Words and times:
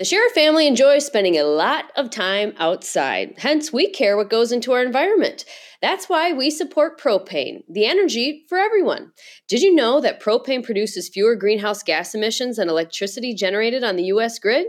The 0.00 0.06
Sheriff 0.06 0.32
family 0.32 0.66
enjoys 0.66 1.04
spending 1.04 1.36
a 1.36 1.44
lot 1.44 1.92
of 1.94 2.08
time 2.08 2.54
outside, 2.56 3.34
hence, 3.36 3.70
we 3.70 3.90
care 3.90 4.16
what 4.16 4.30
goes 4.30 4.50
into 4.50 4.72
our 4.72 4.82
environment. 4.82 5.44
That's 5.82 6.08
why 6.08 6.32
we 6.32 6.48
support 6.48 6.98
propane, 6.98 7.64
the 7.68 7.84
energy 7.84 8.46
for 8.48 8.56
everyone. 8.56 9.12
Did 9.46 9.60
you 9.60 9.74
know 9.74 10.00
that 10.00 10.22
propane 10.22 10.64
produces 10.64 11.10
fewer 11.10 11.36
greenhouse 11.36 11.82
gas 11.82 12.14
emissions 12.14 12.56
than 12.56 12.70
electricity 12.70 13.34
generated 13.34 13.84
on 13.84 13.96
the 13.96 14.04
US 14.04 14.38
grid? 14.38 14.68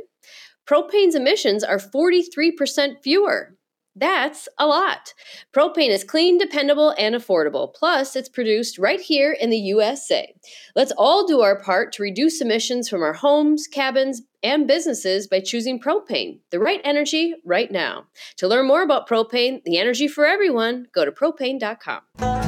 Propane's 0.70 1.16
emissions 1.16 1.63
are 1.63 1.79
43% 1.79 3.02
fewer. 3.02 3.55
That's 4.02 4.49
a 4.57 4.65
lot. 4.65 5.13
Propane 5.54 5.91
is 5.91 6.04
clean, 6.04 6.39
dependable, 6.39 6.95
and 6.97 7.13
affordable. 7.13 7.71
Plus, 7.71 8.15
it's 8.15 8.27
produced 8.27 8.79
right 8.79 9.00
here 9.00 9.31
in 9.31 9.51
the 9.51 9.57
USA. 9.57 10.33
Let's 10.75 10.91
all 10.97 11.27
do 11.27 11.41
our 11.41 11.61
part 11.61 11.93
to 11.93 12.01
reduce 12.01 12.41
emissions 12.41 12.89
from 12.89 13.04
our 13.04 13.14
homes, 13.14 13.68
cabins, 13.68 14.23
and 14.41 14.68
businesses 14.68 15.27
by 15.27 15.39
choosing 15.39 15.79
propane, 15.79 16.39
the 16.50 16.59
right 16.59 16.82
energy 16.83 17.36
right 17.45 17.71
now. 17.71 18.06
To 18.37 18.47
learn 18.47 18.68
more 18.68 18.82
about 18.82 19.07
propane, 19.07 19.64
the 19.65 19.78
energy 19.78 20.07
for 20.07 20.25
everyone, 20.25 20.87
go 20.95 21.06
to 21.06 21.11
propane.com. 21.11 22.40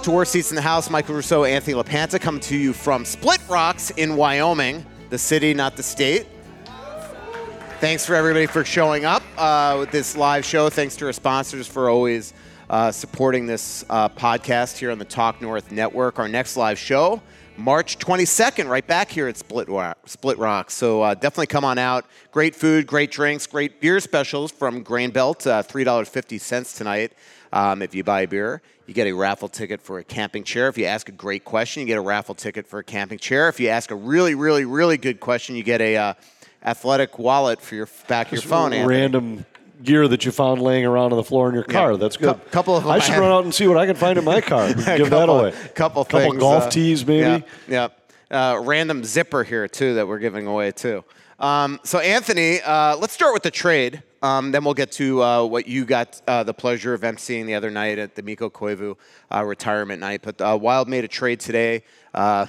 back 0.00 0.04
to 0.06 0.10
Worst 0.12 0.32
Seats 0.32 0.50
in 0.50 0.56
the 0.56 0.62
House. 0.62 0.88
Michael 0.88 1.14
Russo, 1.14 1.44
Anthony 1.44 1.74
LaPanta 1.74 2.18
coming 2.18 2.40
to 2.42 2.56
you 2.56 2.72
from 2.72 3.04
Split 3.04 3.38
Rocks 3.50 3.90
in 3.90 4.16
Wyoming, 4.16 4.86
the 5.10 5.18
city, 5.18 5.52
not 5.52 5.76
the 5.76 5.82
state. 5.82 6.26
Thanks 7.80 8.06
for 8.06 8.14
everybody 8.14 8.46
for 8.46 8.64
showing 8.64 9.04
up 9.04 9.22
uh, 9.36 9.76
with 9.78 9.90
this 9.90 10.16
live 10.16 10.42
show. 10.42 10.70
Thanks 10.70 10.96
to 10.96 11.04
our 11.04 11.12
sponsors 11.12 11.66
for 11.66 11.90
always 11.90 12.32
uh, 12.70 12.90
supporting 12.90 13.44
this 13.44 13.84
uh, 13.90 14.08
podcast 14.08 14.78
here 14.78 14.90
on 14.90 14.98
the 14.98 15.04
Talk 15.04 15.42
North 15.42 15.70
Network. 15.70 16.18
Our 16.18 16.28
next 16.28 16.56
live 16.56 16.78
show, 16.78 17.20
March 17.58 17.98
22nd, 17.98 18.70
right 18.70 18.86
back 18.86 19.10
here 19.10 19.28
at 19.28 19.36
Split, 19.36 19.68
Rock, 19.68 19.98
Split 20.08 20.38
Rock. 20.38 20.70
So 20.70 21.02
uh, 21.02 21.12
definitely 21.12 21.48
come 21.48 21.66
on 21.66 21.76
out. 21.76 22.06
Great 22.32 22.56
food, 22.56 22.86
great 22.86 23.10
drinks, 23.10 23.46
great 23.46 23.82
beer 23.82 24.00
specials 24.00 24.50
from 24.50 24.82
Grain 24.82 25.10
Belt, 25.10 25.46
uh, 25.46 25.62
$3.50 25.62 26.74
tonight. 26.74 27.12
Um, 27.52 27.82
if 27.82 27.94
you 27.94 28.04
buy 28.04 28.22
a 28.22 28.28
beer, 28.28 28.62
you 28.86 28.94
get 28.94 29.06
a 29.06 29.12
raffle 29.12 29.48
ticket 29.48 29.80
for 29.80 29.98
a 29.98 30.04
camping 30.04 30.44
chair. 30.44 30.68
If 30.68 30.78
you 30.78 30.84
ask 30.84 31.08
a 31.08 31.12
great 31.12 31.44
question, 31.44 31.80
you 31.80 31.86
get 31.86 31.98
a 31.98 32.02
raffle 32.02 32.34
ticket 32.34 32.66
for 32.66 32.78
a 32.78 32.84
camping 32.84 33.18
chair. 33.18 33.48
If 33.48 33.60
you 33.60 33.68
ask 33.68 33.90
a 33.90 33.96
really, 33.96 34.34
really, 34.34 34.64
really 34.64 34.96
good 34.96 35.20
question, 35.20 35.56
you 35.56 35.62
get 35.62 35.80
a 35.80 35.96
uh, 35.96 36.14
athletic 36.64 37.18
wallet 37.18 37.60
for 37.60 37.74
your 37.74 37.88
back 38.08 38.28
of 38.28 38.34
your 38.34 38.42
phone. 38.42 38.72
Anthony. 38.72 38.88
Random 38.88 39.46
gear 39.82 40.08
that 40.08 40.24
you 40.24 40.32
found 40.32 40.60
laying 40.60 40.84
around 40.84 41.12
on 41.12 41.16
the 41.16 41.24
floor 41.24 41.48
in 41.48 41.54
your 41.54 41.64
car. 41.64 41.92
Yeah. 41.92 41.98
That's 41.98 42.16
good. 42.16 42.34
Cou- 42.34 42.50
couple 42.50 42.76
of 42.76 42.86
I 42.86 42.98
should 42.98 43.16
run 43.16 43.32
out 43.32 43.44
and 43.44 43.54
see 43.54 43.66
what 43.66 43.78
I 43.78 43.86
can 43.86 43.96
find 43.96 44.18
in 44.18 44.24
my 44.24 44.40
car. 44.40 44.68
Give 44.68 44.84
couple, 44.84 45.06
that 45.06 45.28
away. 45.28 45.50
Couple, 45.74 46.04
Couple 46.04 46.04
things, 46.04 46.36
golf 46.38 46.64
uh, 46.64 46.70
tees, 46.70 47.06
maybe. 47.06 47.44
Yeah. 47.68 47.88
yeah. 48.30 48.52
Uh, 48.52 48.60
random 48.60 49.02
zipper 49.02 49.42
here 49.42 49.66
too 49.66 49.94
that 49.94 50.06
we're 50.06 50.18
giving 50.18 50.46
away 50.46 50.70
too. 50.70 51.04
Um, 51.40 51.80
so 51.84 51.98
Anthony, 51.98 52.60
uh, 52.60 52.96
let's 52.96 53.12
start 53.12 53.32
with 53.34 53.42
the 53.42 53.50
trade. 53.50 54.02
Um, 54.22 54.52
then 54.52 54.64
we'll 54.64 54.74
get 54.74 54.92
to 54.92 55.22
uh, 55.22 55.44
what 55.44 55.66
you 55.66 55.84
got 55.84 56.20
uh, 56.26 56.42
the 56.42 56.52
pleasure 56.52 56.92
of 56.92 57.00
emceeing 57.00 57.46
the 57.46 57.54
other 57.54 57.70
night 57.70 57.98
at 57.98 58.14
the 58.14 58.22
Mikko 58.22 58.50
Koivu 58.50 58.96
uh, 59.32 59.44
retirement 59.44 60.00
night. 60.00 60.20
But 60.22 60.40
uh, 60.40 60.58
Wild 60.60 60.88
made 60.88 61.04
a 61.04 61.08
trade 61.08 61.40
today. 61.40 61.84
Uh, 62.12 62.46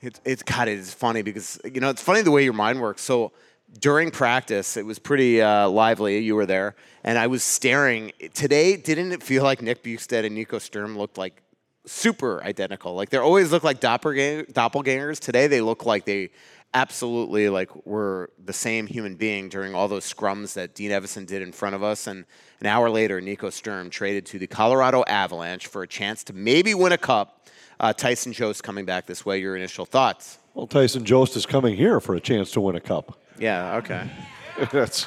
it, 0.00 0.20
it's 0.24 0.42
God, 0.42 0.66
it 0.66 0.78
is 0.78 0.92
funny 0.92 1.22
because 1.22 1.60
you 1.64 1.80
know 1.80 1.90
it's 1.90 2.02
funny 2.02 2.22
the 2.22 2.32
way 2.32 2.42
your 2.42 2.52
mind 2.52 2.80
works. 2.80 3.02
So 3.02 3.30
during 3.78 4.10
practice, 4.10 4.76
it 4.76 4.84
was 4.84 4.98
pretty 4.98 5.40
uh, 5.40 5.68
lively. 5.68 6.18
You 6.18 6.34
were 6.34 6.46
there, 6.46 6.74
and 7.04 7.16
I 7.16 7.28
was 7.28 7.44
staring. 7.44 8.12
Today, 8.34 8.76
didn't 8.76 9.12
it 9.12 9.22
feel 9.22 9.44
like 9.44 9.62
Nick 9.62 9.84
Bjugstad 9.84 10.26
and 10.26 10.34
Nico 10.34 10.58
Sturm 10.58 10.98
looked 10.98 11.18
like 11.18 11.40
super 11.86 12.42
identical? 12.42 12.94
Like 12.94 13.10
they 13.10 13.18
always 13.18 13.52
look 13.52 13.62
like 13.62 13.78
doppelganger, 13.78 14.46
doppelgangers. 14.46 15.20
Today, 15.20 15.46
they 15.46 15.60
look 15.60 15.86
like 15.86 16.04
they 16.04 16.30
absolutely 16.74 17.48
like 17.48 17.86
we're 17.86 18.28
the 18.42 18.52
same 18.52 18.86
human 18.86 19.14
being 19.14 19.48
during 19.48 19.74
all 19.74 19.88
those 19.88 20.10
scrums 20.10 20.54
that 20.54 20.74
Dean 20.74 20.90
Evason 20.90 21.26
did 21.26 21.42
in 21.42 21.52
front 21.52 21.74
of 21.74 21.82
us. 21.82 22.06
And 22.06 22.24
an 22.60 22.66
hour 22.66 22.88
later, 22.88 23.20
Nico 23.20 23.50
Sturm 23.50 23.90
traded 23.90 24.26
to 24.26 24.38
the 24.38 24.46
Colorado 24.46 25.04
Avalanche 25.06 25.66
for 25.66 25.82
a 25.82 25.88
chance 25.88 26.24
to 26.24 26.32
maybe 26.32 26.74
win 26.74 26.92
a 26.92 26.98
cup. 26.98 27.48
Uh, 27.78 27.92
Tyson 27.92 28.32
Jost 28.32 28.62
coming 28.62 28.84
back 28.84 29.06
this 29.06 29.26
way. 29.26 29.38
Your 29.38 29.56
initial 29.56 29.84
thoughts? 29.84 30.38
Well, 30.54 30.66
Tyson 30.66 31.04
Jost 31.04 31.36
is 31.36 31.46
coming 31.46 31.76
here 31.76 32.00
for 32.00 32.14
a 32.14 32.20
chance 32.20 32.50
to 32.52 32.60
win 32.60 32.76
a 32.76 32.80
cup. 32.80 33.18
Yeah. 33.38 33.76
Okay. 33.76 34.08
That's 34.70 35.06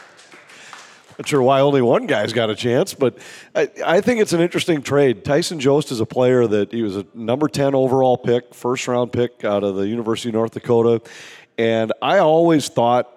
not 1.18 1.28
sure 1.28 1.42
why 1.42 1.62
only 1.62 1.82
one 1.82 2.08
guy's 2.08 2.34
got 2.34 2.50
a 2.50 2.56
chance, 2.56 2.94
but 2.94 3.18
I, 3.56 3.70
I 3.86 4.02
think 4.02 4.20
it's 4.20 4.34
an 4.34 4.42
interesting 4.42 4.82
trade. 4.82 5.24
Tyson 5.24 5.60
Jost 5.60 5.92
is 5.92 6.02
a 6.02 6.06
player 6.06 6.46
that 6.48 6.74
he 6.74 6.82
was 6.82 6.98
a 6.98 7.06
number 7.14 7.48
10 7.48 7.74
overall 7.74 8.18
pick, 8.18 8.54
first 8.54 8.88
round 8.88 9.14
pick 9.14 9.46
out 9.46 9.64
of 9.64 9.76
the 9.76 9.88
University 9.88 10.30
of 10.30 10.36
North 10.36 10.52
Dakota. 10.52 11.02
And 11.58 11.94
I 12.02 12.20
always 12.20 12.68
thought 12.68 13.10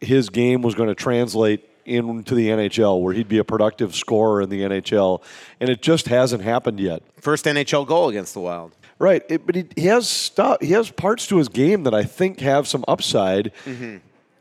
his 0.00 0.28
game 0.28 0.62
was 0.62 0.74
going 0.74 0.88
to 0.88 0.94
translate 0.94 1.66
into 1.84 2.34
the 2.34 2.48
NHL, 2.48 3.00
where 3.00 3.12
he'd 3.12 3.28
be 3.28 3.38
a 3.38 3.44
productive 3.44 3.94
scorer 3.94 4.42
in 4.42 4.48
the 4.48 4.60
NHL. 4.62 5.22
And 5.60 5.68
it 5.68 5.82
just 5.82 6.06
hasn't 6.06 6.42
happened 6.42 6.78
yet. 6.78 7.02
First 7.20 7.46
NHL 7.46 7.86
goal 7.86 8.08
against 8.08 8.34
the 8.34 8.40
Wild. 8.40 8.72
Right, 8.98 9.22
it, 9.30 9.46
but 9.46 9.54
he, 9.54 9.66
he 9.76 9.86
has 9.86 10.06
stuff. 10.06 10.58
He 10.60 10.72
has 10.72 10.90
parts 10.90 11.26
to 11.28 11.38
his 11.38 11.48
game 11.48 11.84
that 11.84 11.94
I 11.94 12.04
think 12.04 12.40
have 12.40 12.68
some 12.68 12.84
upside. 12.86 13.52
Mm-hmm. 13.64 13.96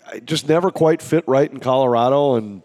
I 0.06 0.20
just 0.20 0.50
never 0.50 0.70
quite 0.70 1.02
fit 1.02 1.24
right 1.28 1.50
in 1.50 1.62
Colorado, 1.62 2.36
and 2.36 2.62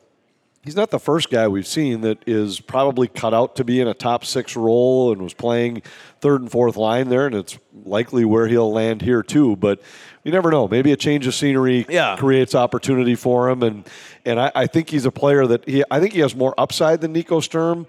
he's 0.65 0.75
not 0.75 0.91
the 0.91 0.99
first 0.99 1.31
guy 1.31 1.47
we've 1.47 1.69
seen 1.69 2.01
that 2.01 2.19
is 2.27 2.59
probably 2.59 3.07
cut 3.07 3.33
out 3.33 3.55
to 3.57 3.65
be 3.65 3.81
in 3.81 3.87
a 3.87 3.95
top 3.95 4.25
six 4.25 4.57
role 4.57 5.13
and 5.13 5.23
was 5.23 5.35
playing 5.35 5.83
third 6.21 6.41
and 6.41 6.51
fourth 6.51 6.77
line 6.77 7.11
there, 7.11 7.27
and 7.27 7.35
it's 7.37 7.59
likely 7.85 8.25
where 8.25 8.49
he'll 8.49 8.73
land 8.73 9.03
here 9.03 9.23
too. 9.23 9.55
But 9.55 9.81
you 10.25 10.33
never 10.33 10.51
know. 10.51 10.67
Maybe 10.67 10.91
a 10.93 10.97
change 10.97 11.27
of 11.27 11.35
scenery 11.35 11.87
Yeah. 11.89 12.17
creates 12.17 12.55
opportunity 12.55 13.15
for 13.15 13.49
him, 13.49 13.63
and 13.63 13.89
and 14.25 14.41
I, 14.41 14.51
I 14.55 14.67
think 14.67 14.91
he's 14.91 15.05
a 15.07 15.11
player 15.13 15.47
that 15.47 15.69
he. 15.69 15.85
I 15.91 16.01
think 16.01 16.15
he 16.15 16.21
has 16.21 16.35
more 16.35 16.55
upside 16.59 17.01
than 17.03 17.13
Nico 17.13 17.41
Sturm. 17.41 17.87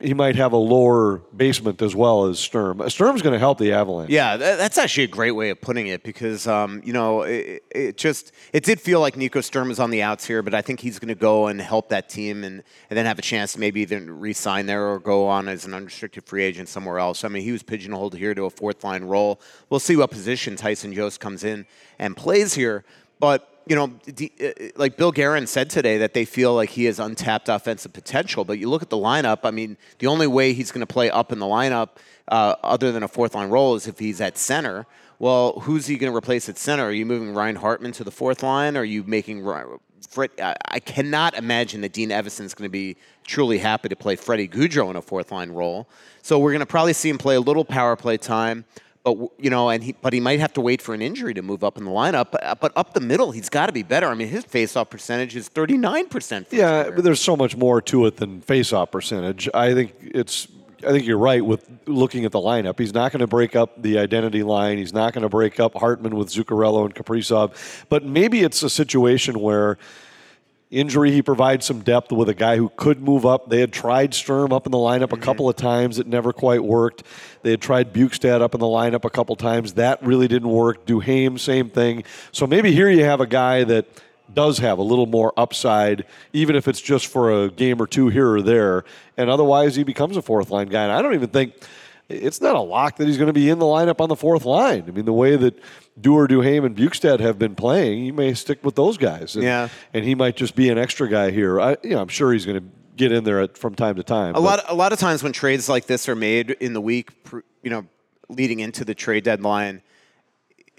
He 0.00 0.12
might 0.12 0.36
have 0.36 0.52
a 0.52 0.58
lower 0.58 1.18
basement 1.34 1.80
as 1.80 1.96
well 1.96 2.26
as 2.26 2.38
Sturm. 2.38 2.82
Sturm's 2.90 3.22
going 3.22 3.32
to 3.32 3.38
help 3.38 3.56
the 3.56 3.72
Avalanche. 3.72 4.10
Yeah, 4.10 4.36
tha- 4.36 4.56
that's 4.58 4.76
actually 4.76 5.04
a 5.04 5.08
great 5.08 5.30
way 5.30 5.48
of 5.48 5.62
putting 5.62 5.86
it 5.86 6.02
because 6.02 6.46
um, 6.46 6.82
you 6.84 6.92
know 6.92 7.22
it, 7.22 7.62
it 7.70 7.96
just 7.96 8.32
it 8.52 8.64
did 8.64 8.82
feel 8.82 9.00
like 9.00 9.16
Nico 9.16 9.40
Sturm 9.40 9.70
is 9.70 9.80
on 9.80 9.90
the 9.90 10.02
outs 10.02 10.26
here, 10.26 10.42
but 10.42 10.52
I 10.52 10.60
think 10.60 10.80
he's 10.80 10.98
going 10.98 11.08
to 11.08 11.14
go 11.14 11.46
and 11.46 11.58
help 11.58 11.88
that 11.88 12.10
team 12.10 12.44
and, 12.44 12.62
and 12.90 12.96
then 12.98 13.06
have 13.06 13.18
a 13.18 13.22
chance 13.22 13.54
to 13.54 13.60
maybe 13.60 13.80
even 13.80 14.20
re-sign 14.20 14.66
there 14.66 14.86
or 14.88 14.98
go 14.98 15.26
on 15.26 15.48
as 15.48 15.64
an 15.64 15.72
unrestricted 15.72 16.24
free 16.24 16.44
agent 16.44 16.68
somewhere 16.68 16.98
else. 16.98 17.24
I 17.24 17.28
mean, 17.28 17.42
he 17.42 17.52
was 17.52 17.62
pigeonholed 17.62 18.14
here 18.14 18.34
to 18.34 18.44
a 18.44 18.50
fourth 18.50 18.84
line 18.84 19.04
role. 19.04 19.40
We'll 19.70 19.80
see 19.80 19.96
what 19.96 20.10
position 20.10 20.54
Tyson 20.54 20.92
Jost 20.92 21.18
comes 21.18 21.44
in 21.44 21.64
and 21.98 22.14
plays 22.14 22.52
here, 22.52 22.84
but 23.18 23.51
you 23.66 23.76
know, 23.76 23.92
uh, 24.08 24.50
like 24.76 24.96
Bill 24.96 25.12
Guerin 25.12 25.46
said 25.46 25.70
today, 25.70 25.98
that 25.98 26.14
they 26.14 26.24
feel 26.24 26.54
like 26.54 26.70
he 26.70 26.84
has 26.84 26.98
untapped 26.98 27.48
offensive 27.48 27.92
potential. 27.92 28.44
But 28.44 28.58
you 28.58 28.68
look 28.68 28.82
at 28.82 28.90
the 28.90 28.96
lineup. 28.96 29.40
I 29.44 29.50
mean, 29.50 29.76
the 29.98 30.06
only 30.06 30.26
way 30.26 30.52
he's 30.52 30.72
going 30.72 30.80
to 30.80 30.92
play 30.92 31.10
up 31.10 31.32
in 31.32 31.38
the 31.38 31.46
lineup, 31.46 31.90
uh, 32.28 32.56
other 32.62 32.92
than 32.92 33.02
a 33.02 33.08
fourth 33.08 33.34
line 33.34 33.50
role, 33.50 33.74
is 33.74 33.86
if 33.86 33.98
he's 33.98 34.20
at 34.20 34.38
center. 34.38 34.86
Well, 35.18 35.60
who's 35.60 35.86
he 35.86 35.96
going 35.96 36.12
to 36.12 36.16
replace 36.16 36.48
at 36.48 36.58
center? 36.58 36.84
Are 36.84 36.92
you 36.92 37.06
moving 37.06 37.32
Ryan 37.32 37.56
Hartman 37.56 37.92
to 37.92 38.04
the 38.04 38.10
fourth 38.10 38.42
line? 38.42 38.76
Are 38.76 38.84
you 38.84 39.04
making 39.04 39.46
Fred? 40.08 40.30
I 40.40 40.56
I 40.66 40.80
cannot 40.80 41.34
imagine 41.34 41.80
that 41.82 41.92
Dean 41.92 42.10
Evason's 42.10 42.54
going 42.54 42.68
to 42.68 42.72
be 42.72 42.96
truly 43.24 43.58
happy 43.58 43.88
to 43.88 43.96
play 43.96 44.16
Freddie 44.16 44.48
Gaudreau 44.48 44.90
in 44.90 44.96
a 44.96 45.02
fourth 45.02 45.30
line 45.30 45.50
role. 45.50 45.88
So 46.22 46.38
we're 46.38 46.50
going 46.50 46.60
to 46.60 46.66
probably 46.66 46.92
see 46.92 47.08
him 47.08 47.18
play 47.18 47.36
a 47.36 47.40
little 47.40 47.64
power 47.64 47.94
play 47.94 48.16
time. 48.16 48.64
But 49.04 49.16
you 49.38 49.50
know, 49.50 49.68
and 49.68 49.82
he, 49.82 49.96
but 50.00 50.12
he 50.12 50.20
might 50.20 50.38
have 50.38 50.52
to 50.52 50.60
wait 50.60 50.80
for 50.80 50.94
an 50.94 51.02
injury 51.02 51.34
to 51.34 51.42
move 51.42 51.64
up 51.64 51.76
in 51.76 51.84
the 51.84 51.90
lineup. 51.90 52.30
But, 52.30 52.44
uh, 52.44 52.54
but 52.54 52.72
up 52.76 52.94
the 52.94 53.00
middle, 53.00 53.32
he's 53.32 53.48
got 53.48 53.66
to 53.66 53.72
be 53.72 53.82
better. 53.82 54.06
I 54.06 54.14
mean, 54.14 54.28
his 54.28 54.44
faceoff 54.44 54.90
percentage 54.90 55.34
is 55.34 55.48
thirty 55.48 55.76
nine 55.76 56.06
percent. 56.08 56.46
Yeah, 56.52 56.90
but 56.90 57.02
there's 57.02 57.20
so 57.20 57.36
much 57.36 57.56
more 57.56 57.82
to 57.82 58.06
it 58.06 58.18
than 58.18 58.40
face-off 58.40 58.92
percentage. 58.92 59.48
I 59.52 59.74
think 59.74 59.94
it's. 60.00 60.46
I 60.84 60.90
think 60.90 61.06
you're 61.06 61.18
right 61.18 61.44
with 61.44 61.68
looking 61.86 62.24
at 62.24 62.32
the 62.32 62.40
lineup. 62.40 62.78
He's 62.78 62.92
not 62.92 63.12
going 63.12 63.20
to 63.20 63.28
break 63.28 63.54
up 63.54 63.80
the 63.80 63.98
identity 63.98 64.42
line. 64.42 64.78
He's 64.78 64.92
not 64.92 65.12
going 65.12 65.22
to 65.22 65.28
break 65.28 65.60
up 65.60 65.74
Hartman 65.74 66.16
with 66.16 66.28
Zuccarello 66.28 66.84
and 66.84 66.92
Kaprizov. 66.92 67.84
But 67.88 68.04
maybe 68.04 68.42
it's 68.42 68.64
a 68.64 68.70
situation 68.70 69.38
where 69.40 69.78
injury, 70.72 71.12
he 71.12 71.22
provides 71.22 71.64
some 71.66 71.80
depth 71.82 72.10
with 72.10 72.28
a 72.28 72.34
guy 72.34 72.56
who 72.56 72.70
could 72.76 73.00
move 73.00 73.24
up. 73.24 73.48
They 73.50 73.60
had 73.60 73.72
tried 73.72 74.14
Sturm 74.14 74.52
up 74.52 74.66
in 74.66 74.72
the 74.72 74.78
lineup 74.78 75.10
Mm-hmm. 75.10 75.22
a 75.22 75.24
couple 75.24 75.48
of 75.48 75.56
times. 75.56 75.98
It 75.98 76.06
never 76.06 76.32
quite 76.32 76.64
worked. 76.64 77.04
They 77.42 77.50
had 77.50 77.60
tried 77.60 77.92
Bjugstad 77.92 78.40
up 78.40 78.54
in 78.54 78.60
the 78.60 78.66
lineup 78.66 79.04
a 79.04 79.10
couple 79.10 79.34
of 79.34 79.38
times. 79.38 79.74
That 79.74 80.02
really 80.02 80.26
didn't 80.28 80.48
work. 80.48 80.86
Duhaime, 80.86 81.38
same 81.38 81.70
thing. 81.70 82.04
So 82.32 82.46
maybe 82.46 82.72
here 82.72 82.88
you 82.88 83.04
have 83.04 83.20
a 83.20 83.26
guy 83.26 83.64
that 83.64 83.86
does 84.32 84.58
have 84.58 84.78
a 84.78 84.82
little 84.82 85.06
more 85.06 85.32
upside, 85.36 86.06
even 86.32 86.56
if 86.56 86.66
it's 86.66 86.80
just 86.80 87.06
for 87.06 87.44
a 87.44 87.50
game 87.50 87.80
or 87.82 87.86
two 87.86 88.08
here 88.08 88.30
or 88.30 88.40
there. 88.40 88.84
And 89.16 89.28
otherwise, 89.28 89.76
he 89.76 89.84
becomes 89.84 90.16
a 90.16 90.22
fourth 90.22 90.50
line 90.50 90.68
guy. 90.68 90.84
And 90.84 90.92
I 90.92 91.02
don't 91.02 91.14
even 91.14 91.28
think 91.28 91.54
it's 92.08 92.40
not 92.40 92.56
a 92.56 92.60
lock 92.60 92.96
that 92.96 93.06
he's 93.06 93.18
going 93.18 93.26
to 93.26 93.32
be 93.32 93.50
in 93.50 93.58
the 93.58 93.66
lineup 93.66 94.00
on 94.00 94.08
the 94.08 94.16
fourth 94.16 94.44
line. 94.44 94.84
I 94.88 94.90
mean, 94.90 95.04
the 95.04 95.12
way 95.12 95.36
that 95.36 95.58
Dewar, 96.00 96.26
Duhaime, 96.26 96.64
and 96.64 96.76
Bjugstad 96.76 97.20
have 97.20 97.38
been 97.38 97.54
playing, 97.54 98.02
he 98.02 98.12
may 98.12 98.32
stick 98.34 98.64
with 98.64 98.74
those 98.76 98.96
guys. 98.96 99.34
And, 99.34 99.44
Yeah. 99.44 99.68
and 99.92 100.04
he 100.04 100.14
might 100.14 100.36
just 100.36 100.54
be 100.54 100.68
an 100.70 100.78
extra 100.78 101.08
guy 101.08 101.30
here. 101.30 101.60
I, 101.60 101.76
you 101.82 101.90
know, 101.90 102.00
I'm 102.00 102.08
sure 102.08 102.32
he's 102.32 102.46
going 102.46 102.60
to 102.60 102.66
get 102.96 103.12
in 103.12 103.24
there 103.24 103.40
at, 103.40 103.58
from 103.58 103.74
time 103.74 103.96
to 103.96 104.02
time. 104.02 104.34
A 104.34 104.40
lot, 104.40 104.64
a 104.68 104.74
lot 104.74 104.92
of 104.92 104.98
times 104.98 105.22
when 105.22 105.32
trades 105.32 105.68
like 105.68 105.86
this 105.86 106.08
are 106.08 106.14
made 106.14 106.50
in 106.52 106.72
the 106.72 106.80
week, 106.80 107.10
you 107.62 107.70
know, 107.70 107.86
leading 108.28 108.60
into 108.60 108.84
the 108.84 108.94
trade 108.94 109.24
deadline, 109.24 109.82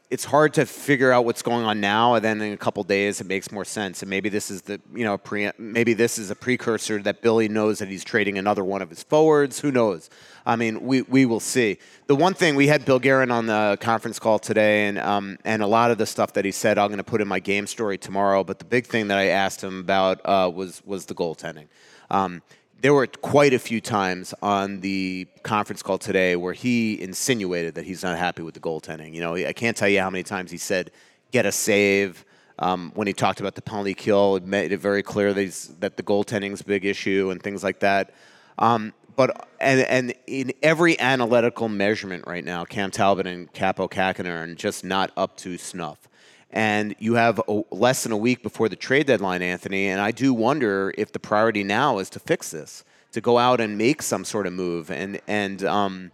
it's 0.09 0.25
hard 0.25 0.53
to 0.55 0.65
figure 0.65 1.11
out 1.11 1.25
what's 1.25 1.41
going 1.41 1.65
on 1.65 1.79
now, 1.81 2.13
and 2.13 2.23
then 2.23 2.39
in 2.39 2.53
a 2.53 2.57
couple 2.57 2.83
days 2.83 3.19
it 3.19 3.25
makes 3.25 3.51
more 3.51 3.65
sense. 3.65 4.03
And 4.03 4.09
maybe 4.11 4.29
this 4.29 4.51
is 4.51 4.61
the, 4.63 4.79
you 4.93 5.03
know, 5.03 5.17
pre- 5.17 5.51
maybe 5.57 5.93
this 5.93 6.19
is 6.19 6.29
a 6.29 6.35
precursor 6.35 7.01
that 7.01 7.21
Billy 7.23 7.47
knows 7.47 7.79
that 7.79 7.87
he's 7.87 8.03
trading 8.03 8.37
another 8.37 8.63
one 8.63 8.83
of 8.83 8.89
his 8.89 9.01
forwards. 9.01 9.59
Who 9.61 9.71
knows? 9.71 10.11
I 10.45 10.55
mean, 10.55 10.81
we, 10.81 11.03
we 11.03 11.25
will 11.25 11.39
see. 11.39 11.77
The 12.07 12.15
one 12.15 12.33
thing 12.33 12.55
we 12.55 12.67
had 12.67 12.83
Bill 12.83 12.99
Guerin 12.99 13.31
on 13.31 13.45
the 13.45 13.77
conference 13.79 14.19
call 14.19 14.39
today, 14.39 14.87
and 14.87 14.99
um, 14.99 15.37
and 15.45 15.61
a 15.61 15.67
lot 15.67 15.91
of 15.91 15.97
the 15.97 16.05
stuff 16.05 16.33
that 16.33 16.43
he 16.43 16.51
said, 16.51 16.77
I'm 16.77 16.89
going 16.89 16.97
to 16.97 17.03
put 17.03 17.21
in 17.21 17.27
my 17.27 17.39
game 17.39 17.65
story 17.65 17.97
tomorrow. 17.97 18.43
But 18.43 18.59
the 18.59 18.65
big 18.65 18.85
thing 18.85 19.07
that 19.07 19.17
I 19.17 19.27
asked 19.27 19.63
him 19.63 19.79
about 19.79 20.19
uh, 20.25 20.51
was 20.53 20.81
was 20.85 21.05
the 21.05 21.15
goaltending. 21.15 21.67
Um, 22.09 22.41
there 22.81 22.93
were 22.93 23.07
quite 23.07 23.53
a 23.53 23.59
few 23.59 23.79
times 23.79 24.33
on 24.41 24.81
the 24.81 25.25
conference 25.43 25.81
call 25.81 25.97
today 25.97 26.35
where 26.35 26.51
he 26.51 27.01
insinuated 27.01 27.75
that 27.75 27.85
he's 27.85 28.03
not 28.03 28.17
happy 28.17 28.41
with 28.41 28.53
the 28.53 28.59
goaltending. 28.59 29.13
You 29.13 29.21
know, 29.21 29.35
I 29.35 29.53
can't 29.53 29.77
tell 29.77 29.87
you 29.87 30.01
how 30.01 30.09
many 30.09 30.23
times 30.23 30.51
he 30.51 30.57
said, 30.57 30.91
"Get 31.31 31.45
a 31.45 31.51
save." 31.51 32.25
Um, 32.59 32.91
when 32.93 33.07
he 33.07 33.13
talked 33.13 33.39
about 33.39 33.55
the 33.55 33.63
penalty 33.63 33.95
kill, 33.95 34.35
it 34.35 34.45
made 34.45 34.71
it 34.71 34.77
very 34.77 35.01
clear 35.01 35.33
that, 35.33 35.69
that 35.79 35.97
the 35.97 36.03
goaltending's 36.03 36.61
a 36.61 36.65
big 36.65 36.85
issue 36.85 37.29
and 37.31 37.41
things 37.41 37.63
like 37.63 37.79
that. 37.79 38.13
Um, 38.59 38.93
but 39.15 39.47
and 39.59 39.81
and 39.81 40.13
in 40.27 40.53
every 40.61 40.99
analytical 40.99 41.69
measurement 41.69 42.25
right 42.27 42.43
now, 42.43 42.65
Cam 42.65 42.91
Talbot 42.91 43.27
and 43.27 43.51
Kaapo 43.53 43.89
Kahkonen 43.89 44.51
are 44.51 44.55
just 44.55 44.83
not 44.83 45.11
up 45.17 45.37
to 45.37 45.57
snuff 45.57 46.07
and 46.53 46.95
you 46.99 47.15
have 47.15 47.41
a, 47.47 47.63
less 47.71 48.03
than 48.03 48.11
a 48.11 48.17
week 48.17 48.43
before 48.43 48.69
the 48.69 48.75
trade 48.75 49.07
deadline, 49.07 49.41
Anthony. 49.41 49.87
And 49.87 49.99
I 49.99 50.11
do 50.11 50.33
wonder 50.33 50.93
if 50.97 51.11
the 51.11 51.19
priority 51.19 51.63
now 51.63 51.97
is 51.97 52.09
to 52.11 52.19
fix 52.19 52.51
this, 52.51 52.85
to 53.11 53.19
go 53.19 53.39
out 53.39 53.59
and 53.59 53.77
make 53.77 54.01
some 54.01 54.23
sort 54.23 54.47
of 54.47 54.53
move. 54.53 54.91
And 54.91 55.19
and 55.27 55.63
um, 55.63 56.11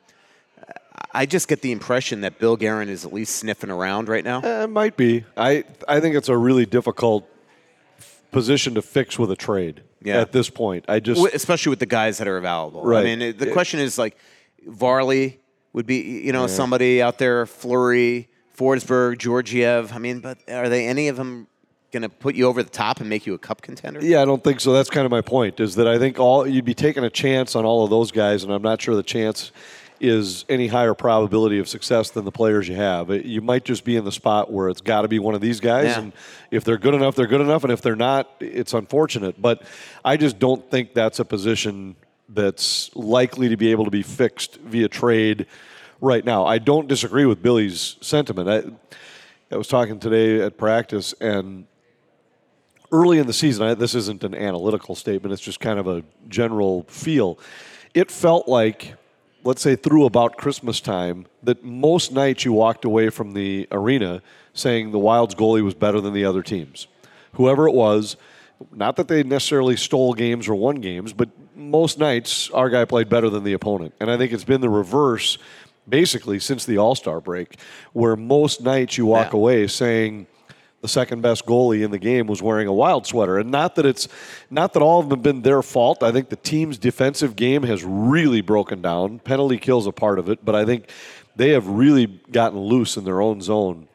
I 1.11 1.25
just 1.25 1.47
get 1.47 1.61
the 1.61 1.71
impression 1.71 2.21
that 2.21 2.39
Bill 2.39 2.55
Guerin 2.55 2.87
is 2.87 3.05
at 3.05 3.13
least 3.13 3.35
sniffing 3.35 3.69
around 3.69 4.07
right 4.07 4.23
now. 4.23 4.39
It 4.41 4.69
might 4.69 4.95
be. 4.95 5.25
I 5.35 5.65
I 5.87 5.99
think 5.99 6.15
it's 6.15 6.29
a 6.29 6.37
really 6.37 6.65
difficult 6.65 7.27
position 8.31 8.75
to 8.75 8.81
fix 8.81 9.17
with 9.17 9.31
a 9.31 9.35
trade 9.35 9.81
Yeah. 10.03 10.21
at 10.21 10.31
this 10.31 10.49
point. 10.49 10.85
I 10.87 10.99
just 10.99 11.21
especially 11.33 11.71
with 11.71 11.79
the 11.79 11.85
guys 11.85 12.17
that 12.19 12.27
are 12.27 12.37
available. 12.37 12.83
Right. 12.83 13.05
I 13.05 13.15
mean, 13.15 13.37
the 13.37 13.51
question 13.51 13.79
is 13.79 13.97
like 13.97 14.17
Varley 14.65 15.39
would 15.73 15.85
be, 15.85 15.97
you 16.25 16.31
know, 16.31 16.47
somebody 16.47 17.01
out 17.01 17.17
there, 17.17 17.45
Fleury, 17.45 18.27
Forsberg, 18.57 19.17
Georgiev. 19.17 19.93
I 19.93 19.99
mean, 19.99 20.19
but 20.19 20.37
are 20.49 20.67
they 20.69 20.87
any 20.87 21.07
of 21.07 21.15
them 21.17 21.47
going 21.91 22.03
to 22.03 22.09
put 22.09 22.35
you 22.35 22.45
over 22.47 22.61
the 22.61 22.69
top 22.69 22.99
and 22.99 23.09
make 23.09 23.25
you 23.25 23.33
a 23.33 23.37
cup 23.37 23.61
contender? 23.61 23.99
Yeah, 24.03 24.21
I 24.21 24.25
don't 24.25 24.43
think 24.43 24.59
so. 24.59 24.73
That's 24.73 24.89
kind 24.89 25.05
of 25.05 25.11
my 25.11 25.21
point. 25.21 25.59
Is 25.59 25.75
that 25.75 25.87
I 25.87 25.97
think 25.97 26.19
all 26.19 26.45
you'd 26.47 26.65
be 26.65 26.73
taking 26.73 27.03
a 27.03 27.09
chance 27.09 27.55
on 27.55 27.65
all 27.65 27.83
of 27.83 27.89
those 27.89 28.11
guys, 28.11 28.43
and 28.43 28.53
I'm 28.53 28.61
not 28.61 28.81
sure 28.81 28.95
the 28.95 29.03
chance 29.03 29.51
is 29.99 30.45
any 30.49 30.67
higher 30.67 30.93
probability 30.93 31.59
of 31.59 31.67
success 31.67 32.09
than 32.09 32.25
the 32.25 32.31
players 32.31 32.67
you 32.67 32.75
have. 32.75 33.09
It- 33.09 33.25
You 33.25 33.41
might 33.41 33.65
just 33.65 33.83
be 33.83 33.95
in 33.95 34.05
the 34.05 34.11
spot 34.11 34.51
where 34.51 34.69
it's 34.69 34.81
got 34.81 35.01
to 35.01 35.07
be 35.07 35.19
one 35.19 35.35
of 35.35 35.41
these 35.41 35.59
guys, 35.59 35.85
Yeah. 35.87 35.99
and 35.99 36.13
if 36.51 36.63
they're 36.63 36.77
good 36.77 36.93
enough, 36.93 37.15
they're 37.15 37.27
good 37.27 37.41
enough, 37.41 37.63
and 37.63 37.71
if 37.73 37.81
they're 37.81 37.95
not, 37.95 38.29
it's 38.39 38.73
unfortunate. 38.73 39.41
But 39.41 39.63
I 40.05 40.17
just 40.17 40.39
don't 40.39 40.69
think 40.71 40.93
that's 40.93 41.19
a 41.19 41.25
position 41.25 41.95
that's 42.29 42.95
likely 42.95 43.49
to 43.49 43.57
be 43.57 43.71
able 43.71 43.85
to 43.85 43.91
be 43.91 44.03
fixed 44.03 44.57
via 44.57 44.87
trade 44.87 45.45
right 45.99 46.23
now. 46.23 46.45
I 46.45 46.59
don't 46.59 46.87
disagree 46.87 47.25
with 47.25 47.41
Billy's 47.41 47.97
sentiment. 48.01 48.47
I, 48.47 49.53
I 49.53 49.57
was 49.57 49.67
talking 49.67 49.99
today 49.99 50.39
at 50.41 50.57
practice, 50.57 51.13
and 51.19 51.65
early 52.91 53.19
in 53.19 53.27
the 53.27 53.33
season, 53.33 53.67
I, 53.67 53.73
this 53.73 53.95
isn't 53.95 54.23
an 54.23 54.33
analytical 54.35 54.95
statement, 54.95 55.33
it's 55.33 55.41
just 55.41 55.59
kind 55.59 55.79
of 55.79 55.87
a 55.87 56.03
general 56.27 56.83
feel. 56.87 57.37
It 57.93 58.11
felt 58.11 58.47
like, 58.47 58.93
let's 59.49 59.63
say 59.63 59.75
through 59.75 60.05
about 60.05 60.37
Christmas 60.37 60.79
time, 60.79 61.25
that 61.41 61.63
most 61.63 62.11
nights 62.11 62.45
you 62.45 62.53
walked 62.53 62.85
away 62.85 63.09
from 63.09 63.33
the 63.33 63.67
arena 63.71 64.21
saying 64.53 64.91
the 64.91 64.99
Wild's 64.99 65.33
goalie 65.33 65.63
was 65.63 65.73
better 65.73 65.99
than 65.99 66.13
the 66.13 66.23
other 66.23 66.43
teams. 66.43 66.85
Whoever 67.33 67.67
it 67.67 67.73
was, 67.73 68.15
not 68.71 68.95
that 68.97 69.07
they 69.07 69.23
necessarily 69.23 69.75
stole 69.75 70.13
games 70.13 70.47
or 70.47 70.53
won 70.53 70.75
games, 70.75 71.13
but 71.13 71.29
most 71.55 71.97
nights 71.97 72.51
our 72.51 72.69
guy 72.69 72.85
played 72.85 73.09
better 73.09 73.27
than 73.27 73.43
the 73.43 73.53
opponent. 73.53 73.95
And 73.99 74.11
I 74.11 74.17
think 74.17 74.33
it's 74.33 74.43
been 74.43 74.61
the 74.61 74.69
reverse 74.69 75.39
basically 75.87 76.39
since 76.39 76.63
the 76.65 76.77
All 76.77 76.93
Star 76.93 77.19
break, 77.19 77.57
where 77.93 78.15
most 78.15 78.61
nights 78.61 78.99
you 78.99 79.07
walk 79.07 79.33
Yeah. 79.33 79.39
away 79.39 79.65
saying, 79.67 80.27
the 80.81 80.87
second 80.87 81.21
best 81.21 81.45
goalie 81.45 81.83
in 81.83 81.91
the 81.91 81.97
game 81.97 82.27
was 82.27 82.41
wearing 82.41 82.67
a 82.67 82.73
wild 82.73 83.05
sweater. 83.05 83.37
And 83.37 83.51
not 83.51 83.75
that 83.75 83.85
it's 83.85 84.07
not 84.49 84.73
that 84.73 84.81
all 84.81 84.99
of 84.99 85.09
them 85.09 85.19
have 85.19 85.23
been 85.23 85.41
their 85.41 85.61
fault. 85.61 86.03
I 86.03 86.11
think 86.11 86.29
the 86.29 86.35
team's 86.35 86.77
defensive 86.77 87.35
game 87.35 87.63
has 87.63 87.83
really 87.83 88.41
broken 88.41 88.81
down. 88.81 89.19
Penalty 89.19 89.57
kills 89.57 89.87
a 89.87 89.91
part 89.91 90.19
of 90.19 90.29
it, 90.29 90.43
but 90.43 90.55
I 90.55 90.65
think 90.65 90.89
they 91.35 91.49
have 91.49 91.67
really 91.67 92.07
gotten 92.31 92.59
loose 92.59 92.97
in 92.97 93.03
their 93.03 93.21
own 93.21 93.41
zone. 93.41 93.87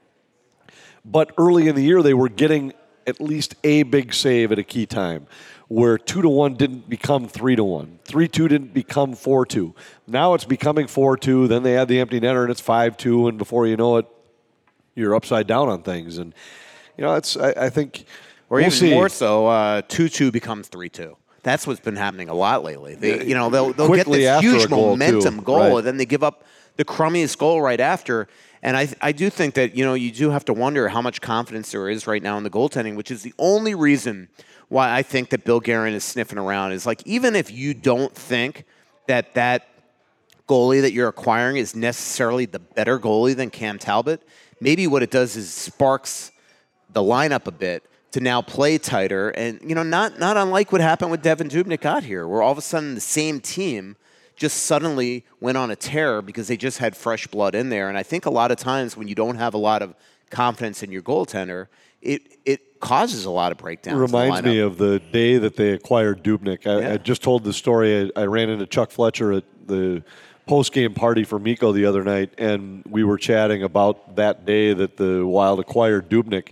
But 1.04 1.32
early 1.38 1.68
in 1.68 1.74
the 1.74 1.82
year 1.82 2.02
they 2.02 2.14
were 2.14 2.28
getting 2.28 2.72
at 3.06 3.20
least 3.20 3.54
a 3.64 3.82
big 3.82 4.14
save 4.14 4.52
at 4.52 4.58
a 4.58 4.64
key 4.64 4.86
time. 4.86 5.26
Where 5.68 5.96
two 5.96 6.20
to 6.20 6.28
one 6.28 6.54
didn't 6.54 6.90
become 6.90 7.26
three 7.26 7.56
to 7.56 7.64
one, 7.64 7.98
three 8.04 8.28
two 8.28 8.48
didn't 8.48 8.74
become 8.74 9.14
four 9.14 9.46
two. 9.46 9.74
Now 10.06 10.34
it's 10.34 10.44
becoming 10.44 10.86
four 10.86 11.16
two. 11.16 11.48
Then 11.48 11.62
they 11.62 11.78
add 11.78 11.88
the 11.88 12.00
empty 12.00 12.20
netter 12.20 12.42
and 12.42 12.50
it's 12.50 12.60
five 12.60 12.98
two, 12.98 13.28
and 13.28 13.38
before 13.38 13.66
you 13.66 13.76
know 13.76 13.96
it, 13.96 14.06
you're 14.94 15.14
upside 15.14 15.46
down 15.46 15.70
on 15.70 15.82
things. 15.82 16.18
And 16.18 16.34
you 16.96 17.04
know, 17.04 17.14
it's 17.14 17.36
I, 17.36 17.50
I 17.56 17.70
think 17.70 18.04
Or 18.50 18.56
we'll 18.58 18.66
even 18.66 18.72
see. 18.72 18.90
more 18.90 19.08
so, 19.08 19.46
uh, 19.46 19.82
two-two 19.88 20.30
becomes 20.32 20.68
three-two. 20.68 21.16
That's 21.42 21.66
what's 21.66 21.80
been 21.80 21.96
happening 21.96 22.28
a 22.30 22.34
lot 22.34 22.64
lately. 22.64 22.94
They, 22.94 23.26
you 23.26 23.34
know, 23.34 23.50
they'll, 23.50 23.72
they'll 23.74 23.94
get 23.94 24.06
this 24.06 24.40
huge 24.40 24.68
goal, 24.70 24.90
momentum 24.96 25.38
too. 25.38 25.42
goal, 25.44 25.58
Right. 25.58 25.76
and 25.78 25.86
then 25.86 25.96
they 25.98 26.06
give 26.06 26.22
up 26.22 26.44
the 26.76 26.84
crummiest 26.86 27.36
goal 27.38 27.60
right 27.60 27.80
after. 27.80 28.28
And 28.62 28.78
I, 28.78 28.88
I 29.02 29.12
do 29.12 29.28
think 29.28 29.54
that 29.54 29.76
you 29.76 29.84
know 29.84 29.92
you 29.92 30.10
do 30.10 30.30
have 30.30 30.44
to 30.46 30.54
wonder 30.54 30.88
how 30.88 31.02
much 31.02 31.20
confidence 31.20 31.70
there 31.72 31.88
is 31.90 32.06
right 32.06 32.22
now 32.22 32.38
in 32.38 32.44
the 32.44 32.50
goaltending, 32.50 32.96
which 32.96 33.10
is 33.10 33.22
the 33.22 33.34
only 33.38 33.74
reason 33.74 34.28
why 34.68 34.90
I 34.96 35.02
think 35.02 35.28
that 35.30 35.44
Bill 35.44 35.60
Guerin 35.60 35.92
is 35.92 36.02
sniffing 36.02 36.38
around. 36.38 36.72
Is 36.72 36.86
like 36.86 37.02
even 37.06 37.36
if 37.36 37.50
you 37.50 37.74
don't 37.74 38.14
think 38.14 38.64
that 39.06 39.34
that 39.34 39.68
goalie 40.48 40.80
that 40.80 40.92
you're 40.92 41.08
acquiring 41.08 41.58
is 41.58 41.76
necessarily 41.76 42.46
the 42.46 42.58
better 42.58 42.98
goalie 42.98 43.36
than 43.36 43.50
Cam 43.50 43.78
Talbot, 43.78 44.22
maybe 44.60 44.86
what 44.86 45.02
it 45.02 45.10
does 45.10 45.36
is 45.36 45.52
sparks 45.52 46.30
the 46.94 47.02
lineup 47.02 47.46
a 47.46 47.52
bit 47.52 47.84
to 48.12 48.20
now 48.20 48.40
play 48.40 48.78
tighter. 48.78 49.30
And, 49.30 49.60
you 49.62 49.74
know, 49.74 49.82
not, 49.82 50.18
not 50.18 50.36
unlike 50.36 50.72
what 50.72 50.80
happened 50.80 51.10
with 51.10 51.22
Devan 51.22 51.50
Dubnyk 51.50 51.80
got 51.80 52.04
here, 52.04 52.26
where 52.26 52.42
all 52.42 52.52
of 52.52 52.58
a 52.58 52.62
sudden 52.62 52.94
the 52.94 53.00
same 53.00 53.40
team 53.40 53.96
just 54.36 54.64
suddenly 54.64 55.24
went 55.40 55.58
on 55.58 55.70
a 55.70 55.76
tear 55.76 56.22
because 56.22 56.48
they 56.48 56.56
just 56.56 56.78
had 56.78 56.96
fresh 56.96 57.26
blood 57.26 57.54
in 57.54 57.68
there. 57.68 57.88
And 57.88 57.98
I 57.98 58.02
think 58.02 58.26
a 58.26 58.30
lot 58.30 58.50
of 58.50 58.56
times 58.56 58.96
when 58.96 59.08
you 59.08 59.14
don't 59.14 59.36
have 59.36 59.54
a 59.54 59.58
lot 59.58 59.82
of 59.82 59.94
confidence 60.30 60.82
in 60.82 60.90
your 60.90 61.02
goaltender, 61.02 61.66
it, 62.02 62.22
it 62.44 62.80
causes 62.80 63.24
a 63.24 63.30
lot 63.30 63.50
of 63.50 63.58
breakdowns. 63.58 63.96
the 63.96 64.00
reminds 64.00 64.42
me 64.42 64.58
of 64.58 64.78
the 64.78 65.00
day 65.12 65.38
that 65.38 65.56
they 65.56 65.70
acquired 65.70 66.22
Dubnyk. 66.22 66.66
I, 66.66 66.80
Yeah. 66.80 66.92
I 66.94 66.96
just 66.98 67.22
told 67.22 67.44
the 67.44 67.52
story. 67.52 68.12
I, 68.16 68.22
I 68.22 68.24
ran 68.26 68.50
into 68.50 68.66
Chuck 68.66 68.90
Fletcher 68.90 69.32
at 69.32 69.44
the 69.66 70.02
post 70.46 70.72
game 70.72 70.94
party 70.94 71.24
for 71.24 71.38
Mikko 71.38 71.72
the 71.72 71.86
other 71.86 72.04
night, 72.04 72.32
and 72.38 72.84
we 72.88 73.02
were 73.02 73.16
chatting 73.16 73.62
about 73.62 74.16
that 74.16 74.44
day 74.44 74.74
that 74.74 74.96
the 74.96 75.26
Wild 75.26 75.60
acquired 75.60 76.08
Dubnyk. 76.10 76.48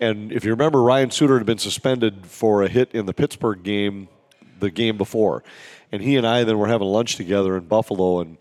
And 0.00 0.32
if 0.32 0.44
you 0.44 0.50
remember, 0.50 0.82
Ryan 0.82 1.10
Suter 1.10 1.36
had 1.36 1.46
been 1.46 1.58
suspended 1.58 2.26
for 2.26 2.62
a 2.62 2.68
hit 2.68 2.92
in 2.92 3.06
the 3.06 3.12
Pittsburgh 3.12 3.62
game 3.62 4.08
the 4.58 4.70
game 4.70 4.96
before. 4.96 5.42
And 5.92 6.02
he 6.02 6.16
and 6.16 6.26
I 6.26 6.44
then 6.44 6.58
were 6.58 6.68
having 6.68 6.86
lunch 6.86 7.16
together 7.16 7.56
in 7.56 7.64
Buffalo, 7.64 8.20
and 8.20 8.38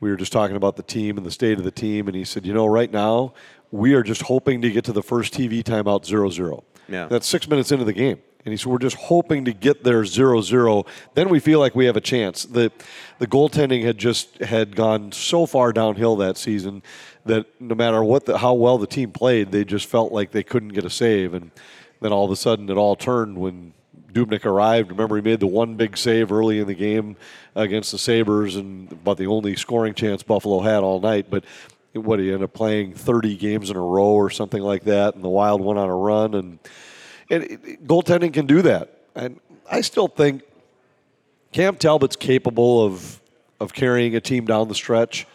we 0.00 0.10
were 0.10 0.16
just 0.16 0.32
talking 0.32 0.56
about 0.56 0.76
the 0.76 0.82
team 0.82 1.16
and 1.16 1.26
the 1.26 1.30
state 1.30 1.58
of 1.58 1.64
the 1.64 1.70
team. 1.70 2.06
And 2.06 2.16
he 2.16 2.24
said, 2.24 2.46
You 2.46 2.54
know, 2.54 2.66
right 2.66 2.90
now, 2.90 3.34
we 3.70 3.94
are 3.94 4.02
just 4.02 4.22
hoping 4.22 4.62
to 4.62 4.70
get 4.70 4.84
to 4.84 4.92
the 4.92 5.02
first 5.02 5.34
TV 5.34 5.62
timeout 5.62 6.04
0 6.04 6.30
0. 6.30 6.64
Yeah. 6.88 7.06
That's 7.06 7.26
six 7.26 7.48
minutes 7.48 7.72
into 7.72 7.84
the 7.84 7.92
game. 7.92 8.18
And 8.44 8.52
he 8.52 8.56
said, 8.56 8.66
We're 8.66 8.78
just 8.78 8.96
hoping 8.96 9.44
to 9.44 9.52
get 9.52 9.84
there 9.84 10.04
0 10.04 10.40
0. 10.42 10.84
Then 11.14 11.28
we 11.28 11.40
feel 11.40 11.58
like 11.58 11.74
we 11.74 11.86
have 11.86 11.96
a 11.96 12.00
chance. 12.00 12.44
The, 12.44 12.70
the 13.18 13.26
goaltending 13.26 13.84
had 13.84 13.98
just 13.98 14.38
had 14.38 14.76
gone 14.76 15.12
so 15.12 15.46
far 15.46 15.72
downhill 15.72 16.16
that 16.16 16.36
season 16.36 16.82
that 17.26 17.46
no 17.60 17.74
matter 17.74 18.02
what 18.02 18.26
the, 18.26 18.38
how 18.38 18.54
well 18.54 18.78
the 18.78 18.86
team 18.86 19.12
played, 19.12 19.52
they 19.52 19.64
just 19.64 19.86
felt 19.86 20.12
like 20.12 20.32
they 20.32 20.42
couldn't 20.42 20.70
get 20.70 20.84
a 20.84 20.90
save. 20.90 21.34
And 21.34 21.50
then 22.00 22.12
all 22.12 22.24
of 22.24 22.30
a 22.30 22.36
sudden 22.36 22.68
it 22.68 22.76
all 22.76 22.96
turned 22.96 23.38
when 23.38 23.72
Dubnyk 24.12 24.44
arrived. 24.44 24.90
Remember, 24.90 25.16
he 25.16 25.22
made 25.22 25.40
the 25.40 25.46
one 25.46 25.74
big 25.74 25.96
save 25.96 26.32
early 26.32 26.58
in 26.58 26.66
the 26.66 26.74
game 26.74 27.16
against 27.54 27.92
the 27.92 27.98
Sabres, 27.98 28.56
and 28.56 28.92
about 28.92 29.16
the 29.16 29.26
only 29.26 29.56
scoring 29.56 29.94
chance 29.94 30.22
Buffalo 30.22 30.60
had 30.60 30.82
all 30.82 31.00
night. 31.00 31.26
But 31.30 31.44
what 31.94 32.18
he 32.18 32.26
ended 32.26 32.44
up 32.44 32.52
playing 32.52 32.94
30 32.94 33.36
games 33.36 33.70
in 33.70 33.76
a 33.76 33.80
row 33.80 34.12
or 34.12 34.30
something 34.30 34.62
like 34.62 34.84
that, 34.84 35.14
and 35.14 35.24
the 35.24 35.28
Wild 35.28 35.60
went 35.60 35.78
on 35.78 35.88
a 35.88 35.96
run, 35.96 36.34
and 36.34 36.58
and 37.30 37.44
it, 37.44 37.86
goaltending 37.86 38.32
can 38.32 38.46
do 38.46 38.62
that. 38.62 38.98
And 39.14 39.40
I 39.70 39.80
still 39.80 40.08
think 40.08 40.42
Cam 41.52 41.76
Talbot's 41.76 42.16
capable 42.16 42.84
of 42.84 43.20
of 43.60 43.72
carrying 43.72 44.16
a 44.16 44.20
team 44.20 44.44
down 44.44 44.68
the 44.68 44.74
stretch. 44.74 45.26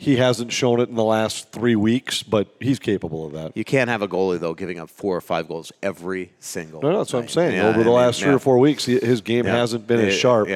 He 0.00 0.16
hasn't 0.16 0.52
shown 0.52 0.78
it 0.80 0.88
in 0.88 0.94
the 0.94 1.02
last 1.02 1.50
three 1.50 1.74
weeks, 1.74 2.22
but 2.22 2.46
he's 2.60 2.78
capable 2.78 3.26
of 3.26 3.32
that. 3.32 3.56
You 3.56 3.64
can't 3.64 3.90
have 3.90 4.00
a 4.00 4.06
goalie 4.06 4.38
though 4.38 4.54
giving 4.54 4.78
up 4.78 4.88
four 4.90 5.16
or 5.16 5.20
five 5.20 5.48
goals 5.48 5.72
every 5.82 6.30
single. 6.38 6.80
No, 6.80 6.92
no 6.92 6.98
that's 6.98 7.12
night. 7.12 7.18
what 7.18 7.22
I'm 7.24 7.28
saying. 7.30 7.56
Yeah, 7.56 7.66
Over 7.66 7.82
the 7.82 7.90
I 7.90 7.94
last 7.94 8.18
mean, 8.18 8.22
three 8.26 8.30
yeah. 8.30 8.36
or 8.36 8.38
four 8.38 8.58
weeks, 8.58 8.84
his 8.84 9.20
game 9.22 9.44
Yeah. 9.46 9.56
hasn't 9.56 9.88
been 9.88 9.98
as 10.00 10.14
sharp 10.14 10.48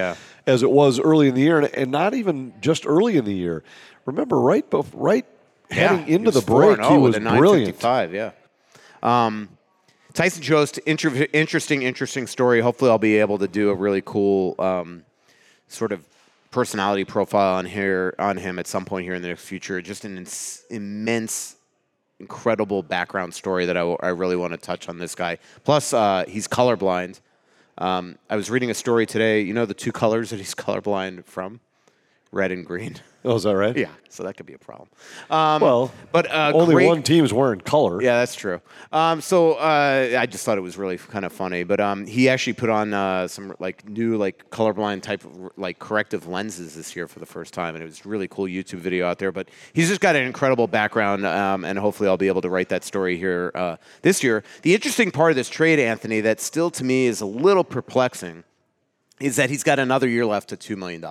as 0.46 0.62
it 0.62 0.70
was 0.70 1.00
early 1.00 1.26
in 1.28 1.34
the 1.34 1.40
year, 1.40 1.58
and, 1.61 1.90
not 1.90 2.14
even 2.14 2.52
just 2.61 2.87
early 2.87 3.16
in 3.16 3.25
the 3.25 3.34
year. 3.34 3.64
Remember, 4.06 4.38
right, 4.40 4.68
bef- 4.70 4.87
right 4.94 5.26
heading 5.70 6.06
into 6.08 6.30
the 6.30 6.40
break, 6.40 6.80
he 6.80 6.96
was 6.96 7.16
a 7.16 7.20
brilliant. 7.20 7.82
955, 7.82 8.14
Yeah. 8.14 8.30
Um, 9.02 9.49
Tyson 10.14 10.42
Jost, 10.42 10.78
inter- 10.78 11.26
interesting, 11.32 11.82
interesting 11.82 12.26
story. 12.28 12.61
Hopefully, 12.61 12.90
I'll 12.90 12.99
be 12.99 13.16
able 13.18 13.38
to 13.38 13.49
do 13.49 13.70
a 13.70 13.75
really 13.75 14.02
cool 14.04 14.54
um, 14.61 15.04
sort 15.68 15.90
of 15.90 16.04
personality 16.52 17.04
profile 17.04 17.56
on 17.56 17.64
here 17.64 18.14
on 18.18 18.37
him 18.37 18.61
at 18.61 18.68
some 18.68 18.85
point 18.85 19.04
here 19.04 19.14
in 19.14 19.23
the 19.23 19.35
future. 19.35 19.82
Just 19.82 20.04
an 20.04 20.16
ins- 20.16 20.62
immense, 20.71 21.56
incredible 22.21 22.85
background 22.85 23.35
story 23.35 23.66
that 23.66 23.76
I, 23.76 23.80
w- 23.80 23.99
I 24.00 24.09
really 24.09 24.37
want 24.37 24.52
to 24.52 24.59
touch 24.59 24.88
on 24.88 24.99
this 24.99 25.16
guy. 25.16 25.38
Plus, 25.64 25.92
uh, 25.92 26.25
he's 26.28 26.47
colorblind. 26.47 27.21
Um, 27.78 28.18
I 28.30 28.37
was 28.37 28.50
reading 28.50 28.71
a 28.71 28.75
story 28.75 29.06
today. 29.06 29.40
You 29.40 29.54
know 29.54 29.66
the 29.66 29.75
two 29.75 29.90
colors 29.90 30.30
that 30.30 30.37
he's 30.37 30.54
colorblind 30.66 31.25
from, 31.25 31.59
red 32.32 32.50
and 32.50 32.66
green. 32.66 32.96
Oh, 33.24 33.36
is 33.36 33.44
that 33.44 33.54
right? 33.54 33.76
Yeah, 33.76 33.86
so 34.08 34.24
that 34.24 34.36
could 34.36 34.46
be 34.46 34.54
a 34.54 34.58
problem. 34.58 34.88
Um, 35.30 35.62
Well, 35.62 35.92
but 36.10 36.28
uh, 36.28 36.50
only 36.52 36.74
great- 36.74 36.88
one 36.88 37.04
team's 37.04 37.32
wearing 37.32 37.60
color. 37.60 38.02
Yeah, 38.02 38.18
that's 38.18 38.34
true. 38.34 38.60
Um, 38.90 39.20
so 39.20 39.52
uh, 39.52 40.16
I 40.18 40.26
just 40.26 40.44
thought 40.44 40.58
it 40.58 40.62
was 40.62 40.76
really 40.76 40.98
kind 40.98 41.24
of 41.24 41.32
funny. 41.32 41.62
But 41.62 41.78
um, 41.78 42.04
he 42.04 42.28
actually 42.28 42.54
put 42.54 42.68
on 42.68 42.92
uh, 42.92 43.28
some 43.28 43.54
like 43.60 43.88
new 43.88 44.16
like 44.16 44.50
colorblind 44.50 45.02
type 45.02 45.24
of 45.24 45.52
like 45.56 45.78
corrective 45.78 46.26
lenses 46.26 46.74
this 46.74 46.96
year 46.96 47.06
for 47.06 47.20
the 47.20 47.26
first 47.26 47.54
time, 47.54 47.76
and 47.76 47.82
it 47.84 47.86
was 47.86 48.04
really 48.04 48.26
cool 48.26 48.46
YouTube 48.46 48.80
video 48.80 49.06
out 49.06 49.20
there. 49.20 49.30
But 49.30 49.50
he's 49.72 49.86
just 49.88 50.00
got 50.00 50.16
an 50.16 50.24
incredible 50.24 50.66
background, 50.66 51.24
um, 51.24 51.64
and 51.64 51.78
hopefully 51.78 52.08
I'll 52.08 52.16
be 52.16 52.26
able 52.26 52.42
to 52.42 52.50
write 52.50 52.70
that 52.70 52.82
story 52.82 53.16
here 53.16 53.52
uh, 53.54 53.76
this 54.02 54.24
year. 54.24 54.42
The 54.62 54.74
interesting 54.74 55.12
part 55.12 55.30
of 55.30 55.36
this 55.36 55.48
trade, 55.48 55.78
Anthony, 55.78 56.22
that 56.22 56.40
still 56.40 56.72
to 56.72 56.82
me 56.82 57.06
is 57.06 57.20
a 57.20 57.26
little 57.26 57.62
perplexing 57.62 58.42
is 59.20 59.36
that 59.36 59.48
he's 59.48 59.62
got 59.62 59.78
another 59.78 60.08
year 60.08 60.26
left 60.26 60.48
to 60.48 60.56
$2 60.56 60.76
million. 60.76 61.04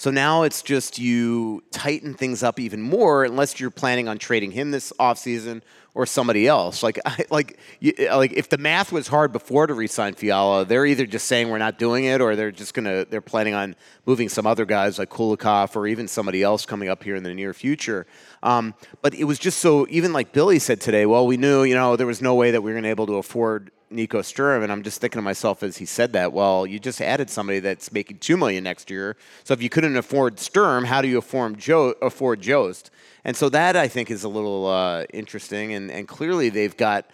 So 0.00 0.10
now 0.10 0.44
it's 0.44 0.62
just 0.62 0.98
you 0.98 1.62
tighten 1.72 2.14
things 2.14 2.42
up 2.42 2.58
even 2.58 2.80
more 2.80 3.22
unless 3.22 3.60
you're 3.60 3.70
planning 3.70 4.08
on 4.08 4.16
trading 4.16 4.50
him 4.50 4.70
this 4.70 4.94
offseason 4.98 5.60
or 5.92 6.06
somebody 6.06 6.46
else. 6.46 6.82
Like, 6.82 6.98
I, 7.04 7.26
like, 7.28 7.58
you, 7.80 7.92
like 8.10 8.32
if 8.32 8.48
the 8.48 8.56
math 8.56 8.92
was 8.92 9.08
hard 9.08 9.30
before 9.30 9.66
to 9.66 9.74
re-sign 9.74 10.14
Fiala, 10.14 10.64
they're 10.64 10.86
either 10.86 11.04
just 11.04 11.26
saying 11.26 11.50
we're 11.50 11.58
not 11.58 11.78
doing 11.78 12.06
it 12.06 12.22
or 12.22 12.34
they're 12.34 12.50
just 12.50 12.74
to, 12.76 13.06
they're 13.10 13.20
planning 13.20 13.52
on 13.52 13.76
moving 14.06 14.30
some 14.30 14.46
other 14.46 14.64
guys 14.64 14.98
like 14.98 15.10
Kulikov 15.10 15.76
or 15.76 15.86
even 15.86 16.08
somebody 16.08 16.42
else 16.42 16.64
coming 16.64 16.88
up 16.88 17.02
here 17.02 17.14
in 17.14 17.22
the 17.22 17.34
near 17.34 17.52
future. 17.52 18.06
Um, 18.42 18.72
but 19.02 19.12
it 19.12 19.24
was 19.24 19.38
just 19.38 19.58
so, 19.58 19.86
even 19.90 20.14
like 20.14 20.32
Billy 20.32 20.60
said 20.60 20.80
today, 20.80 21.04
well, 21.04 21.26
we 21.26 21.36
knew, 21.36 21.62
you 21.62 21.74
know, 21.74 21.96
there 21.96 22.06
was 22.06 22.22
no 22.22 22.34
way 22.34 22.52
that 22.52 22.62
we 22.62 22.72
were 22.72 22.78
to 22.78 22.82
be 22.82 22.88
able 22.88 23.06
to 23.08 23.16
afford 23.16 23.70
Nico 23.90 24.22
Sturm, 24.22 24.62
and 24.62 24.70
I'm 24.70 24.82
just 24.82 25.00
thinking 25.00 25.18
to 25.18 25.22
myself 25.22 25.62
as 25.62 25.76
he 25.76 25.84
said 25.84 26.12
that, 26.12 26.32
well, 26.32 26.66
you 26.66 26.78
just 26.78 27.00
added 27.00 27.28
somebody 27.28 27.58
that's 27.58 27.92
making 27.92 28.18
two 28.18 28.36
million 28.36 28.64
next 28.64 28.90
year. 28.90 29.16
So 29.44 29.52
if 29.54 29.62
you 29.62 29.68
couldn't 29.68 29.96
afford 29.96 30.38
Sturm, 30.38 30.84
how 30.84 31.02
do 31.02 31.08
you 31.08 31.18
afford 31.18 31.58
Joe 31.58 31.94
afford 32.00 32.40
Jost? 32.40 32.90
And 33.24 33.36
so 33.36 33.48
that 33.48 33.76
I 33.76 33.88
think 33.88 34.10
is 34.10 34.24
a 34.24 34.28
little 34.28 34.66
uh, 34.66 35.04
interesting, 35.12 35.74
and, 35.74 35.90
and 35.90 36.06
clearly 36.06 36.48
they've 36.48 36.76
got 36.76 37.10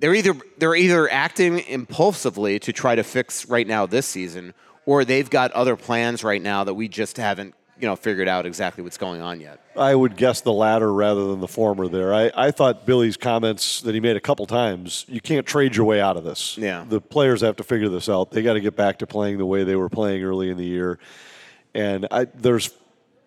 they're 0.00 0.14
either 0.14 0.34
they're 0.58 0.74
either 0.74 1.10
acting 1.10 1.60
impulsively 1.60 2.58
to 2.58 2.72
try 2.72 2.94
to 2.94 3.02
fix 3.02 3.48
right 3.48 3.66
now 3.66 3.86
this 3.86 4.06
season, 4.06 4.54
or 4.86 5.04
they've 5.04 5.30
got 5.30 5.52
other 5.52 5.76
plans 5.76 6.24
right 6.24 6.42
now 6.42 6.64
that 6.64 6.74
we 6.74 6.88
just 6.88 7.16
haven't 7.16 7.54
you 7.84 7.90
know 7.90 7.96
figured 7.96 8.28
out 8.28 8.46
exactly 8.46 8.82
what's 8.82 8.96
going 8.96 9.20
on 9.20 9.40
yet. 9.40 9.60
I 9.76 9.94
would 9.94 10.16
guess 10.16 10.40
the 10.40 10.54
latter 10.54 10.90
rather 10.90 11.26
than 11.26 11.40
the 11.40 11.48
former 11.48 11.86
there. 11.86 12.14
I, 12.14 12.30
I 12.34 12.50
thought 12.50 12.86
Billy's 12.86 13.18
comments 13.18 13.82
that 13.82 13.94
he 13.94 14.00
made 14.00 14.16
a 14.16 14.20
couple 14.20 14.46
times, 14.46 15.04
you 15.06 15.20
can't 15.20 15.44
trade 15.46 15.76
your 15.76 15.84
way 15.84 16.00
out 16.00 16.16
of 16.16 16.24
this. 16.24 16.56
Yeah. 16.56 16.86
The 16.88 16.98
players 16.98 17.42
have 17.42 17.56
to 17.56 17.62
figure 17.62 17.90
this 17.90 18.08
out. 18.08 18.30
They 18.30 18.40
got 18.40 18.54
to 18.54 18.62
get 18.62 18.74
back 18.74 19.00
to 19.00 19.06
playing 19.06 19.36
the 19.36 19.44
way 19.44 19.64
they 19.64 19.76
were 19.76 19.90
playing 19.90 20.24
early 20.24 20.48
in 20.48 20.56
the 20.56 20.64
year. 20.64 20.98
And 21.74 22.08
I, 22.10 22.24
there's, 22.24 22.70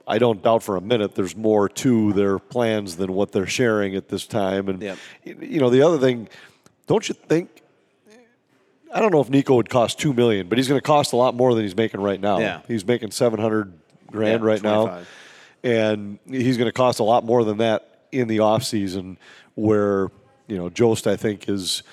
I 0.07 0.17
don't 0.17 0.41
doubt 0.41 0.63
for 0.63 0.75
a 0.75 0.81
minute 0.81 1.13
there's 1.13 1.35
more 1.35 1.69
to 1.69 2.13
their 2.13 2.39
plans 2.39 2.95
than 2.95 3.13
what 3.13 3.31
they're 3.33 3.45
sharing 3.45 3.95
at 3.95 4.07
this 4.09 4.25
time. 4.25 4.69
And, 4.69 4.81
Yep. 4.81 4.97
you 5.23 5.59
know, 5.59 5.69
the 5.69 5.83
other 5.83 5.99
thing, 5.99 6.29
don't 6.87 7.07
you 7.07 7.13
think 7.13 7.61
I 8.91 9.01
don't 9.01 9.11
know 9.11 9.21
if 9.21 9.29
Nico 9.29 9.53
would 9.55 9.69
cost 9.69 9.99
two 9.99 10.13
million, 10.13 10.47
but 10.47 10.57
he's 10.57 10.67
going 10.67 10.79
to 10.79 10.83
cost 10.85 11.13
a 11.13 11.15
lot 11.15 11.35
more 11.35 11.53
than 11.53 11.61
he's 11.63 11.75
making 11.75 12.01
right 12.01 12.19
now. 12.19 12.39
Yeah. 12.39 12.61
He's 12.67 12.85
making 12.87 13.11
seven 13.11 13.39
hundred 13.39 13.73
grand 14.07 14.43
Yeah, 14.43 14.47
right 14.49 14.63
now, 14.63 14.99
and 15.63 16.19
he's 16.27 16.57
going 16.57 16.67
to 16.67 16.73
cost 16.73 16.99
a 16.99 17.03
lot 17.03 17.23
more 17.23 17.43
than 17.43 17.57
that 17.57 17.99
in 18.11 18.27
the 18.27 18.39
off 18.39 18.63
season. 18.63 19.17
Where 19.55 20.09
you 20.47 20.57
know 20.57 20.69
Jost, 20.69 21.07
I 21.07 21.15
think 21.15 21.49
is 21.49 21.83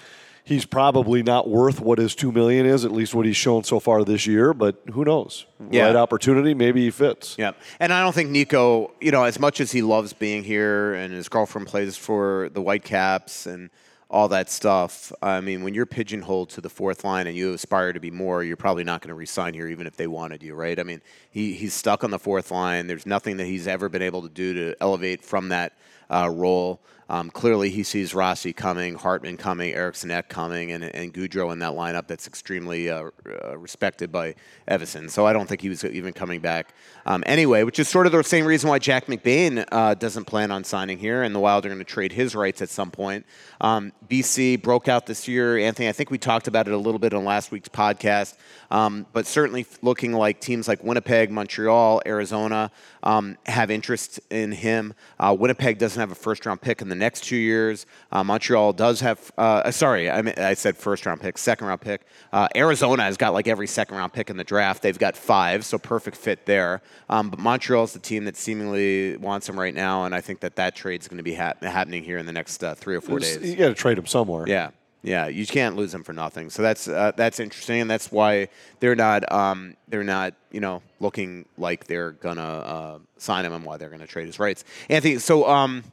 he's 0.44 0.66
probably 0.66 1.22
not 1.22 1.48
worth 1.48 1.80
what 1.80 1.98
his 1.98 2.14
two 2.14 2.30
million 2.30 2.66
is, 2.66 2.84
at 2.84 2.92
least 2.92 3.14
what 3.14 3.24
he's 3.26 3.36
shown 3.36 3.64
so 3.64 3.80
far 3.80 4.04
this 4.04 4.26
year. 4.26 4.52
But 4.52 4.76
who 4.92 5.04
knows? 5.04 5.46
Yeah. 5.70 5.86
Right 5.86 5.96
opportunity, 5.96 6.54
maybe 6.54 6.82
he 6.82 6.90
fits. 6.90 7.34
Yeah, 7.38 7.52
and 7.80 7.92
I 7.92 8.02
don't 8.02 8.14
think 8.14 8.30
Nico, 8.30 8.92
you 9.00 9.10
know, 9.10 9.24
as 9.24 9.40
much 9.40 9.60
as 9.60 9.72
he 9.72 9.82
loves 9.82 10.12
being 10.12 10.44
here 10.44 10.94
and 10.94 11.12
his 11.12 11.28
girlfriend 11.28 11.66
plays 11.66 11.96
for 11.96 12.50
the 12.52 12.60
Whitecaps 12.60 13.46
and 13.46 13.70
all 14.10 14.28
that 14.28 14.50
stuff. 14.50 15.12
I 15.22 15.40
mean, 15.40 15.62
when 15.62 15.74
you're 15.74 15.86
pigeonholed 15.86 16.50
to 16.50 16.60
the 16.60 16.68
fourth 16.68 17.04
line 17.04 17.26
and 17.26 17.36
you 17.36 17.52
aspire 17.52 17.92
to 17.92 18.00
be 18.00 18.10
more, 18.10 18.44
you're 18.44 18.56
probably 18.56 18.84
not 18.84 19.00
going 19.00 19.08
to 19.08 19.14
resign 19.14 19.54
here, 19.54 19.68
even 19.68 19.86
if 19.86 19.96
they 19.96 20.06
wanted 20.06 20.42
you, 20.42 20.54
right? 20.54 20.78
I 20.78 20.82
mean, 20.82 21.00
he, 21.30 21.54
he's 21.54 21.74
stuck 21.74 22.04
on 22.04 22.10
the 22.10 22.18
fourth 22.18 22.50
line. 22.50 22.86
There's 22.86 23.06
nothing 23.06 23.38
that 23.38 23.46
he's 23.46 23.66
ever 23.66 23.88
been 23.88 24.02
able 24.02 24.22
to 24.22 24.28
do 24.28 24.54
to 24.54 24.76
elevate 24.80 25.24
from 25.24 25.48
that 25.48 25.72
uh, 26.10 26.30
role. 26.32 26.80
Um, 27.08 27.30
clearly, 27.30 27.68
he 27.68 27.82
sees 27.82 28.14
Rossi 28.14 28.52
coming, 28.54 28.94
Hartman 28.94 29.36
coming, 29.36 29.74
Eriksson 29.74 30.10
Ek 30.10 30.28
coming, 30.28 30.72
and, 30.72 30.84
and 30.84 31.12
Gaudreau 31.12 31.52
in 31.52 31.58
that 31.58 31.72
lineup 31.72 32.06
that's 32.06 32.26
extremely 32.26 32.88
uh, 32.90 33.10
uh, 33.44 33.58
respected 33.58 34.10
by 34.10 34.34
Evason. 34.66 35.10
So 35.10 35.26
I 35.26 35.34
don't 35.34 35.46
think 35.46 35.60
he 35.60 35.68
was 35.68 35.84
even 35.84 36.14
coming 36.14 36.40
back 36.40 36.74
um, 37.04 37.22
anyway, 37.26 37.62
which 37.64 37.78
is 37.78 37.88
sort 37.88 38.06
of 38.06 38.12
the 38.12 38.24
same 38.24 38.46
reason 38.46 38.70
why 38.70 38.78
Jack 38.78 39.06
McBain 39.06 39.66
uh, 39.70 39.94
doesn't 39.94 40.24
plan 40.24 40.50
on 40.50 40.64
signing 40.64 40.98
here, 40.98 41.22
and 41.22 41.34
the 41.34 41.40
Wild 41.40 41.66
are 41.66 41.68
going 41.68 41.78
to 41.78 41.84
trade 41.84 42.12
his 42.12 42.34
rights 42.34 42.62
at 42.62 42.70
some 42.70 42.90
point. 42.90 43.26
Um, 43.60 43.92
BC 44.08 44.62
broke 44.62 44.88
out 44.88 45.04
this 45.04 45.28
year. 45.28 45.58
Anthony, 45.58 45.88
I 45.88 45.92
think 45.92 46.10
we 46.10 46.16
talked 46.16 46.48
about 46.48 46.68
it 46.68 46.72
a 46.72 46.78
little 46.78 46.98
bit 46.98 47.12
on 47.12 47.24
last 47.24 47.50
week's 47.50 47.68
podcast, 47.68 48.36
um, 48.70 49.06
but 49.12 49.26
certainly 49.26 49.66
looking 49.82 50.12
like 50.12 50.40
teams 50.40 50.68
like 50.68 50.82
Winnipeg, 50.82 51.30
Montreal, 51.30 52.00
Arizona 52.06 52.70
um, 53.02 53.36
have 53.44 53.70
interest 53.70 54.20
in 54.30 54.52
him. 54.52 54.94
Uh, 55.20 55.36
Winnipeg 55.38 55.78
doesn't 55.78 55.93
have 56.00 56.12
a 56.12 56.14
first 56.14 56.46
round 56.46 56.60
pick 56.60 56.82
in 56.82 56.88
the 56.88 56.94
next 56.94 57.24
two 57.24 57.36
years. 57.36 57.86
Uh, 58.12 58.24
Montreal 58.24 58.72
does 58.72 59.00
have, 59.00 59.32
uh, 59.38 59.70
sorry, 59.70 60.10
I, 60.10 60.22
mean, 60.22 60.34
I 60.36 60.54
said 60.54 60.76
first 60.76 61.06
round 61.06 61.20
pick, 61.20 61.38
second 61.38 61.66
round 61.66 61.80
pick. 61.80 62.02
Uh, 62.32 62.48
Arizona 62.54 63.02
has 63.04 63.16
got 63.16 63.32
like 63.32 63.48
every 63.48 63.66
second 63.66 63.96
round 63.96 64.12
pick 64.12 64.30
in 64.30 64.36
the 64.36 64.44
draft. 64.44 64.82
They've 64.82 64.98
got 64.98 65.16
five, 65.16 65.64
so 65.64 65.78
perfect 65.78 66.16
fit 66.16 66.46
there. 66.46 66.82
Um, 67.08 67.30
but 67.30 67.38
Montreal's 67.38 67.92
the 67.92 67.98
team 67.98 68.24
that 68.24 68.36
seemingly 68.36 69.16
wants 69.16 69.48
him 69.48 69.58
right 69.58 69.74
now, 69.74 70.04
and 70.04 70.14
I 70.14 70.20
think 70.20 70.40
that 70.40 70.56
that 70.56 70.74
trade's 70.74 71.08
going 71.08 71.18
to 71.18 71.24
be 71.24 71.34
hap- 71.34 71.62
happening 71.62 72.04
here 72.04 72.18
in 72.18 72.26
the 72.26 72.32
next 72.32 72.62
uh, 72.62 72.74
three 72.74 72.96
or 72.96 73.00
four 73.00 73.18
days. 73.18 73.42
You 73.42 73.56
got 73.56 73.68
to 73.68 73.74
trade 73.74 73.98
him 73.98 74.06
somewhere. 74.06 74.48
Yeah, 74.48 74.70
yeah, 75.04 75.28
you 75.28 75.46
can't 75.46 75.76
lose 75.76 75.92
them 75.92 76.02
for 76.02 76.14
nothing. 76.14 76.48
So 76.48 76.62
that's 76.62 76.88
uh, 76.88 77.12
that's 77.14 77.38
interesting, 77.38 77.82
and 77.82 77.90
that's 77.90 78.10
why 78.10 78.48
they're 78.80 78.96
not 78.96 79.30
um, 79.30 79.76
they're 79.86 80.02
not 80.02 80.32
you 80.50 80.60
know 80.60 80.80
looking 80.98 81.44
like 81.58 81.86
they're 81.86 82.12
gonna 82.12 82.42
uh, 82.42 82.98
sign 83.18 83.44
him 83.44 83.52
and 83.52 83.66
why 83.66 83.76
they're 83.76 83.90
gonna 83.90 84.06
trade 84.06 84.26
his 84.26 84.38
rights. 84.38 84.64
Anthony, 84.88 85.18
so 85.18 85.46
um, 85.46 85.84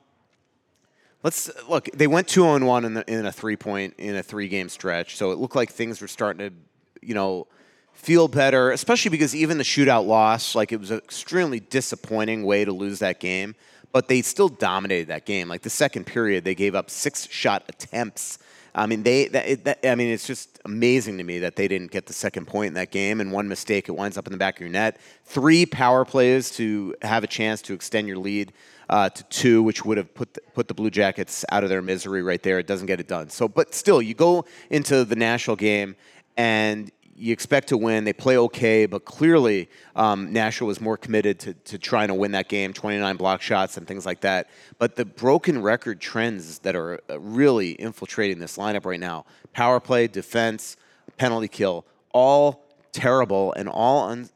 let's 1.24 1.52
look. 1.68 1.90
They 1.94 2.08
went 2.08 2.30
two 2.30 2.46
on 2.46 2.66
one 2.66 2.86
in, 2.86 2.94
the, 2.94 3.14
in 3.14 3.26
a 3.26 3.34
three 3.34 3.58
point 3.58 3.96
in 3.98 4.16
a 4.16 4.24
three 4.24 4.48
game 4.48 4.70
stretch, 4.70 5.18
so 5.18 5.32
it 5.32 5.40
looked 5.40 5.58
like 5.58 5.72
things 5.72 6.00
were 6.00 6.08
starting 6.08 6.50
to 6.50 7.06
you 7.06 7.14
know 7.14 7.48
feel 7.92 8.30
better, 8.30 8.72
especially 8.72 9.10
because 9.10 9.36
even 9.36 9.58
the 9.58 9.66
shootout 9.66 10.08
loss, 10.08 10.56
like 10.56 10.72
it 10.72 10.80
was 10.80 10.90
an 10.90 11.00
extremely 11.00 11.60
disappointing 11.60 12.46
way 12.46 12.64
to 12.64 12.72
lose 12.72 13.00
that 13.00 13.20
game. 13.20 13.56
But 13.92 14.08
they 14.08 14.22
still 14.22 14.48
dominated 14.48 15.10
that 15.10 15.26
game. 15.26 15.50
Like 15.50 15.64
the 15.64 15.70
second 15.70 16.06
period, 16.06 16.46
they 16.46 16.56
gave 16.56 16.76
up 16.76 16.90
six 16.90 17.28
shot 17.30 17.66
attempts. 17.68 18.40
I 18.74 18.86
mean, 18.86 19.04
they. 19.04 19.28
That, 19.28 19.48
it, 19.48 19.64
that, 19.66 19.86
I 19.86 19.96
mean, 19.96 20.10
it's 20.10 20.28
just 20.28 20.60
amazing 20.66 21.18
to 21.18 21.24
me 21.24 21.40
that 21.40 21.56
they 21.56 21.68
didn't 21.68 21.92
get 21.92 22.06
the 22.06 22.14
second 22.14 22.48
point 22.48 22.70
in 22.70 22.74
that 22.76 22.92
game. 22.92 23.22
And 23.22 23.32
one 23.32 23.48
mistake, 23.48 23.90
it 23.90 23.94
winds 23.94 24.18
up 24.18 24.28
in 24.28 24.32
the 24.32 24.38
back 24.38 24.56
of 24.56 24.62
your 24.62 24.70
net. 24.70 25.00
Three 25.26 25.66
power 25.66 26.06
plays 26.06 26.52
to 26.52 26.96
have 27.02 27.24
a 27.24 27.28
chance 27.28 27.62
to 27.64 27.74
extend 27.74 28.08
your 28.08 28.18
lead 28.18 28.54
uh, 28.90 29.10
to 29.10 29.24
two, 29.26 29.64
which 29.64 29.86
would 29.86 29.98
have 29.98 30.14
put 30.14 30.34
the, 30.34 30.42
put 30.54 30.68
the 30.68 30.74
Blue 30.74 30.90
Jackets 30.90 31.46
out 31.52 31.64
of 31.64 31.70
their 31.70 31.82
misery 31.82 32.22
right 32.22 32.42
there. 32.44 32.60
It 32.60 32.68
doesn't 32.68 32.88
get 32.88 33.00
it 33.00 33.08
done. 33.08 33.30
So, 33.30 33.48
but 33.48 33.74
still, 33.74 34.02
you 34.02 34.14
go 34.14 34.46
into 34.70 35.06
the 35.06 35.16
national 35.16 35.56
game 35.56 35.96
and 36.38 36.92
you 37.22 37.32
expect 37.32 37.68
to 37.68 37.78
win. 37.78 38.04
They 38.04 38.14
play 38.14 38.38
okay, 38.38 38.88
but 38.88 39.06
clearly 39.06 39.70
um, 39.96 40.34
Nashville 40.34 40.68
was 40.68 40.82
more 40.82 40.98
committed 40.98 41.38
to, 41.42 41.54
to 41.54 41.78
trying 41.78 42.08
to 42.08 42.16
win 42.16 42.32
that 42.32 42.50
game, 42.50 42.74
29 42.74 43.16
block 43.16 43.44
shots 43.44 43.78
and 43.78 43.88
things 43.88 44.08
like 44.08 44.22
that. 44.22 44.50
But 44.80 44.96
the 44.96 45.06
broken 45.06 45.62
record 45.62 46.02
trends 46.02 46.60
that 46.60 46.76
are 46.76 47.00
uh, 47.10 47.20
really 47.20 47.74
infiltrating 47.74 48.40
this 48.40 48.58
lineup 48.58 48.86
right 48.86 49.00
now 49.00 49.26
power 49.54 49.80
play, 49.80 50.08
defense, 50.08 50.78
penalty 51.18 51.48
kill 51.48 51.86
all 52.12 52.66
terrible 52.92 53.54
and 53.54 53.70
all 53.70 54.10
un- 54.10 54.30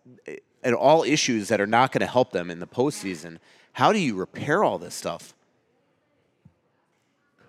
and 0.64 0.76
all 0.76 1.04
issues 1.04 1.48
that 1.48 1.60
are 1.60 1.68
not 1.68 1.92
going 1.92 2.02
to 2.02 2.08
help 2.08 2.32
them 2.32 2.52
in 2.52 2.60
the 2.60 2.68
postseason. 2.68 3.38
How 3.74 3.92
do 3.92 4.00
you 4.00 4.16
repair 4.16 4.64
all 4.64 4.78
this 4.78 4.94
stuff? 4.94 5.34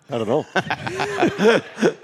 I 0.09 0.17
don't 0.17 0.27
know. 0.27 0.45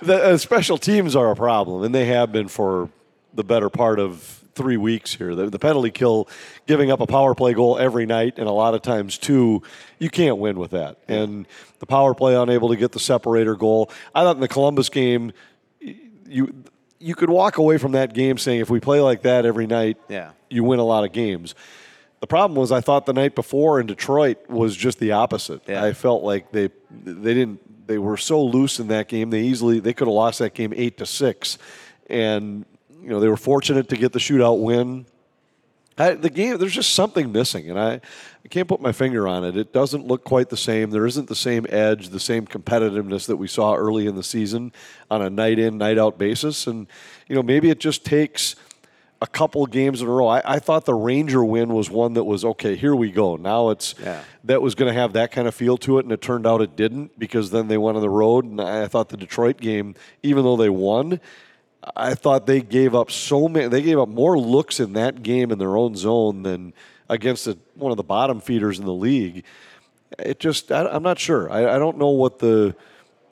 the 0.00 0.22
uh, 0.22 0.36
special 0.36 0.78
teams 0.78 1.16
are 1.16 1.30
a 1.30 1.36
problem, 1.36 1.82
and 1.82 1.94
they 1.94 2.06
have 2.06 2.32
been 2.32 2.48
for 2.48 2.90
the 3.34 3.44
better 3.44 3.68
part 3.68 3.98
of 3.98 4.38
three 4.54 4.76
weeks 4.76 5.14
here. 5.14 5.34
The, 5.34 5.48
the, 5.48 5.58
penalty 5.58 5.90
kill, 5.90 6.28
giving 6.66 6.90
up 6.90 7.00
a 7.00 7.06
power 7.06 7.34
play 7.34 7.54
goal 7.54 7.78
every 7.78 8.06
night, 8.06 8.34
and 8.38 8.48
a 8.48 8.52
lot 8.52 8.74
of 8.74 8.82
times 8.82 9.16
two, 9.16 9.62
you 9.98 10.10
can't 10.10 10.38
win 10.38 10.58
with 10.58 10.72
that. 10.72 10.98
And 11.06 11.46
the 11.78 11.86
power 11.86 12.14
play 12.14 12.34
unable 12.34 12.68
to 12.70 12.76
get 12.76 12.92
the 12.92 12.98
separator 12.98 13.54
goal. 13.54 13.90
I 14.14 14.24
thought 14.24 14.36
in 14.36 14.40
the 14.40 14.48
Columbus 14.48 14.88
game, 14.88 15.32
you 15.80 16.52
you 16.98 17.14
could 17.14 17.30
walk 17.30 17.58
away 17.58 17.78
from 17.78 17.92
that 17.92 18.12
game 18.12 18.38
saying 18.38 18.60
if 18.60 18.68
we 18.68 18.80
play 18.80 19.00
like 19.00 19.22
that 19.22 19.46
every 19.46 19.68
night, 19.68 19.98
yeah. 20.08 20.32
you 20.50 20.64
win 20.64 20.80
a 20.80 20.84
lot 20.84 21.04
of 21.04 21.12
games. 21.12 21.54
The 22.20 22.26
problem 22.26 22.58
was 22.58 22.72
I 22.72 22.80
thought 22.80 23.06
the 23.06 23.12
night 23.12 23.36
before 23.36 23.78
in 23.78 23.86
Detroit 23.86 24.48
was 24.48 24.74
just 24.74 24.98
the 24.98 25.12
opposite. 25.12 25.62
Yeah. 25.68 25.84
I 25.84 25.92
felt 25.92 26.24
like 26.24 26.50
they 26.50 26.70
they 26.90 27.34
didn't 27.34 27.60
they 27.88 27.98
were 27.98 28.16
so 28.16 28.44
loose 28.44 28.78
in 28.78 28.88
that 28.88 29.08
game. 29.08 29.30
They 29.30 29.42
easily 29.42 29.80
they 29.80 29.92
could 29.92 30.06
have 30.06 30.14
lost 30.14 30.38
that 30.38 30.54
game 30.54 30.72
eight 30.76 30.98
to 30.98 31.06
six, 31.06 31.58
and 32.08 32.64
you 33.02 33.08
know 33.08 33.18
they 33.18 33.28
were 33.28 33.36
fortunate 33.36 33.88
to 33.88 33.96
get 33.96 34.12
the 34.12 34.20
shootout 34.20 34.60
win. 34.60 35.06
I, 35.96 36.14
the 36.14 36.30
game 36.30 36.58
there's 36.58 36.74
just 36.74 36.94
something 36.94 37.32
missing, 37.32 37.68
and 37.70 37.80
I, 37.80 37.94
I 37.94 38.48
can't 38.48 38.68
put 38.68 38.80
my 38.80 38.92
finger 38.92 39.26
on 39.26 39.42
it. 39.42 39.56
It 39.56 39.72
doesn't 39.72 40.06
look 40.06 40.22
quite 40.22 40.50
the 40.50 40.56
same. 40.56 40.90
There 40.90 41.06
isn't 41.06 41.28
the 41.28 41.34
same 41.34 41.66
edge, 41.70 42.10
the 42.10 42.20
same 42.20 42.46
competitiveness 42.46 43.26
that 43.26 43.36
we 43.36 43.48
saw 43.48 43.74
early 43.74 44.06
in 44.06 44.14
the 44.14 44.22
season 44.22 44.72
on 45.10 45.22
a 45.22 45.30
night 45.30 45.58
in 45.58 45.78
night 45.78 45.98
out 45.98 46.18
basis, 46.18 46.66
and 46.68 46.86
you 47.26 47.34
know 47.34 47.42
maybe 47.42 47.70
it 47.70 47.80
just 47.80 48.04
takes 48.04 48.54
a 49.20 49.26
couple 49.26 49.66
games 49.66 50.00
in 50.00 50.08
a 50.08 50.10
row. 50.10 50.28
I, 50.28 50.42
I, 50.44 50.58
thought 50.58 50.84
the 50.84 50.94
Ranger 50.94 51.44
win 51.44 51.74
was 51.74 51.90
one 51.90 52.14
that 52.14 52.24
was 52.24 52.44
okay. 52.44 52.76
Here 52.76 52.94
we 52.94 53.10
go. 53.10 53.36
Now 53.36 53.70
it's 53.70 53.94
yeah. 54.00 54.22
that 54.44 54.62
was 54.62 54.74
going 54.74 54.92
to 54.92 54.98
have 54.98 55.12
that 55.14 55.32
kind 55.32 55.48
of 55.48 55.54
feel 55.54 55.76
to 55.78 55.98
it, 55.98 56.04
and 56.04 56.12
it 56.12 56.20
turned 56.20 56.46
out 56.46 56.60
it 56.60 56.76
didn't 56.76 57.18
because 57.18 57.50
then 57.50 57.68
they 57.68 57.78
went 57.78 57.96
on 57.96 58.02
the 58.02 58.08
road. 58.08 58.44
And 58.44 58.60
I 58.60 58.86
thought 58.86 59.08
the 59.08 59.16
Detroit 59.16 59.58
game, 59.60 59.96
even 60.22 60.44
though 60.44 60.56
they 60.56 60.68
won, 60.68 61.20
I 61.96 62.14
thought 62.14 62.46
they 62.46 62.60
gave 62.60 62.94
up 62.94 63.10
so 63.10 63.48
many. 63.48 63.68
They 63.68 63.82
gave 63.82 63.98
up 63.98 64.08
more 64.08 64.38
looks 64.38 64.78
in 64.78 64.92
that 64.92 65.22
game 65.22 65.50
in 65.50 65.58
their 65.58 65.76
own 65.76 65.96
zone 65.96 66.42
than 66.42 66.72
against 67.08 67.46
a, 67.46 67.58
one 67.74 67.90
of 67.90 67.96
the 67.96 68.04
bottom 68.04 68.40
feeders 68.40 68.78
in 68.78 68.84
the 68.84 68.92
league. 68.92 69.44
It 70.18 70.38
just 70.38 70.70
I, 70.70 70.94
am 70.94 71.02
not 71.02 71.18
sure. 71.18 71.50
I, 71.50 71.74
I 71.76 71.78
don't 71.78 71.98
know 71.98 72.10
what 72.10 72.38
the 72.38 72.76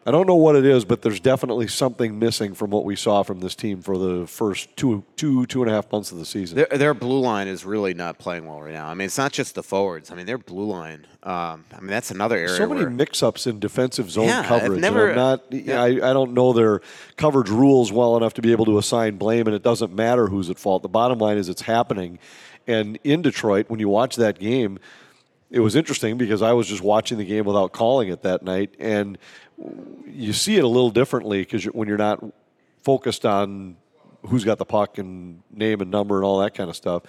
I 0.07 0.13
don't 0.13 0.29
know 0.29 0.37
what 0.37 0.55
it 0.55 0.65
is, 0.65 0.85
but 0.85 1.03
there's 1.03 1.19
definitely 1.19 1.67
something 1.67 2.17
missing 2.17 2.55
from 2.55 2.71
what 2.71 2.85
we 2.85 2.95
saw 2.95 3.25
from 3.25 3.41
this 3.41 3.57
team 3.57 3.83
for 3.83 3.99
the 3.99 4.25
first 4.29 4.77
two, 4.77 5.03
two, 5.17 5.47
two 5.47 5.63
and 5.63 5.71
a 5.71 5.75
half 5.75 5.91
months 5.91 6.13
of 6.13 6.19
the 6.19 6.25
season. 6.25 6.59
Their, 6.59 6.79
their 6.79 6.95
blue 6.95 7.19
line 7.19 7.49
is 7.49 7.65
really 7.65 7.93
not 7.93 8.17
playing 8.17 8.47
well 8.47 8.63
right 8.63 8.73
now. 8.73 8.87
I 8.87 8.95
mean, 8.95 9.07
it's 9.07 9.19
not 9.19 9.33
just 9.33 9.57
the 9.57 9.65
forwards. 9.65 10.13
I 10.13 10.15
mean, 10.15 10.27
their 10.27 10.39
blue 10.39 10.67
line. 10.67 11.09
Um, 11.25 11.65
I 11.75 11.81
mean, 11.81 11.89
that's 11.89 12.13
another 12.13 12.37
area. 12.37 12.51
So 12.51 12.69
many 12.69 12.89
mix-ups 12.89 13.49
in 13.49 13.59
defensive 13.59 14.09
zone 14.09 14.29
yeah, 14.29 14.45
coverage. 14.45 14.81
Never, 14.81 15.11
I'm 15.11 15.17
not. 15.17 15.53
Yeah. 15.53 15.83
I, 15.83 15.87
I 15.87 16.13
don't 16.13 16.35
know 16.35 16.53
their 16.53 16.83
coverage 17.17 17.51
rules 17.51 17.91
well 17.91 18.17
enough 18.17 18.35
to 18.35 18.43
be 18.43 18.53
able 18.53 18.67
to 18.67 18.79
assign 18.79 19.17
blame, 19.17 19.49
and 19.49 19.57
it 19.57 19.65
doesn't 19.65 19.93
matter 19.93 20.29
who's 20.29 20.49
at 20.51 20.59
fault. 20.61 20.83
The 20.83 20.89
bottom 20.89 21.19
line 21.19 21.37
is 21.37 21.49
it's 21.49 21.63
happening. 21.63 22.21
And 22.69 22.97
in 23.03 23.23
Detroit, 23.23 23.69
when 23.69 23.81
you 23.81 23.89
watch 23.89 24.15
that 24.17 24.39
game, 24.39 24.79
it 25.51 25.61
was 25.61 25.77
interesting 25.77 26.17
because 26.17 26.43
I 26.43 26.53
was 26.53 26.67
just 26.67 26.83
watching 26.83 27.19
the 27.19 27.25
game 27.25 27.45
without 27.45 27.73
calling 27.73 28.09
it 28.09 28.23
that 28.23 28.43
night, 28.43 28.75
and 28.79 29.19
you 30.07 30.33
see 30.33 30.57
it 30.57 30.65
a 30.65 30.69
little 30.69 30.91
differently 30.91 31.41
because 31.41 31.65
when 31.65 31.89
you're 31.89 31.97
not 31.99 32.23
focused 32.83 33.25
on 33.27 33.77
who's 34.27 34.45
got 34.45 34.59
the 34.59 34.65
puck 34.65 34.99
and 34.99 35.43
name 35.53 35.81
and 35.81 35.91
number 35.91 36.17
and 36.17 36.25
all 36.25 36.39
that 36.41 36.55
kind 36.55 36.69
of 36.71 36.77
stuff. 36.77 37.03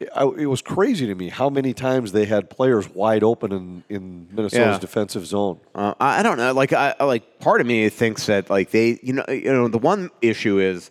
It, 0.00 0.08
I, 0.14 0.24
it 0.24 0.46
was 0.46 0.62
crazy 0.62 1.06
to 1.06 1.14
me 1.14 1.28
how 1.28 1.48
many 1.50 1.72
times 1.74 2.12
they 2.12 2.24
had 2.26 2.50
players 2.50 2.88
wide 2.90 3.22
open 3.24 3.52
in, 3.52 3.84
in 3.88 4.28
Minnesota's 4.30 4.74
Yeah. 4.74 4.78
defensive 4.78 5.26
zone. 5.26 5.58
Uh, 5.74 5.94
I 5.98 6.22
don't 6.22 6.36
know. 6.36 6.52
Like, 6.52 6.72
I- 6.72 6.94
like 7.00 7.40
part 7.40 7.60
of 7.60 7.66
me 7.66 7.88
thinks 7.88 8.26
that 8.26 8.48
like 8.50 8.70
they, 8.70 8.98
you 9.02 9.14
know, 9.14 9.24
you 9.28 9.52
know, 9.52 9.68
the 9.68 9.78
one 9.78 10.10
issue 10.22 10.58
is. 10.58 10.90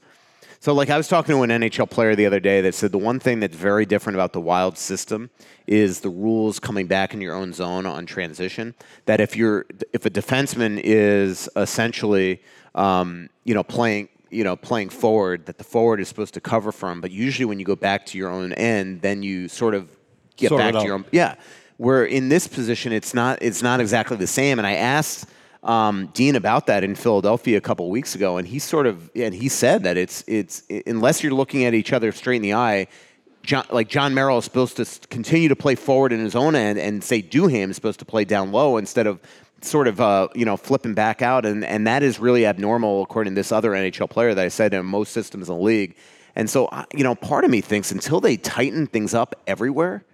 So, 0.60 0.74
like, 0.74 0.90
I 0.90 0.98
was 0.98 1.08
talking 1.08 1.36
to 1.36 1.44
an 1.44 1.50
NHL 1.50 1.90
player 1.90 2.16
the 2.16 2.26
other 2.26 2.40
day 2.40 2.62
that 2.62 2.74
said 2.74 2.92
the 2.92 2.98
one 2.98 3.20
thing 3.20 3.40
that's 3.40 3.56
very 3.56 3.86
different 3.86 4.16
about 4.16 4.34
the 4.34 4.42
Wild 4.42 4.78
system 4.78 5.30
is 5.68 6.00
the 6.00 6.10
rules 6.10 6.60
coming 6.60 6.88
back 6.88 7.14
in 7.14 7.22
your 7.22 7.36
own 7.36 7.54
zone 7.54 7.86
on 7.86 8.06
transition. 8.06 8.74
That 9.06 9.22
if 9.22 9.36
you're, 9.36 9.66
if 9.94 10.06
a 10.06 10.10
defenseman 10.10 10.82
is 10.84 11.48
essentially, 11.56 12.42
um, 12.74 13.30
you 13.44 13.54
know, 13.54 13.64
playing, 13.64 14.10
you 14.32 14.44
know, 14.44 14.56
playing 14.56 14.90
forward, 14.90 15.46
that 15.46 15.60
the 15.60 15.64
forward 15.64 16.00
is 16.00 16.08
supposed 16.08 16.34
to 16.34 16.42
cover 16.42 16.72
from. 16.72 17.02
But 17.02 17.12
usually, 17.12 17.46
when 17.46 17.60
you 17.60 17.66
go 17.66 17.76
back 17.76 18.06
to 18.08 18.18
your 18.18 18.30
own 18.30 18.54
end, 18.54 19.02
then 19.02 19.22
you 19.22 19.48
sort 19.48 19.76
of 19.76 19.90
get 20.38 20.50
Sort 20.50 20.60
back 20.60 20.74
to 20.74 20.84
your 20.84 20.96
own. 20.96 21.06
Yeah, 21.12 21.36
where 21.78 22.04
in 22.04 22.30
this 22.30 22.48
position, 22.48 22.92
it's 22.92 23.14
not, 23.14 23.38
it's 23.42 23.62
not 23.62 23.80
exactly 23.80 24.18
the 24.18 24.28
same. 24.28 24.58
And 24.58 24.66
I 24.66 24.74
asked 24.74 25.28
um, 25.68 26.08
Dean 26.14 26.36
about 26.36 26.66
that 26.68 26.84
in 26.84 26.96
Philadelphia 26.96 27.58
a 27.58 27.62
couple 27.62 27.90
weeks 27.90 28.16
ago, 28.16 28.38
and 28.38 28.48
he 28.48 28.58
sort 28.58 28.88
of 28.88 29.12
and 29.16 29.36
he 29.36 29.50
said 29.50 29.84
that 29.84 29.98
it's 29.98 30.24
it's 30.26 30.64
unless 30.86 31.22
you're 31.22 31.34
looking 31.34 31.66
at 31.66 31.74
each 31.74 31.94
other 31.94 32.12
straight 32.12 32.38
in 32.38 32.42
the 32.42 32.54
eye. 32.54 32.88
John, 33.44 33.66
like 33.70 33.88
Jon 33.88 34.14
Merrill 34.14 34.40
is 34.40 34.46
supposed 34.46 34.78
to 34.78 35.08
continue 35.08 35.48
to 35.48 35.56
play 35.56 35.76
forward 35.76 36.12
in 36.12 36.20
his 36.20 36.36
own 36.36 36.56
end, 36.56 36.80
and 36.80 37.04
say 37.04 37.22
Duhaime 37.22 37.70
is 37.70 37.76
supposed 37.76 38.00
to 38.00 38.06
play 38.06 38.26
down 38.26 38.52
low 38.52 38.78
instead 38.78 39.08
of 39.08 39.22
sort 39.62 39.88
of 39.88 40.00
uh, 40.00 40.30
you 40.36 40.46
know 40.46 40.58
flipping 40.58 40.94
back 40.94 41.22
out, 41.22 41.46
and 41.46 41.64
and 41.66 41.86
that 41.86 42.02
is 42.02 42.20
really 42.20 42.46
abnormal 42.46 43.04
according 43.04 43.34
to 43.34 43.40
this 43.40 43.52
other 43.52 43.72
NHL 43.72 44.10
player 44.10 44.34
that 44.34 44.44
I 44.44 44.50
said 44.50 44.74
in 44.74 44.86
most 44.86 45.12
systems 45.12 45.50
in 45.50 45.56
the 45.56 45.62
league. 45.62 45.96
And 46.36 46.50
so 46.50 46.70
you 46.94 47.04
know, 47.04 47.16
part 47.16 47.44
of 47.44 47.52
me 47.52 47.62
thinks 47.62 47.92
until 47.92 48.22
they 48.22 48.38
tighten 48.38 48.88
things 48.88 49.14
up 49.14 49.36
everywhere, 49.48 50.06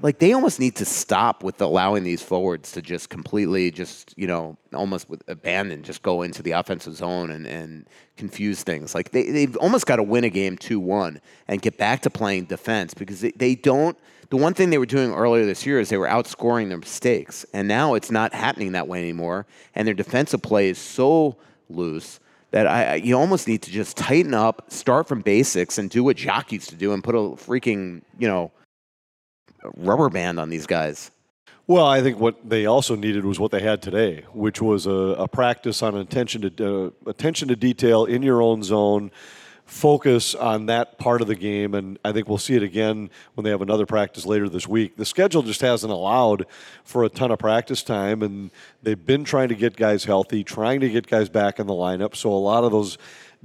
like 0.00 0.18
they 0.18 0.32
almost 0.32 0.58
need 0.58 0.76
to 0.76 0.84
stop 0.84 1.44
with 1.44 1.60
allowing 1.60 2.02
these 2.02 2.22
forwards 2.22 2.72
to 2.72 2.82
just 2.82 3.08
completely 3.08 3.70
just 3.70 4.14
you 4.16 4.26
know 4.26 4.56
almost 4.74 5.08
with 5.08 5.22
abandon 5.28 5.82
just 5.82 6.02
go 6.02 6.22
into 6.22 6.42
the 6.42 6.52
offensive 6.52 6.94
zone 6.94 7.30
and, 7.30 7.46
and 7.46 7.86
confuse 8.16 8.62
things. 8.62 8.94
Like 8.94 9.10
they, 9.10 9.30
they've 9.30 9.56
almost 9.56 9.86
got 9.86 9.96
to 9.96 10.02
win 10.02 10.24
a 10.24 10.30
game 10.30 10.56
2-1 10.56 11.18
and 11.48 11.62
get 11.62 11.78
back 11.78 12.02
to 12.02 12.10
playing 12.10 12.46
defense 12.46 12.94
because 12.94 13.20
they, 13.20 13.32
they 13.32 13.54
don't 13.54 13.98
the 14.30 14.38
one 14.38 14.54
thing 14.54 14.70
they 14.70 14.78
were 14.78 14.86
doing 14.86 15.12
earlier 15.12 15.44
this 15.44 15.66
year 15.66 15.78
is 15.78 15.90
they 15.90 15.98
were 15.98 16.08
outscoring 16.08 16.68
their 16.68 16.78
mistakes. 16.78 17.44
And 17.52 17.68
now 17.68 17.92
it's 17.92 18.10
not 18.10 18.32
happening 18.32 18.72
that 18.72 18.88
way 18.88 18.98
anymore. 18.98 19.46
And 19.74 19.86
their 19.86 19.94
defensive 19.94 20.40
play 20.40 20.70
is 20.70 20.78
so 20.78 21.36
loose 21.68 22.18
that 22.50 22.66
I, 22.66 22.94
you 22.94 23.18
almost 23.18 23.46
need 23.46 23.60
to 23.62 23.70
just 23.70 23.96
tighten 23.96 24.32
up, 24.32 24.70
start 24.72 25.06
from 25.06 25.20
basics, 25.20 25.76
and 25.76 25.90
do 25.90 26.02
what 26.02 26.18
Jacques 26.18 26.52
used 26.52 26.70
to 26.70 26.76
do, 26.76 26.92
and 26.92 27.04
put 27.04 27.14
a 27.14 27.18
freaking 27.18 28.02
you 28.18 28.28
know 28.28 28.52
rubber 29.76 30.08
band 30.08 30.38
on 30.38 30.50
these 30.50 30.66
guys. 30.66 31.10
Well, 31.66 31.86
I 31.86 32.02
think 32.02 32.18
what 32.18 32.48
they 32.48 32.66
also 32.66 32.96
needed 32.96 33.24
was 33.24 33.38
what 33.38 33.52
they 33.52 33.60
had 33.62 33.82
today, 33.82 34.24
which 34.32 34.60
was 34.60 34.86
a, 34.86 34.90
a 34.90 35.28
practice 35.28 35.82
on 35.82 35.96
attention 35.96 36.42
to 36.42 36.92
uh, 37.06 37.10
attention 37.10 37.48
to 37.48 37.56
detail 37.56 38.04
in 38.04 38.22
your 38.22 38.42
own 38.42 38.64
zone, 38.64 39.12
focus 39.64 40.34
on 40.34 40.66
that 40.66 40.98
part 40.98 41.22
of 41.22 41.28
the 41.28 41.36
game, 41.36 41.74
and 41.74 41.98
I 42.04 42.12
think 42.12 42.28
we'll 42.28 42.38
see 42.38 42.56
it 42.56 42.64
again 42.64 43.10
when 43.34 43.44
they 43.44 43.50
have 43.50 43.62
another 43.62 43.86
practice 43.86 44.26
later 44.26 44.48
this 44.48 44.66
week. 44.66 44.96
The 44.96 45.04
schedule 45.04 45.42
just 45.42 45.60
hasn't 45.60 45.92
allowed 45.92 46.46
for 46.82 47.04
a 47.04 47.08
ton 47.08 47.30
of 47.30 47.38
practice 47.38 47.82
time, 47.84 48.22
and 48.22 48.50
they've 48.82 49.06
been 49.06 49.22
trying 49.22 49.48
to 49.48 49.54
get 49.54 49.76
guys 49.76 50.04
healthy, 50.04 50.42
trying 50.42 50.80
to 50.80 50.90
get 50.90 51.06
guys 51.06 51.28
back 51.28 51.60
in 51.60 51.68
the 51.68 51.74
lineup. 51.74 52.16
So 52.16 52.32
a 52.32 52.34
lot 52.34 52.64
of 52.64 52.72
those 52.72 52.98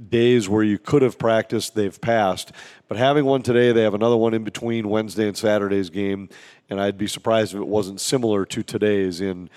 days 0.08 0.48
where 0.48 0.62
you 0.62 0.78
could 0.78 1.02
have 1.02 1.18
practiced, 1.18 1.74
they've 1.74 2.00
passed. 2.00 2.52
But 2.86 2.98
having 2.98 3.24
one 3.24 3.42
today, 3.42 3.72
they 3.72 3.82
have 3.82 3.94
another 3.94 4.16
one 4.16 4.34
in 4.34 4.44
between 4.44 4.88
Wednesday 4.88 5.26
and 5.26 5.36
Saturday's 5.36 5.90
game, 5.90 6.28
and 6.70 6.80
I'd 6.80 6.98
be 6.98 7.06
surprised 7.06 7.54
if 7.54 7.60
it 7.60 7.66
wasn't 7.66 8.00
similar 8.00 8.44
to 8.46 8.62
today's 8.62 9.20
in 9.20 9.50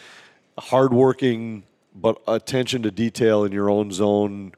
hardworking 0.58 1.64
but 1.94 2.22
attention 2.28 2.84
to 2.84 2.92
detail 2.92 3.44
in 3.44 3.52
your 3.52 3.70
own 3.70 3.92
zone, 3.92 4.54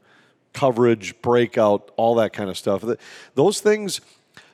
coverage, 0.54 1.20
breakout, 1.22 1.92
all 1.96 2.16
that 2.16 2.32
kind 2.32 2.50
of 2.50 2.58
stuff. 2.58 2.84
Those 3.36 3.60
things, 3.60 4.02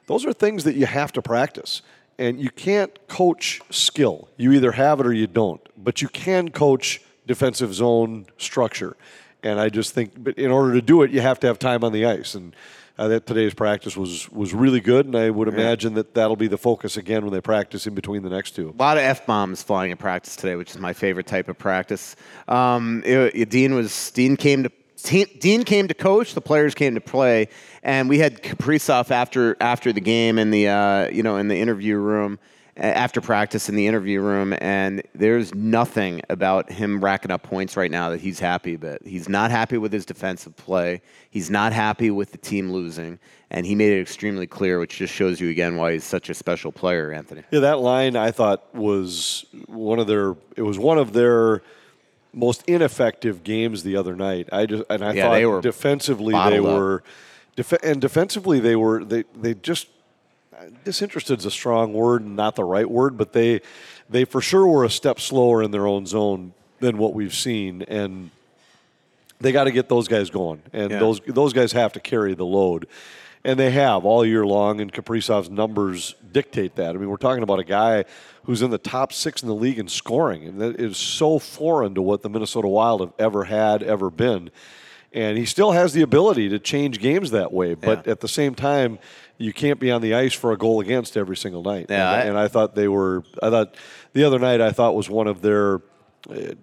those 0.08 0.26
are 0.26 0.34
things 0.34 0.64
that 0.64 0.76
you 0.76 0.86
have 0.86 1.12
to 1.14 1.22
practice. 1.22 1.82
And 2.18 2.40
you 2.40 2.50
can't 2.50 3.08
coach 3.08 3.62
skill. 3.70 4.28
You 4.38 4.52
either 4.54 4.74
have 4.74 5.00
it 5.00 5.06
or 5.06 5.14
you 5.14 5.28
don't. 5.28 5.62
But 5.78 6.02
you 6.02 6.10
can 6.10 6.50
coach 6.50 7.02
defensive 7.26 7.74
zone 7.74 8.26
structure. 8.38 8.98
And 9.44 9.60
I 9.60 9.70
just 9.70 9.94
think, 9.94 10.12
but 10.18 10.38
in 10.38 10.52
order 10.52 10.74
to 10.74 10.82
do 10.82 11.02
it, 11.04 11.12
you 11.12 11.22
have 11.22 11.40
to 11.42 11.48
have 11.48 11.60
time 11.60 11.84
on 11.84 11.94
the 11.94 12.06
ice. 12.06 12.36
And 12.36 12.56
uh, 12.98 13.08
that 13.08 13.26
today's 13.26 13.54
practice 13.54 13.96
was 13.96 14.30
was 14.30 14.54
really 14.54 14.82
good, 14.82 15.06
and 15.06 15.16
I 15.16 15.30
would 15.30 15.48
imagine 15.48 15.94
that 15.94 16.14
that'll 16.16 16.36
be 16.36 16.48
the 16.50 16.58
focus 16.58 16.98
again 16.98 17.24
when 17.24 17.32
they 17.32 17.40
practice 17.40 17.88
in 17.88 17.96
between 17.96 18.24
the 18.24 18.30
next 18.30 18.52
two. 18.52 18.76
A 18.78 18.82
lot 18.82 18.98
of 18.98 19.04
f 19.04 19.26
bombs 19.26 19.64
flying 19.64 19.92
in 19.92 19.98
practice 19.98 20.36
today, 20.36 20.58
which 20.58 20.72
is 20.72 20.78
my 20.78 20.92
favorite 20.92 21.26
type 21.26 21.48
of 21.48 21.58
practice. 21.58 22.18
Um, 22.50 23.02
it- 23.06 23.32
it- 23.36 23.50
Dean 23.50 23.74
was 23.74 24.12
Dean 24.12 24.36
came 24.36 24.64
to 24.64 24.72
Dean 25.40 25.64
came 25.64 25.88
to 25.88 25.94
coach. 25.94 26.34
The 26.34 26.42
players 26.42 26.76
came 26.76 26.94
to 26.96 27.00
play, 27.00 27.48
and 27.84 28.10
we 28.10 28.20
had 28.20 28.44
Kaprizov 28.44 29.12
after 29.12 29.56
after 29.62 29.94
the 29.94 30.02
game 30.02 30.38
in 30.38 30.52
the 30.52 30.68
uh, 30.68 31.08
you 31.10 31.24
know 31.24 31.38
in 31.38 31.48
the 31.48 31.56
interview 31.58 31.96
room 31.96 32.38
after 32.80 33.22
practice 33.22 33.70
in 33.70 33.76
the 33.76 33.86
interview 33.88 34.22
room, 34.22 34.54
and 34.60 35.04
there's 35.14 35.54
nothing 35.54 36.22
about 36.30 36.72
him 36.72 37.04
racking 37.04 37.30
up 37.32 37.44
points 37.44 37.76
right 37.78 37.92
now 37.92 38.10
that 38.10 38.22
he's 38.22 38.40
happy. 38.40 38.76
But 38.76 39.02
he's 39.06 39.28
not 39.30 39.52
happy 39.52 39.78
with 39.78 39.92
his 39.92 40.06
defensive 40.06 40.56
play. 40.56 41.02
He's 41.30 41.50
not 41.50 41.74
happy 41.74 42.10
with 42.10 42.32
the 42.32 42.38
team 42.38 42.72
losing, 42.72 43.20
and 43.52 43.66
he 43.66 43.76
made 43.76 43.92
it 43.92 44.02
extremely 44.02 44.48
clear, 44.48 44.80
which 44.80 44.98
just 44.98 45.14
shows 45.14 45.40
you 45.40 45.50
again 45.50 45.76
why 45.76 45.94
he's 45.94 46.04
such 46.04 46.30
a 46.30 46.34
special 46.34 46.72
player, 46.72 47.12
Anthony. 47.12 47.44
Yeah, 47.52 47.60
that 47.62 47.80
line 47.80 48.16
I 48.16 48.32
thought 48.32 48.74
was 48.74 49.46
one 49.68 50.00
of 50.00 50.08
their. 50.08 50.36
It 50.56 50.64
was 50.64 50.80
one 50.80 50.98
of 50.98 51.14
their 51.14 51.62
most 52.34 52.64
ineffective 52.68 53.44
games 53.44 53.84
the 53.84 53.96
other 53.98 54.16
night. 54.16 54.48
I 54.52 54.66
just 54.68 54.84
and 54.90 55.04
I 55.04 55.14
Yeah, 55.14 55.24
thought 55.30 55.34
they 55.34 55.46
were 55.46 55.62
defensively 55.62 56.34
they 56.34 56.60
were, 56.60 57.04
def- 57.56 57.74
and 57.84 58.00
defensively 58.00 58.60
they 58.60 58.76
were 58.76 59.04
they 59.04 59.24
they 59.36 59.54
just 59.56 59.88
disinterested 60.84 61.40
is 61.40 61.46
a 61.46 61.52
strong 61.52 61.94
word 61.94 62.22
and 62.22 62.36
not 62.36 62.56
the 62.56 62.64
right 62.64 62.90
word, 62.90 63.18
but 63.18 63.34
they 63.34 63.62
they 64.10 64.26
for 64.26 64.42
sure 64.42 64.68
were 64.68 64.84
a 64.84 64.90
step 64.90 65.20
slower 65.20 65.62
in 65.64 65.72
their 65.72 65.86
own 65.88 66.06
zone 66.06 66.54
than 66.80 66.98
what 66.98 67.14
we've 67.14 67.34
seen 67.36 67.82
and. 67.84 68.32
They 69.42 69.54
got 69.54 69.64
to 69.66 69.72
get 69.72 69.88
those 69.88 70.10
guys 70.10 70.30
going, 70.30 70.62
and 70.74 70.92
Yeah. 70.92 71.00
those 71.00 71.22
those 71.26 71.54
guys 71.54 71.72
have 71.72 71.94
to 71.94 72.02
carry 72.02 72.34
the 72.34 72.44
load, 72.46 72.88
and 73.46 73.58
they 73.58 73.72
have 73.72 74.04
all 74.04 74.26
year 74.26 74.46
long. 74.46 74.82
And 74.82 74.92
Kaprizov's 74.92 75.50
numbers 75.50 76.14
dictate 76.34 76.76
that. 76.76 76.90
I 76.94 76.98
mean, 77.00 77.10
we're 77.10 77.16
talking 77.16 77.42
about 77.42 77.58
a 77.58 77.64
guy 77.64 78.04
who's 78.44 78.62
in 78.62 78.70
the 78.70 78.78
top 78.78 79.14
six 79.14 79.42
in 79.42 79.48
the 79.48 79.56
league 79.56 79.80
in 79.80 79.88
scoring, 79.88 80.44
and 80.46 80.60
that 80.60 80.78
is 80.78 80.98
so 80.98 81.40
foreign 81.40 81.96
to 81.96 82.02
what 82.02 82.22
the 82.22 82.30
Minnesota 82.30 82.68
Wild 82.68 83.00
have 83.00 83.14
ever 83.18 83.46
had, 83.46 83.82
ever 83.82 84.10
been. 84.10 84.52
And 85.14 85.38
he 85.38 85.46
still 85.46 85.72
has 85.72 85.94
the 85.94 86.02
ability 86.02 86.50
to 86.50 86.60
change 86.60 87.00
games 87.00 87.32
that 87.32 87.54
way, 87.54 87.76
but 87.76 88.06
Yeah. 88.06 88.12
at 88.12 88.20
the 88.20 88.28
same 88.28 88.56
time, 88.56 89.00
you 89.40 89.52
can't 89.54 89.80
be 89.80 89.90
on 89.90 90.02
the 90.02 90.14
ice 90.14 90.34
for 90.34 90.52
a 90.52 90.58
goal 90.58 90.80
against 90.82 91.18
every 91.18 91.36
single 91.38 91.64
night. 91.64 91.88
Yeah, 91.90 92.12
and, 92.14 92.22
I- 92.22 92.26
and 92.30 92.38
I 92.38 92.48
thought 92.48 92.76
they 92.76 92.88
were. 92.88 93.24
I 93.42 93.50
thought 93.50 93.74
the 94.14 94.24
other 94.26 94.38
night 94.38 94.62
I 94.62 94.72
thought 94.72 94.94
was 94.96 95.10
one 95.10 95.26
of 95.28 95.42
their. 95.42 95.82
uh, 96.30 96.54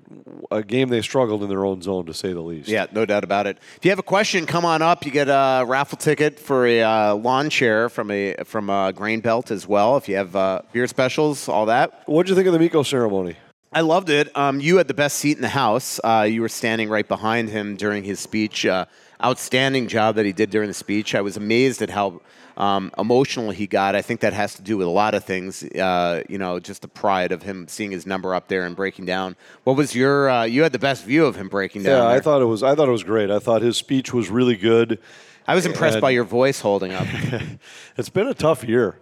A 0.50 0.62
game 0.62 0.88
they 0.90 1.00
struggled 1.02 1.42
in 1.42 1.48
their 1.48 1.64
own 1.64 1.80
zone, 1.82 2.04
to 2.06 2.14
say 2.14 2.32
the 2.34 2.40
least. 2.42 2.68
Yeah, 2.68 2.86
no 2.92 3.04
doubt 3.06 3.24
about 3.24 3.46
it. 3.46 3.56
If 3.78 3.84
you 3.84 3.90
have 3.90 3.98
a 3.98 4.02
question, 4.16 4.44
come 4.46 4.64
on 4.66 4.82
up. 4.82 5.04
You 5.06 5.10
get 5.10 5.28
a 5.28 5.64
raffle 5.66 5.96
ticket 5.98 6.38
for 6.38 6.66
a 6.66 6.82
uh, 6.82 7.14
lawn 7.14 7.48
chair 7.50 7.88
from 7.88 8.10
a 8.10 8.34
from 8.44 8.68
a 8.70 8.92
Grain 8.94 9.20
Belt 9.20 9.50
as 9.50 9.66
well. 9.66 9.96
If 9.96 10.08
you 10.08 10.16
have 10.16 10.36
uh, 10.36 10.60
beer 10.72 10.86
specials, 10.86 11.48
all 11.48 11.66
that. 11.66 12.02
What 12.06 12.24
did 12.26 12.30
you 12.30 12.36
think 12.36 12.46
of 12.46 12.52
the 12.52 12.58
Mikko 12.60 12.82
ceremony? 12.82 13.36
I 13.72 13.80
loved 13.80 14.10
it. 14.10 14.34
Um, 14.36 14.60
you 14.60 14.76
had 14.76 14.88
the 14.88 14.94
best 14.94 15.16
seat 15.18 15.36
in 15.36 15.42
the 15.42 15.48
house. 15.64 15.98
Uh, 16.04 16.26
you 16.30 16.40
were 16.42 16.48
standing 16.48 16.88
right 16.88 17.06
behind 17.08 17.48
him 17.48 17.76
during 17.76 18.04
his 18.04 18.20
speech. 18.20 18.64
Uh, 18.66 18.84
outstanding 19.24 19.88
job 19.88 20.14
that 20.16 20.26
he 20.26 20.32
did 20.32 20.50
during 20.50 20.68
the 20.68 20.74
speech. 20.74 21.14
I 21.14 21.22
was 21.22 21.36
amazed 21.38 21.80
at 21.82 21.90
how 21.90 22.20
um, 22.56 22.90
emotional 22.98 23.50
he 23.50 23.66
got. 23.66 23.94
I 23.94 24.02
think 24.02 24.20
that 24.20 24.32
has 24.32 24.54
to 24.54 24.62
do 24.62 24.76
with 24.78 24.86
a 24.86 24.90
lot 24.90 25.14
of 25.14 25.24
things. 25.24 25.62
Uh, 25.62 26.22
you 26.28 26.38
know, 26.38 26.58
just 26.58 26.82
the 26.82 26.88
pride 26.88 27.32
of 27.32 27.42
him 27.42 27.68
seeing 27.68 27.90
his 27.90 28.06
number 28.06 28.34
up 28.34 28.48
there 28.48 28.64
and 28.64 28.74
breaking 28.74 29.04
down. 29.04 29.36
What 29.64 29.76
was 29.76 29.94
your? 29.94 30.28
Uh, 30.30 30.44
you 30.44 30.62
had 30.62 30.72
the 30.72 30.78
best 30.78 31.04
view 31.04 31.26
of 31.26 31.36
him 31.36 31.48
breaking 31.48 31.82
down. 31.82 32.02
Yeah, 32.02 32.08
I 32.08 32.20
thought 32.20 32.40
it 32.42 32.46
was. 32.46 32.62
I 32.62 32.74
thought 32.74 32.88
it 32.88 32.92
was 32.92 33.04
great. 33.04 33.30
I 33.30 33.38
thought 33.38 33.62
his 33.62 33.76
speech 33.76 34.12
was 34.14 34.30
really 34.30 34.56
good. 34.56 34.98
I 35.46 35.54
was 35.54 35.66
impressed 35.66 35.96
and- 35.96 36.02
by 36.02 36.10
your 36.10 36.24
voice 36.24 36.60
holding 36.60 36.92
up. 36.92 37.06
It's 37.96 38.08
been 38.08 38.26
a 38.26 38.34
tough 38.34 38.64
year. 38.64 38.98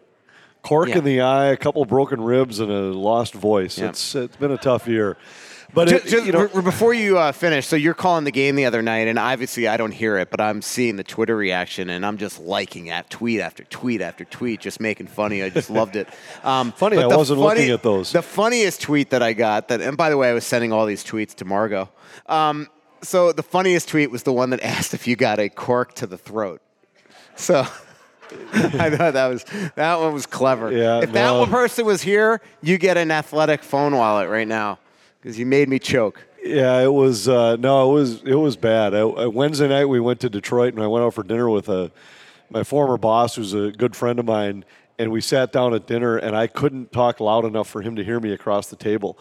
Cork 0.63 0.89
Yeah. 0.89 0.99
in 0.99 1.05
the 1.05 1.21
eye, 1.21 1.47
a 1.47 1.57
couple 1.57 1.85
broken 1.85 2.21
ribs, 2.23 2.59
and 2.61 2.71
a 2.71 2.81
lost 2.93 3.35
voice. 3.35 3.79
Yeah. 3.79 3.89
It's 3.91 4.15
it's 4.15 4.37
been 4.37 4.51
a 4.53 4.57
tough 4.59 4.87
year. 4.89 5.17
But 5.75 5.89
Just, 5.89 6.07
it, 6.07 6.09
just 6.09 6.27
you 6.27 6.33
know, 6.33 6.47
before 6.63 6.95
you 6.95 7.19
uh, 7.19 7.33
finish, 7.33 7.67
so 7.67 7.75
you're 7.75 7.95
calling 7.95 8.23
the 8.23 8.31
game 8.31 8.55
the 8.55 8.65
other 8.65 8.81
night, 8.81 9.09
and 9.09 9.19
obviously 9.19 9.67
I 9.67 9.77
don't 9.77 9.91
hear 9.91 10.17
it, 10.19 10.31
but 10.31 10.41
I'm 10.41 10.63
seeing 10.63 10.95
the 10.95 11.03
Twitter 11.03 11.37
reaction, 11.37 11.91
and 11.91 12.07
I'm 12.07 12.17
just 12.17 12.39
liking 12.39 12.91
at 12.91 13.11
tweet 13.11 13.41
after 13.41 13.65
tweet 13.65 14.01
after 14.01 14.25
tweet, 14.25 14.61
just 14.61 14.79
making 14.79 15.09
funny. 15.09 15.43
I 15.43 15.51
just 15.51 15.71
loved 15.71 15.97
it. 15.97 16.09
Um, 16.45 16.73
Funny, 16.73 16.99
I 16.99 17.07
wasn't 17.07 17.41
looking 17.41 17.71
at 17.71 17.83
those. 17.83 18.13
The 18.13 18.21
funniest 18.21 18.83
tweet 18.83 19.11
that 19.11 19.23
I 19.23 19.33
got, 19.33 19.69
that, 19.69 19.81
and 19.81 19.97
by 19.97 20.11
the 20.11 20.17
way, 20.17 20.29
I 20.29 20.35
was 20.35 20.45
sending 20.45 20.73
all 20.73 20.85
these 20.85 21.03
tweets 21.03 21.35
to 21.37 21.45
Margot. 21.47 21.89
Um, 22.27 22.69
so 23.03 23.33
the 23.33 23.43
funniest 23.43 23.89
tweet 23.89 24.11
was 24.11 24.25
the 24.25 24.33
one 24.33 24.51
that 24.51 24.61
asked 24.63 24.93
if 24.93 25.07
you 25.07 25.17
got 25.17 25.39
a 25.39 25.49
cork 25.49 25.95
to 25.95 26.07
the 26.07 26.19
throat. 26.19 26.61
So. 27.35 27.61
I 28.53 28.91
thought 28.91 29.13
that 29.13 29.27
was 29.29 29.45
that 29.77 30.01
one 30.01 30.13
was 30.13 30.27
clever. 30.27 30.73
Yeah, 30.73 31.03
if 31.03 31.13
that 31.13 31.31
one 31.33 31.51
person 31.51 31.85
was 31.85 32.03
here, 32.03 32.41
you 32.63 32.79
get 32.79 32.97
an 32.97 33.11
athletic 33.11 33.63
phone 33.63 33.95
wallet 33.95 34.29
right 34.29 34.49
now 34.49 34.79
because 35.25 35.39
you 35.39 35.47
made 35.47 35.71
me 35.71 35.79
choke. 35.79 36.23
yeah, 36.45 36.81
it 36.83 36.93
was 36.93 37.27
uh, 37.29 37.57
no, 37.57 37.91
it 37.91 37.95
was 37.95 38.23
it 38.25 38.35
was 38.35 38.57
bad. 38.57 38.95
I, 38.95 39.01
I- 39.01 39.27
Wednesday 39.27 39.69
night 39.69 39.87
we 39.87 39.99
went 40.01 40.21
to 40.21 40.29
Detroit, 40.29 40.75
and 40.75 40.83
I 40.83 40.87
went 40.87 41.03
out 41.05 41.15
for 41.15 41.23
dinner 41.25 41.49
with 41.49 41.69
a 41.71 41.91
my 42.51 42.63
former 42.63 42.99
boss, 42.99 43.35
who's 43.37 43.55
a 43.55 43.73
good 43.73 43.97
friend 43.97 44.19
of 44.19 44.27
mine, 44.27 44.65
and 44.99 45.11
we 45.11 45.21
sat 45.23 45.51
down 45.51 45.73
at 45.75 45.87
dinner, 45.87 46.19
and 46.19 46.37
I 46.37 46.47
couldn't 46.47 46.93
talk 46.93 47.19
loud 47.21 47.47
enough 47.47 47.69
for 47.69 47.81
him 47.81 47.97
to 47.97 48.05
hear 48.05 48.21
me 48.21 48.33
across 48.33 48.69
the 48.69 48.77
table. 48.77 49.19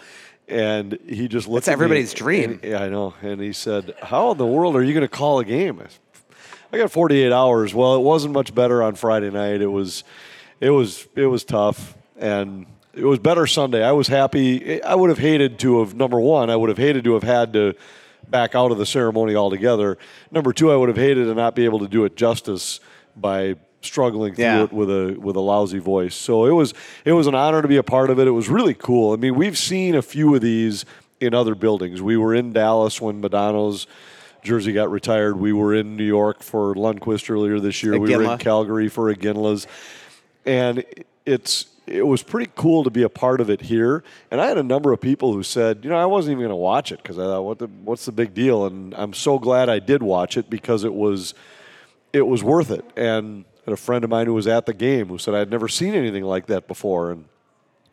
And 0.49 0.99
he 1.07 1.29
just 1.29 1.47
looked. 1.47 1.65
That's 1.65 1.69
at 1.69 1.79
me, 1.79 1.85
everybody's 1.85 2.13
dream. 2.13 2.51
and- 2.51 2.63
yeah, 2.63 2.83
I 2.83 2.89
know. 2.89 3.13
And 3.21 3.39
he 3.39 3.53
said, 3.53 3.95
"How 4.03 4.31
in 4.33 4.37
the 4.37 4.45
world 4.45 4.75
are 4.75 4.83
you 4.83 4.93
going 4.93 5.01
to 5.05 5.07
call 5.07 5.39
a 5.39 5.45
game?" 5.45 5.79
I 5.79 5.83
said, 5.83 5.99
I 6.73 6.77
got 6.79 6.91
48 6.91 7.31
hours. 7.31 7.73
Well, 7.73 7.95
it 7.95 8.01
wasn't 8.01 8.33
much 8.33 8.53
better 8.53 8.83
on 8.83 8.95
Friday 8.95 9.29
night. 9.29 9.61
It 9.61 9.67
was, 9.67 10.03
it 10.59 10.71
was, 10.71 11.07
it 11.15 11.27
was 11.27 11.43
tough, 11.43 11.95
and 12.17 12.65
it 12.93 13.03
was 13.03 13.19
better 13.19 13.47
Sunday. 13.47 13.83
I 13.83 13.91
was 13.91 14.07
happy. 14.07 14.81
I 14.83 14.95
would 14.95 15.09
have 15.09 15.19
hated 15.19 15.59
to 15.59 15.79
have 15.79 15.95
number 15.95 16.19
one. 16.19 16.49
I 16.49 16.55
would 16.55 16.69
have 16.69 16.77
hated 16.77 17.03
to 17.05 17.13
have 17.13 17.23
had 17.23 17.53
to 17.53 17.73
back 18.29 18.55
out 18.55 18.71
of 18.71 18.77
the 18.77 18.85
ceremony 18.85 19.35
altogether. 19.35 19.97
Number 20.31 20.53
two, 20.53 20.71
I 20.71 20.75
would 20.75 20.89
have 20.89 20.97
hated 20.97 21.25
to 21.25 21.33
not 21.33 21.55
be 21.55 21.65
able 21.65 21.79
to 21.79 21.87
do 21.87 22.05
it 22.05 22.15
justice 22.15 22.79
by 23.15 23.55
struggling 23.81 24.33
through 24.33 24.45
Yeah. 24.45 24.63
it 24.63 24.71
with 24.71 24.89
a 24.89 25.17
with 25.19 25.35
a 25.35 25.41
lousy 25.41 25.79
voice. 25.79 26.15
So 26.15 26.45
it 26.45 26.51
was 26.51 26.73
it 27.03 27.11
was 27.13 27.27
an 27.27 27.35
honor 27.35 27.61
to 27.61 27.67
be 27.67 27.77
a 27.77 27.83
part 27.83 28.09
of 28.09 28.19
it. 28.19 28.27
It 28.27 28.31
was 28.31 28.47
really 28.49 28.73
cool. 28.73 29.13
I 29.13 29.17
mean, 29.17 29.35
we've 29.35 29.57
seen 29.57 29.95
a 29.95 30.01
few 30.01 30.33
of 30.35 30.41
these 30.41 30.85
in 31.19 31.33
other 31.33 31.55
buildings. 31.55 32.01
We 32.01 32.15
were 32.17 32.33
in 32.33 32.53
Dallas 32.53 33.01
when 33.01 33.21
Modano's 33.21 33.87
jersey 34.41 34.71
got 34.73 34.89
retired. 34.91 35.37
We 35.39 35.51
were 35.53 35.73
in 35.73 35.95
New 35.97 36.03
York 36.05 36.43
for 36.43 36.75
Lundqvist 36.75 37.29
earlier 37.29 37.59
this 37.59 37.81
year. 37.83 37.97
We 37.99 38.15
were 38.15 38.23
in 38.23 38.37
Calgary 38.39 38.87
for 38.89 39.13
Iginla's, 39.13 39.67
and 40.45 40.83
it's 41.25 41.65
it 41.85 42.07
was 42.07 42.23
pretty 42.23 42.49
cool 42.55 42.83
to 42.83 42.89
be 42.89 43.03
a 43.03 43.09
part 43.09 43.41
of 43.41 43.49
it 43.49 43.61
here. 43.61 44.03
And 44.31 44.39
I 44.39 44.47
had 44.47 44.57
a 44.57 44.63
number 44.63 44.93
of 44.93 45.01
people 45.01 45.33
who 45.33 45.43
said, 45.43 45.81
you 45.83 45.89
know, 45.89 45.97
I 45.97 46.05
wasn't 46.05 46.31
even 46.33 46.41
going 46.41 46.49
to 46.49 46.55
watch 46.55 46.91
it 46.91 47.01
because 47.03 47.19
I 47.19 47.23
thought, 47.23 47.41
what 47.43 47.59
the, 47.59 47.67
what's 47.67 48.05
the 48.05 48.11
big 48.11 48.33
deal? 48.33 48.65
And 48.65 48.93
I'm 48.95 49.13
so 49.13 49.37
glad 49.39 49.69
I 49.69 49.79
did 49.79 50.01
watch 50.01 50.37
it 50.37 50.49
because 50.49 50.83
it 50.83 50.93
was 50.93 51.33
it 52.13 52.21
was 52.27 52.43
worth 52.43 52.71
it. 52.71 52.85
And 52.95 53.43
had 53.65 53.73
a 53.73 53.77
friend 53.77 54.03
of 54.03 54.09
mine 54.09 54.27
who 54.27 54.33
was 54.33 54.47
at 54.47 54.65
the 54.65 54.73
game 54.73 55.07
who 55.07 55.17
said 55.17 55.33
I'd 55.33 55.49
never 55.49 55.67
seen 55.67 55.93
anything 55.93 56.23
like 56.23 56.47
that 56.47 56.67
before, 56.67 57.11
and 57.11 57.25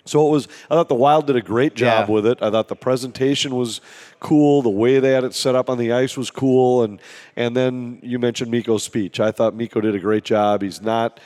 so 0.05 0.27
it 0.27 0.31
was. 0.31 0.49
I 0.71 0.75
thought 0.75 0.89
the 0.89 0.95
Wild 0.95 1.27
did 1.27 1.37
a 1.37 1.43
great 1.43 1.75
job 1.75 2.09
Yeah. 2.09 2.13
with 2.15 2.27
it. 2.27 2.39
I 2.43 2.51
thought 2.51 2.69
the 2.69 2.75
presentation 2.77 3.55
was 3.55 3.81
cool. 4.19 4.63
The 4.63 4.69
way 4.71 4.99
they 4.99 5.13
had 5.13 5.25
it 5.25 5.35
set 5.35 5.55
up 5.55 5.71
on 5.71 5.79
the 5.79 5.93
ice 5.93 6.17
was 6.17 6.31
cool, 6.31 6.83
and 6.83 7.01
and 7.37 7.57
then 7.57 7.99
you 8.03 8.19
mentioned 8.19 8.51
Mikko's 8.51 8.83
speech. 8.83 9.21
I 9.21 9.31
thought 9.31 9.55
Mikko 9.55 9.81
did 9.81 9.95
a 9.95 10.01
great 10.01 10.25
job. 10.25 10.63
He's 10.63 10.81
not. 10.83 11.21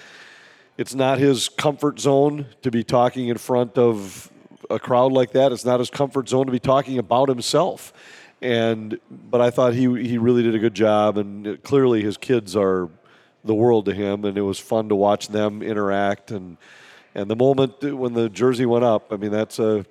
It's 0.77 0.95
not 0.95 1.19
his 1.19 1.49
comfort 1.49 2.01
zone 2.01 2.47
to 2.63 2.71
be 2.71 2.83
talking 2.83 3.29
in 3.29 3.39
front 3.39 3.79
of 3.79 4.31
a 4.71 4.79
crowd 4.79 5.13
like 5.13 5.33
that. 5.33 5.53
It's 5.53 5.65
not 5.65 5.79
his 5.79 5.91
comfort 5.91 6.29
zone 6.29 6.47
to 6.47 6.53
be 6.53 6.59
talking 6.59 6.99
about 6.99 7.29
himself. 7.29 7.93
And 8.43 8.99
but 9.11 9.41
I 9.41 9.51
thought 9.51 9.75
he 9.75 9.83
he 10.03 10.19
really 10.19 10.43
did 10.43 10.55
a 10.55 10.59
good 10.59 10.75
job, 10.75 11.17
and 11.17 11.63
clearly 11.63 12.03
his 12.03 12.17
kids 12.17 12.57
are 12.57 12.91
the 13.45 13.55
world 13.55 13.87
to 13.87 13.95
him, 13.95 14.25
and 14.25 14.37
it 14.37 14.43
was 14.43 14.59
fun 14.59 14.89
to 14.89 14.95
watch 14.95 15.29
them 15.29 15.63
interact 15.63 16.31
and 16.31 16.59
and 17.15 17.31
the 17.31 17.37
moment 17.37 17.83
when 17.83 18.13
the 18.13 18.29
jersey 18.29 18.67
went 18.67 18.85
up. 18.85 19.13
I 19.13 19.17
mean, 19.17 19.31
that's 19.31 19.59
a 19.59 19.87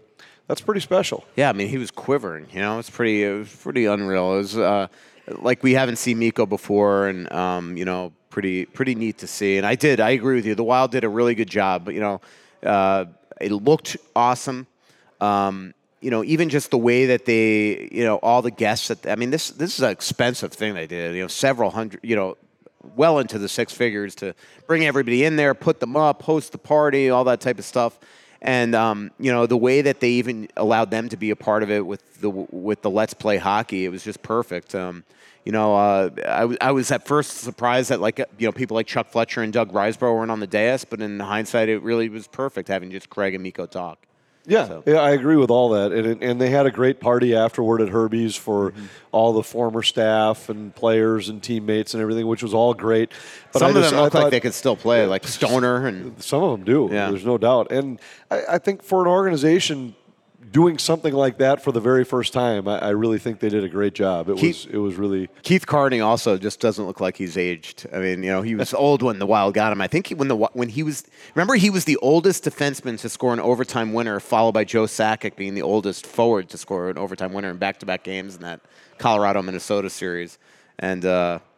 that's 0.48 0.62
pretty 0.62 0.82
special. 0.82 1.24
Yeah, 1.36 1.50
I 1.50 1.54
mean, 1.54 1.70
he 1.70 1.78
was 1.78 1.90
quivering. 1.90 2.48
You 2.52 2.60
know, 2.60 2.80
it's 2.80 2.90
pretty, 2.90 3.24
it 3.24 3.32
was 3.32 3.56
pretty 3.56 3.86
unreal. 3.86 4.34
It 4.34 4.38
was 4.38 4.58
uh, 4.58 4.88
like 5.28 5.64
we 5.64 5.74
haven't 5.74 5.96
seen 5.96 6.20
Mikko 6.20 6.46
before, 6.46 7.08
and 7.08 7.32
um, 7.32 7.78
you 7.78 7.86
know, 7.86 8.12
pretty, 8.34 8.66
pretty 8.66 8.96
neat 8.96 9.20
to 9.20 9.28
see. 9.28 9.58
And 9.58 9.66
I 9.66 9.76
did, 9.76 10.00
I 10.00 10.10
agree 10.10 10.36
with 10.36 10.46
you. 10.48 10.56
The 10.56 10.64
Wild 10.64 10.90
did 10.90 11.04
a 11.04 11.10
really 11.10 11.36
good 11.36 11.48
job. 11.50 11.88
You 11.88 12.00
know, 12.00 12.22
uh, 12.66 13.06
it 13.40 13.52
looked 13.52 13.96
awesome. 14.16 14.66
Um, 15.22 15.76
you 16.02 16.10
know, 16.10 16.24
even 16.24 16.50
just 16.50 16.72
the 16.72 16.78
way 16.80 17.06
that 17.06 17.26
they, 17.26 17.90
you 17.92 18.04
know, 18.04 18.16
all 18.18 18.42
the 18.42 18.50
guests 18.50 18.88
that 18.88 19.06
I 19.06 19.16
mean, 19.16 19.30
this 19.30 19.52
this 19.52 19.76
is 19.76 19.82
an 19.82 19.92
expensive 19.92 20.52
thing 20.52 20.74
they 20.74 20.88
did. 20.88 21.16
You 21.16 21.22
know, 21.22 21.28
several 21.28 21.70
hundred, 21.70 22.00
you 22.04 22.16
know, 22.16 22.36
well 22.96 23.20
into 23.20 23.38
the 23.38 23.48
six 23.48 23.72
figures 23.72 24.16
to 24.16 24.34
bring 24.66 24.84
everybody 24.84 25.24
in 25.24 25.36
there, 25.36 25.54
put 25.54 25.80
them 25.80 25.96
up, 25.96 26.24
host 26.24 26.54
the 26.54 26.58
party, 26.58 27.12
all 27.12 27.26
that 27.26 27.40
type 27.40 27.60
of 27.60 27.66
stuff. 27.66 28.00
and 28.42 28.74
um, 28.74 29.12
you 29.20 29.32
know 29.32 29.46
the 29.46 29.58
way 29.58 29.84
that 29.84 30.00
they 30.00 30.10
even 30.10 30.48
allowed 30.58 30.90
them 30.90 31.08
to 31.10 31.18
be 31.18 31.30
a 31.30 31.36
part 31.36 31.62
of 31.62 31.70
it 31.70 31.86
with 31.86 32.02
the 32.20 32.32
with 32.32 32.82
the 32.82 32.90
Let's 32.90 33.14
Play 33.14 33.38
Hockey, 33.38 33.86
it 33.86 33.90
was 33.90 34.04
just 34.04 34.24
perfect. 34.24 34.74
Um, 34.74 35.04
you 35.46 35.52
know, 35.52 35.76
uh, 35.76 36.10
I, 36.26 36.40
w- 36.42 36.58
I 36.62 36.72
was 36.72 36.92
at 36.92 37.06
first 37.06 37.38
surprised 37.40 37.90
that 37.90 38.00
like 38.00 38.18
you 38.38 38.48
know 38.48 38.52
people 38.52 38.76
like 38.76 38.88
Chuck 38.88 39.10
Fletcher 39.10 39.42
and 39.42 39.52
Doug 39.52 39.72
Risebrough 39.74 40.16
weren't 40.16 40.32
on 40.32 40.40
the 40.40 40.48
dais, 40.48 40.86
but 40.86 41.02
in 41.02 41.20
hindsight, 41.20 41.70
it 41.70 41.82
really 41.84 42.10
was 42.10 42.28
perfect 42.28 42.68
having 42.70 42.92
just 42.92 43.10
Craig 43.10 43.34
and 43.34 43.44
Mikko 43.44 43.66
talk. 43.66 43.98
Yeah, 44.46 44.68
So- 44.68 44.84
yeah, 44.86 44.96
I 44.96 45.12
agree 45.12 45.38
with 45.38 45.50
all 45.50 45.70
that, 45.70 45.94
and 45.94 46.22
and 46.22 46.42
they 46.42 46.50
had 46.50 46.66
a 46.66 46.72
great 46.72 47.00
party 47.00 47.34
afterward 47.34 47.80
at 47.82 47.88
Herbie's 47.90 48.36
for 48.36 48.72
Mm-hmm. 48.72 48.86
all 49.14 49.32
the 49.32 49.44
former 49.44 49.82
staff 49.84 50.50
and 50.50 50.76
players 50.76 51.30
and 51.30 51.42
teammates 51.42 51.94
and 51.94 52.02
everything, 52.04 52.28
which 52.28 52.44
was 52.44 52.54
all 52.54 52.74
great. 52.74 53.12
But 53.54 53.60
Some 53.60 53.68
I 53.68 53.70
of 53.70 53.76
just- 53.78 53.92
them 53.94 54.02
look 54.02 54.14
like 54.14 54.32
they 54.32 54.42
could 54.42 54.54
still 54.54 54.76
play, 54.76 55.06
like 55.06 55.26
Stoner 55.28 55.88
and 55.88 56.22
Some 56.22 56.44
of 56.44 56.52
them 56.60 56.66
do. 56.66 56.90
Yeah. 56.92 57.10
There's 57.10 57.26
no 57.26 57.38
doubt. 57.38 57.72
And 57.72 58.02
I, 58.32 58.44
I 58.52 58.58
think 58.58 58.84
for 58.84 59.02
an 59.02 59.08
organization 59.08 59.96
doing 60.52 60.78
something 60.78 61.14
like 61.14 61.38
that 61.38 61.64
for 61.64 61.72
the 61.72 61.80
very 61.80 62.04
first 62.04 62.34
time, 62.34 62.68
I, 62.68 62.80
I 62.80 62.90
really 62.90 63.20
think 63.20 63.40
they 63.40 63.50
did 63.50 63.64
a 63.64 63.70
great 63.70 63.94
job. 63.94 64.30
It 64.30 64.38
Keith- 64.38 64.66
was 64.66 64.74
it 64.74 64.78
was 64.78 64.96
really 64.96 65.30
Keith 65.42 65.66
Carney 65.66 66.02
also 66.02 66.38
just 66.38 66.60
doesn't 66.60 66.86
look 66.86 67.00
like 67.00 67.18
he's 67.18 67.38
aged. 67.38 67.88
I 67.94 68.00
mean, 68.00 68.24
you 68.24 68.32
know, 68.32 68.42
he 68.42 68.56
was 68.56 68.74
old 68.74 69.02
when 69.02 69.20
the 69.20 69.26
Wild 69.26 69.54
got 69.54 69.72
him. 69.72 69.82
I 69.82 69.88
think 69.88 70.08
he, 70.08 70.16
when 70.16 70.28
the 70.28 70.36
when 70.36 70.70
he 70.70 70.84
was 70.84 71.04
remember 71.36 71.56
he 71.56 71.70
was 71.70 71.86
the 71.86 71.98
oldest 71.98 72.44
defenseman 72.44 73.00
to 73.02 73.10
score 73.10 73.34
an 73.34 73.40
overtime 73.40 73.94
winner, 73.94 74.20
followed 74.20 74.54
by 74.54 74.64
Joe 74.64 74.86
Sakic 74.86 75.36
being 75.36 75.56
the 75.56 75.62
oldest 75.62 76.06
forward 76.06 76.50
to 76.50 76.58
score 76.58 76.90
an 76.90 76.98
overtime 76.98 77.34
winner 77.34 77.50
in 77.50 77.58
back-to-back 77.58 78.04
games 78.04 78.36
in 78.36 78.42
that 78.42 78.62
Colorado 78.98 79.42
Minnesota 79.42 79.90
series. 79.90 80.38
And 80.80 81.06
uh, 81.06 81.40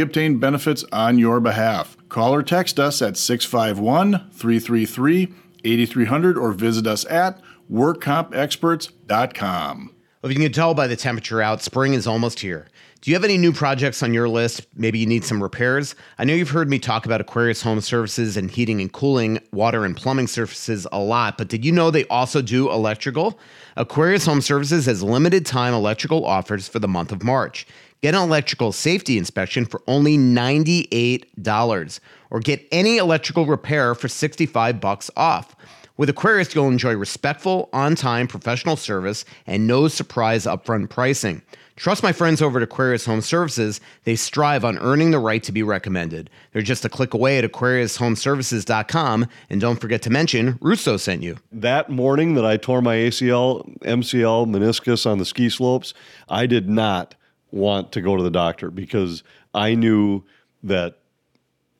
obtain 0.00 0.38
benefits 0.38 0.84
on 0.92 1.18
your 1.18 1.40
behalf. 1.40 1.96
Call 2.08 2.34
or 2.34 2.42
text 2.42 2.80
us 2.80 3.02
at 3.02 3.16
651 3.16 4.30
333 4.32 5.34
8300 5.64 6.38
or 6.38 6.52
visit 6.52 6.86
us 6.86 7.04
at 7.06 7.40
workcompexperts.com. 7.70 9.94
Well, 10.22 10.30
if 10.30 10.36
you 10.36 10.44
can 10.44 10.52
tell 10.52 10.74
by 10.74 10.86
the 10.86 10.96
temperature 10.96 11.40
out, 11.40 11.62
spring 11.62 11.94
is 11.94 12.06
almost 12.06 12.40
here. 12.40 12.68
Do 13.00 13.10
you 13.10 13.14
have 13.14 13.24
any 13.24 13.38
new 13.38 13.50
projects 13.50 14.02
on 14.02 14.12
your 14.12 14.28
list? 14.28 14.66
Maybe 14.74 14.98
you 14.98 15.06
need 15.06 15.24
some 15.24 15.42
repairs? 15.42 15.94
I 16.18 16.24
know 16.24 16.34
you've 16.34 16.50
heard 16.50 16.68
me 16.68 16.78
talk 16.78 17.06
about 17.06 17.22
Aquarius 17.22 17.62
Home 17.62 17.80
Services 17.80 18.36
and 18.36 18.50
heating 18.50 18.82
and 18.82 18.92
cooling, 18.92 19.38
water 19.52 19.86
and 19.86 19.96
plumbing 19.96 20.26
services 20.26 20.86
a 20.92 20.98
lot, 20.98 21.38
but 21.38 21.48
did 21.48 21.64
you 21.64 21.72
know 21.72 21.90
they 21.90 22.04
also 22.08 22.42
do 22.42 22.70
electrical? 22.70 23.40
Aquarius 23.78 24.26
Home 24.26 24.42
Services 24.42 24.84
has 24.84 25.02
limited 25.02 25.46
time 25.46 25.72
electrical 25.72 26.26
offers 26.26 26.68
for 26.68 26.78
the 26.78 26.88
month 26.88 27.10
of 27.10 27.22
March. 27.22 27.66
Get 28.02 28.14
an 28.14 28.22
electrical 28.22 28.72
safety 28.72 29.18
inspection 29.18 29.66
for 29.66 29.82
only 29.86 30.16
$98 30.16 32.00
or 32.30 32.40
get 32.40 32.66
any 32.72 32.96
electrical 32.96 33.44
repair 33.44 33.94
for 33.94 34.08
65 34.08 34.80
bucks 34.80 35.10
off. 35.18 35.54
With 35.98 36.08
Aquarius, 36.08 36.54
you'll 36.54 36.68
enjoy 36.68 36.96
respectful, 36.96 37.68
on 37.74 37.94
time, 37.94 38.26
professional 38.26 38.76
service 38.76 39.26
and 39.46 39.66
no 39.66 39.86
surprise 39.86 40.46
upfront 40.46 40.88
pricing. 40.88 41.42
Trust 41.76 42.02
my 42.02 42.12
friends 42.12 42.40
over 42.40 42.58
at 42.58 42.62
Aquarius 42.62 43.04
Home 43.04 43.20
Services. 43.20 43.82
They 44.04 44.16
strive 44.16 44.64
on 44.64 44.78
earning 44.78 45.10
the 45.10 45.18
right 45.18 45.42
to 45.42 45.52
be 45.52 45.62
recommended. 45.62 46.30
They're 46.52 46.62
just 46.62 46.86
a 46.86 46.88
click 46.88 47.12
away 47.12 47.36
at 47.36 47.44
AquariusHomeservices.com. 47.44 49.26
And 49.50 49.60
don't 49.60 49.78
forget 49.78 50.00
to 50.02 50.10
mention 50.10 50.58
Russo 50.62 50.96
sent 50.96 51.22
you. 51.22 51.36
that 51.52 51.90
morning 51.90 52.32
that 52.34 52.46
I 52.46 52.56
tore 52.56 52.80
my 52.80 52.96
ACL, 52.96 53.78
MCL, 53.80 54.46
meniscus 54.46 55.04
on 55.04 55.18
the 55.18 55.26
ski 55.26 55.50
slopes, 55.50 55.92
I 56.30 56.46
did 56.46 56.66
not 56.66 57.14
want 57.52 57.92
to 57.92 58.00
go 58.00 58.16
to 58.16 58.22
the 58.22 58.30
doctor 58.30 58.70
because 58.70 59.22
I 59.54 59.74
knew 59.74 60.24
that 60.62 60.98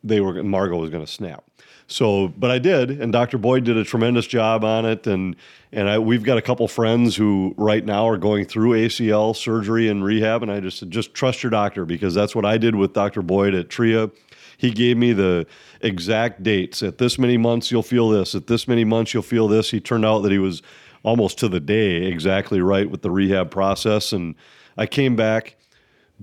they 0.02 0.20
were 0.20 0.42
Margot 0.42 0.76
was 0.76 0.90
going 0.90 1.04
to 1.04 1.10
snap. 1.10 1.44
So, 1.86 2.28
but 2.28 2.52
I 2.52 2.60
did, 2.60 2.90
and 2.90 3.12
Dr. 3.12 3.36
Boyd 3.36 3.64
did 3.64 3.76
a 3.76 3.82
tremendous 3.82 4.26
job 4.26 4.62
on 4.62 4.86
it, 4.86 5.08
and 5.08 5.34
and 5.72 5.88
I, 5.88 5.98
we've 5.98 6.22
got 6.22 6.38
a 6.38 6.42
couple 6.42 6.66
friends 6.68 7.16
who 7.16 7.52
right 7.56 7.84
now 7.84 8.08
are 8.08 8.16
going 8.16 8.44
through 8.44 8.72
ACL 8.72 9.34
surgery 9.34 9.88
and 9.88 10.04
rehab, 10.04 10.42
and 10.42 10.52
I 10.52 10.60
just 10.60 10.78
said, 10.78 10.92
just 10.92 11.14
trust 11.14 11.42
your 11.42 11.50
doctor 11.50 11.84
because 11.84 12.14
that's 12.14 12.34
what 12.34 12.44
I 12.44 12.58
did 12.58 12.76
with 12.76 12.92
Dr. 12.92 13.22
Boyd 13.22 13.54
at 13.54 13.68
Tria. 13.70 14.08
He 14.56 14.70
gave 14.70 14.98
me 14.98 15.12
the 15.12 15.46
exact 15.80 16.44
dates. 16.44 16.82
At 16.82 16.98
this 16.98 17.18
many 17.18 17.36
months, 17.36 17.72
you'll 17.72 17.82
feel 17.82 18.08
this. 18.08 18.36
At 18.36 18.46
this 18.46 18.68
many 18.68 18.84
months, 18.84 19.12
you'll 19.12 19.22
feel 19.24 19.48
this. 19.48 19.72
He 19.72 19.80
turned 19.80 20.04
out 20.04 20.20
that 20.20 20.30
he 20.30 20.38
was 20.38 20.62
almost 21.02 21.38
to 21.38 21.48
the 21.48 21.60
day 21.60 22.04
exactly 22.04 22.60
right 22.60 22.88
with 22.88 23.02
the 23.02 23.10
rehab 23.10 23.50
process, 23.50 24.12
and 24.12 24.36
I 24.76 24.86
came 24.86 25.16
back 25.16 25.56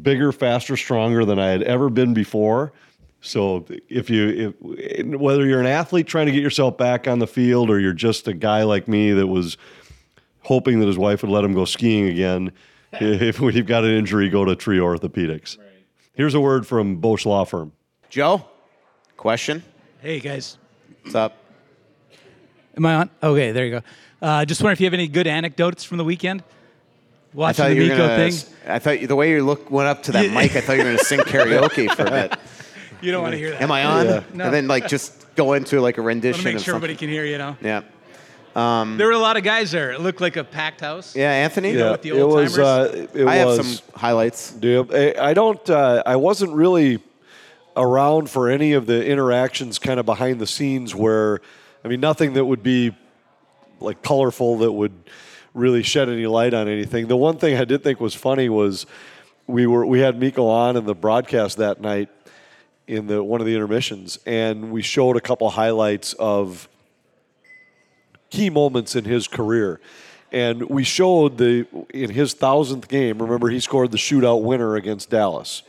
bigger, 0.02 0.32
faster, 0.32 0.78
stronger 0.78 1.26
than 1.26 1.40
I 1.40 1.48
had 1.48 1.64
ever 1.64 1.90
been 1.90 2.14
before. 2.14 2.74
So 3.22 3.66
if 3.90 4.10
you, 4.10 4.54
if, 4.62 5.06
whether 5.06 5.46
you're 5.46 5.60
an 5.60 5.66
athlete 5.66 6.08
trying 6.08 6.28
to 6.28 6.32
get 6.32 6.42
yourself 6.44 6.78
back 6.78 7.08
on 7.08 7.20
the 7.20 7.28
field, 7.28 7.70
or 7.70 7.80
you're 7.80 7.94
just 7.94 8.28
a 8.28 8.34
guy 8.34 8.64
like 8.64 8.88
me 8.88 9.12
that 9.12 9.28
was 9.28 9.58
hoping 10.42 10.80
that 10.80 10.88
his 10.88 10.98
wife 10.98 11.24
would 11.24 11.32
let 11.32 11.44
him 11.44 11.54
go 11.54 11.66
skiing 11.66 12.08
again, 12.08 12.52
if 12.94 13.40
you've 13.40 13.66
got 13.66 13.84
an 13.84 13.92
injury, 13.92 14.30
go 14.30 14.46
to 14.46 14.56
Tria 14.56 14.82
Orthopedics. 14.82 15.58
Here's 16.14 16.34
a 16.34 16.40
word 16.40 16.66
from 16.66 16.98
Bosch 16.98 17.26
Law 17.26 17.44
Firm. 17.44 17.74
Joe, 18.10 18.46
question? 19.18 19.64
Hey 20.02 20.20
guys, 20.20 20.58
What's 21.02 21.16
up? 21.16 21.38
am 22.76 22.86
I 22.86 22.96
on? 22.96 23.10
Okay, 23.22 23.52
there 23.52 23.66
you 23.66 23.72
go. 23.72 23.82
Uh, 24.22 24.46
just 24.46 24.62
wondering 24.62 24.74
if 24.74 24.80
you 24.80 24.86
have 24.86 24.94
any 24.94 25.08
good 25.08 25.28
anecdotes 25.28 25.84
from 25.84 25.98
the 25.98 26.04
weekend. 26.04 26.44
I 27.34 27.38
Watching 27.38 27.56
thought 27.64 27.68
the 27.70 27.76
you 27.76 27.82
were 27.84 27.88
Mikko 27.90 28.08
gonna. 28.08 28.32
thing. 28.32 28.54
I 28.68 28.80
thought 28.80 29.02
you, 29.02 29.08
the 29.08 29.16
way 29.16 29.32
you 29.32 29.44
look 29.44 29.70
went 29.70 29.88
up 29.88 30.04
to 30.04 30.12
that 30.14 30.32
mic. 30.32 30.56
I 30.56 30.62
thought 30.62 30.74
you 30.74 30.80
were 30.80 30.84
going 30.86 30.98
to 30.98 31.06
sing 31.06 31.20
karaoke 31.20 31.94
for 31.96 32.06
a 32.06 32.10
bit. 32.12 32.36
You 33.00 33.12
don't 33.12 33.22
want 33.22 33.34
to 33.34 33.38
hear 33.38 33.52
that. 33.52 33.62
Am 33.62 33.72
I 33.72 33.86
on? 33.86 34.06
Yeah. 34.08 34.24
No. 34.34 34.46
And 34.46 34.54
then 34.56 34.68
like 34.68 34.88
just 34.88 35.36
go 35.36 35.54
into 35.54 35.80
like 35.82 36.00
a 36.00 36.02
rendition 36.02 36.40
want 36.40 36.46
make 36.46 36.56
of 36.56 36.62
sure 36.64 36.72
something. 36.74 36.90
everybody 36.90 36.96
can 36.96 37.10
hear 37.10 37.26
you. 37.26 37.38
Know. 37.38 37.56
Yeah. 37.62 37.84
There 38.98 39.06
were 39.06 39.14
a 39.14 39.20
lot 39.20 39.38
of 39.38 39.44
guys 39.44 39.70
there. 39.70 39.92
It 39.92 40.02
looked 40.02 40.20
like 40.20 40.36
a 40.36 40.44
packed 40.44 40.82
house. 40.82 41.16
Yeah, 41.16 41.30
Anthony. 41.32 41.74
know, 41.74 41.92
with 41.92 42.02
the 42.02 42.18
it 42.18 42.24
was. 42.28 42.58
Uh, 42.58 43.08
it 43.14 43.28
I 43.28 43.36
have 43.36 43.48
was. 43.50 43.78
some 43.82 43.88
highlights. 44.00 44.50
Do 44.52 44.68
you- 44.68 44.90
I 44.92 45.30
I 45.30 45.34
don't. 45.36 45.70
Uh, 45.70 46.02
I 46.08 46.16
wasn't 46.16 46.54
really 46.54 46.98
around 47.76 48.32
for 48.32 48.50
any 48.50 48.74
of 48.74 48.88
the 48.88 49.06
interactions, 49.06 49.78
kind 49.78 50.00
of 50.00 50.08
behind 50.08 50.42
the 50.42 50.48
scenes, 50.48 50.96
where 50.96 51.40
I 51.86 51.90
mean, 51.90 52.00
nothing 52.00 52.34
that 52.34 52.46
would 52.46 52.64
be 52.64 52.96
like 53.80 54.02
colorful 54.02 54.58
that 54.58 54.72
would 54.72 54.94
really 55.58 55.84
shed 55.84 56.08
any 56.08 56.28
light 56.28 56.54
on 56.54 56.68
anything. 56.68 57.08
The 57.08 57.18
one 57.18 57.38
thing 57.38 57.58
I 57.58 57.66
did 57.66 57.84
think 57.84 58.00
was 58.00 58.14
funny 58.14 58.48
was 58.48 58.86
we 59.48 59.66
were 59.66 59.86
we 59.86 60.00
had 60.00 60.20
Mikko 60.20 60.46
on 60.46 60.78
in 60.78 60.86
the 60.86 60.96
broadcast 60.96 61.58
that 61.58 61.82
night 61.82 62.10
in 62.88 63.08
the 63.08 63.24
one 63.24 63.42
of 63.42 63.48
the 63.48 63.56
intermissions, 63.56 64.20
and 64.26 64.72
we 64.72 64.82
showed 64.82 65.18
a 65.18 65.22
couple 65.22 65.50
highlights 65.50 66.14
of 66.14 66.70
key 68.30 68.50
moments 68.50 68.96
in 68.96 69.04
his 69.04 69.28
career. 69.28 69.80
And 70.32 70.70
we 70.70 70.84
showed 70.84 71.38
the 71.38 71.66
in 71.94 72.10
his 72.10 72.34
thousandth 72.34 72.88
game. 72.88 73.22
Remember, 73.22 73.50
he 73.50 73.60
scored 73.60 73.92
the 73.92 73.98
shootout 73.98 74.44
winner 74.44 74.76
against 74.76 75.10
Dallas, 75.10 75.64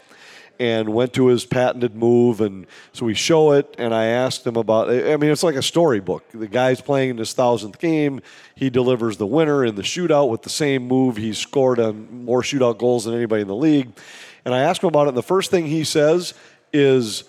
and 0.61 0.89
went 0.89 1.13
to 1.13 1.29
his 1.29 1.45
patented 1.45 1.95
move. 1.95 2.41
And 2.41 2.67
so 2.93 3.07
we 3.07 3.15
show 3.15 3.53
it, 3.53 3.75
and 3.79 3.95
I 3.95 4.07
asked 4.07 4.47
him 4.47 4.57
about. 4.57 4.91
I 4.91 5.17
mean, 5.17 5.31
it's 5.31 5.43
like 5.43 5.55
a 5.55 5.63
storybook. 5.63 6.25
The 6.33 6.49
guy's 6.49 6.81
playing 6.81 7.11
in 7.11 7.19
his 7.19 7.33
thousandth 7.33 7.79
game. 7.79 8.21
He 8.55 8.71
delivers 8.71 9.17
the 9.17 9.27
winner 9.27 9.65
in 9.65 9.77
the 9.77 9.83
shootout 9.83 10.31
with 10.31 10.43
the 10.43 10.51
same 10.51 10.89
move. 10.89 11.17
He 11.17 11.33
scored 11.33 11.79
on 11.79 12.25
more 12.25 12.43
shootout 12.43 12.79
goals 12.79 13.05
than 13.05 13.15
anybody 13.15 13.43
in 13.43 13.49
the 13.49 13.55
league. 13.55 13.91
And 14.45 14.55
I 14.55 14.61
asked 14.61 14.83
him 14.83 14.89
about 14.89 15.07
it. 15.07 15.09
And 15.09 15.17
the 15.17 15.23
first 15.23 15.51
thing 15.51 15.67
he 15.67 15.85
says 15.85 16.35
is, 16.73 17.25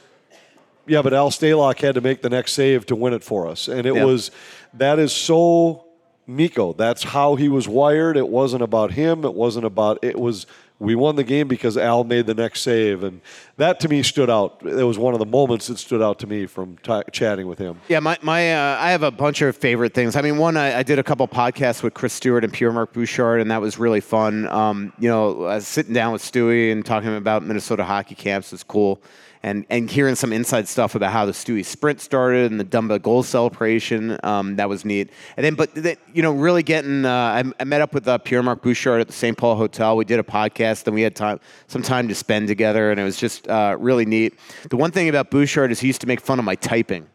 yeah, 0.88 1.02
but 1.02 1.14
Al 1.14 1.30
Stalock 1.30 1.80
had 1.80 1.96
to 1.96 2.02
make 2.02 2.22
the 2.22 2.30
next 2.30 2.54
save 2.54 2.86
to 2.88 2.96
win 2.96 3.14
it 3.14 3.24
for 3.24 3.48
us. 3.48 3.68
And 3.68 3.86
it 3.86 3.94
Yeah. 3.94 4.06
was, 4.06 4.32
that 4.74 4.98
is 5.00 5.12
so 5.12 5.86
Mikko. 6.26 6.74
That's 6.74 7.04
how 7.04 7.36
he 7.36 7.50
was 7.50 7.68
wired. 7.68 8.16
It 8.18 8.28
wasn't 8.28 8.64
about 8.64 8.92
him. 8.92 9.26
It 9.26 9.34
wasn't 9.34 9.66
about, 9.66 10.00
it 10.04 10.18
was, 10.20 10.46
we 10.80 10.96
won 10.96 11.18
the 11.18 11.24
game 11.24 11.48
because 11.48 11.78
Al 11.78 12.04
made 12.06 12.26
the 12.26 12.34
next 12.34 12.62
save. 12.62 13.04
And 13.04 13.22
that 13.58 13.80
to 13.82 13.90
me 13.90 14.02
stood 14.02 14.30
out. 14.30 14.62
It 14.64 14.84
was 14.84 14.98
one 14.98 15.14
of 15.14 15.20
the 15.20 15.26
moments 15.26 15.68
that 15.68 15.78
stood 15.78 16.02
out 16.02 16.20
to 16.20 16.28
me 16.28 16.46
from 16.46 16.78
t- 16.78 17.02
chatting 17.12 17.48
with 17.48 17.60
him. 17.60 17.82
Yeah, 17.90 18.00
my, 18.00 18.18
my 18.22 18.54
uh, 18.54 18.78
I 18.80 18.92
have 18.92 19.04
a 19.04 19.12
bunch 19.12 19.42
of 19.42 19.58
favorite 19.58 19.94
things. 19.94 20.16
I 20.16 20.22
mean, 20.22 20.38
one, 20.38 20.56
I, 20.56 20.80
I 20.80 20.84
did 20.84 20.98
a 20.98 21.04
couple 21.04 21.28
podcasts 21.28 21.84
with 21.84 21.94
Chris 21.94 22.14
Stewart 22.14 22.44
and 22.44 22.54
Pierre 22.54 22.72
Marc 22.72 22.94
Bouchard, 22.94 23.42
and 23.42 23.52
that 23.52 23.60
was 23.62 23.78
really 23.78 24.02
fun. 24.02 24.48
Um, 24.48 24.94
you 25.00 25.10
know, 25.10 25.44
uh, 25.44 25.60
sitting 25.60 25.94
down 25.94 26.14
with 26.14 26.22
Stewie 26.22 26.72
and 26.72 26.86
talking 26.86 27.16
about 27.16 27.44
Minnesota 27.44 27.84
hockey 27.84 28.16
camps 28.16 28.52
was 28.52 28.64
cool. 28.64 29.02
And 29.42 29.66
and 29.70 29.90
hearing 29.90 30.16
some 30.16 30.34
inside 30.34 30.68
stuff 30.68 30.96
about 30.96 31.14
how 31.14 31.26
the 31.26 31.32
Stewie 31.32 31.64
sprint 31.64 32.02
started 32.02 32.52
and 32.52 32.60
the 32.60 32.66
Dumba 32.66 33.02
goal 33.02 33.24
celebration. 33.24 34.18
Um, 34.24 34.58
that 34.58 34.68
was 34.68 34.84
neat. 34.84 35.10
And 35.38 35.46
then, 35.46 35.56
but 35.56 35.76
you 36.14 36.22
know, 36.22 36.32
really 36.32 36.64
getting. 36.64 37.06
Uh, 37.06 37.10
I, 37.10 37.44
I, 37.60 37.64
met 37.64 37.82
up 37.82 37.94
with 37.94 38.08
uh, 38.08 38.18
Pierre 38.18 38.44
Marc 38.44 38.62
Bouchard 38.62 39.00
at 39.00 39.08
the 39.08 39.14
St. 39.14 39.38
Paul 39.38 39.56
Hotel. 39.56 39.96
We 39.96 40.06
did 40.06 40.20
a 40.20 40.24
podcast, 40.24 40.86
and 40.88 40.94
we 40.94 41.02
had 41.02 41.16
time 41.16 41.40
some 41.68 41.82
time 41.82 42.08
to 42.10 42.16
spend 42.16 42.48
together, 42.48 42.92
and 42.92 43.00
it 43.00 43.04
was 43.04 43.18
just 43.18 43.48
uh, 43.48 43.78
really 43.80 44.06
neat. 44.06 44.38
The 44.70 44.78
one 44.78 44.92
thing 44.92 45.08
about 45.08 45.32
Bouchard 45.32 45.72
is 45.72 45.80
he 45.80 45.88
used 45.88 46.02
to 46.02 46.08
make 46.08 46.20
fun 46.20 46.40
of 46.40 46.46
my 46.46 46.56
typing. 46.56 47.08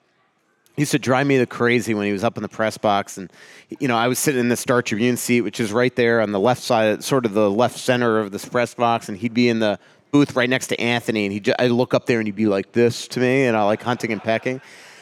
He 0.76 0.82
used 0.82 0.92
to 0.92 0.98
drive 0.98 1.26
me 1.28 1.38
the 1.38 1.46
crazy 1.46 1.94
when 1.94 2.06
he 2.06 2.12
was 2.12 2.24
up 2.24 2.36
in 2.36 2.42
the 2.42 2.48
press 2.48 2.78
box, 2.78 3.18
and 3.18 3.30
you 3.78 3.86
know 3.86 3.96
I 3.96 4.08
was 4.08 4.18
sitting 4.18 4.40
in 4.40 4.48
the 4.48 4.56
Star 4.56 4.80
Tribune 4.80 5.18
seat, 5.18 5.42
which 5.42 5.60
is 5.60 5.72
right 5.72 5.94
there 5.94 6.22
on 6.22 6.32
the 6.32 6.40
left 6.40 6.62
side, 6.62 7.04
sort 7.04 7.26
of 7.26 7.34
the 7.34 7.50
left 7.50 7.78
center 7.78 8.18
of 8.18 8.32
this 8.32 8.46
press 8.46 8.74
box, 8.74 9.10
and 9.10 9.18
he'd 9.18 9.34
be 9.34 9.50
in 9.50 9.58
the 9.58 9.78
booth 10.14 10.36
right 10.36 10.48
next 10.48 10.68
to 10.68 10.80
Anthony, 10.80 11.26
and 11.26 11.32
he 11.32 11.42
I 11.58 11.66
look 11.66 11.92
up 11.92 12.06
there 12.06 12.20
and 12.20 12.28
he'd 12.28 12.36
be 12.36 12.46
like 12.46 12.70
this 12.70 13.08
to 13.08 13.18
me, 13.18 13.46
and 13.46 13.56
I 13.56 13.64
like 13.64 13.82
hunting 13.82 14.12
and 14.12 14.22
pecking. 14.22 14.60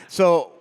So 0.08 0.51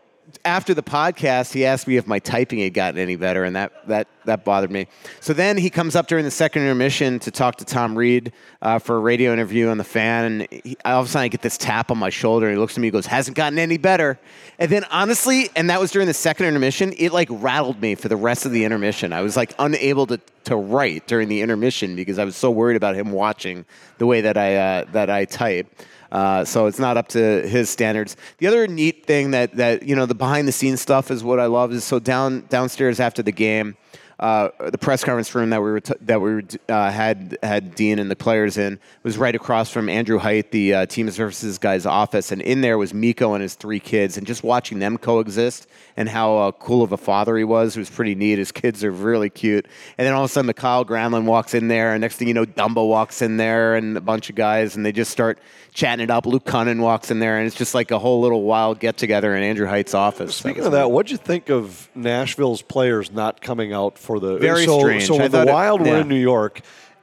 after 0.45 0.73
the 0.73 0.83
podcast, 0.83 1.53
he 1.53 1.65
asked 1.65 1.87
me 1.87 1.97
if 1.97 2.07
my 2.07 2.19
typing 2.19 2.59
had 2.59 2.73
gotten 2.73 2.99
any 2.99 3.15
better, 3.15 3.43
and 3.43 3.55
that 3.55 3.87
that 3.87 4.07
that 4.25 4.43
bothered 4.43 4.71
me. 4.71 4.87
So 5.19 5.33
then 5.33 5.57
he 5.57 5.69
comes 5.69 5.95
up 5.95 6.07
during 6.07 6.25
the 6.25 6.31
second 6.31 6.63
intermission 6.63 7.19
to 7.19 7.31
talk 7.31 7.57
to 7.57 7.65
Tom 7.65 7.97
Reid 7.97 8.33
uh, 8.61 8.79
for 8.79 8.97
a 8.97 8.99
radio 8.99 9.33
interview 9.33 9.67
on 9.69 9.77
the 9.77 9.83
fan, 9.83 10.25
and 10.25 10.63
he, 10.63 10.77
all 10.85 11.01
of 11.01 11.07
a 11.07 11.09
sudden 11.09 11.25
I 11.25 11.27
get 11.27 11.41
this 11.41 11.57
tap 11.57 11.91
on 11.91 11.97
my 11.97 12.09
shoulder, 12.09 12.47
and 12.47 12.55
he 12.55 12.59
looks 12.59 12.77
at 12.77 12.81
me, 12.81 12.87
and 12.87 12.93
goes, 12.93 13.05
"Hasn't 13.05 13.35
gotten 13.37 13.59
any 13.59 13.77
better." 13.77 14.19
And 14.59 14.71
then 14.71 14.83
honestly, 14.85 15.49
and 15.55 15.69
that 15.69 15.79
was 15.79 15.91
during 15.91 16.07
the 16.07 16.13
second 16.13 16.45
intermission, 16.45 16.93
it 16.97 17.11
like 17.11 17.27
rattled 17.31 17.81
me 17.81 17.95
for 17.95 18.07
the 18.07 18.17
rest 18.17 18.45
of 18.45 18.51
the 18.51 18.63
intermission. 18.63 19.13
I 19.13 19.21
was 19.21 19.35
like 19.35 19.53
unable 19.59 20.07
to 20.07 20.19
to 20.45 20.55
write 20.55 21.07
during 21.07 21.29
the 21.29 21.41
intermission 21.41 21.95
because 21.95 22.17
I 22.19 22.25
was 22.25 22.35
so 22.35 22.49
worried 22.49 22.75
about 22.75 22.95
him 22.95 23.11
watching 23.11 23.65
the 23.99 24.05
way 24.05 24.21
that 24.21 24.37
I 24.37 24.55
uh, 24.55 24.85
that 24.91 25.09
I 25.09 25.25
type. 25.25 25.67
Uh, 26.11 26.43
so 26.43 26.65
it's 26.65 26.79
not 26.79 26.97
up 26.97 27.07
to 27.09 27.47
his 27.47 27.69
standards. 27.69 28.17
The 28.39 28.47
other 28.47 28.67
neat 28.67 29.05
thing 29.05 29.31
that 29.31 29.55
that 29.55 29.83
you 29.83 29.95
know 29.95 30.05
the 30.05 30.15
behind 30.15 30.47
the 30.47 30.51
scenes 30.51 30.81
stuff 30.81 31.09
is 31.09 31.23
what 31.23 31.39
I 31.39 31.45
love 31.45 31.71
is 31.71 31.83
so 31.83 31.99
down 31.99 32.45
downstairs 32.49 32.99
after 32.99 33.23
the 33.23 33.31
game 33.31 33.77
uh, 34.21 34.49
the 34.69 34.77
press 34.77 35.03
conference 35.03 35.33
room 35.33 35.49
that 35.49 35.61
we 35.63 35.71
were 35.71 35.79
t- 35.79 35.95
that 36.01 36.21
we 36.21 36.35
were, 36.35 36.43
uh, 36.69 36.91
had 36.91 37.39
had 37.41 37.73
Dean 37.73 37.97
and 37.97 38.11
the 38.11 38.15
players 38.15 38.55
in 38.55 38.79
was 39.01 39.17
right 39.17 39.33
across 39.33 39.71
from 39.71 39.89
Andrew 39.89 40.19
Height, 40.19 40.51
the 40.51 40.73
uh, 40.75 40.85
team 40.85 41.09
services 41.09 41.57
guy's 41.57 41.87
office, 41.87 42.31
and 42.31 42.39
in 42.39 42.61
there 42.61 42.77
was 42.77 42.93
Mikko 42.93 43.33
and 43.33 43.41
his 43.41 43.55
three 43.55 43.79
kids, 43.79 44.17
and 44.17 44.27
just 44.27 44.43
watching 44.43 44.77
them 44.77 44.99
coexist 44.99 45.67
and 45.97 46.07
how 46.07 46.37
uh, 46.37 46.51
cool 46.51 46.83
of 46.83 46.91
a 46.91 46.97
father 46.97 47.35
he 47.35 47.43
was 47.43 47.75
was 47.75 47.89
pretty 47.89 48.13
neat. 48.13 48.37
His 48.37 48.51
kids 48.51 48.83
are 48.83 48.91
really 48.91 49.31
cute, 49.31 49.65
and 49.97 50.05
then 50.05 50.13
all 50.13 50.23
of 50.23 50.29
a 50.29 50.33
sudden, 50.33 50.53
Kyle 50.53 50.85
Granlund 50.85 51.25
walks 51.25 51.55
in 51.55 51.67
there, 51.67 51.93
and 51.93 52.01
next 52.01 52.17
thing 52.17 52.27
you 52.27 52.35
know, 52.35 52.45
Dumbo 52.45 52.87
walks 52.87 53.23
in 53.23 53.37
there, 53.37 53.75
and 53.75 53.97
a 53.97 54.01
bunch 54.01 54.29
of 54.29 54.35
guys, 54.35 54.75
and 54.75 54.85
they 54.85 54.91
just 54.91 55.09
start 55.09 55.39
chatting 55.73 56.03
it 56.03 56.11
up. 56.11 56.27
Luke 56.27 56.45
Kunin 56.45 56.79
walks 56.79 57.09
in 57.09 57.17
there, 57.17 57.39
and 57.39 57.47
it's 57.47 57.55
just 57.55 57.73
like 57.73 57.89
a 57.89 57.97
whole 57.97 58.21
little 58.21 58.43
wild 58.43 58.79
get 58.79 58.97
together 58.97 59.35
in 59.35 59.41
Andrew 59.41 59.65
Height's 59.65 59.95
office. 59.95 60.35
Speaking 60.35 60.61
that 60.61 60.67
of 60.67 60.71
that, 60.73 60.91
what'd 60.91 61.09
you 61.09 61.17
think 61.17 61.49
of 61.49 61.89
Nashville's 61.95 62.61
players 62.61 63.11
not 63.11 63.41
coming 63.41 63.73
out 63.73 63.97
for 63.97 64.10
the 64.19 64.37
very 64.37 64.65
so, 64.65 64.79
strange? 64.79 65.07
So 65.07 65.17
when 65.17 65.31
the 65.31 65.45
Wild 65.45 65.81
it, 65.81 65.87
yeah. 65.87 65.93
were 65.93 65.99
in 66.01 66.07
New 66.07 66.15
York. 66.15 66.61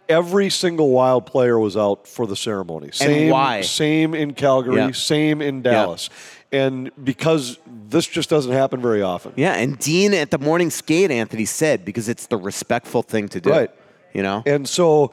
Every 0.08 0.48
single 0.48 0.88
Wild 0.90 1.26
player 1.26 1.58
was 1.58 1.76
out 1.76 2.06
for 2.06 2.26
the 2.26 2.34
ceremony. 2.34 2.90
Same, 2.92 3.30
why? 3.30 3.60
Same 3.60 4.14
in 4.14 4.32
Calgary. 4.32 4.76
Yeah. 4.76 4.92
Same 4.92 5.42
in 5.42 5.60
Dallas. 5.60 6.08
Yeah. 6.50 6.60
And 6.60 6.90
because 7.04 7.58
this 7.66 8.06
just 8.06 8.30
doesn't 8.30 8.52
happen 8.52 8.80
very 8.80 9.02
often. 9.02 9.34
Yeah, 9.36 9.52
and 9.52 9.78
Dean 9.78 10.14
at 10.14 10.30
the 10.30 10.38
morning 10.38 10.70
skate, 10.70 11.10
Anthony 11.10 11.44
said, 11.44 11.84
because 11.84 12.08
it's 12.08 12.26
the 12.26 12.38
respectful 12.38 13.02
thing 13.02 13.28
to 13.28 13.40
do. 13.40 13.50
Right. 13.50 13.70
You 14.14 14.22
know? 14.22 14.42
And 14.46 14.66
so 14.66 15.12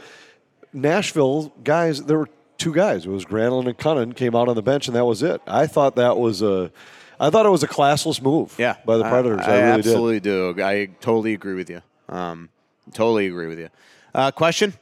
Nashville 0.71 1.51
guys, 1.63 2.01
there 2.03 2.19
were 2.19 2.29
two 2.57 2.73
guys. 2.73 3.05
It 3.05 3.09
was 3.09 3.25
Granlund 3.25 3.67
and 3.67 3.77
Kunin 3.77 4.15
came 4.15 4.33
out 4.33 4.47
on 4.47 4.55
the 4.55 4.61
bench, 4.61 4.87
and 4.87 4.95
that 4.95 5.03
was 5.03 5.23
it. 5.23 5.41
I 5.45 5.67
thought 5.67 5.97
that 5.97 6.15
was 6.17 6.41
a, 6.41 6.71
I 7.19 7.29
thought 7.29 7.45
it 7.45 7.49
was 7.49 7.63
a 7.63 7.67
classless 7.67 8.21
move. 8.21 8.55
Yeah, 8.57 8.77
by 8.85 8.97
the 8.97 9.03
Predators. 9.03 9.41
I, 9.41 9.43
I, 9.43 9.55
I 9.55 9.59
really 9.59 9.71
absolutely 9.71 10.19
did. 10.19 10.55
do. 10.55 10.63
I 10.63 10.85
totally 11.01 11.33
agree 11.33 11.55
with 11.55 11.69
you. 11.69 11.81
Um, 12.09 12.49
totally 12.93 13.27
agree 13.27 13.47
with 13.47 13.59
you. 13.59 13.69
Uh, 14.13 14.31
question. 14.31 14.73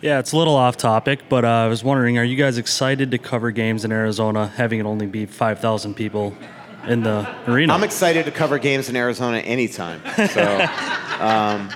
Yeah, 0.00 0.20
it's 0.20 0.32
a 0.32 0.36
little 0.36 0.54
off 0.54 0.76
topic, 0.76 1.28
but 1.28 1.44
uh, 1.44 1.48
I 1.48 1.66
was 1.66 1.82
wondering, 1.82 2.18
are 2.18 2.24
you 2.24 2.36
guys 2.36 2.56
excited 2.56 3.10
to 3.10 3.18
cover 3.18 3.50
games 3.50 3.84
in 3.84 3.90
Arizona, 3.90 4.46
having 4.46 4.78
it 4.78 4.86
only 4.86 5.06
be 5.06 5.26
5,000 5.26 5.94
people 5.94 6.36
in 6.86 7.02
the 7.02 7.28
arena? 7.48 7.72
I'm 7.72 7.82
excited 7.82 8.24
to 8.26 8.30
cover 8.30 8.58
games 8.58 8.88
in 8.88 8.94
Arizona 8.94 9.38
anytime. 9.38 10.00
So, 10.28 10.42
um, 11.18 11.68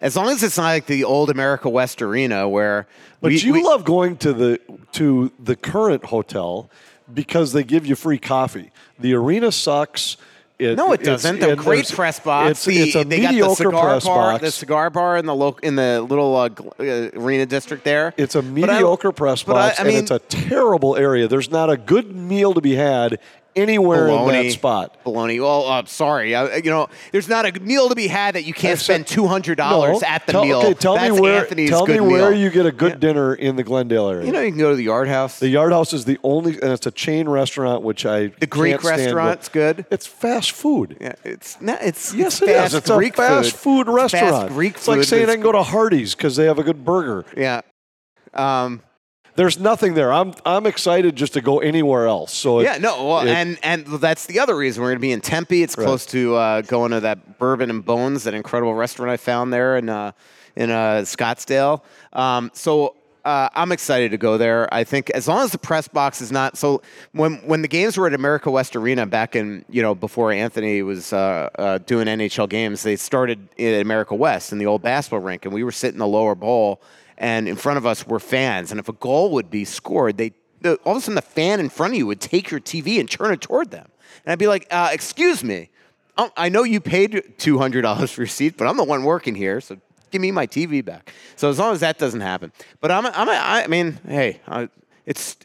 as 0.00 0.16
long 0.16 0.28
as 0.28 0.42
it's 0.44 0.56
not 0.56 0.64
like 0.64 0.86
the 0.86 1.02
old 1.02 1.30
America 1.30 1.68
West 1.68 2.00
Arena 2.00 2.48
where. 2.48 2.86
But 3.20 3.32
we, 3.32 3.38
you 3.38 3.52
we, 3.52 3.62
love 3.64 3.84
going 3.84 4.16
to 4.18 4.32
the 4.32 4.60
to 4.92 5.32
the 5.40 5.56
current 5.56 6.04
hotel 6.04 6.70
because 7.12 7.52
they 7.52 7.64
give 7.64 7.86
you 7.86 7.94
free 7.94 8.18
coffee. 8.18 8.70
The 8.98 9.14
arena 9.14 9.52
sucks. 9.52 10.16
It, 10.58 10.76
no, 10.76 10.92
it 10.92 11.04
doesn't. 11.04 11.38
The 11.38 11.54
great 11.54 11.88
press 11.88 12.18
box. 12.18 12.50
It's, 12.50 12.64
the, 12.64 12.78
it's 12.78 12.96
a 12.96 13.04
they 13.04 13.20
mediocre 13.20 13.40
got 13.40 13.48
the 13.48 13.54
cigar 13.54 13.90
press 13.90 14.04
bar, 14.04 14.32
box. 14.32 14.42
The 14.42 14.50
cigar 14.50 14.90
bar 14.90 15.16
in 15.16 15.26
the 15.26 15.52
in 15.62 15.76
the 15.76 16.02
little 16.02 16.34
uh, 16.34 16.48
uh, 16.80 17.10
arena 17.14 17.46
district 17.46 17.84
there. 17.84 18.12
It's 18.16 18.34
a 18.34 18.42
mediocre 18.42 19.12
press 19.12 19.44
box, 19.44 19.78
I, 19.78 19.82
I 19.82 19.86
mean, 19.86 19.98
and 19.98 20.02
it's 20.02 20.10
a 20.10 20.18
terrible 20.18 20.96
area. 20.96 21.28
There's 21.28 21.50
not 21.50 21.70
a 21.70 21.76
good 21.76 22.14
meal 22.14 22.54
to 22.54 22.60
be 22.60 22.74
had 22.74 23.20
anywhere 23.58 24.08
Baloney. 24.08 24.40
in 24.40 24.46
that 24.46 24.52
spot. 24.52 25.04
Baloney. 25.04 25.40
Well, 25.40 25.66
uh, 25.66 25.84
sorry. 25.84 26.34
I, 26.34 26.56
you 26.56 26.70
know, 26.70 26.88
there's 27.12 27.28
not 27.28 27.44
a 27.46 27.60
meal 27.60 27.88
to 27.88 27.94
be 27.94 28.06
had 28.06 28.34
that 28.34 28.44
you 28.44 28.54
can't 28.54 28.78
spend 28.78 29.06
two 29.06 29.26
hundred 29.26 29.56
dollars 29.56 30.00
no, 30.00 30.08
at 30.08 30.26
the 30.26 30.32
tell, 30.32 30.44
meal. 30.44 30.58
Okay, 30.58 30.74
tell 30.74 30.94
That's 30.94 31.14
me 31.14 31.20
where. 31.20 31.40
Anthony's 31.40 31.70
tell 31.70 31.86
me 31.86 32.00
where 32.00 32.30
meal. 32.30 32.40
you 32.40 32.50
get 32.50 32.66
a 32.66 32.72
good 32.72 32.92
yeah. 32.92 32.98
dinner 32.98 33.34
in 33.34 33.56
the 33.56 33.64
Glendale 33.64 34.08
area. 34.08 34.26
You 34.26 34.32
know, 34.32 34.40
you 34.40 34.50
can 34.50 34.58
go 34.58 34.70
to 34.70 34.76
the 34.76 34.84
Yard 34.84 35.08
House. 35.08 35.38
The 35.38 35.48
Yard 35.48 35.72
House 35.72 35.92
is 35.92 36.04
the 36.04 36.18
only, 36.22 36.52
and 36.60 36.72
it's 36.72 36.86
a 36.86 36.90
chain 36.90 37.28
restaurant, 37.28 37.82
which 37.82 38.06
I 38.06 38.28
the 38.28 38.46
Greek 38.46 38.82
restaurant's 38.82 39.48
good. 39.48 39.86
It's 39.90 40.06
fast 40.06 40.52
food. 40.52 40.96
Yeah, 41.00 41.14
it's 41.24 41.60
not. 41.60 41.82
It's 41.82 42.14
yes, 42.14 42.40
it's 42.40 42.42
it 42.42 42.54
fast 42.54 42.74
is. 42.74 42.78
It's 42.78 42.90
Greek 42.90 43.14
a 43.14 43.16
fast 43.16 43.52
food, 43.52 43.86
food 43.86 43.92
restaurant. 43.92 44.30
Fast 44.30 44.48
Greek 44.52 44.74
it's 44.74 44.86
food. 44.86 44.98
like 44.98 45.04
saying 45.04 45.28
I 45.28 45.34
can 45.34 45.42
go 45.42 45.52
to 45.52 45.62
Hardee's 45.62 46.14
because 46.14 46.36
they 46.36 46.46
have 46.46 46.58
a 46.58 46.62
good 46.62 46.84
burger. 46.84 47.24
Yeah. 47.36 47.62
Um, 48.34 48.82
there's 49.38 49.56
nothing 49.60 49.94
there. 49.94 50.12
I'm 50.12 50.34
I'm 50.44 50.66
excited 50.66 51.14
just 51.14 51.34
to 51.34 51.40
go 51.40 51.60
anywhere 51.60 52.08
else. 52.08 52.34
So 52.34 52.58
it, 52.58 52.64
yeah, 52.64 52.78
no, 52.78 53.06
well, 53.06 53.20
it, 53.20 53.28
and 53.28 53.56
and 53.62 53.86
that's 53.86 54.26
the 54.26 54.40
other 54.40 54.56
reason 54.56 54.82
we're 54.82 54.88
going 54.88 54.98
to 54.98 55.00
be 55.00 55.12
in 55.12 55.20
Tempe. 55.20 55.62
It's 55.62 55.78
Right. 55.78 55.84
close 55.84 56.04
to 56.06 56.34
uh, 56.34 56.62
going 56.62 56.90
to 56.90 56.98
that 57.00 57.38
Bourbon 57.38 57.70
and 57.70 57.84
Bones, 57.84 58.24
that 58.24 58.34
incredible 58.34 58.74
restaurant 58.74 59.12
I 59.12 59.16
found 59.16 59.52
there 59.52 59.76
in 59.76 59.88
uh, 59.88 60.10
in 60.56 60.70
uh, 60.70 61.02
Scottsdale. 61.04 61.82
Um, 62.12 62.50
so. 62.52 62.94
Uh, 63.24 63.46
I'm 63.54 63.72
excited 63.72 64.12
to 64.12 64.16
go 64.16 64.38
there. 64.38 64.72
I 64.72 64.84
think 64.84 65.10
as 65.10 65.28
long 65.28 65.44
as 65.44 65.50
the 65.50 65.58
press 65.58 65.86
box 65.86 66.22
is 66.22 66.32
not 66.32 66.56
so. 66.56 66.80
When 67.12 67.34
when 67.46 67.60
the 67.60 67.68
games 67.68 67.98
were 67.98 68.06
at 68.06 68.14
America 68.14 68.50
West 68.50 68.74
Arena 68.74 69.04
back 69.04 69.36
in 69.36 69.66
you 69.68 69.82
know 69.82 69.94
before 69.94 70.32
Anthony 70.32 70.82
was 70.82 71.12
uh, 71.12 71.50
uh, 71.58 71.78
doing 71.78 72.06
NHL 72.06 72.48
games, 72.48 72.84
they 72.84 72.96
started 72.96 73.46
at 73.58 73.82
America 73.82 74.14
West 74.14 74.52
in 74.52 74.56
the 74.56 74.64
old 74.64 74.80
basketball 74.80 75.20
rink, 75.20 75.44
and 75.44 75.52
we 75.52 75.62
were 75.62 75.72
sitting 75.72 75.96
in 75.96 75.98
the 75.98 76.06
lower 76.06 76.34
bowl, 76.34 76.80
and 77.18 77.48
in 77.48 77.56
front 77.56 77.76
of 77.76 77.84
us 77.84 78.06
were 78.06 78.20
fans. 78.20 78.70
And 78.70 78.80
if 78.80 78.88
a 78.88 78.92
goal 78.94 79.32
would 79.32 79.50
be 79.50 79.64
scored, 79.64 80.16
they 80.16 80.32
the, 80.60 80.76
all 80.84 80.92
of 80.92 80.98
a 80.98 81.00
sudden 81.02 81.14
the 81.14 81.22
fan 81.22 81.60
in 81.60 81.68
front 81.68 81.92
of 81.92 81.98
you 81.98 82.06
would 82.06 82.20
take 82.20 82.50
your 82.50 82.60
TV 82.60 82.98
and 82.98 83.08
turn 83.08 83.32
it 83.32 83.40
toward 83.40 83.70
them, 83.70 83.86
and 84.24 84.32
I'd 84.32 84.38
be 84.38 84.48
like, 84.48 84.66
uh, 84.70 84.88
"Excuse 84.92 85.44
me, 85.44 85.70
Oh, 86.16 86.32
I 86.36 86.48
know 86.48 86.64
you 86.64 86.80
paid 86.80 87.34
two 87.38 87.58
hundred 87.58 87.82
dollars 87.82 88.10
for 88.10 88.22
your 88.22 88.28
seat, 88.28 88.56
but 88.56 88.66
I'm 88.66 88.76
the 88.76 88.84
one 88.84 89.04
working 89.04 89.36
here, 89.36 89.60
so 89.60 89.76
give 90.10 90.20
me 90.20 90.32
my 90.32 90.46
TV 90.46 90.84
back." 90.84 91.12
So 91.36 91.48
as 91.48 91.58
long 91.60 91.72
as 91.72 91.80
that 91.80 91.98
doesn't 91.98 92.22
happen, 92.22 92.50
but 92.80 92.90
I'm, 92.90 93.06
I'm, 93.06 93.28
I 93.28 93.66
mean, 93.68 93.98
hey, 94.06 94.40
it's. 95.06 95.36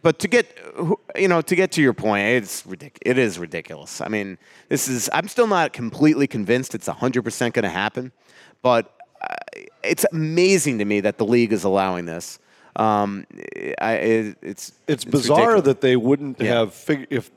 But 0.00 0.18
to 0.20 0.26
get, 0.26 0.58
you 1.14 1.28
know, 1.28 1.42
to 1.42 1.54
get 1.54 1.70
to 1.72 1.82
your 1.82 1.92
point, 1.92 2.26
it's 2.26 2.62
ridic- 2.62 2.96
It 3.02 3.18
is 3.18 3.38
ridiculous. 3.38 4.00
I 4.00 4.08
mean, 4.08 4.38
this 4.68 4.88
is. 4.88 5.10
I'm 5.12 5.28
still 5.28 5.46
not 5.46 5.74
completely 5.74 6.26
convinced 6.26 6.74
it's 6.74 6.88
100 6.88 7.22
percent 7.22 7.54
going 7.54 7.64
to 7.64 7.68
happen, 7.68 8.10
but 8.62 8.96
it's 9.82 10.04
amazing 10.12 10.78
to 10.78 10.84
me 10.84 11.00
that 11.00 11.18
the 11.18 11.24
league 11.24 11.52
is 11.52 11.64
allowing 11.64 12.04
this. 12.06 12.38
Um, 12.76 13.26
I, 13.80 13.92
it, 13.94 14.36
it's, 14.40 14.72
it's 14.86 15.04
bizarre 15.04 15.38
ridiculous. 15.40 15.64
that 15.64 15.80
they 15.82 15.96
wouldn't 15.96 16.40
Yeah. 16.40 16.60
have 16.60 16.72
figured 16.74 17.08
if 17.10 17.30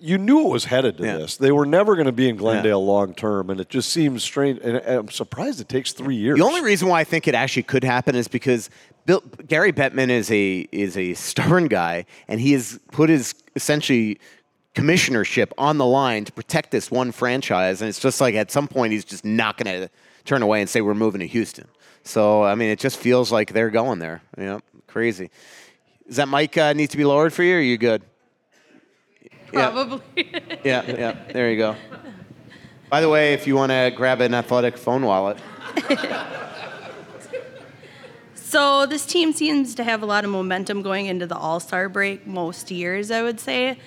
you 0.00 0.18
knew 0.18 0.46
it 0.46 0.50
was 0.50 0.66
headed 0.66 0.98
to 0.98 1.04
Yeah. 1.04 1.16
this. 1.16 1.36
They 1.38 1.50
were 1.50 1.64
never 1.64 1.94
going 1.94 2.06
to 2.06 2.12
be 2.12 2.28
in 2.28 2.36
Glendale 2.36 2.84
long 2.84 3.14
term, 3.14 3.48
and 3.48 3.58
it 3.58 3.70
just 3.70 3.90
seems 3.90 4.22
strange. 4.22 4.60
And 4.62 4.76
I'm 4.86 5.08
surprised 5.08 5.60
it 5.62 5.68
takes 5.70 5.92
three 5.92 6.16
years. 6.16 6.38
The 6.38 6.44
only 6.44 6.60
reason 6.60 6.88
why 6.88 7.00
I 7.00 7.04
think 7.04 7.26
it 7.26 7.34
actually 7.34 7.62
could 7.62 7.84
happen 7.84 8.14
is 8.16 8.28
because 8.28 8.68
Bill, 9.06 9.22
Gary 9.46 9.72
Bettman 9.72 10.10
is 10.10 10.30
a 10.30 10.68
is 10.72 10.96
a 10.98 11.14
stubborn 11.14 11.68
guy, 11.68 12.04
and 12.28 12.38
he 12.40 12.52
has 12.52 12.78
put 12.92 13.08
his 13.08 13.34
essentially 13.54 14.18
commissionership 14.74 15.52
on 15.56 15.78
the 15.78 15.86
line 15.86 16.24
to 16.26 16.32
protect 16.32 16.70
this 16.70 16.90
one 16.90 17.12
franchise. 17.12 17.80
And 17.80 17.88
it's 17.88 18.00
just 18.00 18.20
like 18.20 18.34
at 18.34 18.50
some 18.50 18.68
point 18.68 18.92
he's 18.92 19.06
just 19.06 19.24
not 19.24 19.56
going 19.56 19.80
to 19.82 19.88
turn 20.26 20.42
away 20.42 20.60
and 20.60 20.68
say 20.68 20.80
we're 20.80 20.94
moving 20.94 21.20
to 21.20 21.26
Houston. 21.26 21.68
So 22.02 22.42
I 22.42 22.54
mean, 22.54 22.70
it 22.70 22.78
just 22.78 22.98
feels 22.98 23.32
like 23.32 23.52
they're 23.52 23.70
going 23.70 23.98
there. 23.98 24.22
You 24.36 24.44
know, 24.44 24.60
crazy. 24.86 25.30
Does 26.06 26.16
that 26.16 26.28
mic 26.28 26.56
uh, 26.56 26.72
need 26.72 26.90
to 26.90 26.96
be 26.96 27.04
lowered 27.04 27.32
for 27.32 27.42
you? 27.42 27.54
Or 27.54 27.58
are 27.58 27.60
you 27.60 27.78
good? 27.78 28.02
Yeah. 29.52 29.70
Probably. 29.70 30.02
Yeah, 30.64 30.82
yeah. 30.86 31.16
There 31.32 31.50
you 31.50 31.56
go. 31.56 31.76
By 32.88 33.00
the 33.00 33.08
way, 33.08 33.32
if 33.32 33.46
you 33.46 33.56
want 33.56 33.72
to 33.72 33.92
grab 33.96 34.20
an 34.20 34.34
athletic 34.34 34.76
phone 34.76 35.02
wallet, 35.02 35.38
so 35.76 35.96
So 38.34 38.86
this 38.86 39.04
team 39.04 39.32
seems 39.32 39.74
to 39.74 39.84
have 39.84 40.02
a 40.02 40.06
lot 40.06 40.24
of 40.24 40.30
momentum 40.30 40.82
going 40.82 41.06
into 41.06 41.26
the 41.26 41.36
All 41.36 41.58
Star 41.58 41.88
break 41.88 42.26
most 42.26 42.70
years, 42.70 43.10
I 43.10 43.22
would 43.22 43.40
say. 43.40 43.78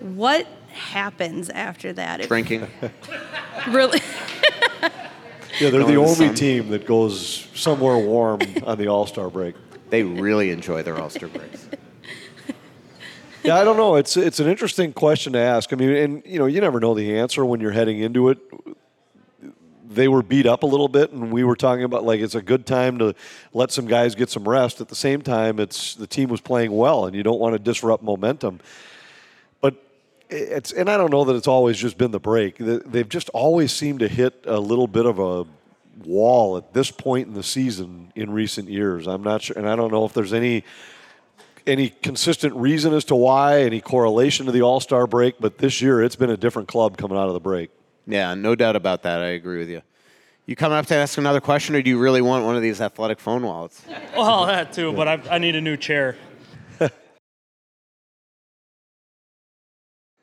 What 0.00 0.46
happens 0.72 1.48
after 1.50 1.92
that? 1.92 2.22
Drinking. 2.26 2.66
Really? 3.68 4.00
Yeah, 5.60 5.70
they're 5.70 5.84
the 5.84 5.96
only 5.96 6.14
sun. 6.14 6.34
team 6.34 6.70
that 6.70 6.86
goes 6.86 7.46
somewhere 7.54 7.98
warm 7.98 8.40
on 8.64 8.78
the 8.78 8.88
All 8.88 9.06
Star 9.06 9.28
break. 9.30 9.54
They 9.90 10.02
really 10.02 10.50
enjoy 10.50 10.82
their 10.82 10.98
All-Star 10.98 11.28
breaks. 11.28 11.68
Yeah, 13.44 13.58
I 13.58 13.64
don't 13.64 13.76
know. 13.76 13.96
It's 13.96 14.16
it's 14.16 14.38
an 14.38 14.46
interesting 14.46 14.92
question 14.92 15.32
to 15.32 15.38
ask. 15.40 15.72
I 15.72 15.76
mean, 15.76 15.90
and 15.90 16.22
you 16.24 16.38
know, 16.38 16.46
you 16.46 16.60
never 16.60 16.78
know 16.78 16.94
the 16.94 17.18
answer 17.18 17.44
when 17.44 17.60
you're 17.60 17.72
heading 17.72 17.98
into 17.98 18.28
it. 18.28 18.38
They 19.84 20.06
were 20.06 20.22
beat 20.22 20.46
up 20.46 20.62
a 20.62 20.66
little 20.66 20.86
bit, 20.86 21.10
and 21.10 21.32
we 21.32 21.42
were 21.42 21.56
talking 21.56 21.82
about 21.82 22.04
like 22.04 22.20
it's 22.20 22.36
a 22.36 22.40
good 22.40 22.66
time 22.66 23.00
to 23.00 23.16
let 23.52 23.72
some 23.72 23.86
guys 23.86 24.14
get 24.14 24.30
some 24.30 24.48
rest. 24.48 24.80
At 24.80 24.88
the 24.88 24.94
same 24.94 25.22
time, 25.22 25.58
it's 25.58 25.96
the 25.96 26.06
team 26.06 26.28
was 26.28 26.40
playing 26.40 26.70
well, 26.70 27.04
and 27.06 27.16
you 27.16 27.24
don't 27.24 27.40
want 27.40 27.54
to 27.54 27.58
disrupt 27.58 28.04
momentum. 28.04 28.60
But 30.32 30.40
it's 30.40 30.72
and 30.72 30.88
I 30.88 30.96
don't 30.96 31.10
know 31.10 31.24
that 31.24 31.36
it's 31.36 31.48
always 31.48 31.76
just 31.78 31.98
been 31.98 32.10
the 32.10 32.20
break. 32.20 32.56
They- 32.58 32.78
They've 32.78 33.08
just 33.08 33.28
always 33.30 33.72
seemed 33.72 34.00
to 34.00 34.08
hit 34.08 34.44
a 34.46 34.58
little 34.58 34.86
bit 34.86 35.06
of 35.06 35.18
a 35.18 35.44
wall 36.06 36.56
at 36.56 36.72
this 36.72 36.90
point 36.90 37.28
in 37.28 37.34
the 37.34 37.42
season 37.42 38.12
in 38.16 38.30
recent 38.30 38.68
years. 38.68 39.06
I'm 39.06 39.22
not 39.22 39.42
sure, 39.42 39.56
and 39.58 39.68
I 39.68 39.76
don't 39.76 39.92
know 39.92 40.04
if 40.04 40.12
there's 40.12 40.32
any 40.32 40.64
any 41.64 41.90
consistent 41.90 42.54
reason 42.56 42.92
as 42.92 43.04
to 43.04 43.14
why, 43.14 43.60
any 43.62 43.80
correlation 43.80 44.46
to 44.46 44.52
the 44.52 44.62
All 44.62 44.80
Star 44.80 45.06
break, 45.06 45.36
but 45.38 45.58
this 45.58 45.80
year 45.80 46.02
it's 46.02 46.16
been 46.16 46.30
a 46.30 46.36
different 46.36 46.66
club 46.68 46.96
coming 46.96 47.16
out 47.16 47.28
of 47.28 47.34
the 47.34 47.40
break. 47.40 47.70
Yeah, 48.06 48.34
no 48.34 48.54
doubt 48.56 48.74
about 48.74 49.02
that. 49.04 49.20
I 49.20 49.28
agree 49.28 49.58
with 49.58 49.68
you. 49.68 49.82
You 50.46 50.56
coming 50.56 50.76
up 50.76 50.86
to 50.86 50.96
ask 50.96 51.18
another 51.18 51.40
question, 51.40 51.76
or 51.76 51.82
do 51.82 51.88
you 51.88 51.98
really 52.00 52.20
want 52.20 52.44
one 52.44 52.56
of 52.56 52.62
these 52.62 52.80
athletic 52.80 53.20
phone 53.20 53.44
wallets? 53.44 53.80
Well, 54.16 54.46
that 54.46 54.72
too, 54.72 54.92
but 54.92 55.06
I, 55.06 55.20
I 55.30 55.38
need 55.38 55.54
a 55.54 55.60
new 55.60 55.76
chair. 55.76 56.16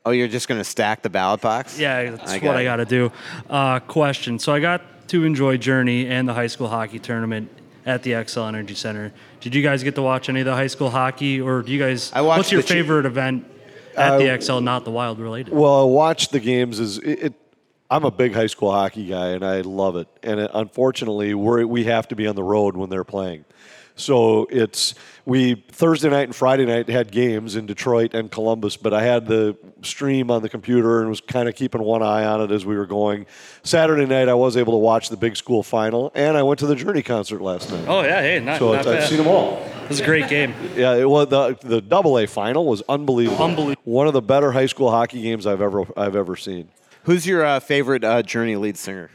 Oh, 0.06 0.12
you're 0.12 0.28
just 0.28 0.48
going 0.48 0.60
to 0.60 0.66
stack 0.66 1.02
the 1.02 1.10
ballot 1.10 1.42
box? 1.42 1.78
Yeah, 1.78 2.12
that's 2.12 2.32
I 2.32 2.36
what 2.36 2.44
got 2.44 2.56
I 2.56 2.64
got 2.64 2.76
to 2.78 2.86
do. 2.86 3.12
Uh, 3.50 3.80
question. 3.82 4.40
So 4.40 4.54
I 4.54 4.60
got 4.60 4.82
to 5.10 5.26
enjoy 5.26 5.58
Journey 5.58 6.08
and 6.08 6.28
the 6.28 6.34
high 6.34 6.48
school 6.48 6.68
hockey 6.68 7.00
tournament 7.00 7.50
at 7.86 8.04
the 8.04 8.12
Xcel 8.12 8.48
Energy 8.48 8.76
Center. 8.76 9.12
Did 9.42 9.56
you 9.56 9.62
guys 9.62 9.84
get 9.84 9.96
to 9.96 10.02
watch 10.02 10.30
any 10.30 10.40
of 10.42 10.46
the 10.46 10.56
high 10.56 10.68
school 10.68 10.90
hockey, 10.90 11.42
or 11.42 11.62
do 11.62 11.72
you 11.72 11.80
guys? 11.80 12.12
I 12.14 12.22
watched 12.22 12.38
what's 12.38 12.52
your 12.52 12.62
the 12.62 12.68
chi- 12.68 12.74
favorite 12.76 13.06
event 13.06 13.46
at 13.96 14.18
the 14.18 14.26
Xcel, 14.26 14.64
not 14.64 14.86
the 14.86 14.92
Wild 14.92 15.20
related? 15.20 15.54
Well, 15.54 15.82
I 15.82 15.84
watch 15.92 16.30
the 16.30 16.40
games 16.40 16.80
is 16.80 16.98
it, 17.00 17.20
it. 17.24 17.34
I'm 17.92 18.06
a 18.06 18.12
big 18.12 18.34
high 18.34 18.48
school 18.48 18.72
hockey 18.72 19.08
guy, 19.08 19.30
and 19.30 19.44
I 19.44 19.62
love 19.62 19.96
it. 19.96 20.08
And 20.24 20.40
it, 20.40 20.52
unfortunately, 20.54 21.34
we 21.34 21.66
we 21.66 21.84
have 21.86 22.08
to 22.10 22.16
be 22.16 22.28
on 22.28 22.36
the 22.36 22.44
road 22.44 22.78
when 22.78 22.90
they're 22.90 23.04
playing. 23.04 23.46
So 24.00 24.48
it's 24.50 24.96
we 25.26 25.56
Thursday 25.56 26.10
night 26.10 26.24
and 26.24 26.36
Friday 26.36 26.66
night 26.66 26.90
had 26.90 27.12
games 27.12 27.56
in 27.56 27.66
Detroit 27.66 28.14
and 28.14 28.32
Columbus, 28.32 28.78
but 28.78 28.94
I 28.94 29.04
had 29.04 29.28
the 29.28 29.58
stream 29.82 30.32
on 30.32 30.42
the 30.42 30.50
computer 30.50 31.02
and 31.02 31.10
was 31.10 31.22
kind 31.22 31.50
of 31.50 31.56
keeping 31.56 31.82
one 31.82 32.02
eye 32.02 32.26
on 32.26 32.42
it 32.42 32.52
as 32.52 32.66
we 32.66 32.78
were 32.78 32.86
going. 32.86 33.26
Saturday 33.64 34.06
night, 34.06 34.30
I 34.30 34.34
was 34.34 34.58
able 34.58 34.74
to 34.74 34.78
watch 34.78 35.10
the 35.10 35.18
big 35.18 35.36
school 35.36 35.64
final, 35.64 36.12
and 36.16 36.38
I 36.38 36.44
went 36.44 36.60
to 36.62 36.66
the 36.66 36.76
Journey 36.76 37.04
concert 37.04 37.42
last 37.42 37.72
night. 37.72 37.86
Oh 37.88 38.02
yeah, 38.02 38.22
hey, 38.22 38.40
not, 38.40 38.60
so 38.60 38.72
not 38.72 38.80
it's, 38.80 38.88
I've 38.88 39.10
seen 39.10 39.18
them 39.18 39.28
all. 39.28 39.58
It 39.84 39.90
was 39.90 40.00
a 40.00 40.06
great 40.06 40.30
game. 40.30 40.54
Yeah, 40.76 40.96
it 40.96 41.10
was 41.10 41.28
the 41.28 41.58
the 41.62 41.82
Double 41.82 42.18
A 42.20 42.26
final 42.26 42.66
was 42.66 42.82
unbelievable. 42.88 43.44
Unbelievable. 43.44 43.82
One 43.84 44.08
of 44.08 44.14
the 44.14 44.22
better 44.22 44.52
high 44.52 44.68
school 44.68 44.90
hockey 44.90 45.22
games 45.22 45.46
I've 45.46 45.62
ever 45.62 45.86
I've 45.98 46.16
ever 46.16 46.36
seen. 46.36 46.70
Who's 47.04 47.28
your 47.28 47.44
uh, 47.44 47.60
favorite 47.60 48.04
uh, 48.04 48.22
Journey 48.24 48.56
lead 48.56 48.78
singer? 48.78 49.10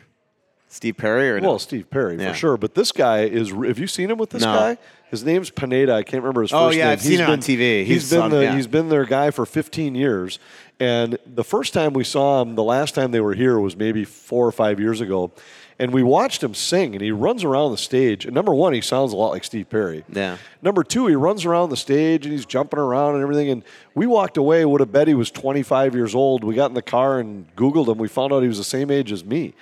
Steve 0.74 0.96
Perry 0.96 1.30
or 1.30 1.40
no? 1.40 1.50
Well, 1.50 1.58
Steve 1.60 1.88
Perry 1.88 2.16
Yeah. 2.18 2.30
for 2.32 2.34
sure, 2.36 2.56
but 2.56 2.74
this 2.74 2.90
guy 2.90 3.20
is. 3.24 3.50
Have 3.50 3.78
you 3.78 3.86
seen 3.86 4.10
him 4.10 4.18
with 4.18 4.30
this 4.30 4.42
No. 4.42 4.52
guy? 4.52 4.78
His 5.08 5.24
name's 5.24 5.48
Pineda. 5.50 5.92
I 5.94 6.02
can't 6.02 6.22
remember 6.24 6.42
his 6.42 6.52
Oh, 6.52 6.66
first 6.66 6.76
yeah, 6.78 6.84
name. 6.86 6.92
I've 6.94 7.00
seen 7.02 7.20
it 7.20 7.28
on 7.28 7.38
TV. 7.38 7.84
he's 7.84 8.02
He's 8.02 8.10
been 8.10 8.20
on- 8.22 8.30
the, 8.32 8.42
yeah. 8.42 8.56
he's 8.56 8.66
been 8.66 8.88
their 8.88 9.04
guy 9.04 9.30
for 9.30 9.46
15 9.46 9.94
years. 9.94 10.40
And 10.80 11.16
the 11.24 11.44
first 11.44 11.72
time 11.72 11.92
we 11.92 12.02
saw 12.02 12.42
him, 12.42 12.56
the 12.56 12.64
last 12.64 12.96
time 12.96 13.12
they 13.12 13.20
were 13.20 13.34
here 13.34 13.60
was 13.60 13.76
maybe 13.76 14.04
four 14.04 14.44
or 14.44 14.50
five 14.50 14.80
years 14.80 15.00
ago. 15.00 15.30
And 15.78 15.92
we 15.92 16.02
watched 16.02 16.42
him 16.42 16.54
sing, 16.54 16.94
and 16.94 17.02
he 17.02 17.12
runs 17.12 17.44
around 17.44 17.70
the 17.70 17.76
stage. 17.78 18.24
And 18.24 18.34
number 18.34 18.52
one, 18.52 18.72
he 18.72 18.80
sounds 18.80 19.12
a 19.12 19.16
lot 19.16 19.30
like 19.30 19.44
Steve 19.44 19.68
Perry. 19.70 20.04
Yeah. 20.12 20.36
Number 20.62 20.82
two, 20.82 21.06
he 21.06 21.14
runs 21.14 21.44
around 21.44 21.70
the 21.70 21.76
stage 21.76 22.24
and 22.26 22.32
he's 22.32 22.46
jumping 22.46 22.78
around 22.80 23.14
and 23.14 23.22
everything. 23.22 23.48
And 23.50 23.62
we 23.94 24.06
walked 24.06 24.36
away, 24.36 24.64
would 24.64 24.80
have 24.80 24.90
bet 24.90 25.06
he 25.06 25.14
was 25.14 25.30
25 25.30 25.94
years 25.94 26.14
old. 26.16 26.42
We 26.42 26.54
got 26.56 26.70
in 26.70 26.74
the 26.74 26.82
car 26.82 27.20
and 27.20 27.46
Googled 27.54 27.88
him. 27.88 27.98
We 27.98 28.08
found 28.08 28.32
out 28.32 28.40
he 28.42 28.48
was 28.48 28.58
the 28.58 28.64
same 28.64 28.90
age 28.90 29.12
as 29.12 29.24
me. 29.24 29.54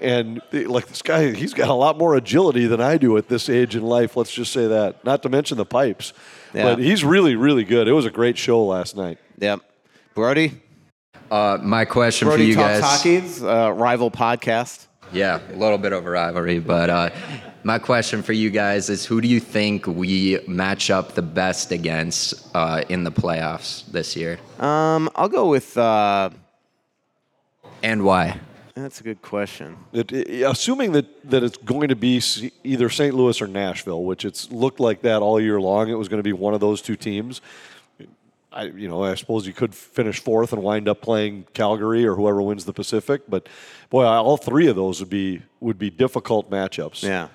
And 0.00 0.42
like 0.52 0.88
this 0.88 1.00
guy, 1.02 1.32
he's 1.32 1.54
got 1.54 1.68
a 1.68 1.74
lot 1.74 1.96
more 1.96 2.16
agility 2.16 2.66
than 2.66 2.80
I 2.80 2.98
do 2.98 3.16
at 3.16 3.28
this 3.28 3.48
age 3.48 3.74
in 3.74 3.82
life. 3.82 4.16
Let's 4.16 4.32
just 4.32 4.52
say 4.52 4.66
that. 4.66 5.04
Not 5.04 5.22
to 5.22 5.28
mention 5.28 5.56
the 5.56 5.64
pipes. 5.64 6.12
Yeah. 6.52 6.64
But 6.64 6.78
he's 6.80 7.02
really, 7.02 7.34
really 7.34 7.64
good. 7.64 7.88
It 7.88 7.92
was 7.92 8.04
a 8.04 8.10
great 8.10 8.36
show 8.36 8.62
last 8.64 8.96
night. 8.96 9.18
Yep. 9.38 9.60
Brody? 10.14 10.60
Uh, 11.30 11.58
my 11.62 11.84
question 11.84 12.28
Brody 12.28 12.44
for 12.44 12.48
you 12.48 12.54
Talks 12.56 12.80
guys. 12.80 12.82
Hockey's 12.82 13.42
uh, 13.42 13.72
rival 13.74 14.10
podcast. 14.10 14.86
Yeah, 15.12 15.40
a 15.52 15.56
little 15.56 15.78
bit 15.78 15.92
of 15.92 16.04
a 16.04 16.10
rivalry, 16.10 16.58
but 16.58 16.90
uh, 16.90 17.10
my 17.62 17.78
question 17.78 18.22
for 18.22 18.32
you 18.32 18.50
guys 18.50 18.90
is 18.90 19.06
who 19.06 19.20
do 19.20 19.28
you 19.28 19.40
think 19.40 19.86
we 19.86 20.40
match 20.48 20.90
up 20.90 21.14
the 21.14 21.22
best 21.22 21.70
against 21.72 22.48
uh, 22.54 22.82
in 22.88 23.04
the 23.04 23.12
playoffs 23.12 23.86
this 23.86 24.16
year? 24.16 24.38
Um, 24.58 25.08
I'll 25.14 25.28
go 25.28 25.48
with. 25.48 25.76
Uh, 25.78 26.30
And 27.82 28.04
why? 28.04 28.40
That's 28.82 29.00
a 29.00 29.02
good 29.02 29.22
question. 29.22 29.76
It, 29.92 30.12
it- 30.12 30.42
assuming 30.42 30.92
that, 30.92 31.30
that 31.30 31.42
it's 31.42 31.56
going 31.56 31.88
to 31.88 31.96
be 31.96 32.22
either 32.62 32.90
St. 32.90 33.14
Louis 33.14 33.40
or 33.40 33.46
Nashville, 33.46 34.04
which 34.04 34.24
it's 34.24 34.50
looked 34.52 34.80
like 34.80 35.02
that 35.02 35.22
all 35.22 35.40
year 35.40 35.60
long, 35.60 35.88
it 35.88 35.94
was 35.94 36.08
going 36.08 36.18
to 36.18 36.24
be 36.24 36.32
one 36.32 36.54
of 36.54 36.60
those 36.60 36.82
two 36.82 36.96
teams. 36.96 37.40
I, 38.52 38.64
you 38.64 38.88
know, 38.88 39.02
I 39.04 39.14
suppose 39.16 39.46
you 39.46 39.52
could 39.52 39.74
finish 39.74 40.18
fourth 40.18 40.52
and 40.54 40.62
wind 40.62 40.88
up 40.88 41.02
playing 41.02 41.46
Calgary 41.52 42.06
or 42.06 42.14
whoever 42.14 42.40
wins 42.40 42.64
the 42.64 42.72
Pacific, 42.72 43.22
but 43.28 43.48
boy, 43.90 44.04
all 44.04 44.38
three 44.38 44.66
of 44.68 44.76
those 44.76 45.00
would 45.00 45.10
be 45.10 45.42
would 45.60 45.78
be 45.78 45.90
difficult 45.90 46.50
matchups. 46.50 47.02
Yeah. 47.02 47.28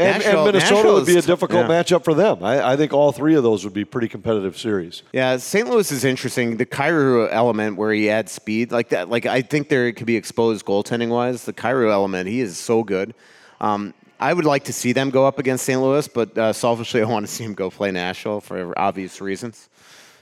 And, 0.00 0.14
and 0.14 0.24
Nashville- 0.24 0.44
Minnesota 0.46 0.92
would 0.94 1.06
be 1.06 1.18
a 1.18 1.22
difficult 1.22 1.68
yeah. 1.68 1.82
matchup 1.82 2.04
for 2.04 2.14
them. 2.14 2.42
I, 2.42 2.72
I 2.72 2.76
think 2.76 2.94
all 2.94 3.12
three 3.12 3.34
of 3.34 3.42
those 3.42 3.64
would 3.64 3.74
be 3.74 3.84
pretty 3.84 4.08
competitive 4.08 4.56
series. 4.56 5.02
Yeah, 5.12 5.36
St. 5.36 5.68
Louis 5.68 5.92
is 5.92 6.04
interesting. 6.04 6.56
The 6.56 6.64
Kyrou 6.64 7.28
element 7.30 7.76
where 7.76 7.92
he 7.92 8.08
adds 8.08 8.32
speed 8.32 8.72
like 8.72 8.88
that, 8.90 9.10
like 9.10 9.26
I 9.26 9.42
think 9.42 9.68
there 9.68 9.92
could 9.92 10.06
be 10.06 10.16
exposed 10.16 10.64
goaltending 10.64 11.10
wise. 11.10 11.44
The 11.44 11.52
Kyrou 11.52 11.90
element, 11.90 12.28
he 12.28 12.40
is 12.40 12.56
so 12.56 12.82
good. 12.82 13.14
Um, 13.60 13.92
I 14.18 14.32
would 14.32 14.44
like 14.44 14.64
to 14.64 14.72
see 14.72 14.92
them 14.92 15.10
go 15.10 15.26
up 15.26 15.38
against 15.38 15.64
St. 15.64 15.80
Louis, 15.80 16.08
but 16.08 16.36
uh, 16.36 16.52
selfishly, 16.52 17.02
I 17.02 17.04
want 17.04 17.26
to 17.26 17.32
see 17.32 17.44
him 17.44 17.54
go 17.54 17.70
play 17.70 17.90
Nashville 17.90 18.40
for 18.40 18.78
obvious 18.78 19.20
reasons. 19.20 19.68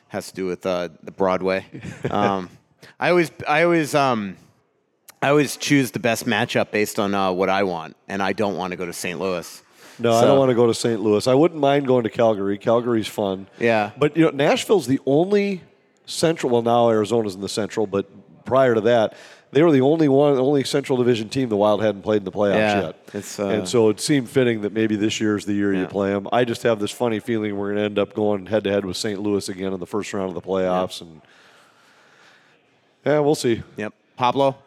Has 0.08 0.28
to 0.30 0.34
do 0.34 0.46
with 0.46 0.64
uh, 0.66 0.88
the 1.02 1.10
Broadway. 1.10 1.66
um, 2.10 2.48
I 2.98 3.10
always, 3.10 3.30
I 3.46 3.62
always, 3.62 3.94
um, 3.94 4.36
I 5.20 5.28
always 5.28 5.56
choose 5.56 5.90
the 5.90 5.98
best 5.98 6.26
matchup 6.26 6.70
based 6.70 6.98
on 6.98 7.14
uh, 7.14 7.30
what 7.32 7.48
I 7.48 7.64
want, 7.64 7.96
and 8.08 8.22
I 8.22 8.32
don't 8.32 8.56
want 8.56 8.70
to 8.70 8.76
go 8.76 8.86
to 8.86 8.92
St. 8.92 9.18
Louis. 9.20 9.62
No, 9.98 10.12
I 10.14 10.24
don't 10.24 10.38
want 10.38 10.50
to 10.50 10.54
go 10.54 10.66
to 10.66 10.74
St. 10.74 11.00
Louis. 11.00 11.26
I 11.26 11.34
wouldn't 11.34 11.60
mind 11.60 11.86
going 11.86 12.04
to 12.04 12.10
Calgary. 12.10 12.58
Calgary's 12.58 13.08
fun. 13.08 13.46
Yeah. 13.58 13.90
But 13.98 14.16
you 14.16 14.24
know, 14.24 14.30
Nashville's 14.30 14.86
the 14.86 15.00
only 15.06 15.62
central. 16.06 16.50
Well, 16.52 16.62
now 16.62 16.88
Arizona's 16.90 17.34
in 17.34 17.40
the 17.40 17.48
central, 17.48 17.86
but 17.86 18.44
prior 18.44 18.74
to 18.74 18.80
that, 18.82 19.14
they 19.50 19.62
were 19.62 19.72
the 19.72 19.80
only 19.80 20.08
one, 20.08 20.34
only 20.38 20.62
Central 20.62 20.98
Division 20.98 21.30
team 21.30 21.48
the 21.48 21.56
Wild 21.56 21.82
hadn't 21.82 22.02
played 22.02 22.18
in 22.18 22.24
the 22.24 22.32
playoffs 22.32 22.54
Yeah, 22.56 22.80
yet. 22.82 22.96
it's, 23.14 23.40
uh, 23.40 23.48
and 23.48 23.68
so 23.68 23.88
it 23.88 23.98
seemed 23.98 24.28
fitting 24.28 24.60
that 24.60 24.74
maybe 24.74 24.94
this 24.94 25.20
year's 25.20 25.46
the 25.46 25.54
year 25.54 25.72
you 25.72 25.86
play 25.86 26.10
them. 26.10 26.28
I 26.32 26.44
just 26.44 26.62
have 26.64 26.78
this 26.78 26.90
funny 26.90 27.18
feeling 27.18 27.56
we're 27.56 27.68
going 27.68 27.76
to 27.78 27.82
end 27.84 27.98
up 27.98 28.12
going 28.12 28.44
head 28.46 28.64
to 28.64 28.70
head 28.70 28.84
with 28.84 28.98
St. 28.98 29.18
Louis 29.20 29.48
again 29.48 29.72
in 29.72 29.80
the 29.80 29.86
first 29.86 30.12
round 30.12 30.28
of 30.28 30.34
the 30.34 30.42
playoffs, 30.42 31.00
and 31.00 31.22
yeah, 33.06 33.20
we'll 33.20 33.34
see. 33.34 33.62
Yep. 33.78 33.94
Pablo. 34.16 34.58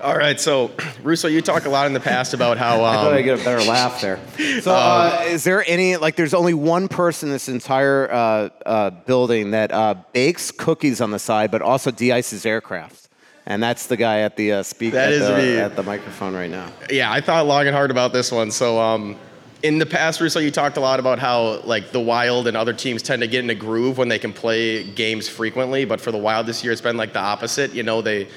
All 0.00 0.16
right, 0.16 0.38
so 0.38 0.70
Russo, 1.02 1.26
you 1.26 1.40
talk 1.40 1.64
a 1.64 1.70
lot 1.70 1.86
in 1.86 1.94
the 1.94 2.00
past 2.00 2.34
about 2.34 2.58
how 2.58 2.84
I 2.84 2.94
thought 2.94 3.06
um, 3.08 3.14
I'd 3.14 3.22
get 3.22 3.40
a 3.40 3.44
better 3.44 3.64
laugh 3.64 4.00
there. 4.02 4.20
So, 4.60 4.74
uh, 4.74 5.24
is 5.26 5.42
there 5.42 5.64
any 5.66 5.96
like? 5.96 6.16
There's 6.16 6.34
only 6.34 6.52
one 6.52 6.88
person 6.88 7.30
in 7.30 7.32
this 7.32 7.48
entire 7.48 8.10
uh, 8.12 8.48
uh, 8.66 8.90
building 8.90 9.52
that 9.52 9.72
uh, 9.72 9.94
bakes 10.12 10.50
cookies 10.50 11.00
on 11.00 11.12
the 11.12 11.18
side, 11.18 11.50
but 11.50 11.62
also 11.62 11.90
de-ices 11.90 12.44
aircraft, 12.44 13.08
and 13.46 13.62
that's 13.62 13.86
the 13.86 13.96
guy 13.96 14.20
at 14.20 14.36
the 14.36 14.52
uh, 14.52 14.62
speak 14.62 14.92
at, 14.92 15.10
the, 15.10 15.60
at 15.62 15.76
the 15.76 15.82
microphone 15.82 16.34
right 16.34 16.50
now. 16.50 16.70
yeah, 16.90 17.10
I 17.10 17.22
thought 17.22 17.46
long 17.46 17.66
and 17.66 17.74
hard 17.74 17.90
about 17.90 18.12
this 18.12 18.30
one. 18.30 18.50
So, 18.50 18.78
um, 18.78 19.16
in 19.62 19.78
the 19.78 19.86
past, 19.86 20.20
Russo, 20.20 20.40
you 20.40 20.50
talked 20.50 20.76
a 20.76 20.80
lot 20.80 21.00
about 21.00 21.18
how 21.18 21.60
like 21.62 21.92
the 21.92 22.00
Wild 22.00 22.48
and 22.48 22.56
other 22.56 22.74
teams 22.74 23.02
tend 23.02 23.22
to 23.22 23.28
get 23.28 23.42
in 23.44 23.50
a 23.50 23.54
groove 23.54 23.96
when 23.96 24.08
they 24.08 24.18
can 24.18 24.34
play 24.34 24.84
games 24.84 25.26
frequently. 25.26 25.86
But 25.86 26.02
for 26.02 26.12
the 26.12 26.18
Wild 26.18 26.46
this 26.46 26.62
year, 26.62 26.72
it's 26.72 26.82
been 26.82 26.98
like 26.98 27.14
the 27.14 27.20
opposite. 27.20 27.72
You 27.72 27.82
know, 27.82 28.02
they 28.02 28.28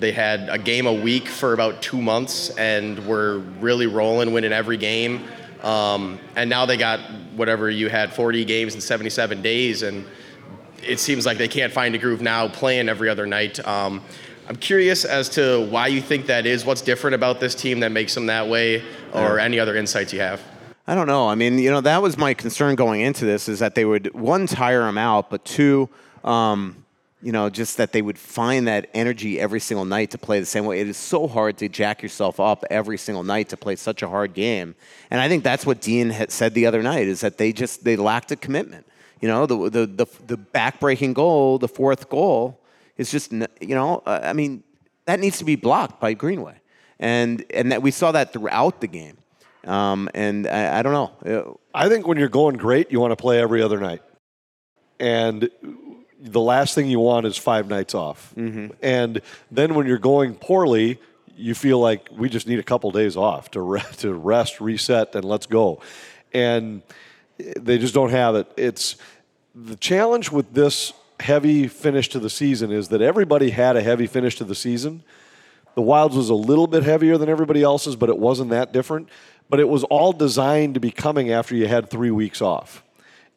they 0.00 0.12
had 0.12 0.48
a 0.48 0.58
game 0.58 0.86
a 0.86 0.92
week 0.92 1.28
for 1.28 1.52
about 1.52 1.82
two 1.82 2.00
months 2.00 2.50
and 2.50 3.06
were 3.06 3.38
really 3.60 3.86
rolling, 3.86 4.32
winning 4.32 4.52
every 4.52 4.76
game. 4.76 5.24
Um, 5.62 6.18
and 6.36 6.50
now 6.50 6.66
they 6.66 6.76
got 6.76 7.00
whatever 7.36 7.70
you 7.70 7.88
had 7.88 8.12
40 8.12 8.44
games 8.44 8.74
in 8.74 8.80
77 8.80 9.40
days, 9.40 9.82
and 9.82 10.04
it 10.82 11.00
seems 11.00 11.24
like 11.24 11.38
they 11.38 11.48
can't 11.48 11.72
find 11.72 11.94
a 11.94 11.98
groove 11.98 12.20
now 12.20 12.48
playing 12.48 12.88
every 12.88 13.08
other 13.08 13.26
night. 13.26 13.66
Um, 13.66 14.02
I'm 14.46 14.56
curious 14.56 15.06
as 15.06 15.30
to 15.30 15.66
why 15.70 15.86
you 15.86 16.02
think 16.02 16.26
that 16.26 16.44
is. 16.44 16.66
What's 16.66 16.82
different 16.82 17.14
about 17.14 17.40
this 17.40 17.54
team 17.54 17.80
that 17.80 17.92
makes 17.92 18.14
them 18.14 18.26
that 18.26 18.46
way, 18.46 18.82
or 19.14 19.38
any 19.38 19.58
other 19.58 19.74
insights 19.74 20.12
you 20.12 20.20
have? 20.20 20.42
I 20.86 20.94
don't 20.94 21.06
know. 21.06 21.28
I 21.28 21.34
mean, 21.34 21.58
you 21.58 21.70
know, 21.70 21.80
that 21.80 22.02
was 22.02 22.18
my 22.18 22.34
concern 22.34 22.74
going 22.74 23.00
into 23.00 23.24
this 23.24 23.48
is 23.48 23.60
that 23.60 23.74
they 23.74 23.86
would 23.86 24.14
one 24.14 24.46
tire 24.46 24.80
them 24.80 24.98
out, 24.98 25.30
but 25.30 25.42
two, 25.46 25.88
um, 26.24 26.83
you 27.24 27.32
know, 27.32 27.48
just 27.48 27.78
that 27.78 27.92
they 27.92 28.02
would 28.02 28.18
find 28.18 28.68
that 28.68 28.90
energy 28.92 29.40
every 29.40 29.58
single 29.58 29.86
night 29.86 30.10
to 30.10 30.18
play 30.18 30.38
the 30.38 30.46
same 30.46 30.66
way. 30.66 30.80
It 30.80 30.88
is 30.88 30.98
so 30.98 31.26
hard 31.26 31.56
to 31.58 31.70
jack 31.70 32.02
yourself 32.02 32.38
up 32.38 32.64
every 32.70 32.98
single 32.98 33.24
night 33.24 33.48
to 33.48 33.56
play 33.56 33.76
such 33.76 34.02
a 34.02 34.08
hard 34.08 34.34
game, 34.34 34.74
and 35.10 35.22
I 35.22 35.28
think 35.28 35.42
that's 35.42 35.64
what 35.64 35.80
Dean 35.80 36.10
had 36.10 36.30
said 36.30 36.52
the 36.52 36.66
other 36.66 36.82
night 36.82 37.08
is 37.08 37.22
that 37.22 37.38
they 37.38 37.50
just 37.52 37.82
they 37.82 37.96
lacked 37.96 38.30
a 38.30 38.36
commitment. 38.36 38.86
You 39.22 39.28
know, 39.28 39.46
the 39.46 39.70
the 39.70 39.86
the, 39.86 40.06
the 40.26 40.36
backbreaking 40.36 41.14
goal, 41.14 41.58
the 41.58 41.66
fourth 41.66 42.10
goal, 42.10 42.60
is 42.98 43.10
just 43.10 43.32
you 43.32 43.74
know, 43.74 44.02
uh, 44.04 44.20
I 44.22 44.34
mean, 44.34 44.62
that 45.06 45.18
needs 45.18 45.38
to 45.38 45.44
be 45.44 45.56
blocked 45.56 46.00
by 46.00 46.12
Greenway, 46.12 46.60
and 47.00 47.42
and 47.54 47.72
that 47.72 47.80
we 47.80 47.90
saw 47.90 48.12
that 48.12 48.34
throughout 48.34 48.82
the 48.82 48.86
game. 48.86 49.16
Um, 49.66 50.10
and 50.12 50.46
I, 50.46 50.80
I, 50.80 50.82
don't 50.82 50.92
know. 50.92 51.58
I 51.74 51.88
think 51.88 52.06
when 52.06 52.18
you're 52.18 52.28
going 52.28 52.58
great, 52.58 52.92
you 52.92 53.00
want 53.00 53.12
to 53.12 53.16
play 53.16 53.40
every 53.40 53.62
other 53.62 53.80
night. 53.80 54.02
And 55.00 55.48
the 56.24 56.40
last 56.40 56.74
thing 56.74 56.88
you 56.88 57.00
want 57.00 57.26
is 57.26 57.36
five 57.36 57.68
nights 57.68 57.94
off. 57.94 58.32
Mm-hmm. 58.36 58.68
And 58.82 59.20
then 59.50 59.74
when 59.74 59.86
you're 59.86 59.98
going 59.98 60.34
poorly, 60.34 60.98
you 61.36 61.54
feel 61.54 61.78
like 61.78 62.08
we 62.10 62.28
just 62.28 62.46
need 62.46 62.58
a 62.58 62.62
couple 62.62 62.90
days 62.90 63.16
off 63.16 63.50
to 63.52 63.60
rest, 63.60 64.00
to 64.00 64.12
rest, 64.14 64.60
reset, 64.60 65.14
and 65.14 65.24
let's 65.24 65.46
go. 65.46 65.80
And 66.32 66.82
they 67.38 67.78
just 67.78 67.94
don't 67.94 68.10
have 68.10 68.34
it. 68.34 68.50
It's 68.56 68.96
the 69.54 69.76
challenge 69.76 70.32
with 70.32 70.52
this 70.54 70.92
heavy 71.20 71.68
finish 71.68 72.08
to 72.08 72.18
the 72.18 72.30
season 72.30 72.72
is 72.72 72.88
that 72.88 73.00
everybody 73.00 73.50
had 73.50 73.76
a 73.76 73.82
heavy 73.82 74.06
finish 74.06 74.36
to 74.36 74.44
the 74.44 74.54
season. 74.54 75.02
The 75.74 75.82
Wilds 75.82 76.16
was 76.16 76.28
a 76.28 76.34
little 76.34 76.66
bit 76.66 76.82
heavier 76.82 77.18
than 77.18 77.28
everybody 77.28 77.62
else's, 77.62 77.96
but 77.96 78.08
it 78.08 78.18
wasn't 78.18 78.50
that 78.50 78.72
different 78.72 79.08
but 79.48 79.60
it 79.60 79.68
was 79.68 79.84
all 79.84 80.12
designed 80.12 80.74
to 80.74 80.80
be 80.80 80.90
coming 80.90 81.30
after 81.30 81.54
you 81.54 81.66
had 81.66 81.90
three 81.90 82.10
weeks 82.10 82.40
off. 82.40 82.82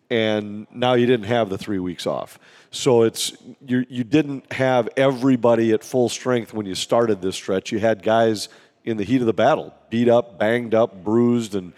And 0.09 0.67
now 0.71 0.93
you 0.93 1.05
didn't 1.05 1.25
have 1.25 1.49
the 1.49 1.57
three 1.57 1.79
weeks 1.79 2.07
off. 2.07 2.39
So 2.77 3.01
it's 3.01 3.35
you, 3.65 3.85
you 3.89 4.03
didn't 4.03 4.53
have 4.53 4.87
everybody 4.95 5.73
at 5.73 5.83
full 5.83 6.09
strength 6.09 6.53
when 6.53 6.67
you 6.67 6.75
started 6.75 7.23
this 7.23 7.35
stretch. 7.35 7.71
You 7.71 7.79
had 7.79 8.03
guys 8.03 8.49
in 8.85 8.97
the 8.97 9.03
heat 9.03 9.19
of 9.19 9.25
the 9.25 9.33
battle, 9.33 9.73
beat 9.89 10.07
up, 10.07 10.37
banged 10.37 10.75
up, 10.75 11.03
bruised, 11.03 11.55
and 11.55 11.73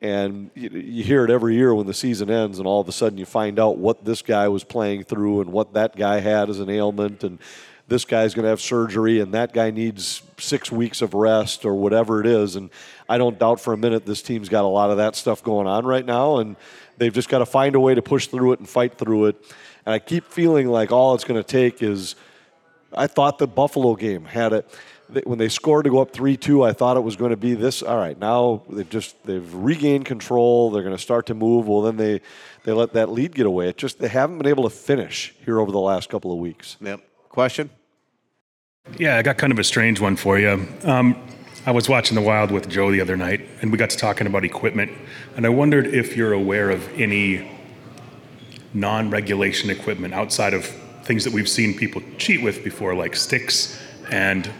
and 0.00 0.50
you, 0.56 0.68
you 0.70 1.04
hear 1.04 1.24
it 1.24 1.30
every 1.30 1.54
year 1.54 1.72
when 1.72 1.86
the 1.86 1.94
season 1.94 2.28
ends, 2.28 2.58
and 2.58 2.66
all 2.66 2.80
of 2.80 2.88
a 2.88 2.92
sudden 2.92 3.18
you 3.18 3.24
find 3.24 3.60
out 3.60 3.78
what 3.78 4.04
this 4.04 4.20
guy 4.20 4.48
was 4.48 4.64
playing 4.64 5.04
through 5.04 5.42
and 5.42 5.52
what 5.52 5.74
that 5.74 5.94
guy 5.94 6.18
had 6.18 6.50
as 6.50 6.58
an 6.58 6.68
ailment, 6.68 7.22
and 7.22 7.38
this 7.86 8.04
guy's 8.04 8.34
going 8.34 8.44
to 8.44 8.48
have 8.48 8.60
surgery 8.60 9.20
and 9.20 9.34
that 9.34 9.52
guy 9.52 9.70
needs 9.70 10.22
six 10.38 10.72
weeks 10.72 11.02
of 11.02 11.14
rest 11.14 11.64
or 11.64 11.74
whatever 11.74 12.20
it 12.20 12.26
is. 12.26 12.56
And 12.56 12.70
I 13.08 13.18
don't 13.18 13.38
doubt 13.38 13.60
for 13.60 13.74
a 13.74 13.76
minute 13.76 14.06
this 14.06 14.22
team's 14.22 14.48
got 14.48 14.64
a 14.64 14.68
lot 14.68 14.90
of 14.90 14.96
that 14.96 15.14
stuff 15.14 15.42
going 15.42 15.66
on 15.66 15.84
right 15.84 16.06
now. 16.06 16.38
And 16.38 16.56
they've 16.96 17.12
just 17.12 17.28
got 17.28 17.40
to 17.40 17.46
find 17.46 17.74
a 17.74 17.80
way 17.80 17.94
to 17.94 18.00
push 18.00 18.28
through 18.28 18.52
it 18.52 18.60
and 18.60 18.68
fight 18.68 18.96
through 18.96 19.26
it. 19.26 19.44
And 19.84 19.94
I 19.94 19.98
keep 19.98 20.24
feeling 20.24 20.68
like 20.68 20.92
all 20.92 21.14
it's 21.14 21.24
going 21.24 21.42
to 21.42 21.46
take 21.46 21.82
is 21.82 22.14
I 22.94 23.06
thought 23.06 23.38
the 23.38 23.46
Buffalo 23.46 23.94
game 23.94 24.24
had 24.24 24.52
it. 24.52 24.68
When 25.24 25.38
they 25.38 25.48
scored 25.48 25.84
to 25.84 25.90
go 25.90 26.00
up 26.00 26.12
3-2 26.12 26.66
i 26.66 26.72
thought 26.72 26.96
it 26.96 27.02
was 27.02 27.16
going 27.16 27.32
to 27.32 27.36
be 27.36 27.52
this 27.52 27.82
all 27.82 27.98
right 27.98 28.18
now 28.18 28.62
they've 28.70 28.88
just 28.88 29.22
they've 29.26 29.54
regained 29.54 30.06
control 30.06 30.70
they're 30.70 30.82
going 30.82 30.96
to 30.96 31.02
start 31.02 31.26
to 31.26 31.34
move. 31.34 31.68
Well 31.68 31.82
then 31.82 31.98
they 31.98 32.22
they 32.64 32.72
let 32.72 32.94
that 32.94 33.10
lead 33.10 33.34
get 33.34 33.44
away. 33.44 33.68
It 33.68 33.76
just 33.76 33.98
they 33.98 34.08
haven't 34.08 34.38
been 34.38 34.46
able 34.46 34.64
to 34.64 34.74
finish 34.74 35.34
here 35.44 35.60
over 35.60 35.70
the 35.70 35.80
last 35.80 36.08
couple 36.08 36.32
of 36.32 36.38
weeks. 36.38 36.78
Yep. 36.80 37.00
Question? 37.28 37.68
Yeah, 38.98 39.16
I 39.16 39.22
got 39.22 39.38
kind 39.38 39.52
of 39.52 39.58
a 39.58 39.64
strange 39.64 40.00
one 40.00 40.16
for 40.16 40.38
you. 40.38 40.66
Um, 40.84 41.16
I 41.64 41.70
was 41.70 41.88
watching 41.88 42.16
The 42.16 42.22
Wild 42.22 42.50
with 42.50 42.68
Joe 42.68 42.90
the 42.90 43.00
other 43.00 43.16
night, 43.16 43.46
and 43.60 43.70
we 43.70 43.78
got 43.78 43.90
to 43.90 43.96
talking 43.96 44.26
about 44.26 44.44
equipment, 44.44 44.90
and 45.36 45.46
I 45.46 45.48
wondered 45.48 45.86
if 45.86 46.16
you're 46.16 46.32
aware 46.32 46.70
of 46.70 46.88
any 47.00 47.48
non-regulation 48.74 49.70
equipment 49.70 50.14
outside 50.14 50.54
of 50.54 50.66
things 51.04 51.24
that 51.24 51.32
we've 51.32 51.48
seen 51.48 51.76
people 51.76 52.02
cheat 52.18 52.42
with 52.42 52.64
before, 52.64 52.94
like 52.94 53.16
sticks 53.16 53.80
and 54.10 54.50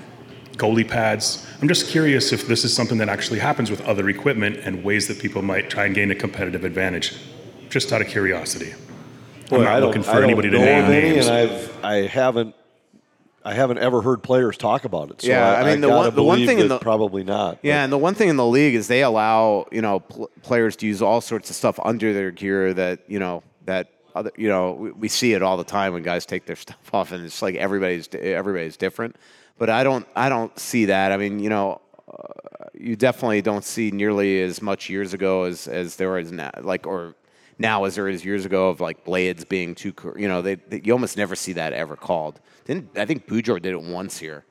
goalie 0.53 0.87
pads. 0.87 1.47
I'm 1.61 1.69
just 1.69 1.89
curious 1.89 2.33
if 2.33 2.47
this 2.47 2.65
is 2.65 2.75
something 2.75 2.99
that 2.99 3.09
actually 3.09 3.39
happens 3.39 3.71
with 3.71 3.81
other 3.83 4.09
equipment 4.09 4.59
and 4.59 4.85
ways 4.85 5.09
that 5.09 5.19
people 5.19 5.43
might 5.43 5.71
try 5.71 5.87
and 5.87 5.95
gain 5.95 6.11
a 6.11 6.15
competitive 6.15 6.65
advantage. 6.65 7.15
Just 7.71 7.93
out 7.93 8.03
of 8.03 8.09
curiosity. 8.09 8.75
Boy, 9.49 9.59
I'm 9.59 9.65
not 9.65 9.83
looking 9.83 10.03
for 10.03 10.23
anybody 10.23 10.51
to 10.51 10.59
name 10.59 10.89
names. 10.91 11.27
And 11.27 11.37
I've 11.37 11.85
I 11.85 11.95
haven't 12.07 12.55
I 13.45 13.55
haven't 13.55 13.79
ever 13.79 14.03
heard 14.03 14.23
players 14.23 14.57
talk 14.57 14.85
about 14.85 15.11
it. 15.11 15.23
So 15.23 15.29
yeah, 15.29 15.53
I, 15.53 15.61
I 15.61 15.65
mean 15.65 15.85
I 15.85 15.89
the 15.89 15.89
one 15.89 16.15
the 16.15 16.23
one 16.23 16.47
thing 16.47 16.59
in 16.59 16.69
the 16.69 16.79
probably 16.79 17.25
not. 17.25 17.59
Yeah, 17.63 17.75
but. 17.75 17.85
and 17.85 17.93
the 17.93 17.99
one 17.99 18.15
thing 18.15 18.29
in 18.29 18.37
the 18.37 18.47
league 18.47 18.75
is 18.75 18.89
they 18.89 19.03
allow 19.03 19.67
you 19.73 19.83
know 19.83 20.01
pl- 20.01 20.31
players 20.43 20.77
to 20.77 20.87
use 20.87 21.03
all 21.03 21.21
sorts 21.21 21.51
of 21.51 21.57
stuff 21.57 21.79
under 21.83 22.13
their 22.13 22.31
gear 22.31 22.73
that 22.75 23.01
you 23.09 23.19
know 23.19 23.43
that 23.67 23.91
other 24.15 24.33
you 24.37 24.49
know 24.49 24.73
we, 24.73 24.91
we, 24.93 25.09
see 25.09 25.33
it 25.33 25.43
all 25.43 25.57
the 25.57 25.65
time 25.65 25.93
when 25.93 26.03
guys 26.03 26.27
take 26.27 26.47
their 26.47 26.57
stuff 26.67 26.95
off 26.95 27.13
and 27.13 27.25
it's 27.25 27.43
like 27.43 27.55
everybody's 27.55 28.09
everybody's 28.15 28.77
different. 28.77 29.17
But 29.59 29.71
I 29.71 29.85
don't 29.85 30.07
I 30.17 30.29
don't 30.29 30.57
see 30.59 30.87
that. 30.87 31.13
I 31.13 31.17
mean 31.17 31.39
you 31.39 31.51
know. 31.51 31.81
Uh, 32.09 32.53
you 32.75 32.97
definitely 32.97 33.41
don't 33.43 33.65
see 33.65 33.91
nearly 33.91 34.43
as 34.43 34.61
much 34.61 34.91
years 34.91 35.15
ago 35.15 35.45
as, 35.45 35.69
as 35.69 35.97
there 35.97 36.19
is 36.19 36.33
now, 36.33 36.51
like 36.63 36.87
or 36.87 37.15
now 37.59 37.85
as 37.85 37.95
there 37.95 38.09
is 38.09 38.25
years 38.25 38.45
ago 38.45 38.69
of 38.69 38.81
like 38.81 39.05
blades 39.05 39.45
being 39.45 39.75
too, 39.75 39.95
you 40.17 40.29
know, 40.29 40.43
they, 40.43 40.57
they, 40.57 40.81
you 40.83 40.93
almost 40.93 41.17
never 41.17 41.37
see 41.37 41.53
that 41.55 41.73
ever 41.73 41.97
called. 41.97 42.41
Didn't 42.65 42.97
I 42.99 43.07
think 43.07 43.27
Boudreau 43.27 43.61
did 43.61 43.73
it 43.73 43.83
once 43.83 44.19
here? 44.19 44.45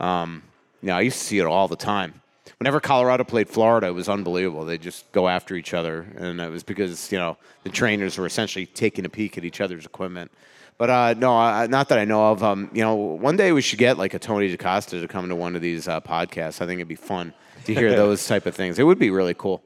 Um, 0.00 0.42
you 0.80 0.88
know, 0.88 0.96
I 0.96 1.02
used 1.02 1.18
to 1.18 1.24
see 1.24 1.38
it 1.38 1.46
all 1.46 1.68
the 1.68 1.76
time. 1.76 2.20
Whenever 2.58 2.78
Colorado 2.78 3.24
played 3.24 3.48
Florida, 3.48 3.88
it 3.88 3.94
was 3.94 4.08
unbelievable. 4.08 4.64
They 4.64 4.78
just 4.78 5.10
go 5.12 5.28
after 5.28 5.54
each 5.54 5.72
other, 5.72 6.06
and 6.16 6.40
it 6.40 6.50
was 6.50 6.62
because 6.62 7.10
you 7.10 7.18
know 7.18 7.36
the 7.62 7.70
trainers 7.70 8.18
were 8.18 8.26
essentially 8.26 8.66
taking 8.66 9.04
a 9.04 9.08
peek 9.08 9.38
at 9.38 9.44
each 9.44 9.60
other's 9.60 9.86
equipment. 9.86 10.30
But 10.76 10.90
uh, 10.90 11.14
no, 11.14 11.38
uh, 11.38 11.66
not 11.68 11.88
that 11.88 11.98
I 11.98 12.04
know 12.04 12.32
of. 12.32 12.42
Um, 12.42 12.70
you 12.72 12.82
know, 12.82 12.94
one 12.94 13.36
day 13.36 13.52
we 13.52 13.62
should 13.62 13.78
get 13.78 13.96
like 13.96 14.14
a 14.14 14.18
Tony 14.18 14.48
DaCosta 14.48 15.00
to 15.00 15.08
come 15.08 15.28
to 15.28 15.36
one 15.36 15.54
of 15.56 15.62
these 15.62 15.88
uh, 15.88 16.00
podcasts. 16.00 16.60
I 16.60 16.66
think 16.66 16.78
it'd 16.78 16.88
be 16.88 16.96
fun 16.96 17.32
to 17.64 17.74
hear 17.74 17.90
those 17.96 18.26
type 18.26 18.46
of 18.46 18.54
things. 18.54 18.78
It 18.78 18.82
would 18.82 18.98
be 18.98 19.10
really 19.10 19.34
cool. 19.34 19.62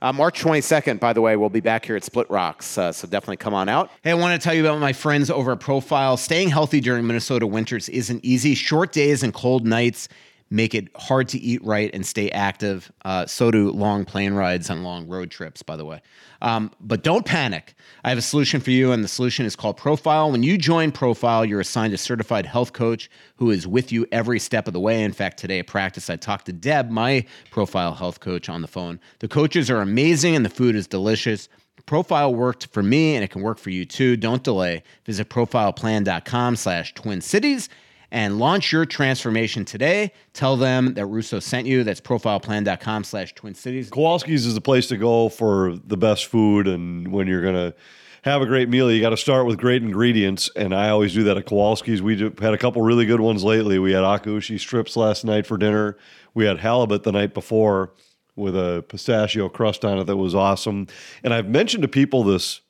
Uh, 0.00 0.12
March 0.12 0.42
22nd, 0.42 1.00
by 1.00 1.14
the 1.14 1.22
way, 1.22 1.36
we'll 1.36 1.48
be 1.48 1.60
back 1.60 1.86
here 1.86 1.96
at 1.96 2.02
Splitrocks, 2.02 2.76
uh, 2.76 2.92
so 2.92 3.08
definitely 3.08 3.38
come 3.38 3.54
on 3.54 3.66
out. 3.68 3.90
Hey, 4.02 4.10
I 4.10 4.14
want 4.14 4.40
to 4.40 4.44
tell 4.44 4.54
you 4.54 4.60
about 4.60 4.78
my 4.78 4.92
friends 4.92 5.30
over 5.30 5.52
at 5.52 5.60
Profile. 5.60 6.18
Staying 6.18 6.50
healthy 6.50 6.80
during 6.80 7.06
Minnesota 7.06 7.46
winters 7.46 7.88
isn't 7.88 8.22
easy. 8.22 8.54
Short 8.54 8.92
days 8.92 9.22
and 9.22 9.32
cold 9.32 9.66
nights 9.66 10.08
make 10.50 10.74
it 10.74 10.88
hard 10.96 11.28
to 11.28 11.38
eat 11.38 11.62
right 11.64 11.90
and 11.92 12.06
stay 12.06 12.30
active. 12.30 12.90
Uh, 13.04 13.26
so 13.26 13.50
do 13.50 13.70
long 13.70 14.04
plane 14.04 14.34
rides 14.34 14.70
and 14.70 14.84
long 14.84 15.08
road 15.08 15.30
trips, 15.30 15.62
by 15.62 15.76
the 15.76 15.84
way. 15.84 16.00
Um, 16.40 16.70
but 16.80 17.02
don't 17.02 17.24
panic. 17.24 17.74
I 18.04 18.10
have 18.10 18.18
a 18.18 18.22
solution 18.22 18.60
for 18.60 18.70
you, 18.70 18.92
and 18.92 19.02
the 19.02 19.08
solution 19.08 19.44
is 19.44 19.56
called 19.56 19.76
Profile. 19.76 20.30
When 20.30 20.42
you 20.42 20.56
join 20.56 20.92
Profile, 20.92 21.44
you're 21.44 21.60
assigned 21.60 21.94
a 21.94 21.98
certified 21.98 22.46
health 22.46 22.72
coach 22.72 23.10
who 23.36 23.50
is 23.50 23.66
with 23.66 23.90
you 23.90 24.06
every 24.12 24.38
step 24.38 24.68
of 24.68 24.72
the 24.72 24.80
way. 24.80 25.02
In 25.02 25.12
fact, 25.12 25.38
today 25.38 25.58
at 25.58 25.66
practice, 25.66 26.08
I 26.08 26.16
talked 26.16 26.46
to 26.46 26.52
Deb, 26.52 26.90
my 26.90 27.24
Profile 27.50 27.94
health 27.94 28.20
coach, 28.20 28.48
on 28.48 28.62
the 28.62 28.68
phone. 28.68 29.00
The 29.18 29.28
coaches 29.28 29.70
are 29.70 29.80
amazing, 29.80 30.36
and 30.36 30.44
the 30.44 30.50
food 30.50 30.76
is 30.76 30.86
delicious. 30.86 31.48
Profile 31.86 32.34
worked 32.34 32.66
for 32.66 32.82
me, 32.82 33.14
and 33.14 33.24
it 33.24 33.30
can 33.30 33.42
work 33.42 33.58
for 33.58 33.70
you 33.70 33.84
too. 33.84 34.16
Don't 34.16 34.42
delay. 34.42 34.82
Visit 35.04 35.28
profileplan.com 35.28 36.56
slash 36.56 36.94
twin 36.94 37.20
cities 37.20 37.68
and 38.10 38.38
launch 38.38 38.72
your 38.72 38.84
transformation 38.84 39.64
today. 39.64 40.12
Tell 40.32 40.56
them 40.56 40.94
that 40.94 41.06
Russo 41.06 41.40
sent 41.40 41.66
you. 41.66 41.84
That's 41.84 42.00
profileplan.com 42.00 43.04
slash 43.04 43.34
Twin 43.34 43.54
Cities. 43.54 43.90
Kowalski's 43.90 44.46
is 44.46 44.54
the 44.54 44.60
place 44.60 44.88
to 44.88 44.96
go 44.96 45.28
for 45.28 45.76
the 45.84 45.96
best 45.96 46.26
food. 46.26 46.66
And 46.66 47.12
when 47.12 47.26
you're 47.26 47.42
going 47.42 47.54
to 47.54 47.74
have 48.22 48.42
a 48.42 48.46
great 48.46 48.68
meal, 48.68 48.90
you 48.90 49.00
got 49.00 49.10
to 49.10 49.16
start 49.16 49.46
with 49.46 49.58
great 49.58 49.82
ingredients. 49.82 50.50
And 50.56 50.74
I 50.74 50.88
always 50.88 51.14
do 51.14 51.24
that 51.24 51.36
at 51.36 51.46
Kowalski's. 51.46 52.02
We 52.02 52.18
had 52.18 52.54
a 52.54 52.58
couple 52.58 52.82
really 52.82 53.06
good 53.06 53.20
ones 53.20 53.44
lately. 53.44 53.78
We 53.78 53.92
had 53.92 54.02
Akaushi 54.02 54.58
strips 54.58 54.96
last 54.96 55.24
night 55.24 55.46
for 55.46 55.56
dinner. 55.56 55.96
We 56.34 56.44
had 56.44 56.58
halibut 56.58 57.04
the 57.04 57.12
night 57.12 57.34
before 57.34 57.92
with 58.34 58.54
a 58.54 58.84
pistachio 58.88 59.48
crust 59.48 59.84
on 59.84 59.98
it 59.98 60.04
that 60.04 60.16
was 60.16 60.34
awesome. 60.34 60.86
And 61.24 61.32
I've 61.32 61.48
mentioned 61.48 61.82
to 61.82 61.88
people 61.88 62.22
this 62.22 62.60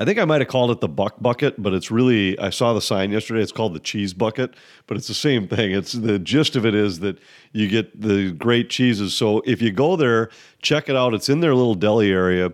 I 0.00 0.04
think 0.04 0.20
I 0.20 0.24
might 0.24 0.40
have 0.40 0.48
called 0.48 0.70
it 0.70 0.80
the 0.80 0.88
buck 0.88 1.16
bucket, 1.20 1.60
but 1.60 1.74
it's 1.74 1.90
really 1.90 2.38
I 2.38 2.50
saw 2.50 2.72
the 2.72 2.80
sign 2.80 3.10
yesterday. 3.10 3.42
It's 3.42 3.50
called 3.50 3.74
the 3.74 3.80
cheese 3.80 4.14
bucket, 4.14 4.54
but 4.86 4.96
it's 4.96 5.08
the 5.08 5.14
same 5.14 5.48
thing. 5.48 5.72
It's 5.72 5.92
the 5.92 6.20
gist 6.20 6.54
of 6.54 6.64
it 6.64 6.74
is 6.74 7.00
that 7.00 7.18
you 7.52 7.66
get 7.66 8.00
the 8.00 8.30
great 8.30 8.70
cheeses. 8.70 9.12
So 9.12 9.42
if 9.44 9.60
you 9.60 9.72
go 9.72 9.96
there, 9.96 10.30
check 10.62 10.88
it 10.88 10.94
out. 10.94 11.14
It's 11.14 11.28
in 11.28 11.40
their 11.40 11.54
little 11.54 11.74
deli 11.74 12.12
area, 12.12 12.52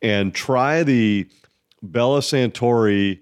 and 0.00 0.34
try 0.34 0.82
the 0.82 1.28
Bella 1.82 2.20
Santori 2.20 3.20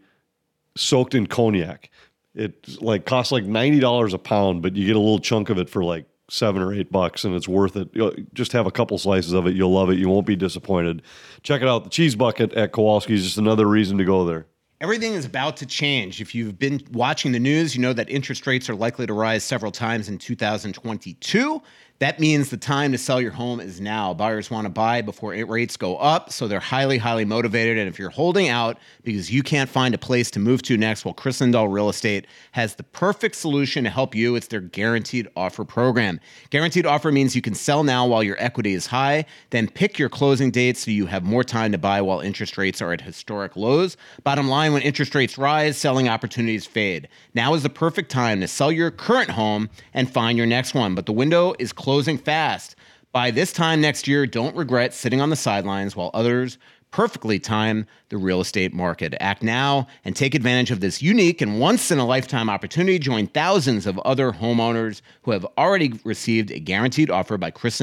soaked 0.77 1.14
in 1.16 1.27
cognac. 1.27 1.91
It 2.37 2.81
like 2.81 3.07
costs 3.07 3.33
like 3.33 3.45
ninety 3.45 3.81
dollars 3.81 4.14
a 4.14 4.18
pound, 4.18 4.62
but 4.62 4.77
you 4.77 4.87
get 4.87 4.95
a 4.95 5.01
little 5.01 5.18
chunk 5.18 5.51
of 5.51 5.59
it 5.59 5.68
for 5.68 5.83
like 5.83 6.07
seven 6.31 6.62
or 6.62 6.72
eight 6.72 6.91
bucks 6.91 7.25
and 7.25 7.35
it's 7.35 7.49
worth 7.49 7.77
it. 7.77 7.89
You'll 7.93 8.14
just 8.33 8.53
have 8.53 8.66
a 8.66 8.70
couple 8.70 8.97
slices 8.99 9.33
of 9.33 9.47
it. 9.47 9.55
You'll 9.55 9.72
love 9.72 9.91
it. 9.91 9.99
You 9.99 10.09
won't 10.09 10.27
be 10.27 10.37
disappointed. 10.37 11.03
Check 11.43 11.62
it 11.62 11.68
out. 11.68 11.85
The 11.85 11.91
cheese 11.91 12.14
bucket 12.14 12.53
at 12.55 12.72
Kowalski's 12.72 13.25
just 13.25 13.39
another 13.39 13.66
reason 13.66 13.99
to 13.99 14.05
go 14.05 14.25
there. 14.25 14.47
Everything 14.81 15.14
is 15.14 15.25
about 15.25 15.57
to 15.59 15.66
change. 15.66 16.20
If 16.20 16.35
you've 16.35 16.59
been 16.59 16.83
watching 16.93 17.33
the 17.33 17.39
news, 17.39 17.75
you 17.75 17.81
know 17.81 17.93
that 17.93 18.11
interest 18.11 18.47
rates 18.47 18.68
are 18.68 18.75
likely 18.75 19.07
to 19.07 19.14
rise 19.14 19.45
several 19.45 19.72
times 19.72 20.09
in 20.09 20.18
2022. 20.18 21.62
That 22.01 22.18
means 22.18 22.51
the 22.51 22.57
time 22.57 22.90
to 22.90 22.99
sell 22.99 23.20
your 23.20 23.30
home 23.30 23.61
is 23.61 23.80
now. 23.80 24.12
Buyers 24.14 24.51
want 24.51 24.64
to 24.64 24.68
buy 24.68 25.01
before 25.01 25.32
rates 25.47 25.76
go 25.76 25.97
up, 25.97 26.32
so 26.32 26.49
they're 26.49 26.59
highly, 26.59 26.99
highly 26.99 27.24
motivated. 27.24 27.78
And 27.78 27.88
if 27.88 28.01
you're 28.01 28.11
holding 28.11 28.49
out 28.49 28.78
because 29.05 29.30
you 29.30 29.45
can't 29.45 29.70
find 29.70 29.95
a 29.95 29.99
place 29.99 30.28
to 30.32 30.40
move 30.40 30.62
to 30.62 30.76
next, 30.76 31.05
well, 31.05 31.14
Kris 31.14 31.40
Lindahl 31.40 31.72
Real 31.72 31.88
Estate 31.88 32.26
has 32.51 32.74
the 32.74 32.82
perfect 32.82 33.36
solution 33.36 33.84
to 33.84 33.90
help 33.90 34.12
you. 34.12 34.34
It's 34.34 34.49
their 34.49 34.61
guaranteed 34.61 35.28
offer 35.36 35.64
program. 35.64 36.18
Guaranteed 36.51 36.84
offer 36.84 37.12
means 37.12 37.36
you 37.36 37.42
can 37.42 37.55
sell 37.55 37.84
now 37.84 38.07
while 38.07 38.24
your 38.24 38.36
equity 38.42 38.74
is 38.74 38.88
high, 38.88 39.24
then 39.51 39.68
pick 39.68 39.97
your 39.97 40.09
closing 40.09 40.51
date 40.51 40.76
so 40.76 40.90
you 40.90 41.07
have 41.07 41.22
more 41.22 41.45
time 41.45 41.70
to 41.70 41.78
buy 41.78 42.03
while 42.03 42.18
interest 42.18 42.59
rates 42.59 42.82
are 42.82 42.92
at 42.92 43.03
historic 43.03 43.55
lows. 43.55 43.97
Bottom 44.24 44.49
line, 44.49 44.72
when 44.72 44.82
interest 44.82 45.14
rates 45.14 45.38
rise, 45.38 45.76
selling 45.76 46.09
opportunities 46.09 46.66
fade. 46.66 47.09
Now 47.34 47.55
is 47.55 47.62
the 47.62 47.70
perfect 47.70 48.11
time 48.11 48.40
to 48.40 48.49
sell 48.49 48.72
your 48.72 48.90
current 48.90 49.30
home 49.30 49.70
and 49.92 50.11
find 50.11 50.36
your 50.36 50.47
next 50.47 50.74
one, 50.74 50.97
but 50.97 51.07
the 51.07 51.12
window 51.12 51.55
is 51.61 51.72
closing 51.85 52.16
fast. 52.16 52.76
By 53.12 53.30
this 53.30 53.53
time 53.53 53.82
next 53.82 54.09
year, 54.09 54.26
don't 54.26 54.57
regret 54.57 54.95
sitting 54.95 55.20
on 55.20 55.28
the 55.28 55.37
sidelines 55.37 55.95
while 55.95 56.11
others 56.14 56.57
perfectly 56.91 57.39
time 57.39 57.87
the 58.09 58.16
real 58.16 58.41
estate 58.41 58.72
market. 58.72 59.14
Act 59.20 59.43
now 59.43 59.87
and 60.03 60.16
take 60.16 60.35
advantage 60.35 60.70
of 60.70 60.80
this 60.80 61.03
unique 61.03 61.43
and 61.43 61.61
once 61.61 61.91
in 61.91 61.99
a 61.99 62.07
lifetime 62.07 62.49
opportunity. 62.49 62.99
Join 62.99 63.26
thousands 63.26 63.87
of 63.87 63.99
other 63.99 64.32
homeowners 64.32 65.03
who 65.24 65.32
have 65.32 65.45
already 65.59 66.01
received 66.05 66.51
a 66.53 66.59
guaranteed 66.59 67.11
offer 67.11 67.37
by 67.37 67.51
Kris 67.51 67.82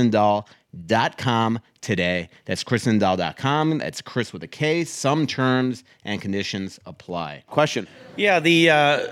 Lindahl 0.76 1.18
com 1.18 1.60
today. 1.82 2.30
That's 2.46 2.64
krislindahl.com. 2.64 3.80
That's 3.80 4.02
Kris 4.02 4.32
with 4.34 4.44
a 4.44 4.48
K. 4.48 4.84
Some 4.84 5.28
terms 5.28 5.84
and 6.06 6.22
conditions 6.22 6.80
apply. 6.86 7.44
Question. 7.48 7.88
Yeah, 8.16 8.40
the 8.40 8.70
uh, 8.70 9.08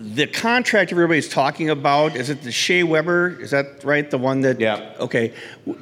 the 0.00 0.26
contract 0.26 0.92
everybody's 0.92 1.28
talking 1.28 1.70
about 1.70 2.16
is 2.16 2.30
it 2.30 2.42
the 2.42 2.52
Shea 2.52 2.82
Weber? 2.82 3.40
Is 3.40 3.50
that 3.50 3.84
right? 3.84 4.10
The 4.10 4.18
one 4.18 4.40
that? 4.42 4.60
Yeah. 4.60 4.92
Okay. 4.98 5.32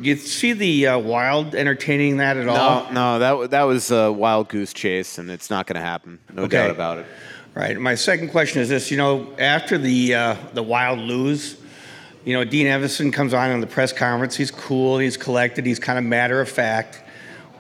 You 0.01 0.17
see 0.17 0.53
the 0.53 0.87
uh, 0.89 0.99
Wild 0.99 1.55
entertaining 1.55 2.19
that 2.19 2.37
at 2.37 2.49
all? 2.49 2.85
No, 2.93 3.19
no. 3.19 3.19
That 3.41 3.51
that 3.51 3.63
was 3.65 3.91
a 3.91 4.13
wild 4.13 4.49
goose 4.49 4.73
chase, 4.73 5.19
and 5.19 5.31
it's 5.31 5.51
not 5.51 5.67
going 5.67 5.77
to 5.77 5.87
happen. 5.87 6.19
No 6.33 6.43
Okay. 6.45 6.59
doubt 6.59 6.71
about 6.71 6.99
it. 6.99 7.07
Right. 7.55 7.79
My 7.81 7.95
second 7.95 8.29
question 8.31 8.61
is 8.61 8.69
this: 8.69 8.91
You 8.91 8.97
know, 8.99 9.33
after 9.39 9.79
the 9.79 10.15
uh, 10.15 10.37
the 10.53 10.63
Wild 10.63 10.99
lose, 10.99 11.57
you 12.27 12.33
know, 12.33 12.43
Dean 12.43 12.67
Evason 12.67 13.13
comes 13.13 13.33
on 13.33 13.53
in 13.53 13.61
the 13.61 13.69
press 13.69 13.93
conference. 13.93 14.35
He's 14.35 14.51
cool. 14.51 14.99
He's 14.99 15.17
collected. 15.17 15.65
He's 15.65 15.79
kind 15.79 15.97
of 15.97 16.05
matter 16.05 16.41
of 16.41 16.49
fact. 16.49 17.01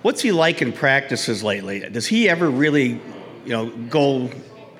What's 0.02 0.20
he 0.20 0.32
like 0.32 0.60
in 0.60 0.72
practices 0.72 1.44
lately? 1.44 1.88
Does 1.88 2.08
he 2.08 2.28
ever 2.28 2.50
really, 2.50 3.00
you 3.44 3.52
know, 3.52 3.70
go 3.70 4.28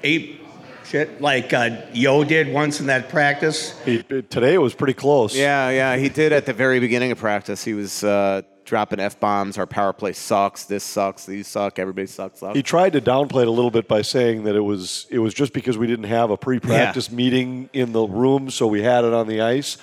ape 0.02 0.44
shit 0.84 1.20
like 1.20 1.52
uh, 1.52 1.82
Yeo 1.92 2.24
did 2.24 2.52
once 2.52 2.80
in 2.80 2.86
that 2.86 3.08
practice? 3.08 3.80
He, 3.84 4.02
today 4.02 4.54
it 4.54 4.60
was 4.60 4.74
pretty 4.74 4.94
close. 4.94 5.36
Yeah, 5.36 5.70
yeah. 5.70 5.96
He 5.96 6.08
did 6.08 6.32
at 6.32 6.46
the 6.46 6.52
very 6.52 6.80
beginning 6.80 7.12
of 7.12 7.18
practice. 7.18 7.62
He 7.62 7.74
was 7.74 8.02
uh, 8.02 8.42
dropping 8.66 9.00
f 9.00 9.18
bombs. 9.18 9.56
Our 9.56 9.66
power 9.66 9.92
play 9.92 10.12
sucks. 10.12 10.64
This 10.64 10.84
sucks. 10.84 11.24
These 11.24 11.48
suck. 11.48 11.78
Everybody 11.78 12.06
sucks. 12.06 12.40
sucks. 12.40 12.54
He 12.54 12.62
tried 12.62 12.92
to 12.92 13.00
downplay 13.00 13.42
it 13.42 13.48
a 13.48 13.52
little 13.52 13.70
bit 13.70 13.88
by 13.88 14.02
saying 14.02 14.44
that 14.44 14.54
it 14.54 14.60
was 14.60 15.06
it 15.10 15.18
was 15.18 15.32
just 15.32 15.52
because 15.52 15.78
we 15.78 15.86
didn't 15.86 16.06
have 16.06 16.30
a 16.30 16.36
pre-practice 16.36 17.10
meeting 17.10 17.70
in 17.72 17.92
the 17.92 18.02
room, 18.02 18.50
so 18.50 18.66
we 18.66 18.82
had 18.82 19.04
it 19.04 19.14
on 19.14 19.26
the 19.26 19.40
ice. 19.40 19.78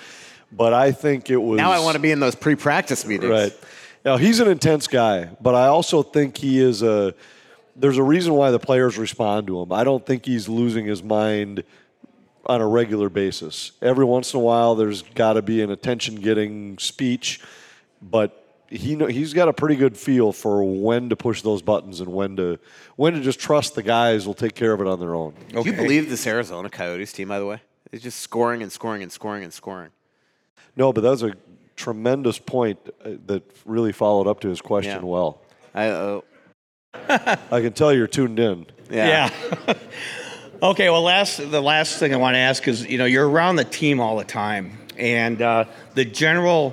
But 0.52 0.72
I 0.72 0.92
think 0.92 1.30
it 1.30 1.38
was 1.38 1.56
now 1.56 1.72
I 1.72 1.80
want 1.80 1.96
to 1.96 2.00
be 2.00 2.12
in 2.12 2.20
those 2.20 2.36
pre-practice 2.36 3.04
meetings. 3.04 3.30
right. 3.30 3.52
Now 4.04 4.18
he's 4.18 4.38
an 4.38 4.48
intense 4.48 4.86
guy, 4.86 5.30
but 5.40 5.54
I 5.54 5.66
also 5.66 6.02
think 6.02 6.36
he 6.36 6.60
is 6.60 6.82
a. 6.82 7.14
There's 7.76 7.98
a 7.98 8.04
reason 8.04 8.34
why 8.34 8.52
the 8.52 8.60
players 8.60 8.96
respond 8.96 9.48
to 9.48 9.60
him. 9.60 9.72
I 9.72 9.82
don't 9.82 10.06
think 10.06 10.24
he's 10.26 10.48
losing 10.48 10.84
his 10.86 11.02
mind 11.02 11.64
on 12.46 12.60
a 12.60 12.66
regular 12.68 13.08
basis. 13.08 13.72
Every 13.82 14.04
once 14.04 14.32
in 14.32 14.38
a 14.38 14.42
while, 14.42 14.74
there's 14.74 15.02
got 15.02 15.32
to 15.32 15.42
be 15.42 15.62
an 15.62 15.70
attention-getting 15.70 16.78
speech, 16.78 17.40
but 18.02 18.43
he 18.74 18.96
know, 18.96 19.06
he's 19.06 19.32
got 19.32 19.48
a 19.48 19.52
pretty 19.52 19.76
good 19.76 19.96
feel 19.96 20.32
for 20.32 20.64
when 20.64 21.08
to 21.08 21.16
push 21.16 21.42
those 21.42 21.62
buttons 21.62 22.00
and 22.00 22.12
when 22.12 22.36
to 22.36 22.58
when 22.96 23.14
to 23.14 23.20
just 23.20 23.38
trust 23.38 23.74
the 23.74 23.82
guys 23.82 24.26
will 24.26 24.34
take 24.34 24.54
care 24.54 24.72
of 24.72 24.80
it 24.80 24.86
on 24.86 25.00
their 25.00 25.14
own. 25.14 25.34
Do 25.50 25.62
you 25.62 25.72
believe 25.72 26.08
this 26.10 26.26
Arizona 26.26 26.68
Coyotes 26.68 27.12
team, 27.12 27.28
by 27.28 27.38
the 27.38 27.46
way? 27.46 27.60
It's 27.92 28.02
just 28.02 28.20
scoring 28.20 28.62
and 28.62 28.72
scoring 28.72 29.02
and 29.02 29.12
scoring 29.12 29.44
and 29.44 29.52
scoring. 29.52 29.90
No, 30.76 30.92
but 30.92 31.02
that 31.02 31.10
was 31.10 31.22
a 31.22 31.34
tremendous 31.76 32.38
point 32.38 32.78
uh, 33.04 33.10
that 33.26 33.42
really 33.64 33.92
followed 33.92 34.26
up 34.26 34.40
to 34.40 34.48
his 34.48 34.60
question 34.60 35.02
Yeah. 35.02 35.08
well. 35.08 35.40
I, 35.74 35.88
uh, 35.88 36.20
I 37.50 37.60
can 37.60 37.72
tell 37.72 37.92
you're 37.92 38.06
tuned 38.06 38.38
in. 38.38 38.66
yeah. 38.90 39.30
Okay, 40.62 40.88
well, 40.88 41.02
last 41.02 41.50
the 41.50 41.60
last 41.60 41.98
thing 41.98 42.14
I 42.14 42.16
want 42.16 42.36
to 42.36 42.38
ask 42.38 42.66
is, 42.68 42.86
you 42.86 42.96
know, 42.96 43.04
you're 43.04 43.28
around 43.28 43.56
the 43.56 43.64
team 43.64 44.00
all 44.00 44.16
the 44.16 44.24
time, 44.24 44.78
and 44.96 45.42
uh, 45.42 45.64
the 45.94 46.06
general 46.06 46.70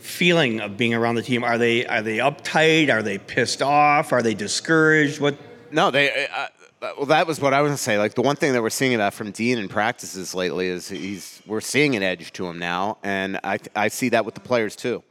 feeling 0.00 0.60
of 0.60 0.76
being 0.76 0.94
around 0.94 1.14
the 1.14 1.22
team 1.22 1.44
are 1.44 1.58
they 1.58 1.86
are 1.86 2.02
they 2.02 2.18
uptight? 2.18 2.90
Are 2.90 3.02
they 3.02 3.18
pissed 3.18 3.62
off? 3.62 4.12
Are 4.12 4.22
they 4.22 4.34
discouraged? 4.34 5.20
What? 5.20 5.36
No, 5.70 5.90
they. 5.90 6.26
Uh, 6.26 6.46
uh, 6.82 6.92
well, 6.96 7.06
that 7.06 7.26
was 7.26 7.40
what 7.40 7.52
I 7.52 7.60
was 7.60 7.68
gonna 7.68 7.76
say. 7.76 7.98
Like 7.98 8.14
the 8.14 8.22
one 8.22 8.36
thing 8.36 8.52
that 8.54 8.62
we're 8.62 8.70
seeing 8.70 8.94
about 8.94 9.12
from 9.14 9.30
Dean 9.32 9.58
in 9.58 9.68
practices 9.68 10.34
lately 10.34 10.66
is 10.68 10.88
he's 10.88 11.42
we're 11.46 11.60
seeing 11.60 11.94
an 11.94 12.02
edge 12.02 12.32
to 12.34 12.46
him 12.46 12.58
now, 12.58 12.96
and 13.02 13.38
I 13.44 13.58
I 13.76 13.88
see 13.88 14.08
that 14.10 14.24
with 14.24 14.34
the 14.34 14.40
players 14.40 14.74
too. 14.76 15.02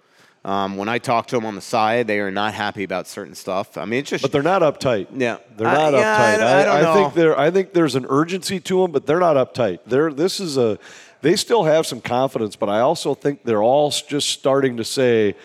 Um, 0.46 0.78
when 0.78 0.88
I 0.88 1.00
talk 1.00 1.28
to 1.28 1.36
them 1.36 1.46
on 1.46 1.56
the 1.56 1.62
side, 1.62 2.08
they 2.08 2.20
are 2.20 2.32
not 2.32 2.54
happy 2.54 2.84
about 2.86 3.08
certain 3.08 3.36
stuff. 3.36 3.78
I 3.78 3.84
mean, 3.84 4.00
it's 4.00 4.10
just 4.10 4.22
But 4.22 4.32
they're 4.32 4.42
not 4.42 4.62
uptight. 4.62 5.08
Yeah. 5.14 5.38
they're 5.58 5.68
I- 5.68 5.74
not 5.92 5.94
yeah, 5.94 6.16
I 6.18 6.20
uptight. 6.34 6.38
don't- 6.38 6.48
I 6.48 6.64
don't 6.82 6.84
know. 6.84 6.94
think 7.04 7.14
there. 7.14 7.38
I 7.40 7.52
think 7.52 7.74
there's 7.74 7.96
an 7.96 8.06
urgency 8.10 8.60
to 8.62 8.82
them, 8.82 8.92
but 8.92 9.06
they're 9.06 9.20
not 9.20 9.36
uptight. 9.36 9.80
They're 9.86 10.12
this 10.14 10.40
is 10.40 10.58
a. 10.58 10.80
They 11.22 11.36
still 11.36 11.64
have 11.64 11.86
some 11.86 12.02
confidence, 12.02 12.56
but 12.56 12.70
I 12.70 12.80
also 12.80 13.14
think 13.14 13.44
they're 13.44 13.64
all 13.64 13.92
just 13.92 14.30
starting 14.30 14.78
to 14.78 14.84
say, 14.86 15.36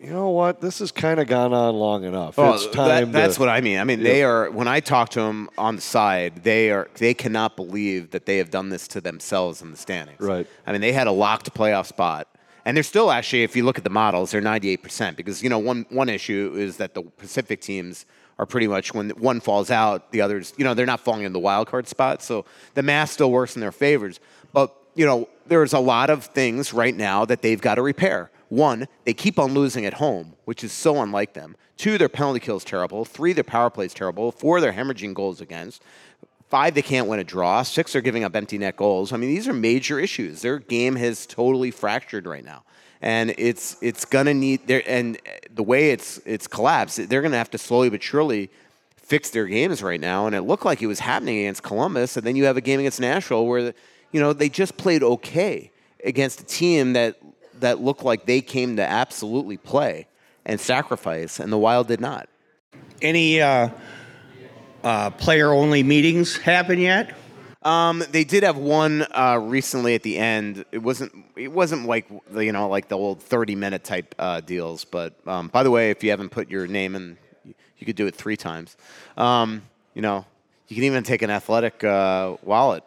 you 0.00 0.10
know 0.10 0.30
what, 0.30 0.60
this 0.60 0.80
has 0.80 0.90
kind 0.90 1.20
of 1.20 1.28
gone 1.28 1.52
on 1.52 1.74
long 1.76 2.02
enough. 2.04 2.36
Well, 2.36 2.54
it's 2.54 2.66
that- 2.66 2.74
time. 2.74 3.12
that's 3.12 3.34
to, 3.36 3.40
what 3.40 3.48
I 3.48 3.60
mean. 3.60 3.78
I 3.78 3.84
mean, 3.84 4.02
they 4.02 4.24
are. 4.24 4.50
When 4.50 4.66
I 4.66 4.80
talk 4.80 5.10
to 5.10 5.20
them 5.20 5.48
on 5.56 5.76
the 5.76 5.82
side, 5.82 6.42
they 6.42 6.70
are. 6.70 6.88
They 6.94 7.14
cannot 7.14 7.54
believe 7.56 8.10
that 8.10 8.26
they 8.26 8.38
have 8.38 8.50
done 8.50 8.70
this 8.70 8.88
to 8.88 9.00
themselves 9.00 9.62
in 9.62 9.70
the 9.70 9.76
standings. 9.76 10.20
Right. 10.20 10.46
I 10.66 10.72
mean, 10.72 10.80
they 10.80 10.92
had 10.92 11.06
a 11.06 11.12
locked 11.12 11.54
playoff 11.54 11.86
spot, 11.86 12.26
and 12.64 12.76
they're 12.76 12.82
still 12.82 13.12
actually. 13.12 13.44
If 13.44 13.54
you 13.54 13.64
look 13.64 13.78
at 13.78 13.84
the 13.84 13.90
models, 13.90 14.32
they're 14.32 14.40
ninety-eight 14.40 14.82
percent 14.82 15.16
because 15.16 15.40
you 15.40 15.48
know 15.48 15.60
one 15.60 15.86
one 15.90 16.08
issue 16.08 16.52
is 16.56 16.78
that 16.78 16.94
the 16.94 17.02
Pacific 17.02 17.60
teams 17.60 18.04
are 18.40 18.46
pretty 18.46 18.66
much 18.66 18.92
when 18.92 19.10
one 19.10 19.38
falls 19.38 19.70
out, 19.70 20.10
the 20.10 20.20
others. 20.20 20.52
You 20.56 20.64
know, 20.64 20.74
they're 20.74 20.84
not 20.84 20.98
falling 20.98 21.22
in 21.22 21.32
the 21.32 21.38
wild 21.38 21.68
card 21.68 21.86
spot, 21.86 22.22
so 22.22 22.44
the 22.74 22.82
math 22.82 23.10
still 23.10 23.30
works 23.30 23.54
in 23.54 23.60
their 23.60 23.70
favors. 23.70 24.18
But 24.52 24.74
you 24.94 25.06
know, 25.06 25.28
there's 25.46 25.72
a 25.72 25.78
lot 25.78 26.10
of 26.10 26.26
things 26.26 26.72
right 26.72 26.96
now 26.96 27.24
that 27.24 27.42
they've 27.42 27.60
got 27.60 27.76
to 27.76 27.82
repair. 27.82 28.30
One, 28.48 28.86
they 29.04 29.14
keep 29.14 29.38
on 29.38 29.54
losing 29.54 29.86
at 29.86 29.94
home, 29.94 30.34
which 30.44 30.62
is 30.62 30.72
so 30.72 31.00
unlike 31.00 31.32
them. 31.32 31.56
Two, 31.76 31.96
their 31.96 32.08
penalty 32.08 32.38
kill 32.38 32.58
is 32.58 32.64
terrible. 32.64 33.04
Three, 33.04 33.32
their 33.32 33.44
power 33.44 33.70
play 33.70 33.86
is 33.86 33.94
terrible. 33.94 34.30
Four, 34.30 34.60
they're 34.60 34.72
hemorrhaging 34.72 35.14
goals 35.14 35.40
against. 35.40 35.82
Five, 36.48 36.74
they 36.74 36.82
can't 36.82 37.08
win 37.08 37.18
a 37.18 37.24
draw. 37.24 37.62
Six, 37.62 37.92
they're 37.94 38.02
giving 38.02 38.24
up 38.24 38.36
empty 38.36 38.58
net 38.58 38.76
goals. 38.76 39.12
I 39.12 39.16
mean, 39.16 39.30
these 39.30 39.48
are 39.48 39.54
major 39.54 39.98
issues. 39.98 40.42
Their 40.42 40.58
game 40.58 40.96
has 40.96 41.24
totally 41.24 41.70
fractured 41.70 42.26
right 42.26 42.44
now, 42.44 42.62
and 43.00 43.34
it's 43.38 43.78
it's 43.80 44.04
gonna 44.04 44.34
need. 44.34 44.70
And 44.70 45.18
the 45.50 45.62
way 45.62 45.92
it's 45.92 46.18
it's 46.26 46.46
collapsed, 46.46 47.08
they're 47.08 47.22
gonna 47.22 47.38
have 47.38 47.50
to 47.52 47.58
slowly 47.58 47.88
but 47.88 48.02
surely 48.02 48.50
fix 48.96 49.30
their 49.30 49.46
games 49.46 49.82
right 49.82 50.00
now. 50.00 50.26
And 50.26 50.36
it 50.36 50.42
looked 50.42 50.66
like 50.66 50.82
it 50.82 50.86
was 50.88 51.00
happening 51.00 51.38
against 51.38 51.62
Columbus, 51.62 52.18
and 52.18 52.26
then 52.26 52.36
you 52.36 52.44
have 52.44 52.58
a 52.58 52.60
game 52.60 52.80
against 52.80 53.00
Nashville 53.00 53.46
where 53.46 53.72
you 54.12 54.20
know 54.20 54.32
they 54.32 54.48
just 54.48 54.76
played 54.76 55.02
okay 55.02 55.70
against 56.04 56.40
a 56.40 56.44
team 56.44 56.92
that 56.92 57.16
that 57.60 57.80
looked 57.80 58.04
like 58.04 58.26
they 58.26 58.40
came 58.40 58.76
to 58.76 58.82
absolutely 58.82 59.56
play 59.56 60.06
and 60.44 60.60
sacrifice, 60.60 61.40
and 61.40 61.52
the 61.52 61.58
Wild 61.58 61.88
did 61.88 62.00
not. 62.00 62.28
Any 63.00 63.40
uh, 63.40 63.70
uh, 64.82 65.10
player-only 65.10 65.82
meetings 65.82 66.36
happen 66.36 66.78
yet? 66.78 67.16
Um, 67.62 68.02
they 68.10 68.24
did 68.24 68.42
have 68.42 68.56
one 68.56 69.06
uh, 69.12 69.38
recently 69.40 69.94
at 69.94 70.02
the 70.02 70.18
end. 70.18 70.64
It 70.72 70.78
wasn't. 70.78 71.12
It 71.36 71.52
wasn't 71.52 71.86
like 71.86 72.08
you 72.34 72.52
know 72.52 72.68
like 72.68 72.88
the 72.88 72.98
old 72.98 73.22
thirty-minute 73.22 73.84
type 73.84 74.14
uh, 74.18 74.40
deals. 74.40 74.84
But 74.84 75.14
um, 75.26 75.48
by 75.48 75.62
the 75.62 75.70
way, 75.70 75.90
if 75.90 76.02
you 76.02 76.10
haven't 76.10 76.30
put 76.30 76.50
your 76.50 76.66
name 76.66 76.96
in, 76.96 77.16
you 77.78 77.86
could 77.86 77.96
do 77.96 78.06
it 78.06 78.16
three 78.16 78.36
times. 78.36 78.76
Um, 79.16 79.62
you 79.94 80.02
know, 80.02 80.24
you 80.66 80.74
can 80.74 80.84
even 80.84 81.04
take 81.04 81.22
an 81.22 81.30
athletic 81.30 81.84
uh, 81.84 82.36
wallet. 82.42 82.82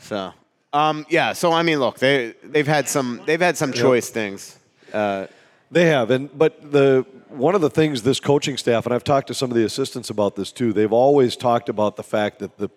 So 0.00 0.32
um, 0.72 1.06
yeah. 1.08 1.32
So 1.32 1.52
I 1.52 1.62
mean, 1.62 1.78
look, 1.78 1.98
they 1.98 2.34
they've 2.42 2.66
had 2.66 2.88
some 2.88 3.20
they've 3.26 3.40
had 3.40 3.56
some 3.56 3.72
choice 3.72 4.10
things. 4.10 4.58
Uh, 4.92 5.26
They 5.70 5.86
have, 5.86 6.10
and 6.10 6.36
but 6.36 6.72
the 6.72 7.06
one 7.28 7.54
of 7.54 7.60
the 7.60 7.70
things 7.70 8.02
this 8.02 8.18
coaching 8.20 8.56
staff, 8.56 8.86
and 8.86 8.94
I've 8.94 9.04
talked 9.04 9.28
to 9.28 9.34
some 9.34 9.50
of 9.50 9.56
the 9.56 9.64
assistants 9.64 10.10
about 10.10 10.34
this 10.34 10.50
too. 10.52 10.72
They've 10.72 10.92
always 10.92 11.36
talked 11.36 11.68
about 11.68 11.96
the 11.96 12.02
fact 12.02 12.40
that 12.40 12.58
the 12.58 12.70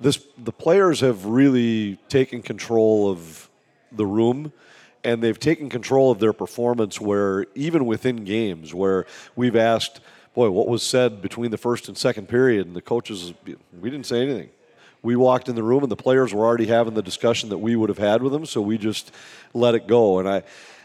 this 0.00 0.26
the 0.36 0.52
players 0.52 1.00
have 1.00 1.24
really 1.24 1.96
taken 2.08 2.42
control 2.42 3.10
of 3.10 3.48
the 3.92 4.06
room 4.06 4.52
and 5.04 5.22
they've 5.22 5.38
taken 5.38 5.70
control 5.70 6.10
of 6.10 6.18
their 6.18 6.32
performance 6.32 7.00
where 7.00 7.46
even 7.54 7.86
within 7.86 8.24
games 8.24 8.74
where 8.74 9.06
we've 9.36 9.56
asked 9.56 10.00
boy 10.34 10.50
what 10.50 10.68
was 10.68 10.82
said 10.82 11.22
between 11.22 11.50
the 11.50 11.56
first 11.56 11.88
and 11.88 11.96
second 11.96 12.28
period 12.28 12.66
and 12.66 12.76
the 12.76 12.82
coaches 12.82 13.32
we 13.80 13.90
didn't 13.90 14.06
say 14.06 14.20
anything 14.20 14.50
we 15.02 15.16
walked 15.16 15.48
in 15.48 15.54
the 15.54 15.62
room 15.62 15.82
and 15.82 15.92
the 15.92 15.96
players 15.96 16.34
were 16.34 16.44
already 16.44 16.66
having 16.66 16.94
the 16.94 17.02
discussion 17.02 17.48
that 17.50 17.58
we 17.58 17.76
would 17.76 17.88
have 17.88 17.98
had 17.98 18.22
with 18.22 18.32
them, 18.32 18.46
so 18.46 18.60
we 18.60 18.78
just 18.78 19.12
let 19.54 19.74
it 19.74 19.86
go. 19.86 20.18
And 20.18 20.28
I, 20.28 20.42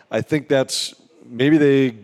I 0.10 0.22
think 0.22 0.48
that's 0.48 0.94
maybe 1.26 1.58
they 1.58 1.96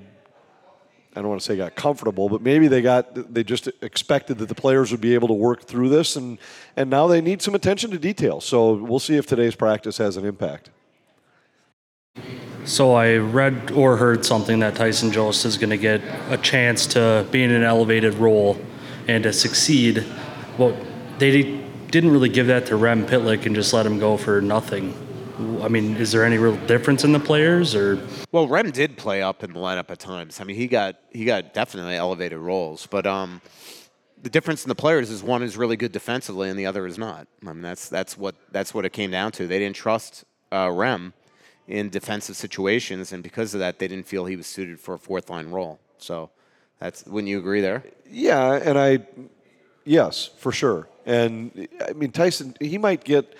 I 1.17 1.21
don't 1.21 1.29
want 1.29 1.41
to 1.41 1.45
say 1.45 1.57
got 1.57 1.73
comfortable, 1.75 2.29
but 2.29 2.43
maybe 2.43 2.67
they 2.67 2.83
got 2.83 3.33
they 3.33 3.43
just 3.43 3.67
expected 3.81 4.37
that 4.37 4.49
the 4.49 4.55
players 4.55 4.91
would 4.91 5.01
be 5.01 5.15
able 5.15 5.27
to 5.29 5.33
work 5.33 5.63
through 5.63 5.89
this, 5.89 6.15
and 6.15 6.37
and 6.75 6.91
now 6.91 7.07
they 7.07 7.21
need 7.21 7.41
some 7.41 7.55
attention 7.55 7.89
to 7.89 7.97
detail. 7.97 8.39
So 8.39 8.73
we'll 8.73 8.99
see 8.99 9.15
if 9.15 9.25
today's 9.25 9.55
practice 9.55 9.97
has 9.97 10.15
an 10.17 10.25
impact. 10.25 10.69
So 12.65 12.93
I 12.93 13.15
read 13.15 13.71
or 13.71 13.97
heard 13.97 14.25
something 14.25 14.59
that 14.59 14.75
Tyson 14.75 15.11
Jost 15.11 15.45
is 15.45 15.57
going 15.57 15.71
to 15.71 15.77
get 15.77 16.01
a 16.29 16.37
chance 16.37 16.85
to 16.87 17.25
be 17.31 17.41
in 17.41 17.49
an 17.49 17.63
elevated 17.63 18.13
role 18.15 18.59
and 19.07 19.23
to 19.23 19.33
succeed. 19.33 20.05
Well, 20.57 20.77
they 21.17 21.66
didn't 21.89 22.11
really 22.11 22.29
give 22.29 22.47
that 22.47 22.65
to 22.67 22.75
Rem 22.75 23.05
Pitlick 23.05 23.45
and 23.45 23.55
just 23.55 23.73
let 23.73 23.85
him 23.85 23.99
go 23.99 24.17
for 24.17 24.41
nothing. 24.41 24.93
I 25.61 25.67
mean, 25.67 25.95
is 25.97 26.11
there 26.11 26.23
any 26.23 26.37
real 26.37 26.57
difference 26.65 27.03
in 27.03 27.11
the 27.11 27.19
players, 27.19 27.75
or? 27.75 27.99
Well, 28.31 28.47
Rem 28.47 28.71
did 28.71 28.97
play 28.97 29.21
up 29.21 29.43
in 29.43 29.53
the 29.53 29.59
lineup 29.59 29.89
at 29.91 29.99
times. 29.99 30.41
I 30.41 30.43
mean, 30.43 30.55
he 30.55 30.67
got 30.67 30.95
he 31.11 31.25
got 31.25 31.53
definitely 31.53 31.95
elevated 31.95 32.39
roles, 32.39 32.87
but 32.87 33.05
um, 33.05 33.41
the 34.21 34.29
difference 34.29 34.63
in 34.63 34.69
the 34.69 34.75
players 34.75 35.09
is 35.09 35.21
one 35.21 35.43
is 35.43 35.55
really 35.55 35.77
good 35.77 35.91
defensively 35.91 36.49
and 36.49 36.57
the 36.57 36.65
other 36.65 36.87
is 36.87 36.97
not. 36.97 37.27
I 37.43 37.53
mean, 37.53 37.61
that's 37.61 37.87
that's 37.87 38.17
what 38.17 38.35
that's 38.51 38.73
what 38.73 38.85
it 38.85 38.93
came 38.93 39.11
down 39.11 39.31
to. 39.33 39.47
They 39.47 39.59
didn't 39.59 39.75
trust 39.75 40.25
uh, 40.51 40.71
Rem 40.71 41.13
in 41.67 41.89
defensive 41.89 42.35
situations, 42.35 43.11
and 43.11 43.21
because 43.21 43.53
of 43.53 43.59
that, 43.59 43.77
they 43.77 43.87
didn't 43.87 44.07
feel 44.07 44.25
he 44.25 44.35
was 44.35 44.47
suited 44.47 44.79
for 44.79 44.95
a 44.95 44.99
fourth 44.99 45.29
line 45.29 45.49
role. 45.49 45.79
So, 45.97 46.29
that's 46.79 47.05
wouldn't 47.05 47.29
you 47.29 47.39
agree 47.39 47.61
there? 47.61 47.83
Yeah, 48.09 48.53
and 48.53 48.77
I, 48.77 48.99
yes, 49.87 50.29
for 50.37 50.51
sure. 50.51 50.87
And 51.05 51.67
I 51.87 51.93
mean, 51.93 52.11
Tyson, 52.11 52.55
he 52.59 52.77
might 52.77 53.03
get 53.03 53.33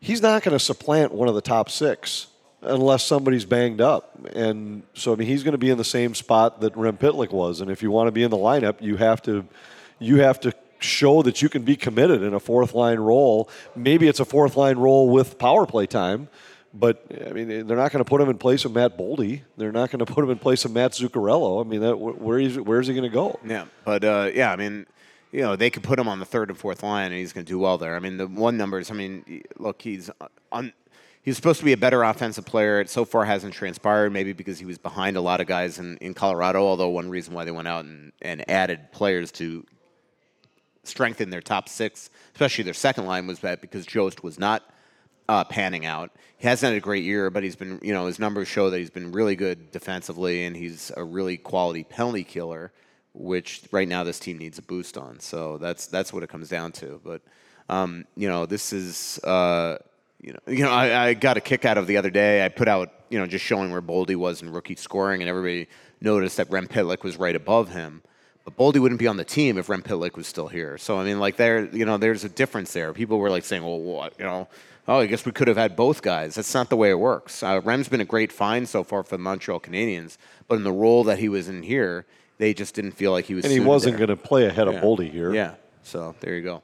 he's 0.00 0.22
not 0.22 0.42
going 0.42 0.56
to 0.56 0.64
supplant 0.64 1.12
one 1.12 1.28
of 1.28 1.34
the 1.34 1.40
top 1.40 1.70
six 1.70 2.26
unless 2.62 3.04
somebody's 3.04 3.44
banged 3.44 3.80
up. 3.80 4.18
And 4.34 4.82
so, 4.94 5.12
I 5.12 5.16
mean, 5.16 5.28
he's 5.28 5.42
going 5.42 5.52
to 5.52 5.58
be 5.58 5.70
in 5.70 5.78
the 5.78 5.84
same 5.84 6.14
spot 6.14 6.60
that 6.60 6.76
Rem 6.76 6.96
Pitlick 6.96 7.30
was. 7.30 7.60
And 7.60 7.70
if 7.70 7.82
you 7.82 7.90
want 7.90 8.08
to 8.08 8.12
be 8.12 8.22
in 8.22 8.30
the 8.30 8.36
lineup, 8.36 8.80
you 8.80 8.96
have 8.96 9.22
to, 9.22 9.46
you 9.98 10.16
have 10.16 10.40
to 10.40 10.52
show 10.78 11.22
that 11.22 11.42
you 11.42 11.48
can 11.48 11.62
be 11.62 11.76
committed 11.76 12.22
in 12.22 12.34
a 12.34 12.40
fourth 12.40 12.74
line 12.74 12.98
role. 12.98 13.48
Maybe 13.76 14.08
it's 14.08 14.20
a 14.20 14.24
fourth 14.24 14.56
line 14.56 14.78
role 14.78 15.08
with 15.08 15.38
power 15.38 15.66
play 15.66 15.86
time. 15.86 16.28
But 16.72 17.04
I 17.26 17.32
mean, 17.32 17.48
they're 17.66 17.76
not 17.76 17.90
going 17.90 18.04
to 18.04 18.08
put 18.08 18.20
him 18.20 18.28
in 18.28 18.38
place 18.38 18.64
of 18.64 18.72
Matt 18.72 18.96
Boldy. 18.96 19.42
They're 19.56 19.72
not 19.72 19.90
going 19.90 20.04
to 20.04 20.06
put 20.06 20.22
him 20.22 20.30
in 20.30 20.38
place 20.38 20.64
of 20.64 20.70
Matt 20.70 20.92
Zuccarello. 20.92 21.64
I 21.64 21.68
mean, 21.68 21.80
that, 21.80 21.96
where 21.96 22.38
is 22.38 22.60
where's 22.60 22.86
he 22.86 22.94
going 22.94 23.10
to 23.10 23.12
go? 23.12 23.40
Yeah, 23.44 23.64
but 23.84 24.04
uh, 24.04 24.30
yeah, 24.32 24.52
I 24.52 24.56
mean, 24.56 24.86
you 25.32 25.42
know, 25.42 25.56
they 25.56 25.70
could 25.70 25.82
put 25.82 25.98
him 25.98 26.08
on 26.08 26.18
the 26.18 26.24
third 26.24 26.50
and 26.50 26.58
fourth 26.58 26.82
line, 26.82 27.06
and 27.06 27.14
he's 27.14 27.32
going 27.32 27.44
to 27.46 27.50
do 27.50 27.58
well 27.58 27.78
there. 27.78 27.94
I 27.94 28.00
mean, 28.00 28.16
the 28.16 28.26
one 28.26 28.56
numbers. 28.56 28.90
I 28.90 28.94
mean, 28.94 29.44
look, 29.58 29.82
he's 29.82 30.10
on. 30.50 30.72
He's 31.22 31.36
supposed 31.36 31.58
to 31.58 31.66
be 31.66 31.72
a 31.72 31.76
better 31.76 32.02
offensive 32.02 32.46
player. 32.46 32.80
It 32.80 32.88
so 32.88 33.04
far 33.04 33.26
hasn't 33.26 33.52
transpired, 33.52 34.10
maybe 34.10 34.32
because 34.32 34.58
he 34.58 34.64
was 34.64 34.78
behind 34.78 35.18
a 35.18 35.20
lot 35.20 35.42
of 35.42 35.46
guys 35.46 35.78
in, 35.78 35.98
in 35.98 36.14
Colorado. 36.14 36.64
Although 36.64 36.88
one 36.88 37.10
reason 37.10 37.34
why 37.34 37.44
they 37.44 37.50
went 37.50 37.68
out 37.68 37.84
and, 37.84 38.12
and 38.22 38.48
added 38.50 38.90
players 38.90 39.30
to 39.32 39.64
strengthen 40.82 41.28
their 41.28 41.42
top 41.42 41.68
six, 41.68 42.08
especially 42.32 42.64
their 42.64 42.74
second 42.74 43.04
line, 43.04 43.26
was 43.26 43.40
that 43.40 43.60
because 43.60 43.84
Jost 43.84 44.24
was 44.24 44.38
not 44.38 44.62
uh, 45.28 45.44
panning 45.44 45.84
out. 45.84 46.10
He 46.38 46.48
hasn't 46.48 46.72
had 46.72 46.78
a 46.78 46.80
great 46.80 47.04
year, 47.04 47.28
but 47.28 47.42
he's 47.42 47.54
been, 47.54 47.78
you 47.82 47.92
know, 47.92 48.06
his 48.06 48.18
numbers 48.18 48.48
show 48.48 48.70
that 48.70 48.78
he's 48.78 48.90
been 48.90 49.12
really 49.12 49.36
good 49.36 49.70
defensively, 49.70 50.46
and 50.46 50.56
he's 50.56 50.90
a 50.96 51.04
really 51.04 51.36
quality 51.36 51.84
penalty 51.84 52.24
killer 52.24 52.72
which 53.12 53.62
right 53.72 53.88
now 53.88 54.04
this 54.04 54.18
team 54.18 54.38
needs 54.38 54.58
a 54.58 54.62
boost 54.62 54.96
on. 54.96 55.20
So 55.20 55.58
that's 55.58 55.86
that's 55.86 56.12
what 56.12 56.22
it 56.22 56.28
comes 56.28 56.48
down 56.48 56.72
to. 56.72 57.00
But 57.04 57.22
um, 57.68 58.04
you 58.16 58.28
know, 58.28 58.46
this 58.46 58.72
is 58.72 59.18
uh, 59.24 59.78
you 60.20 60.32
know, 60.32 60.38
you 60.46 60.64
know, 60.64 60.70
I, 60.70 61.08
I, 61.08 61.14
got 61.14 61.36
a 61.36 61.40
kick 61.40 61.64
out 61.64 61.78
of 61.78 61.86
the 61.86 61.96
other 61.96 62.10
day. 62.10 62.44
I 62.44 62.48
put 62.48 62.68
out 62.68 62.92
you 63.08 63.18
know 63.18 63.26
just 63.26 63.44
showing 63.44 63.70
where 63.70 63.82
Boldy 63.82 64.16
was 64.16 64.42
in 64.42 64.50
rookie 64.50 64.76
scoring, 64.76 65.22
and 65.22 65.28
everybody 65.28 65.68
noticed 66.00 66.36
that 66.36 66.50
Rem 66.50 66.68
Pitlick 66.68 67.02
was 67.02 67.16
right 67.16 67.36
above 67.36 67.70
him. 67.70 68.02
But 68.44 68.56
Boldy 68.56 68.80
wouldn't 68.80 68.98
be 68.98 69.06
on 69.06 69.16
the 69.16 69.24
team 69.24 69.58
if 69.58 69.68
Rem 69.68 69.82
Pitlick 69.82 70.16
was 70.16 70.26
still 70.26 70.48
here. 70.48 70.78
So 70.78 70.98
I 70.98 71.04
mean, 71.04 71.20
like 71.20 71.36
there, 71.36 71.64
you 71.74 71.84
know, 71.84 71.96
there's 71.96 72.24
a 72.24 72.28
difference 72.28 72.72
there. 72.72 72.92
People 72.92 73.18
were 73.18 73.30
like 73.30 73.44
saying, 73.44 73.62
well, 73.62 73.80
what, 73.80 74.14
you 74.18 74.24
know. 74.24 74.48
Oh, 74.88 74.98
I 74.98 75.06
guess 75.06 75.24
we 75.24 75.30
could 75.30 75.46
have 75.46 75.58
had 75.58 75.76
both 75.76 76.02
guys. 76.02 76.34
That's 76.34 76.52
not 76.52 76.68
the 76.68 76.76
way 76.76 76.90
it 76.90 76.98
works. 76.98 77.44
Uh, 77.44 77.60
Rem's 77.62 77.88
been 77.88 78.00
a 78.00 78.04
great 78.04 78.32
find 78.32 78.68
so 78.68 78.82
far 78.82 79.04
for 79.04 79.10
the 79.10 79.22
Montreal 79.22 79.60
Canadiens, 79.60 80.16
but 80.48 80.56
in 80.56 80.64
the 80.64 80.72
role 80.72 81.04
that 81.04 81.20
he 81.20 81.28
was 81.28 81.48
in 81.48 81.62
here, 81.62 82.06
they 82.40 82.54
just 82.54 82.74
didn't 82.74 82.92
feel 82.92 83.12
like 83.12 83.26
he 83.26 83.34
was. 83.34 83.44
And 83.44 83.52
he 83.52 83.60
wasn't 83.60 83.98
going 83.98 84.08
to 84.08 84.16
play 84.16 84.46
ahead 84.46 84.66
yeah. 84.66 84.72
of 84.72 84.82
Boldy 84.82 85.10
here. 85.10 85.32
Yeah. 85.32 85.54
So 85.82 86.14
there 86.20 86.34
you 86.34 86.42
go. 86.42 86.62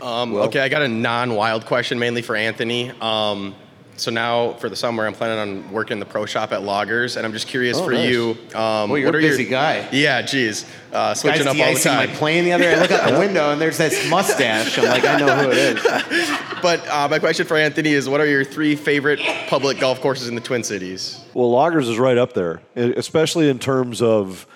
Um, 0.00 0.32
well, 0.32 0.44
okay, 0.44 0.60
I 0.60 0.68
got 0.68 0.82
a 0.82 0.88
non-wild 0.88 1.64
question 1.64 1.98
mainly 1.98 2.20
for 2.20 2.36
Anthony. 2.36 2.92
Um, 3.00 3.54
so 3.96 4.10
now 4.10 4.52
for 4.54 4.68
the 4.68 4.76
summer, 4.76 5.06
I'm 5.06 5.14
planning 5.14 5.38
on 5.38 5.72
working 5.72 5.98
the 5.98 6.06
pro 6.06 6.26
shop 6.26 6.52
at 6.52 6.62
Loggers, 6.62 7.16
and 7.16 7.26
I'm 7.26 7.32
just 7.32 7.48
curious 7.48 7.78
oh, 7.78 7.84
for 7.84 7.92
nice. 7.92 8.08
you. 8.08 8.30
Um, 8.54 8.90
well, 8.90 8.98
you're 8.98 9.08
a 9.08 9.12
busy 9.12 9.44
your, 9.44 9.50
guy. 9.50 9.88
Yeah, 9.92 10.22
geez, 10.22 10.66
uh, 10.92 11.14
switching 11.14 11.44
Guy's 11.44 11.46
up 11.46 11.66
all 11.66 11.74
the 11.74 11.80
time. 11.80 12.08
my 12.08 12.14
plane 12.14 12.44
the 12.44 12.52
other 12.52 12.64
day. 12.64 12.74
I 12.74 12.80
look 12.80 12.90
out 12.90 13.10
the 13.12 13.18
window 13.18 13.52
and 13.52 13.60
there's 13.60 13.78
this 13.78 14.08
mustache. 14.10 14.78
I'm 14.78 14.84
like, 14.84 15.04
I 15.04 15.18
know 15.18 15.34
who 15.36 15.50
it 15.50 15.58
is. 15.58 15.82
but 16.62 16.86
uh, 16.88 17.08
my 17.08 17.18
question 17.18 17.46
for 17.46 17.56
Anthony 17.56 17.90
is, 17.90 18.08
what 18.08 18.20
are 18.20 18.26
your 18.26 18.44
three 18.44 18.76
favorite 18.76 19.20
public 19.48 19.78
golf 19.78 20.00
courses 20.00 20.28
in 20.28 20.34
the 20.34 20.40
Twin 20.40 20.62
Cities? 20.62 21.24
Well, 21.34 21.50
Loggers 21.50 21.88
is 21.88 21.98
right 21.98 22.18
up 22.18 22.32
there, 22.32 22.62
especially 22.74 23.48
in 23.48 23.58
terms 23.58 24.02
of 24.02 24.46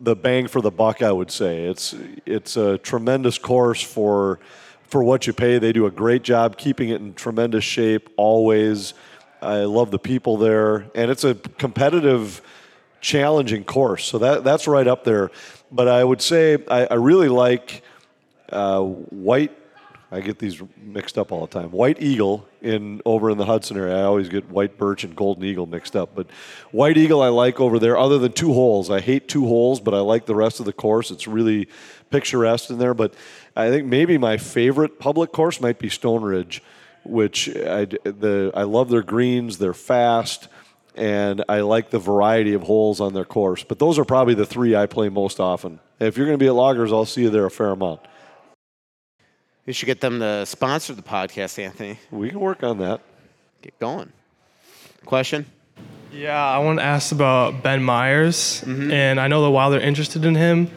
the 0.00 0.16
bang 0.16 0.48
for 0.48 0.60
the 0.60 0.70
buck. 0.70 1.02
I 1.02 1.12
would 1.12 1.30
say 1.30 1.64
it's 1.66 1.94
it's 2.26 2.56
a 2.56 2.78
tremendous 2.78 3.38
course 3.38 3.82
for 3.82 4.40
for 4.90 5.02
what 5.02 5.26
you 5.26 5.32
pay. 5.32 5.58
They 5.58 5.72
do 5.72 5.86
a 5.86 5.90
great 5.90 6.22
job 6.22 6.56
keeping 6.56 6.90
it 6.90 7.00
in 7.00 7.14
tremendous 7.14 7.64
shape 7.64 8.10
always. 8.16 8.94
I 9.40 9.60
love 9.60 9.90
the 9.90 9.98
people 9.98 10.36
there, 10.36 10.90
and 10.94 11.10
it's 11.10 11.24
a 11.24 11.34
competitive, 11.34 12.42
challenging 13.00 13.64
course. 13.64 14.04
So 14.04 14.18
that 14.18 14.44
that's 14.44 14.66
right 14.68 14.86
up 14.86 15.04
there. 15.04 15.30
But 15.72 15.88
I 15.88 16.04
would 16.04 16.20
say 16.20 16.58
I, 16.68 16.86
I 16.86 16.94
really 16.94 17.28
like 17.28 17.82
uh, 18.50 18.82
White. 18.82 19.56
I 20.12 20.20
get 20.20 20.40
these 20.40 20.60
mixed 20.76 21.16
up 21.18 21.30
all 21.30 21.46
the 21.46 21.60
time. 21.60 21.70
White 21.70 22.02
Eagle 22.02 22.48
in 22.60 23.00
over 23.04 23.30
in 23.30 23.38
the 23.38 23.44
Hudson 23.44 23.76
area. 23.76 23.96
I 23.96 24.02
always 24.02 24.28
get 24.28 24.50
White 24.50 24.76
Birch 24.76 25.04
and 25.04 25.14
Golden 25.14 25.44
Eagle 25.44 25.66
mixed 25.66 25.94
up. 25.94 26.14
But 26.14 26.26
White 26.72 26.96
Eagle 26.96 27.22
I 27.22 27.28
like 27.28 27.60
over 27.60 27.78
there. 27.78 27.96
Other 27.96 28.18
than 28.18 28.32
two 28.32 28.52
holes, 28.52 28.90
I 28.90 29.00
hate 29.00 29.28
two 29.28 29.46
holes, 29.46 29.78
but 29.80 29.94
I 29.94 30.00
like 30.00 30.26
the 30.26 30.34
rest 30.34 30.58
of 30.58 30.66
the 30.66 30.72
course. 30.72 31.10
It's 31.10 31.28
really 31.28 31.68
picturesque 32.10 32.70
in 32.70 32.78
there. 32.78 32.94
But 32.94 33.14
I 33.54 33.70
think 33.70 33.86
maybe 33.86 34.18
my 34.18 34.36
favorite 34.36 34.98
public 34.98 35.30
course 35.30 35.60
might 35.60 35.78
be 35.78 35.88
Stone 35.88 36.22
Ridge 36.22 36.60
which 37.04 37.48
I, 37.48 37.84
the, 37.84 38.50
I 38.54 38.62
love 38.64 38.90
their 38.90 39.02
greens. 39.02 39.58
They're 39.58 39.74
fast, 39.74 40.48
and 40.94 41.44
I 41.48 41.60
like 41.60 41.90
the 41.90 41.98
variety 41.98 42.54
of 42.54 42.62
holes 42.62 43.00
on 43.00 43.14
their 43.14 43.24
course. 43.24 43.64
But 43.64 43.78
those 43.78 43.98
are 43.98 44.04
probably 44.04 44.34
the 44.34 44.46
three 44.46 44.76
I 44.76 44.86
play 44.86 45.08
most 45.08 45.40
often. 45.40 45.80
If 45.98 46.16
you're 46.16 46.26
going 46.26 46.38
to 46.38 46.42
be 46.42 46.48
at 46.48 46.54
Loggers, 46.54 46.92
I'll 46.92 47.04
see 47.04 47.22
you 47.22 47.30
there 47.30 47.46
a 47.46 47.50
fair 47.50 47.70
amount. 47.70 48.00
You 49.66 49.72
should 49.72 49.86
get 49.86 50.00
them 50.00 50.20
to 50.20 50.46
sponsor 50.46 50.94
the 50.94 51.02
podcast, 51.02 51.58
Anthony. 51.58 51.98
We 52.10 52.30
can 52.30 52.40
work 52.40 52.62
on 52.62 52.78
that. 52.78 53.00
Get 53.62 53.78
going. 53.78 54.12
Question? 55.04 55.46
Yeah, 56.12 56.42
I 56.42 56.58
want 56.58 56.78
to 56.78 56.84
ask 56.84 57.12
about 57.12 57.62
Ben 57.62 57.82
Meyers. 57.82 58.62
mm-hmm. 58.62 58.90
and 58.90 59.20
I 59.20 59.28
know 59.28 59.42
the 59.42 59.50
Wild 59.50 59.74
are 59.74 59.80
interested 59.80 60.24
in 60.24 60.34
him. 60.34 60.70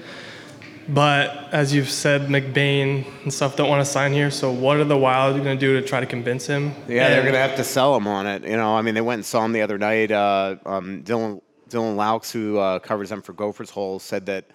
But 0.87 1.53
as 1.53 1.73
you've 1.73 1.89
said, 1.89 2.23
McBain 2.23 3.05
and 3.23 3.33
stuff 3.33 3.55
don't 3.55 3.69
want 3.69 3.85
to 3.85 3.89
sign 3.89 4.11
here. 4.11 4.29
So 4.29 4.51
what 4.51 4.77
are 4.77 4.83
the 4.83 4.97
Wild 4.97 5.41
going 5.41 5.57
to 5.57 5.59
do 5.59 5.79
to 5.79 5.87
try 5.87 6.01
to 6.01 6.05
convince 6.05 6.45
him? 6.45 6.73
Yeah, 6.89 7.05
and 7.05 7.13
they're 7.13 7.21
going 7.21 7.33
to 7.33 7.39
have 7.39 7.55
to 7.55 7.63
sell 7.63 7.95
him 7.95 8.05
on 8.05 8.27
it. 8.27 8.43
You 8.43 8.57
know, 8.57 8.75
I 8.75 8.81
mean, 8.81 8.93
they 8.93 9.01
went 9.01 9.19
and 9.19 9.25
saw 9.25 9.45
him 9.45 9.53
the 9.53 9.61
other 9.61 9.77
night. 9.77 10.11
Uh, 10.11 10.57
um, 10.65 11.03
Dylan 11.03 11.41
Dylan 11.69 11.95
Laux, 11.95 12.31
who 12.31 12.57
uh, 12.57 12.79
covers 12.79 13.09
them 13.09 13.21
for 13.21 13.31
Gophers 13.33 13.69
Hole, 13.69 13.97
said 13.97 14.25
that 14.25 14.45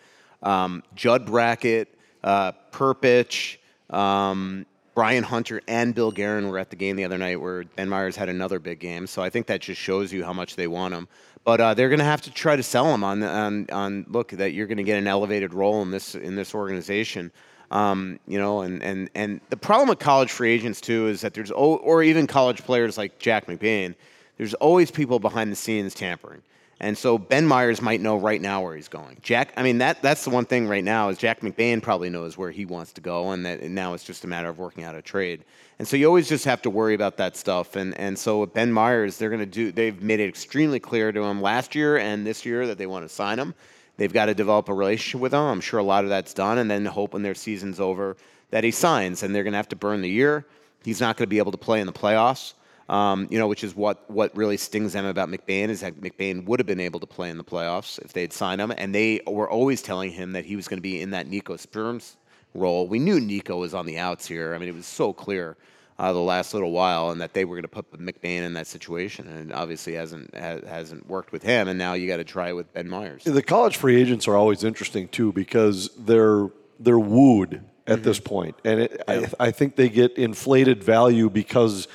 um, 0.42 0.82
Judd 0.94 1.24
Brackett, 1.24 1.94
uh, 2.22 2.52
Perpich, 2.72 3.56
um, 3.90 4.66
Brian 4.94 5.22
Hunter, 5.22 5.60
and 5.68 5.94
Bill 5.94 6.10
Guerin 6.10 6.48
were 6.48 6.58
at 6.58 6.70
the 6.70 6.76
game 6.76 6.96
the 6.96 7.04
other 7.04 7.18
night 7.18 7.40
where 7.40 7.62
Ben 7.76 7.88
Meyers 7.88 8.16
had 8.16 8.28
another 8.28 8.58
big 8.58 8.80
game. 8.80 9.06
So 9.06 9.22
I 9.22 9.30
think 9.30 9.46
that 9.46 9.60
just 9.60 9.80
shows 9.80 10.12
you 10.12 10.24
how 10.24 10.32
much 10.32 10.56
they 10.56 10.66
want 10.66 10.92
him. 10.92 11.06
But 11.44 11.60
uh, 11.60 11.74
they're 11.74 11.88
going 11.88 12.00
to 12.00 12.04
have 12.04 12.20
to 12.22 12.32
try 12.32 12.56
to 12.56 12.62
sell 12.62 12.92
him 12.92 13.04
on, 13.04 13.22
on, 13.22 13.66
on 13.70 14.06
look 14.08 14.30
that 14.30 14.54
you're 14.54 14.66
going 14.66 14.78
to 14.78 14.82
get 14.82 14.98
an 14.98 15.06
elevated 15.06 15.54
role 15.54 15.82
in 15.82 15.92
this 15.92 16.14
in 16.14 16.34
this 16.34 16.54
organization. 16.54 17.30
Um, 17.70 18.18
you 18.26 18.38
know, 18.38 18.62
and, 18.62 18.82
and, 18.82 19.10
and 19.14 19.40
the 19.50 19.56
problem 19.56 19.88
with 19.88 19.98
college 19.98 20.32
free 20.32 20.52
agents 20.52 20.80
too 20.80 21.06
is 21.06 21.20
that 21.20 21.34
there's 21.34 21.50
or 21.50 22.02
even 22.02 22.26
college 22.26 22.64
players 22.64 22.98
like 22.98 23.18
Jack 23.18 23.46
McBain, 23.46 23.94
there's 24.36 24.54
always 24.54 24.90
people 24.90 25.18
behind 25.20 25.52
the 25.52 25.56
scenes 25.56 25.94
tampering. 25.94 26.42
And 26.80 26.96
so 26.96 27.18
Ben 27.18 27.44
Meyers 27.44 27.82
might 27.82 28.00
know 28.00 28.16
right 28.16 28.40
now 28.40 28.62
where 28.62 28.76
he's 28.76 28.88
going. 28.88 29.18
Jack, 29.20 29.52
I 29.56 29.62
mean 29.62 29.78
that 29.78 30.00
that's 30.00 30.24
the 30.24 30.30
one 30.30 30.44
thing 30.44 30.68
right 30.68 30.84
now 30.84 31.08
is 31.08 31.18
Jack 31.18 31.40
McBain 31.40 31.82
probably 31.82 32.08
knows 32.08 32.38
where 32.38 32.52
he 32.52 32.64
wants 32.64 32.92
to 32.92 33.00
go, 33.00 33.30
and 33.32 33.44
that 33.46 33.60
and 33.60 33.74
now 33.74 33.94
it's 33.94 34.04
just 34.04 34.24
a 34.24 34.28
matter 34.28 34.48
of 34.48 34.58
working 34.58 34.84
out 34.84 34.94
a 34.94 35.02
trade. 35.02 35.44
And 35.78 35.88
so 35.88 35.96
you 35.96 36.06
always 36.06 36.28
just 36.28 36.44
have 36.44 36.62
to 36.62 36.70
worry 36.70 36.94
about 36.94 37.16
that 37.16 37.36
stuff. 37.36 37.74
And 37.74 37.98
and 37.98 38.16
so 38.16 38.40
with 38.40 38.54
Ben 38.54 38.72
Meyers, 38.72 39.18
they're 39.18 39.30
going 39.30 39.40
to 39.40 39.46
do. 39.46 39.72
They've 39.72 40.00
made 40.00 40.20
it 40.20 40.28
extremely 40.28 40.78
clear 40.78 41.10
to 41.10 41.22
him 41.22 41.42
last 41.42 41.74
year 41.74 41.98
and 41.98 42.26
this 42.26 42.46
year 42.46 42.66
that 42.68 42.78
they 42.78 42.86
want 42.86 43.08
to 43.08 43.12
sign 43.12 43.38
him. 43.38 43.54
They've 43.96 44.12
got 44.12 44.26
to 44.26 44.34
develop 44.34 44.68
a 44.68 44.74
relationship 44.74 45.20
with 45.20 45.34
him. 45.34 45.40
I'm 45.40 45.60
sure 45.60 45.80
a 45.80 45.82
lot 45.82 46.04
of 46.04 46.10
that's 46.10 46.32
done, 46.32 46.58
and 46.58 46.70
then 46.70 46.84
hope 46.84 47.12
when 47.12 47.22
their 47.22 47.34
season's 47.34 47.80
over 47.80 48.16
that 48.50 48.62
he 48.64 48.70
signs, 48.70 49.22
and 49.22 49.34
they're 49.34 49.42
going 49.42 49.52
to 49.52 49.58
have 49.58 49.68
to 49.68 49.76
burn 49.76 50.00
the 50.00 50.08
year. 50.08 50.46
He's 50.84 51.00
not 51.00 51.16
going 51.16 51.26
to 51.26 51.30
be 51.30 51.38
able 51.38 51.52
to 51.52 51.58
play 51.58 51.80
in 51.80 51.86
the 51.86 51.92
playoffs. 51.92 52.54
Um, 52.88 53.28
you 53.30 53.38
know, 53.38 53.48
which 53.48 53.64
is 53.64 53.76
what 53.76 54.10
what 54.10 54.34
really 54.34 54.56
stings 54.56 54.94
them 54.94 55.04
about 55.04 55.28
McBain 55.28 55.68
is 55.68 55.80
that 55.80 56.00
McBain 56.00 56.46
would 56.46 56.58
have 56.58 56.66
been 56.66 56.80
able 56.80 57.00
to 57.00 57.06
play 57.06 57.28
in 57.28 57.36
the 57.36 57.44
playoffs 57.44 58.02
if 58.02 58.14
they'd 58.14 58.32
signed 58.32 58.62
him, 58.62 58.70
and 58.70 58.94
they 58.94 59.20
were 59.26 59.48
always 59.48 59.82
telling 59.82 60.10
him 60.10 60.32
that 60.32 60.46
he 60.46 60.56
was 60.56 60.68
going 60.68 60.78
to 60.78 60.82
be 60.82 61.02
in 61.02 61.10
that 61.10 61.26
Nico 61.26 61.56
Sturm's 61.56 62.16
role. 62.54 62.88
We 62.88 62.98
knew 62.98 63.20
Nico 63.20 63.58
was 63.58 63.74
on 63.74 63.84
the 63.84 63.98
outs 63.98 64.26
here. 64.26 64.54
I 64.54 64.58
mean, 64.58 64.70
it 64.70 64.74
was 64.74 64.86
so 64.86 65.12
clear 65.12 65.56
uh, 65.98 66.12
the 66.12 66.18
last 66.18 66.54
little 66.54 66.70
while, 66.70 67.10
and 67.10 67.20
that 67.20 67.34
they 67.34 67.44
were 67.44 67.56
going 67.56 67.62
to 67.62 67.68
put 67.68 67.92
McBain 68.00 68.42
in 68.42 68.54
that 68.54 68.66
situation, 68.66 69.26
and 69.28 69.52
obviously 69.52 69.94
hasn't 69.94 70.34
ha- 70.34 70.66
hasn't 70.66 71.06
worked 71.08 71.32
with 71.32 71.42
him, 71.42 71.68
and 71.68 71.78
now 71.78 71.94
you 71.94 72.06
got 72.06 72.18
to 72.18 72.24
try 72.24 72.48
it 72.48 72.56
with 72.56 72.72
Ben 72.72 72.88
Meyers. 72.88 73.24
The 73.24 73.42
college 73.42 73.76
free 73.76 74.00
agents 74.00 74.28
are 74.28 74.36
always 74.36 74.64
interesting 74.64 75.08
too 75.08 75.32
because 75.32 75.90
they're 75.98 76.48
they're 76.78 76.98
wooed 76.98 77.62
at 77.86 78.02
this 78.02 78.20
point, 78.20 78.54
and 78.64 78.80
it, 78.80 79.02
I, 79.08 79.26
I 79.40 79.50
think 79.50 79.76
they 79.76 79.88
get 79.88 80.16
inflated 80.16 80.84
value 80.84 81.30
because 81.30 81.88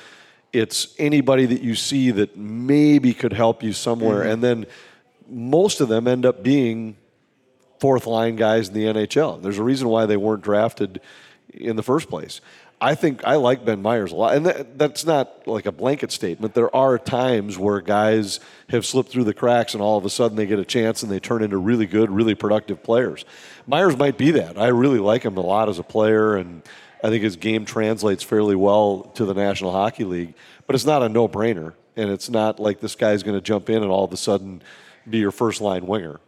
it's 0.54 0.94
anybody 0.98 1.46
that 1.46 1.62
you 1.62 1.74
see 1.74 2.10
that 2.12 2.36
maybe 2.36 3.12
could 3.12 3.32
help 3.32 3.62
you 3.62 3.72
somewhere, 3.72 4.24
Mhm. 4.24 4.32
and 4.32 4.42
then 4.42 4.66
most 5.28 5.80
of 5.80 5.88
them 5.88 6.06
end 6.06 6.24
up 6.24 6.42
being 6.42 6.96
fourth 7.80 8.06
line 8.06 8.36
guys 8.36 8.68
in 8.68 8.74
the 8.74 8.86
NHL. 8.86 9.38
There's 9.38 9.58
a 9.58 9.62
reason 9.62 9.88
why 9.88 10.06
they 10.06 10.16
weren't 10.16 10.42
drafted 10.42 11.00
in 11.52 11.76
the 11.76 11.82
first 11.82 12.08
place. 12.08 12.40
I 12.80 12.94
think 12.94 13.24
I 13.24 13.36
like 13.36 13.64
Ben 13.64 13.80
Meyers 13.82 14.12
a 14.12 14.16
lot, 14.16 14.34
and 14.36 14.44
that, 14.46 14.78
that's 14.78 15.06
not 15.06 15.46
like 15.46 15.64
a 15.64 15.72
blanket 15.72 16.12
statement. 16.12 16.54
There 16.54 16.74
are 16.74 16.98
times 16.98 17.56
where 17.56 17.80
guys 17.80 18.40
have 18.68 18.84
slipped 18.84 19.10
through 19.10 19.24
the 19.24 19.32
cracks, 19.32 19.72
and 19.74 19.82
all 19.82 19.96
of 19.96 20.04
a 20.04 20.10
sudden 20.10 20.36
they 20.36 20.44
get 20.44 20.58
a 20.58 20.64
chance 20.64 21.02
and 21.02 21.10
they 21.10 21.20
turn 21.20 21.42
into 21.42 21.56
really 21.56 21.86
good, 21.86 22.10
really 22.10 22.34
productive 22.34 22.82
players. 22.82 23.24
Meyers 23.66 23.96
might 23.96 24.18
be 24.18 24.30
that. 24.32 24.58
I 24.58 24.68
really 24.68 24.98
like 24.98 25.22
him 25.24 25.36
a 25.36 25.40
lot 25.40 25.68
as 25.68 25.78
a 25.78 25.82
player, 25.82 26.34
and 26.36 26.62
I 27.04 27.10
think 27.10 27.22
his 27.22 27.36
game 27.36 27.66
translates 27.66 28.22
fairly 28.22 28.56
well 28.56 29.02
to 29.16 29.26
the 29.26 29.34
National 29.34 29.72
Hockey 29.72 30.04
League. 30.04 30.32
But 30.66 30.74
it's 30.74 30.86
not 30.86 31.02
a 31.02 31.08
no-brainer, 31.10 31.74
and 31.96 32.10
it's 32.10 32.30
not 32.30 32.58
like 32.58 32.80
this 32.80 32.94
guy's 32.94 33.22
going 33.22 33.36
to 33.36 33.42
jump 33.42 33.68
in 33.68 33.82
and 33.82 33.92
all 33.92 34.04
of 34.04 34.12
a 34.14 34.16
sudden 34.16 34.62
be 35.08 35.18
your 35.18 35.30
first 35.30 35.60
line 35.60 35.86
winger. 35.86 36.18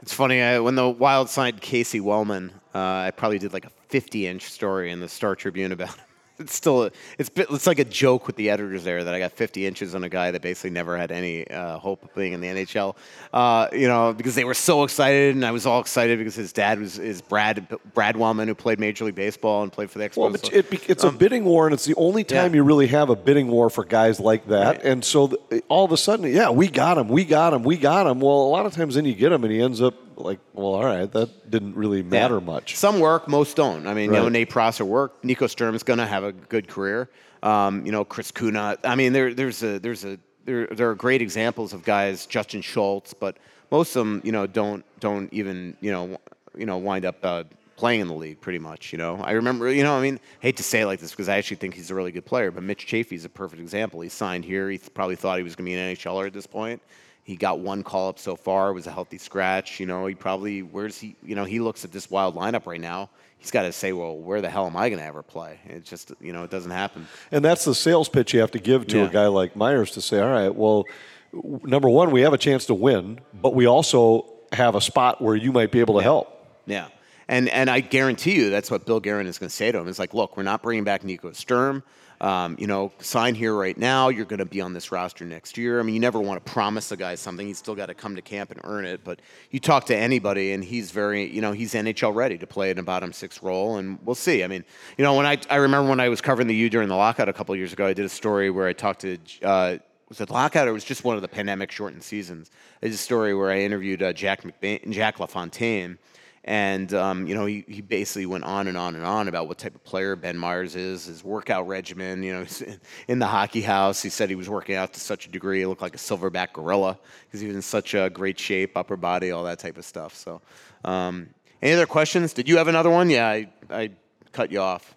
It's 0.00 0.14
funny 0.14 0.40
I, 0.40 0.60
when 0.60 0.76
the 0.76 0.88
Wild 0.88 1.28
signed 1.28 1.60
Casey 1.60 1.98
Wellman. 1.98 2.52
Uh, 2.72 2.78
I 2.78 3.10
probably 3.10 3.40
did 3.40 3.52
like 3.52 3.64
a 3.64 3.72
50-inch 3.90 4.44
story 4.44 4.92
in 4.92 5.00
the 5.00 5.08
Star 5.08 5.34
Tribune 5.34 5.72
about 5.72 5.96
him. 5.96 6.04
It's 6.42 6.54
still 6.54 6.84
a, 6.84 6.90
it's 7.18 7.28
bit- 7.28 7.48
it's 7.50 7.66
like 7.66 7.78
a 7.78 7.84
joke 7.84 8.26
with 8.26 8.36
the 8.36 8.50
editors 8.50 8.84
there 8.84 9.02
that 9.04 9.14
I 9.14 9.18
got 9.18 9.32
50 9.32 9.66
inches 9.66 9.94
on 9.94 10.04
a 10.04 10.08
guy 10.08 10.30
that 10.30 10.42
basically 10.42 10.70
never 10.70 10.96
had 10.98 11.10
any 11.10 11.48
uh, 11.48 11.78
hope 11.78 12.04
of 12.04 12.14
being 12.14 12.32
in 12.32 12.40
the 12.40 12.48
NHL. 12.48 12.94
Uh, 13.32 13.68
you 13.72 13.88
know 13.88 14.12
because 14.12 14.34
they 14.34 14.44
were 14.44 14.54
so 14.54 14.82
excited 14.84 15.34
and 15.34 15.44
I 15.44 15.50
was 15.52 15.64
all 15.66 15.80
excited 15.80 16.18
because 16.18 16.34
his 16.34 16.52
dad 16.52 16.78
was 16.78 16.98
is 16.98 17.22
Brad 17.22 17.66
Brad 17.94 18.16
Wellman 18.16 18.48
who 18.48 18.54
played 18.54 18.78
Major 18.78 19.04
League 19.06 19.14
Baseball 19.14 19.62
and 19.62 19.72
played 19.72 19.90
for 19.90 19.98
the 19.98 20.08
Expos. 20.08 20.16
Well, 20.18 20.30
but 20.30 20.52
it, 20.52 20.90
it's 20.90 21.04
a 21.04 21.08
Um, 21.08 21.16
bidding 21.16 21.44
war, 21.44 21.66
and 21.66 21.74
it's 21.74 21.84
the 21.84 21.94
only 21.96 22.24
time 22.24 22.54
you 22.54 22.62
really 22.62 22.88
have 22.88 23.08
a 23.10 23.16
bidding 23.16 23.48
war 23.48 23.70
for 23.70 23.84
guys 23.84 24.20
like 24.20 24.46
that. 24.48 24.82
And 24.84 25.04
so 25.04 25.28
th- 25.28 25.62
all 25.68 25.84
of 25.84 25.92
a 25.92 25.96
sudden, 25.96 26.32
yeah, 26.32 26.50
we 26.50 26.68
got 26.68 26.98
him, 26.98 27.08
we 27.08 27.24
got 27.24 27.54
him, 27.54 27.62
we 27.62 27.76
got 27.76 28.06
him. 28.06 28.20
Well, 28.20 28.34
a 28.42 28.50
lot 28.50 28.66
of 28.66 28.74
times 28.74 28.94
then 28.96 29.04
you 29.04 29.14
get 29.14 29.32
him, 29.32 29.44
and 29.44 29.52
he 29.52 29.60
ends 29.60 29.80
up 29.80 29.94
like, 30.16 30.40
well, 30.54 30.66
all 30.74 30.84
right, 30.84 31.10
that 31.12 31.50
didn't 31.50 31.74
really 31.76 32.02
matter 32.02 32.34
Yeah. 32.38 32.40
much. 32.44 32.76
Some 32.76 33.00
work, 33.00 33.28
most 33.28 33.56
don't. 33.56 33.86
I 33.86 33.94
mean, 33.94 34.06
you 34.12 34.16
know, 34.18 34.28
Nate 34.28 34.50
Prosser 34.50 34.84
worked. 34.84 35.24
Nico 35.24 35.46
Sturm's 35.46 35.82
going 35.82 35.98
to 35.98 36.06
have 36.06 36.24
a 36.24 36.32
good 36.32 36.68
career. 36.68 37.08
Um, 37.42 37.84
you 37.84 37.92
know, 37.92 38.04
Chris 38.04 38.30
Kuna. 38.30 38.76
I 38.84 38.94
mean, 38.94 39.12
there, 39.12 39.34
there's 39.34 39.62
a, 39.62 39.78
there's 39.78 40.04
a, 40.04 40.18
there, 40.44 40.66
there 40.68 40.90
are 40.90 40.94
great 40.94 41.20
examples 41.22 41.72
of 41.72 41.82
guys, 41.84 42.26
Justin 42.26 42.60
Schultz, 42.62 43.14
but 43.14 43.36
most 43.70 43.96
of 43.96 44.06
them, 44.06 44.20
you 44.24 44.32
know, 44.32 44.46
don't, 44.46 44.84
don't 45.00 45.32
even, 45.32 45.76
you 45.80 45.90
know, 45.90 46.18
you 46.56 46.66
know, 46.66 46.78
wind 46.78 47.04
up 47.04 47.16
uh, 47.22 47.44
playing 47.76 48.00
in 48.00 48.06
the 48.08 48.14
league 48.14 48.40
pretty 48.40 48.58
much. 48.58 48.92
You 48.92 48.98
know, 48.98 49.16
I 49.16 49.32
remember, 49.32 49.72
you 49.72 49.82
know, 49.82 49.96
I 49.96 50.02
mean, 50.02 50.20
hate 50.40 50.56
to 50.58 50.62
say 50.62 50.82
it 50.82 50.86
like 50.86 51.00
this 51.00 51.10
because 51.10 51.28
I 51.28 51.36
actually 51.38 51.56
think 51.56 51.74
he's 51.74 51.90
a 51.90 51.94
really 51.94 52.12
good 52.12 52.24
player, 52.26 52.50
but 52.50 52.62
Mitch 52.62 52.86
Chaffee's 52.86 53.24
a 53.24 53.28
perfect 53.28 53.60
example. 53.60 54.00
He 54.02 54.08
signed 54.08 54.44
here. 54.44 54.70
He 54.70 54.78
th- 54.78 54.92
probably 54.94 55.16
thought 55.16 55.38
he 55.38 55.42
was 55.44 55.56
going 55.56 55.64
to 55.66 55.70
be 55.70 55.74
an 55.78 55.96
NHLer 55.96 56.26
at 56.26 56.32
this 56.32 56.46
point. 56.46 56.80
He 57.24 57.36
got 57.36 57.60
one 57.60 57.82
call 57.84 58.08
up 58.08 58.18
so 58.18 58.34
far. 58.34 58.70
It 58.70 58.72
was 58.72 58.86
a 58.86 58.90
healthy 58.90 59.18
scratch. 59.18 59.78
You 59.78 59.86
know, 59.86 60.06
he 60.06 60.14
probably 60.14 60.62
where's 60.62 60.98
he? 60.98 61.14
You 61.22 61.34
know, 61.36 61.44
he 61.44 61.60
looks 61.60 61.84
at 61.84 61.92
this 61.92 62.10
wild 62.10 62.34
lineup 62.34 62.66
right 62.66 62.80
now. 62.80 63.10
He's 63.38 63.50
got 63.50 63.62
to 63.62 63.72
say, 63.72 63.92
well, 63.92 64.16
where 64.16 64.40
the 64.40 64.48
hell 64.50 64.66
am 64.66 64.76
I 64.76 64.88
going 64.88 65.00
to 65.00 65.04
ever 65.04 65.22
play? 65.22 65.58
It 65.66 65.84
just, 65.84 66.12
you 66.20 66.32
know, 66.32 66.44
it 66.44 66.50
doesn't 66.50 66.70
happen. 66.70 67.08
And 67.32 67.44
that's 67.44 67.64
the 67.64 67.74
sales 67.74 68.08
pitch 68.08 68.32
you 68.32 68.40
have 68.40 68.52
to 68.52 68.60
give 68.60 68.86
to 68.88 68.98
Yeah. 68.98 69.04
a 69.06 69.08
guy 69.10 69.26
like 69.26 69.56
Meyers 69.56 69.90
to 69.92 70.00
say, 70.00 70.20
all 70.20 70.30
right, 70.30 70.54
well, 70.54 70.84
number 71.32 71.88
one, 71.88 72.12
we 72.12 72.20
have 72.20 72.32
a 72.32 72.38
chance 72.38 72.66
to 72.66 72.74
win, 72.74 73.20
but 73.34 73.52
we 73.54 73.66
also 73.66 74.26
have 74.52 74.76
a 74.76 74.80
spot 74.80 75.20
where 75.20 75.34
you 75.34 75.50
might 75.50 75.72
be 75.72 75.80
able 75.80 75.96
to 75.96 76.02
help. 76.04 76.28
Yeah. 76.66 76.86
And 77.28 77.48
and 77.48 77.70
I 77.70 77.80
guarantee 77.80 78.34
you 78.36 78.50
that's 78.50 78.70
what 78.70 78.86
Bill 78.86 79.00
Guerin 79.00 79.26
is 79.26 79.38
going 79.38 79.48
to 79.48 79.54
say 79.54 79.72
to 79.72 79.78
him. 79.78 79.88
It's 79.88 79.98
like, 79.98 80.14
look, 80.14 80.36
we're 80.36 80.42
not 80.42 80.62
bringing 80.62 80.84
back 80.84 81.04
Nico 81.04 81.32
Sturm. 81.32 81.82
Um, 82.22 82.54
you 82.56 82.68
know, 82.68 82.92
sign 83.00 83.34
here 83.34 83.52
right 83.52 83.76
now. 83.76 84.08
You're 84.08 84.26
going 84.26 84.38
to 84.38 84.44
be 84.44 84.60
on 84.60 84.72
this 84.72 84.92
roster 84.92 85.24
next 85.24 85.58
year. 85.58 85.80
I 85.80 85.82
mean, 85.82 85.92
you 85.92 86.00
never 86.00 86.20
want 86.20 86.44
to 86.44 86.52
promise 86.52 86.92
a 86.92 86.96
guy 86.96 87.16
something. 87.16 87.44
He's 87.44 87.58
still 87.58 87.74
got 87.74 87.86
to 87.86 87.94
come 87.94 88.14
to 88.14 88.22
camp 88.22 88.52
and 88.52 88.60
earn 88.62 88.84
it. 88.84 89.02
But 89.02 89.20
you 89.50 89.58
talk 89.58 89.86
to 89.86 89.96
anybody, 89.96 90.52
and 90.52 90.62
he's 90.62 90.92
very, 90.92 91.28
you 91.28 91.40
know, 91.40 91.50
he's 91.50 91.74
NHL 91.74 92.14
ready 92.14 92.38
to 92.38 92.46
play 92.46 92.70
in 92.70 92.78
a 92.78 92.82
bottom 92.84 93.12
six 93.12 93.42
role, 93.42 93.78
and 93.78 93.98
we'll 94.04 94.14
see. 94.14 94.44
I 94.44 94.46
mean, 94.46 94.64
you 94.96 95.02
know, 95.02 95.16
when 95.16 95.26
I 95.26 95.36
I 95.50 95.56
remember 95.56 95.90
when 95.90 95.98
I 95.98 96.08
was 96.08 96.20
covering 96.20 96.46
the 96.46 96.54
U 96.54 96.70
during 96.70 96.88
the 96.88 96.94
lockout 96.94 97.28
a 97.28 97.32
couple 97.32 97.56
years 97.56 97.72
ago, 97.72 97.86
I 97.86 97.92
did 97.92 98.04
a 98.04 98.08
story 98.08 98.50
where 98.50 98.68
I 98.68 98.72
talked 98.72 99.00
to. 99.00 99.18
Uh, 99.42 99.78
was 100.08 100.20
it 100.20 100.28
lockout 100.30 100.68
or 100.68 100.70
it 100.70 100.74
was 100.74 100.84
just 100.84 101.04
one 101.04 101.16
of 101.16 101.22
the 101.22 101.28
pandemic 101.28 101.72
shortened 101.72 102.04
seasons? 102.04 102.50
I 102.82 102.86
did 102.86 102.94
a 102.94 102.98
story 102.98 103.34
where 103.34 103.50
I 103.50 103.60
interviewed 103.60 104.02
uh, 104.02 104.12
Jack 104.12 104.42
McBain, 104.42 104.90
Jack 104.92 105.18
LaFontaine, 105.18 105.98
and 106.44 106.92
um, 106.92 107.26
you 107.26 107.34
know 107.34 107.46
he, 107.46 107.64
he 107.68 107.80
basically 107.80 108.26
went 108.26 108.44
on 108.44 108.66
and 108.66 108.76
on 108.76 108.96
and 108.96 109.04
on 109.04 109.28
about 109.28 109.46
what 109.46 109.58
type 109.58 109.74
of 109.74 109.84
player 109.84 110.16
Ben 110.16 110.36
Meyers 110.36 110.74
is, 110.74 111.04
his 111.04 111.22
workout 111.22 111.68
regimen. 111.68 112.22
You 112.22 112.32
know, 112.32 112.46
in 113.08 113.18
the 113.18 113.26
hockey 113.26 113.62
house, 113.62 114.02
he 114.02 114.08
said 114.08 114.28
he 114.28 114.34
was 114.34 114.48
working 114.48 114.74
out 114.74 114.92
to 114.94 115.00
such 115.00 115.26
a 115.26 115.30
degree, 115.30 115.62
it 115.62 115.68
looked 115.68 115.82
like 115.82 115.94
a 115.94 115.98
silverback 115.98 116.52
gorilla 116.52 116.98
because 117.26 117.40
he 117.40 117.46
was 117.46 117.56
in 117.56 117.62
such 117.62 117.94
a 117.94 118.10
great 118.10 118.38
shape, 118.38 118.76
upper 118.76 118.96
body, 118.96 119.30
all 119.30 119.44
that 119.44 119.58
type 119.58 119.78
of 119.78 119.84
stuff. 119.84 120.14
So, 120.14 120.40
um, 120.84 121.28
any 121.60 121.72
other 121.72 121.86
questions? 121.86 122.32
Did 122.32 122.48
you 122.48 122.56
have 122.56 122.68
another 122.68 122.90
one? 122.90 123.08
Yeah, 123.08 123.28
I, 123.28 123.48
I 123.70 123.90
cut 124.32 124.50
you 124.50 124.60
off. 124.60 124.96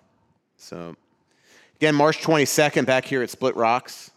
So, 0.57 0.95
again, 1.75 1.93
March 1.93 2.21
22nd, 2.21 2.87
back 2.87 3.05
here 3.05 3.21
at 3.21 3.29
Splitrocks. 3.29 4.09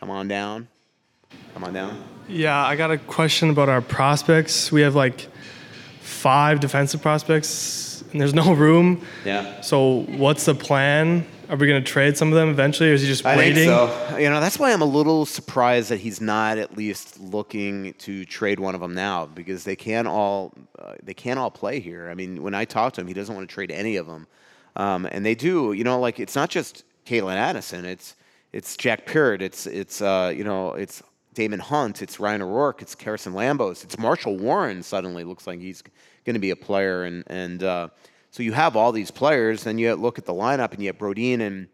Come 0.00 0.10
on 0.10 0.26
down. 0.26 0.68
Come 1.54 1.64
on 1.64 1.72
down. 1.72 2.02
Yeah, 2.28 2.64
I 2.64 2.76
got 2.76 2.90
a 2.90 2.98
question 2.98 3.50
about 3.50 3.68
our 3.68 3.80
prospects. 3.80 4.72
We 4.72 4.82
have 4.82 4.94
like 4.94 5.28
five 6.08 6.60
defensive 6.60 7.02
prospects, 7.02 8.02
and 8.12 8.20
there's 8.20 8.34
no 8.34 8.52
room. 8.66 9.04
Yeah. 9.24 9.60
So 9.60 10.02
what's 10.16 10.44
the 10.44 10.54
plan? 10.54 11.26
Are 11.48 11.56
we 11.56 11.66
going 11.66 11.82
to 11.82 11.90
trade 11.90 12.18
some 12.18 12.28
of 12.28 12.34
them 12.34 12.50
eventually, 12.50 12.90
or 12.90 12.92
is 12.92 13.00
he 13.00 13.08
just 13.08 13.24
I 13.24 13.34
waiting? 13.36 13.54
think 13.54 13.70
so. 13.70 14.18
You 14.18 14.28
know, 14.28 14.38
that's 14.38 14.58
why 14.58 14.70
I'm 14.70 14.82
a 14.82 14.86
little 14.86 15.24
surprised 15.24 15.88
that 15.88 15.98
he's 15.98 16.20
not 16.20 16.58
at 16.58 16.76
least 16.76 17.18
looking 17.18 17.94
to 17.94 18.26
trade 18.26 18.60
one 18.60 18.74
of 18.74 18.82
them 18.82 18.94
now 18.94 19.24
because 19.26 19.64
they 19.64 19.76
can 19.76 20.06
all 20.06 20.52
uh, 20.78 20.94
they 21.02 21.14
can 21.14 21.38
all 21.38 21.50
play 21.50 21.80
here. 21.80 22.10
I 22.10 22.14
mean, 22.14 22.42
when 22.42 22.54
I 22.54 22.66
talk 22.66 22.92
to 22.94 23.00
him, 23.00 23.06
he 23.06 23.14
doesn't 23.14 23.34
want 23.34 23.48
to 23.48 23.54
trade 23.54 23.70
any 23.70 23.96
of 23.96 24.06
them, 24.06 24.26
um, 24.76 25.06
and 25.10 25.24
they 25.24 25.34
do. 25.34 25.72
You 25.72 25.84
know, 25.84 25.98
like 25.98 26.20
it's 26.20 26.34
not 26.36 26.50
just 26.50 26.84
Calen 27.06 27.36
Addison. 27.36 27.86
It's 27.86 28.14
it's 28.52 28.76
Jack 28.76 29.06
Peart. 29.06 29.40
It's 29.40 29.66
it's 29.66 30.02
uh, 30.02 30.32
you 30.36 30.44
know 30.44 30.72
it's 30.74 31.02
Daemon 31.34 31.60
Hunt. 31.60 32.02
It's 32.02 32.18
Ryan 32.18 32.42
O'Rourke. 32.42 32.82
It's 32.82 33.00
Harrison 33.00 33.32
Lambos. 33.32 33.84
It's 33.84 33.98
Marshall 33.98 34.36
Warren. 34.36 34.82
Suddenly 34.82 35.24
looks 35.24 35.46
like 35.46 35.60
he's 35.60 35.82
going 36.24 36.34
to 36.34 36.40
be 36.40 36.50
a 36.50 36.56
player, 36.56 37.04
and 37.04 37.24
and 37.28 37.62
uh, 37.62 37.88
so 38.30 38.42
you 38.42 38.52
have 38.52 38.76
all 38.76 38.92
these 38.92 39.10
players. 39.10 39.66
and 39.66 39.80
you 39.80 39.94
look 39.94 40.18
at 40.18 40.24
the 40.24 40.34
lineup, 40.34 40.72
and 40.72 40.82
you 40.82 40.88
have 40.88 40.98
Brodin 40.98 41.40
and 41.40 41.68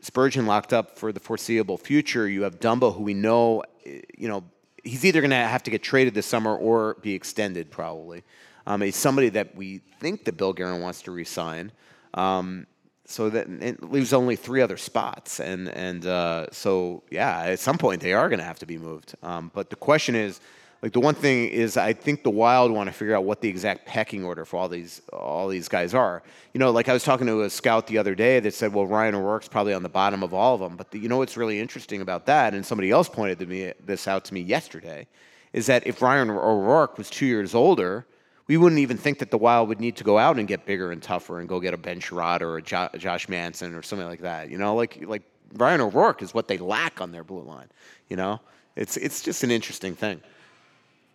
Spurgeon 0.00 0.46
locked 0.46 0.72
up 0.72 0.98
for 0.98 1.12
the 1.12 1.20
foreseeable 1.20 1.78
future. 1.78 2.28
You 2.28 2.42
have 2.42 2.58
Dumbo, 2.58 2.94
who 2.94 3.02
we 3.02 3.14
know, 3.14 3.62
you 3.84 4.28
know, 4.28 4.44
he's 4.82 5.04
either 5.04 5.20
going 5.20 5.30
to 5.30 5.36
have 5.36 5.62
to 5.64 5.70
get 5.70 5.82
traded 5.82 6.14
this 6.14 6.26
summer 6.26 6.56
or 6.56 6.94
be 7.02 7.14
extended, 7.14 7.70
probably. 7.70 8.22
Um, 8.66 8.80
he's 8.80 8.96
somebody 8.96 9.28
that 9.30 9.54
we 9.54 9.82
think 10.00 10.24
that 10.24 10.36
Bill 10.36 10.52
Guerin 10.52 10.80
wants 10.80 11.02
to 11.02 11.10
resign. 11.10 11.72
Um, 12.14 12.66
so 13.10 13.28
that 13.30 13.48
it 13.48 13.82
leaves 13.82 14.12
only 14.12 14.36
three 14.36 14.60
other 14.60 14.76
spots, 14.76 15.40
and 15.40 15.68
and 15.68 16.06
uh, 16.06 16.46
so 16.52 17.02
yeah, 17.10 17.42
at 17.42 17.58
some 17.58 17.76
point 17.76 18.00
they 18.00 18.12
are 18.12 18.28
going 18.28 18.38
to 18.38 18.44
have 18.44 18.58
to 18.60 18.66
be 18.66 18.78
moved. 18.78 19.14
Um, 19.22 19.50
but 19.52 19.68
the 19.68 19.76
question 19.76 20.14
is, 20.14 20.40
like 20.82 20.92
the 20.92 21.00
one 21.00 21.14
thing 21.14 21.48
is, 21.48 21.76
I 21.76 21.92
think 21.92 22.22
the 22.22 22.30
Wild 22.30 22.70
want 22.70 22.88
to 22.88 22.92
figure 22.92 23.14
out 23.14 23.24
what 23.24 23.40
the 23.40 23.48
exact 23.48 23.84
pecking 23.84 24.24
order 24.24 24.44
for 24.44 24.58
all 24.58 24.68
these 24.68 25.02
all 25.12 25.48
these 25.48 25.68
guys 25.68 25.92
are. 25.92 26.22
You 26.54 26.60
know, 26.60 26.70
like 26.70 26.88
I 26.88 26.92
was 26.92 27.04
talking 27.04 27.26
to 27.26 27.42
a 27.42 27.50
scout 27.50 27.86
the 27.86 27.98
other 27.98 28.14
day 28.14 28.40
that 28.40 28.54
said, 28.54 28.72
well, 28.72 28.86
Ryan 28.86 29.16
O'Rourke's 29.16 29.48
probably 29.48 29.74
on 29.74 29.82
the 29.82 29.88
bottom 29.88 30.22
of 30.22 30.32
all 30.32 30.54
of 30.54 30.60
them. 30.60 30.76
But 30.76 30.92
the, 30.92 30.98
you 30.98 31.08
know 31.08 31.18
what's 31.18 31.36
really 31.36 31.60
interesting 31.60 32.00
about 32.00 32.26
that, 32.26 32.54
and 32.54 32.64
somebody 32.64 32.90
else 32.90 33.08
pointed 33.08 33.38
to 33.40 33.46
me 33.46 33.72
this 33.84 34.06
out 34.06 34.24
to 34.26 34.34
me 34.34 34.40
yesterday, 34.40 35.06
is 35.52 35.66
that 35.66 35.86
if 35.86 36.00
Ryan 36.00 36.30
O'Rourke 36.30 36.96
was 36.96 37.10
two 37.10 37.26
years 37.26 37.54
older 37.54 38.06
we 38.50 38.56
wouldn't 38.56 38.80
even 38.80 38.96
think 38.96 39.20
that 39.20 39.30
the 39.30 39.38
Wild 39.38 39.68
would 39.68 39.78
need 39.78 39.94
to 39.98 40.02
go 40.02 40.18
out 40.18 40.36
and 40.36 40.48
get 40.48 40.66
bigger 40.66 40.90
and 40.90 41.00
tougher 41.00 41.38
and 41.38 41.48
go 41.48 41.60
get 41.60 41.72
a 41.72 41.76
Ben 41.76 42.00
Chiarot 42.00 42.42
or 42.42 42.56
a 42.56 42.62
jo- 42.62 42.88
Josh 42.98 43.28
Manson 43.28 43.76
or 43.76 43.82
something 43.82 44.08
like 44.08 44.22
that. 44.22 44.50
You 44.50 44.58
know, 44.58 44.74
like 44.74 45.06
like 45.06 45.22
Ryan 45.54 45.82
O'Rourke 45.82 46.20
is 46.20 46.34
what 46.34 46.48
they 46.48 46.58
lack 46.58 47.00
on 47.00 47.12
their 47.12 47.22
blue 47.22 47.42
line. 47.42 47.68
You 48.08 48.16
know, 48.16 48.40
it's 48.74 48.96
it's 48.96 49.22
just 49.22 49.44
an 49.44 49.52
interesting 49.52 49.94
thing. 49.94 50.20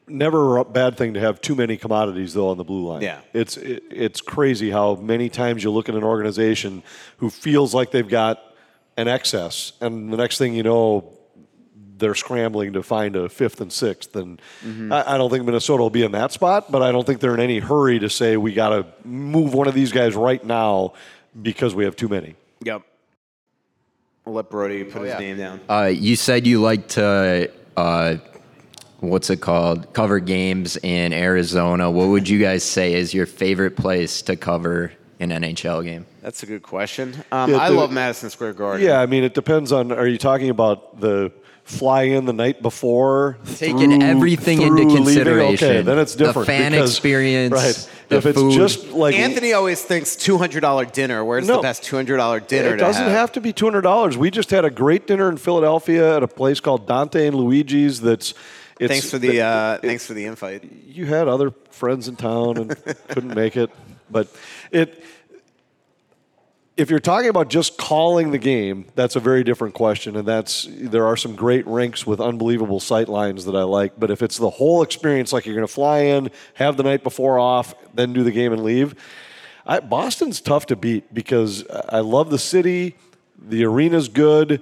never 0.08 0.56
a 0.56 0.64
bad 0.64 0.96
thing 0.96 1.16
to 1.16 1.20
have 1.20 1.42
too 1.42 1.56
many 1.56 1.76
commodities 1.76 2.34
though 2.36 2.48
on 2.48 2.58
the 2.58 2.64
blue 2.64 2.88
line. 2.88 3.02
Yeah. 3.02 3.20
It's 3.34 3.58
it, 3.58 3.84
it's 3.92 4.22
crazy 4.22 4.72
how 4.72 4.96
many 4.96 5.28
times 5.28 5.62
you 5.62 5.72
look 5.72 5.90
at 5.90 5.96
an 5.96 6.06
organization 6.06 6.84
who 7.18 7.30
feels 7.30 7.74
like 7.74 7.92
they've 7.92 8.08
got 8.08 8.42
an 8.96 9.10
excess 9.10 9.74
and 9.82 10.14
the 10.14 10.16
next 10.16 10.38
thing 10.38 10.54
you 10.54 10.64
know 10.64 11.12
they're 11.98 12.16
scrambling 12.16 12.74
to 12.74 12.84
find 12.84 13.16
a 13.16 13.30
fifth 13.30 13.62
and 13.62 13.72
sixth 13.72 14.16
and 14.16 14.42
Mm-hmm. 14.66 14.92
I, 14.92 15.14
I 15.14 15.18
don't 15.18 15.30
think 15.30 15.46
Minnesota 15.46 15.82
will 15.84 15.90
be 15.90 16.04
in 16.04 16.12
that 16.14 16.32
spot, 16.32 16.72
but 16.72 16.82
I 16.82 16.92
don't 16.92 17.06
think 17.06 17.20
they're 17.22 17.34
in 17.34 17.40
any 17.40 17.60
hurry 17.60 18.00
to 18.00 18.10
say 18.10 18.36
we 18.38 18.54
got 18.54 18.70
to 18.70 18.86
move 19.08 19.54
one 19.54 19.68
of 19.68 19.74
these 19.74 19.92
guys 19.92 20.16
right 20.16 20.44
now 20.44 20.94
because 21.42 21.74
we 21.76 21.86
have 21.86 21.96
too 21.96 22.08
many. 22.10 22.36
Yep. 22.64 22.82
I'll 24.28 24.34
let 24.34 24.50
Brody 24.50 24.84
put 24.84 25.04
his 25.04 25.18
name 25.20 25.38
down. 25.38 25.60
Uh, 25.70 25.92
you 25.94 26.16
said 26.16 26.48
you 26.48 26.60
like 26.62 26.88
to, 26.90 27.52
uh, 27.78 28.16
what's 29.00 29.30
it 29.30 29.38
called, 29.42 29.94
cover 29.94 30.20
games 30.20 30.78
in 30.78 31.14
Arizona. 31.14 31.92
What 31.92 32.08
would 32.08 32.28
you 32.28 32.40
guys 32.40 32.64
say 32.64 32.94
is 32.94 33.14
your 33.14 33.28
favorite 33.28 33.76
place 33.76 34.22
to 34.24 34.36
cover 34.36 34.92
an 35.20 35.30
NHL 35.30 35.84
game? 35.84 36.08
That's 36.22 36.42
a 36.42 36.48
good 36.48 36.64
question. 36.64 37.16
Um, 37.32 37.52
Yeah, 37.52 37.58
I 37.58 37.70
the- 37.70 37.76
love 37.76 37.92
Madison 37.92 38.30
Square 38.32 38.54
Garden. 38.54 38.86
Yeah, 38.86 39.00
I 39.00 39.06
mean, 39.06 39.24
it 39.24 39.34
depends 39.36 39.72
on. 39.72 39.92
Are 39.92 40.08
you 40.08 40.18
talking 40.18 40.50
about 40.50 41.00
the 41.00 41.32
fly 41.66 42.04
in 42.04 42.26
the 42.26 42.32
night 42.34 42.62
before? 42.62 43.38
Taking 43.58 43.92
through- 44.00 44.02
everything 44.08 44.58
through 44.60 44.68
into 44.68 44.84
leaving? 44.84 44.96
consideration. 45.04 45.68
Okay, 45.70 45.82
then 45.82 46.00
it's 46.00 46.16
different. 46.16 46.48
The 46.48 46.54
different. 46.54 46.62
fan 46.64 46.72
because- 46.72 46.92
experience, 46.92 47.54
right? 47.54 47.90
the 48.08 48.18
if 48.18 48.26
it's 48.28 48.38
food. 48.40 48.54
just 48.54 48.88
like 48.92 49.16
Anthony 49.16 49.52
always 49.54 49.82
thinks 49.82 50.16
two 50.16 50.38
hundred 50.38 50.62
dollar 50.62 50.86
dinner. 50.86 51.26
Where's 51.26 51.48
No. 51.48 51.58
the 51.58 51.62
best 51.64 51.84
two 51.84 51.96
hundred 51.96 52.18
dollar 52.18 52.40
dinner? 52.40 52.76
it 52.76 52.78
doesn't 52.78 53.04
have. 53.10 53.32
to 53.34 53.42
be 53.42 53.52
two 53.52 53.66
hundred 53.66 53.82
dollars. 53.82 54.16
We 54.18 54.30
just 54.32 54.52
had 54.52 54.64
a 54.64 54.70
great 54.70 55.08
dinner 55.08 55.28
in 55.28 55.38
Philadelphia 55.38 56.16
at 56.16 56.24
a 56.24 56.28
place 56.28 56.60
called 56.60 56.88
Dante 56.88 57.28
and 57.28 57.36
Luigi's. 57.36 58.00
That's 58.00 58.34
it's, 58.80 58.92
Thanks 58.92 59.10
for 59.10 59.18
the 59.18 59.42
uh, 59.42 59.78
thanks 59.80 60.06
for 60.06 60.14
the 60.14 60.26
invite. 60.26 60.64
you 60.88 61.06
had 61.08 61.28
other 61.28 61.52
friends 61.72 62.08
in 62.08 62.16
town 62.16 62.58
and 62.58 62.78
couldn't 63.10 63.34
make 63.34 63.58
it. 63.58 63.72
But 64.12 64.28
it, 64.72 65.04
if 66.78 66.90
you're 66.90 67.00
talking 67.00 67.30
about 67.30 67.50
just 67.50 67.78
calling 67.78 68.32
the 68.32 68.38
game, 68.38 68.86
that's 68.96 69.16
a 69.16 69.20
very 69.20 69.44
different 69.44 69.74
question. 69.74 70.16
And 70.18 70.28
that's 70.28 70.68
there 70.70 71.06
are 71.06 71.16
some 71.16 71.36
great 71.36 71.66
rinks 71.68 72.06
with 72.06 72.20
unbelievable 72.20 72.80
sight 72.80 73.08
lines 73.08 73.46
that 73.46 73.56
I 73.56 73.64
like. 73.64 73.98
But 73.98 74.12
if 74.12 74.22
it's 74.22 74.38
the 74.38 74.50
whole 74.50 74.84
experience, 74.84 75.32
like 75.32 75.46
you're 75.46 75.56
going 75.56 75.68
to 75.68 75.74
fly 75.74 76.00
in, 76.00 76.32
have 76.56 76.76
the 76.76 76.84
night 76.84 77.04
before 77.04 77.40
off, 77.40 77.74
then 77.94 78.12
do 78.12 78.24
the 78.24 78.32
game 78.32 78.52
and 78.52 78.64
leave, 78.64 78.96
I, 79.66 79.80
Boston's 79.80 80.42
tough 80.42 80.66
to 80.68 80.76
beat 80.76 81.14
because 81.14 81.66
I 81.70 82.00
love 82.00 82.30
the 82.30 82.38
city, 82.38 82.96
the 83.40 83.66
arena's 83.66 84.10
good 84.10 84.62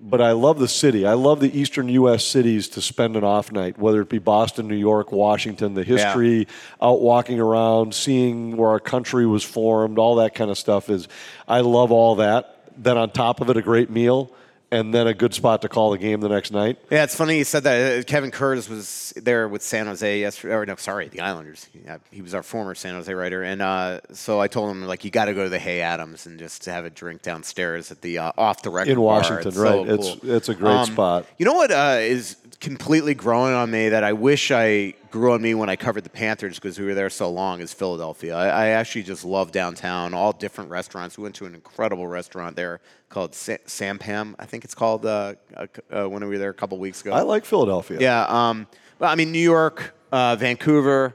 but 0.00 0.20
I 0.20 0.32
love 0.32 0.58
the 0.58 0.68
city. 0.68 1.06
I 1.06 1.14
love 1.14 1.40
the 1.40 1.58
eastern 1.58 1.88
U.S. 1.88 2.24
cities 2.24 2.68
to 2.70 2.82
spend 2.82 3.16
an 3.16 3.24
off 3.24 3.52
night, 3.52 3.78
whether 3.78 4.00
it 4.02 4.08
be 4.08 4.18
Boston, 4.18 4.68
New 4.68 4.76
York, 4.76 5.12
Washington, 5.12 5.74
the 5.74 5.84
history, 5.84 6.46
out 6.82 7.00
walking 7.00 7.40
around, 7.40 7.94
seeing 7.94 8.56
where 8.56 8.70
our 8.70 8.80
country 8.80 9.26
was 9.26 9.42
formed, 9.42 9.98
all 9.98 10.16
that 10.16 10.34
kind 10.34 10.50
of 10.50 10.58
stuff 10.58 10.90
is. 10.90 11.08
I 11.48 11.60
love 11.60 11.92
all 11.92 12.16
that. 12.16 12.50
Then 12.76 12.98
on 12.98 13.10
top 13.10 13.40
of 13.40 13.50
it, 13.50 13.56
a 13.56 13.62
great 13.62 13.90
meal, 13.90 14.30
and 14.74 14.92
then 14.92 15.06
a 15.06 15.14
good 15.14 15.32
spot 15.34 15.62
to 15.62 15.68
call 15.68 15.90
the 15.92 15.98
game 15.98 16.20
the 16.20 16.28
next 16.28 16.50
night. 16.52 16.78
Yeah, 16.90 17.04
it's 17.04 17.14
funny 17.14 17.38
you 17.38 17.44
said 17.44 17.62
that. 17.64 17.98
Uh, 18.00 18.02
Kevin 18.04 18.30
Curtis 18.30 18.68
was 18.68 19.12
there 19.16 19.48
with 19.48 19.62
San 19.62 19.86
Jose 19.86 20.20
yesterday. 20.20 20.54
Or 20.54 20.66
no, 20.66 20.76
sorry, 20.76 21.08
the 21.08 21.20
Islanders. 21.20 21.66
Yeah, 21.84 21.98
he 22.10 22.22
was 22.22 22.34
our 22.34 22.42
former 22.42 22.74
San 22.74 22.94
Jose 22.94 23.12
writer, 23.12 23.42
and 23.42 23.62
uh, 23.62 24.00
so 24.12 24.40
I 24.40 24.48
told 24.48 24.70
him 24.70 24.84
like 24.84 25.04
you 25.04 25.10
got 25.10 25.26
to 25.26 25.34
go 25.34 25.44
to 25.44 25.48
the 25.50 25.58
Hay 25.58 25.80
Adams 25.80 26.26
and 26.26 26.38
just 26.38 26.64
have 26.66 26.84
a 26.84 26.90
drink 26.90 27.22
downstairs 27.22 27.90
at 27.90 28.00
the 28.02 28.18
uh, 28.18 28.32
off 28.36 28.62
the 28.62 28.70
record 28.70 28.90
In 28.90 28.96
bar. 28.96 29.04
Washington, 29.04 29.48
It's 29.48 29.56
right. 29.56 29.86
so 29.86 29.94
It's- 29.94 30.16
cool. 30.20 30.30
it's 30.30 30.48
a 30.48 30.54
great 30.54 30.86
spot. 30.86 31.26
You 31.38 31.46
know 31.46 31.54
what 31.54 31.70
uh, 31.70 31.96
is 32.00 32.36
completely 32.64 33.12
growing 33.12 33.52
on 33.52 33.70
me 33.70 33.90
that 33.90 34.02
I 34.02 34.14
wish 34.14 34.50
I 34.50 34.94
grew 35.10 35.34
on 35.34 35.42
me 35.42 35.54
when 35.54 35.68
I 35.68 35.76
covered 35.76 36.02
the 36.02 36.08
Panthers 36.10 36.54
because 36.58 36.78
we 36.78 36.86
were 36.86 36.94
there 36.94 37.10
so 37.10 37.30
long 37.30 37.60
is 37.60 37.74
Philadelphia. 37.74 38.34
I, 38.34 38.46
I 38.46 38.66
actually 38.68 39.02
just 39.02 39.22
love 39.22 39.52
downtown, 39.52 40.14
all 40.14 40.32
different 40.32 40.70
restaurants. 40.70 41.18
We 41.18 41.24
went 41.24 41.34
to 41.36 41.44
an 41.44 41.54
incredible 41.54 42.06
restaurant 42.06 42.56
there 42.56 42.80
called 43.10 43.34
Sa- 43.34 43.58
Sampan, 43.66 44.34
I 44.38 44.46
think 44.46 44.64
it's 44.64 44.74
called, 44.74 45.04
uh, 45.04 45.34
uh, 45.54 45.66
uh, 45.94 46.08
when 46.08 46.22
we 46.22 46.30
were 46.30 46.38
there 46.38 46.48
a 46.48 46.54
couple 46.54 46.78
weeks 46.78 47.02
ago. 47.02 47.12
I 47.12 47.20
like 47.20 47.44
Philadelphia. 47.44 47.98
Yeah. 48.00 48.24
Um, 48.24 48.66
well, 48.98 49.10
I 49.10 49.14
mean, 49.14 49.30
New 49.30 49.38
York, 49.38 49.94
uh, 50.10 50.34
Vancouver, 50.36 51.14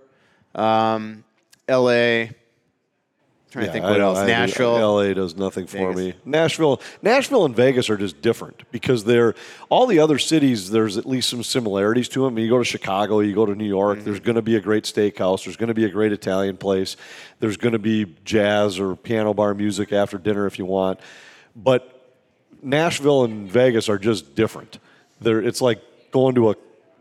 um, 0.54 1.24
L.A. 1.68 2.30
Trying 3.52 3.66
to 3.66 3.72
think 3.72 3.84
what 3.84 4.00
else. 4.00 4.28
Nashville. 4.28 4.74
LA 4.95 5.14
does 5.14 5.36
nothing 5.36 5.66
for 5.66 5.78
Vegas. 5.91 5.95
me. 5.97 6.14
Nashville, 6.24 6.80
Nashville 7.02 7.45
and 7.45 7.56
Vegas 7.56 7.89
are 7.89 7.97
just 7.97 8.22
different 8.22 8.62
because 8.72 9.06
they're 9.06 9.34
all 9.70 9.88
the 9.88 9.97
other 9.97 10.20
cities. 10.20 10.70
There's 10.70 10.97
at 10.97 11.08
least 11.08 11.30
some 11.30 11.41
similarities 11.41 12.08
to 12.10 12.26
them. 12.26 12.38
You 12.38 12.47
go 12.47 12.60
to 12.60 12.64
Chicago, 12.64 13.22
you 13.22 13.34
go 13.34 13.47
to 13.47 13.56
New 13.56 13.66
York. 13.68 13.97
Mm-hmm. 13.97 14.06
There's 14.06 14.20
going 14.20 14.36
to 14.36 14.43
be 14.43 14.56
a 14.56 14.60
great 14.60 14.84
steakhouse. 14.84 15.45
There's 15.45 15.58
going 15.58 15.70
to 15.70 15.74
be 15.74 15.86
a 15.86 15.89
great 15.89 16.12
Italian 16.12 16.58
place. 16.58 16.95
There's 17.39 17.58
going 17.58 17.74
to 17.74 17.80
be 17.80 18.16
jazz 18.24 18.80
or 18.80 18.95
piano 18.95 19.34
bar 19.34 19.56
music 19.56 19.91
after 19.93 20.20
dinner 20.20 20.45
if 20.45 20.60
you 20.60 20.66
want. 20.66 21.00
But 21.56 21.95
Nashville 22.62 23.24
and 23.24 23.50
Vegas 23.52 23.89
are 23.89 23.97
just 23.97 24.36
different. 24.36 24.78
They're, 25.22 25.41
it's 25.41 25.60
like 25.62 25.82
going 26.12 26.36
to 26.36 26.52
a, 26.52 26.56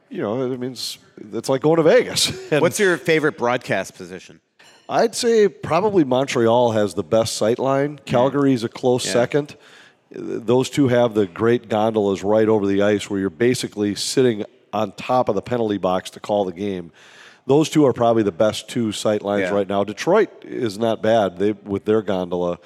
you 0.08 0.22
know, 0.22 0.50
it 0.50 0.58
means 0.58 0.96
it's 1.32 1.50
like 1.50 1.60
going 1.60 1.76
to 1.76 1.82
Vegas. 1.82 2.32
And- 2.52 2.62
What's 2.62 2.80
your 2.80 2.96
favorite 2.96 3.36
broadcast 3.36 3.94
position? 3.96 4.40
I'd 4.88 5.14
say 5.14 5.48
probably 5.48 6.04
Montreal 6.04 6.72
has 6.72 6.94
the 6.94 7.02
best 7.02 7.36
sight 7.36 7.58
line. 7.58 8.00
Calgary's 8.06 8.64
a 8.64 8.68
close 8.68 9.04
Yeah. 9.04 9.12
second. 9.12 9.56
Those 10.10 10.70
two 10.70 10.88
have 10.88 11.12
the 11.14 11.26
great 11.26 11.68
gondolas 11.68 12.24
right 12.24 12.48
over 12.48 12.66
the 12.66 12.80
ice 12.82 13.10
where 13.10 13.20
you're 13.20 13.28
basically 13.28 13.94
sitting 13.94 14.44
on 14.72 14.92
top 14.92 15.28
of 15.28 15.34
the 15.34 15.42
penalty 15.42 15.76
box 15.76 16.08
to 16.10 16.20
call 16.20 16.46
the 16.46 16.52
game. 16.52 16.90
Those 17.46 17.68
two 17.68 17.84
are 17.86 17.92
probably 17.92 18.22
the 18.22 18.32
best 18.32 18.68
two 18.68 18.92
sight 18.92 19.22
lines 19.22 19.42
Yeah. 19.42 19.54
right 19.54 19.68
now. 19.68 19.84
Detroit 19.84 20.30
is 20.42 20.78
not 20.78 21.02
bad 21.02 21.38
they, 21.38 21.52
with 21.52 21.84
their 21.84 22.00
gondola. 22.02 22.58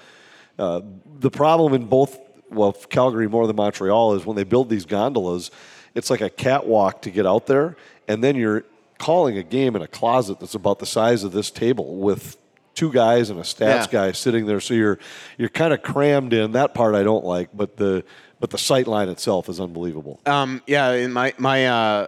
Uh, 0.59 0.81
the 1.18 1.31
problem 1.31 1.75
in 1.75 1.87
both, 1.87 2.18
well, 2.51 2.73
Calgary 2.73 3.29
more 3.29 3.47
than 3.49 3.57
Montreal 3.57 4.14
is 4.14 4.25
when 4.25 4.37
they 4.37 4.45
build 4.45 4.68
these 4.68 4.85
gondolas, 4.85 5.51
it's 5.95 6.11
like 6.11 6.20
a 6.20 6.31
catwalk 6.31 7.03
to 7.03 7.11
get 7.11 7.27
out 7.27 7.47
there, 7.47 7.77
and 8.07 8.23
then 8.23 8.37
you're 8.37 8.64
calling 9.03 9.36
a 9.36 9.42
game 9.42 9.74
in 9.74 9.82
a 9.82 9.88
closet 9.88 10.38
that's 10.38 10.55
about 10.55 10.78
the 10.78 10.86
size 10.86 11.24
of 11.24 11.32
this 11.32 11.50
table 11.50 11.96
with 11.96 12.36
two 12.74 12.92
guys 12.92 13.30
and 13.30 13.38
a 13.38 13.42
stats 13.42 13.86
Yeah. 13.86 13.86
guy 13.90 14.12
sitting 14.12 14.46
there. 14.46 14.61
So 14.61 14.74
you're 14.74 14.98
you're 15.36 15.48
kind 15.48 15.72
of 15.74 15.82
crammed 15.82 16.32
in. 16.32 16.53
That 16.53 16.72
part 16.72 16.94
I 16.94 17.03
don't 17.03 17.24
like, 17.24 17.48
but 17.53 17.76
the 17.76 18.05
but 18.40 18.50
the 18.50 18.59
sight 18.59 18.86
line 18.86 19.09
itself 19.09 19.48
is 19.48 19.61
unbelievable. 19.61 20.20
Um, 20.24 20.62
yeah, 20.66 20.92
in 20.92 21.12
my 21.12 21.34
my 21.36 21.66
uh, 21.66 22.07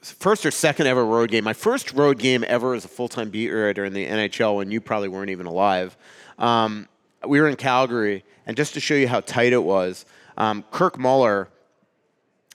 first 0.00 0.44
or 0.46 0.50
second 0.50 0.86
ever 0.86 1.04
road 1.04 1.30
game. 1.30 1.44
My 1.44 1.52
first 1.52 1.92
road 1.92 2.18
game 2.18 2.44
ever 2.48 2.74
as 2.74 2.84
a 2.84 2.88
full 2.88 3.08
time 3.08 3.28
beat 3.30 3.50
writer 3.50 3.84
in 3.84 3.92
the 3.92 4.06
NHL, 4.06 4.56
when 4.56 4.70
you 4.70 4.80
probably 4.80 5.08
weren't 5.08 5.30
even 5.30 5.46
alive. 5.46 5.96
Um, 6.38 6.88
we 7.28 7.40
were 7.40 7.48
in 7.48 7.56
Calgary, 7.56 8.24
and 8.46 8.56
just 8.56 8.74
to 8.74 8.80
show 8.80 8.94
you 8.94 9.06
how 9.06 9.20
tight 9.20 9.52
it 9.52 9.62
was, 9.62 10.04
um, 10.38 10.64
Kirk 10.72 10.98
Muller. 10.98 11.48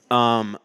Um, 0.09 0.57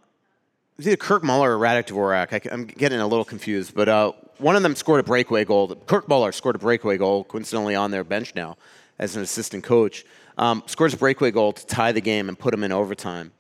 was 0.77 0.87
either 0.87 0.97
Kirk 0.97 1.23
Muller 1.23 1.57
or 1.57 1.61
Radek 1.61 1.87
Dvorak. 1.87 2.51
I, 2.51 2.55
am 2.55 2.65
getting 2.65 3.01
a 3.01 3.07
little 3.07 3.25
confused, 3.25 3.75
but 3.75 3.89
uh, 3.89 4.13
one 4.39 4.57
of 4.57 4.63
them 4.63 4.75
scored 4.75 5.01
a 5.01 5.03
breakaway 5.03 5.45
goal. 5.45 5.75
Kirk 5.87 6.09
Muller 6.09 6.33
scored 6.33 6.57
a 6.57 6.59
breakaway 6.59 6.97
goal, 6.97 7.25
coincidentally 7.25 7.75
on 7.75 7.91
their 7.91 8.05
bench 8.05 8.35
now 8.35 8.57
as 8.99 9.17
an 9.17 9.23
assistant 9.23 9.65
coach. 9.65 10.05
Um, 10.39 10.63
scores 10.67 10.95
a 10.95 10.97
breakaway 10.97 11.31
goal 11.31 11.53
to 11.53 11.67
tie 11.67 11.93
the 11.93 12.01
game 12.01 12.29
and 12.29 12.39
put 12.39 12.53
them 12.53 12.65
in 12.65 12.73
overtime. 12.73 13.33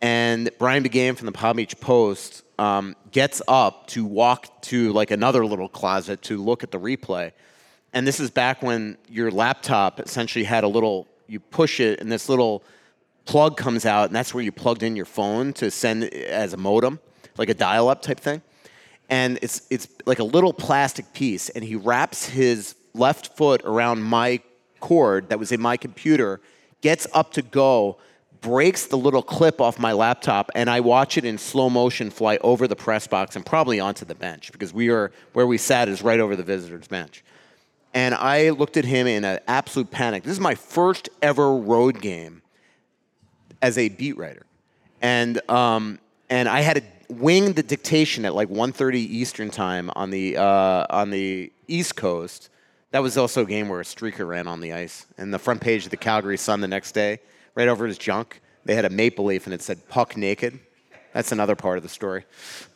And 0.00 0.50
Brian 0.58 0.82
Biggane 0.82 1.16
from 1.16 1.26
the 1.26 1.32
Palm 1.32 1.56
Beach 1.56 1.78
Post 1.80 2.44
um, 2.58 2.96
gets 3.10 3.42
up 3.48 3.86
to 3.88 4.04
walk 4.04 4.62
to 4.62 4.92
like 4.92 5.10
another 5.10 5.44
little 5.44 5.68
closet 5.68 6.22
to 6.22 6.42
look 6.42 6.62
at 6.62 6.70
the 6.70 6.80
replay. 6.80 7.32
And 7.92 8.06
this 8.06 8.20
is 8.20 8.30
back 8.30 8.62
when 8.62 8.96
your 9.08 9.30
laptop 9.30 10.00
essentially 10.00 10.44
had 10.44 10.64
a 10.64 10.68
little, 10.68 11.06
you 11.26 11.40
push 11.40 11.80
it, 11.80 12.00
and 12.00 12.10
this 12.10 12.28
little 12.28 12.62
plug 13.28 13.58
comes 13.58 13.84
out, 13.84 14.06
and 14.06 14.16
that's 14.16 14.32
where 14.32 14.42
you 14.42 14.50
plugged 14.50 14.82
in 14.82 14.96
your 14.96 15.04
phone 15.04 15.52
to 15.52 15.70
send 15.70 16.04
as 16.04 16.54
a 16.54 16.56
modem, 16.56 16.98
like 17.36 17.50
a 17.50 17.54
dial-up 17.54 18.00
type 18.00 18.18
thing. 18.18 18.40
And 19.10 19.38
it's 19.42 19.66
it's 19.70 19.86
like 20.06 20.18
a 20.18 20.24
little 20.24 20.54
plastic 20.54 21.12
piece, 21.12 21.50
and 21.50 21.62
he 21.62 21.76
wraps 21.76 22.26
his 22.26 22.74
left 22.94 23.36
foot 23.36 23.60
around 23.64 24.02
my 24.02 24.40
cord 24.80 25.28
that 25.28 25.38
was 25.38 25.52
in 25.52 25.60
my 25.60 25.76
computer, 25.76 26.40
gets 26.80 27.06
up 27.12 27.32
to 27.34 27.42
go, 27.42 27.98
breaks 28.40 28.86
the 28.86 28.96
little 28.96 29.22
clip 29.22 29.60
off 29.60 29.78
my 29.78 29.92
laptop, 29.92 30.50
and 30.54 30.70
I 30.70 30.80
watch 30.80 31.18
it 31.18 31.26
in 31.26 31.36
slow 31.36 31.68
motion 31.68 32.10
fly 32.10 32.38
over 32.40 32.66
the 32.66 32.76
press 32.76 33.06
box 33.06 33.36
and 33.36 33.44
probably 33.44 33.78
onto 33.78 34.06
the 34.06 34.14
bench 34.14 34.52
because 34.52 34.72
we 34.72 34.88
are 34.88 35.12
where 35.34 35.46
we 35.46 35.58
sat 35.58 35.88
is 35.88 36.00
right 36.00 36.18
over 36.18 36.34
the 36.34 36.42
visitors' 36.42 36.88
bench. 36.88 37.22
And 37.92 38.14
I 38.14 38.50
looked 38.50 38.78
at 38.78 38.86
him 38.86 39.06
in 39.06 39.24
an 39.24 39.40
absolute 39.46 39.90
panic. 39.90 40.22
This 40.22 40.32
is 40.32 40.40
my 40.40 40.54
first 40.54 41.10
ever 41.20 41.54
road 41.54 42.00
game 42.00 42.42
as 43.62 43.78
a 43.78 43.88
beat 43.88 44.16
writer, 44.16 44.46
and 45.00 45.40
um, 45.50 45.98
and 46.30 46.48
I 46.48 46.60
had 46.60 46.76
to 46.76 46.82
wing 47.14 47.52
the 47.52 47.62
dictation 47.62 48.24
at 48.24 48.34
like 48.34 48.48
1:30 48.48 48.94
Eastern 48.94 49.50
time 49.50 49.90
on 49.96 50.10
the 50.10 50.36
uh, 50.36 50.86
on 50.90 51.10
the 51.10 51.52
East 51.66 51.96
Coast. 51.96 52.50
That 52.90 53.02
was 53.02 53.18
also 53.18 53.42
a 53.42 53.46
game 53.46 53.68
where 53.68 53.80
a 53.80 53.84
streaker 53.84 54.26
ran 54.26 54.46
on 54.46 54.60
the 54.60 54.72
ice, 54.72 55.06
and 55.18 55.32
the 55.32 55.38
front 55.38 55.60
page 55.60 55.84
of 55.84 55.90
the 55.90 55.96
Calgary 55.96 56.38
Sun 56.38 56.60
the 56.60 56.68
next 56.68 56.92
day, 56.92 57.20
right 57.54 57.68
over 57.68 57.86
his 57.86 57.98
junk, 57.98 58.40
they 58.64 58.74
had 58.74 58.84
a 58.84 58.90
maple 58.90 59.26
leaf 59.26 59.46
and 59.46 59.54
it 59.54 59.62
said 59.62 59.88
"puck 59.88 60.16
naked." 60.16 60.58
That's 61.12 61.32
another 61.32 61.56
part 61.56 61.78
of 61.78 61.82
the 61.82 61.88
story. 61.88 62.24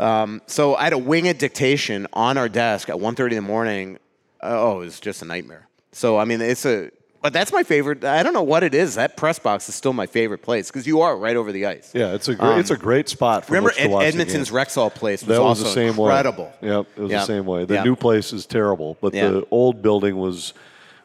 Um, 0.00 0.40
so 0.46 0.74
I 0.74 0.84
had 0.84 0.90
to 0.90 0.98
wing 0.98 1.24
a 1.24 1.28
winged 1.28 1.38
dictation 1.38 2.06
on 2.12 2.38
our 2.38 2.48
desk 2.48 2.88
at 2.88 2.96
1.30 2.96 3.28
in 3.30 3.36
the 3.36 3.42
morning. 3.42 3.98
Oh, 4.40 4.80
it 4.80 4.84
was 4.86 5.00
just 5.00 5.22
a 5.22 5.24
nightmare. 5.24 5.68
So 5.92 6.18
I 6.18 6.24
mean, 6.24 6.40
it's 6.40 6.64
a. 6.64 6.90
But 7.22 7.32
that's 7.32 7.52
my 7.52 7.62
favorite. 7.62 8.04
I 8.04 8.22
don't 8.24 8.32
know 8.34 8.42
what 8.42 8.64
it 8.64 8.74
is. 8.74 8.96
That 8.96 9.16
press 9.16 9.38
box 9.38 9.68
is 9.68 9.76
still 9.76 9.92
my 9.92 10.06
favorite 10.06 10.42
place 10.42 10.68
because 10.70 10.86
you 10.88 11.02
are 11.02 11.16
right 11.16 11.36
over 11.36 11.52
the 11.52 11.66
ice. 11.66 11.92
Yeah, 11.94 12.14
it's 12.14 12.26
a 12.28 12.34
great, 12.34 12.58
it's 12.58 12.70
a 12.70 12.76
great 12.76 13.08
spot. 13.08 13.44
For 13.44 13.56
Um, 13.56 13.64
Remember 13.64 13.98
Ed- 14.02 14.06
Edmonton's. 14.08 14.50
Rexall 14.50 14.92
place 14.92 15.22
was, 15.22 15.28
that 15.28 15.40
was 15.40 15.60
also 15.60 15.64
the 15.64 15.70
same 15.70 15.88
incredible. 15.90 16.52
way. 16.60 16.68
Yep, 16.68 16.86
it 16.96 17.00
was 17.00 17.10
Yep. 17.12 17.20
the 17.20 17.26
same 17.26 17.46
way. 17.46 17.64
The 17.64 17.74
Yep. 17.74 17.84
new 17.84 17.96
place 17.96 18.32
is 18.32 18.44
terrible, 18.44 18.96
but 19.00 19.14
Yeah. 19.14 19.28
the 19.28 19.46
old 19.50 19.80
building 19.82 20.16
was 20.18 20.52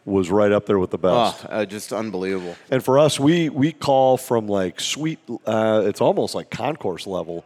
was 0.06 0.32
right 0.32 0.54
up 0.54 0.66
there 0.66 0.80
with 0.80 0.90
the 0.92 0.98
best. 0.98 1.46
Oh, 1.50 1.50
uh, 1.52 1.66
just 1.66 1.92
unbelievable. 1.92 2.56
And 2.72 2.82
for 2.82 2.98
us, 2.98 3.20
we 3.20 3.50
we 3.50 3.72
call 3.74 4.16
from 4.18 4.48
like 4.48 4.80
suite. 4.80 5.20
Uh, 5.46 5.84
it's 5.86 6.00
almost 6.02 6.34
like 6.34 6.50
concourse 6.50 7.06
level 7.06 7.44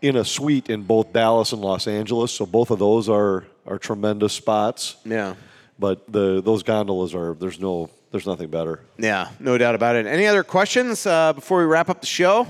in 0.00 0.14
a 0.16 0.24
suite 0.24 0.70
in 0.70 0.82
both 0.82 1.12
Dallas 1.12 1.52
and 1.52 1.60
Los 1.60 1.86
Angeles. 1.88 2.30
So 2.32 2.46
both 2.46 2.70
of 2.70 2.78
those 2.78 3.08
are 3.08 3.44
are 3.66 3.76
tremendous 3.78 4.32
spots. 4.32 4.96
Yeah. 5.04 5.34
But 5.78 6.10
the 6.10 6.40
those 6.40 6.62
gondolas 6.62 7.12
are 7.14 7.34
there's 7.34 7.58
no 7.60 7.90
there's 8.10 8.26
nothing 8.26 8.48
better. 8.48 8.80
Yeah, 8.98 9.30
no 9.40 9.58
doubt 9.58 9.74
about 9.74 9.96
it. 9.96 10.06
Any 10.06 10.26
other 10.26 10.44
questions 10.44 11.06
uh, 11.06 11.32
before 11.32 11.58
we 11.58 11.64
wrap 11.64 11.88
up 11.90 12.00
the 12.00 12.06
show? 12.06 12.46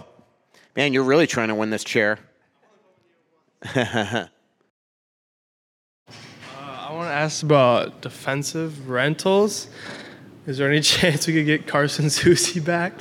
Man, 0.76 0.92
you're 0.92 1.02
really 1.04 1.26
trying 1.26 1.48
to 1.48 1.54
win 1.54 1.70
this 1.70 1.84
chair. 1.84 2.18
I 3.64 4.28
want 6.92 7.08
to 7.08 7.12
ask 7.14 7.42
about 7.42 8.00
defensive 8.00 8.88
rentals. 8.88 9.68
Is 10.46 10.58
there 10.58 10.68
any 10.70 10.80
chance 10.82 11.26
we 11.26 11.32
could 11.34 11.46
get 11.46 11.66
Carson 11.66 12.06
Soucy 12.06 12.64
back? 12.64 12.92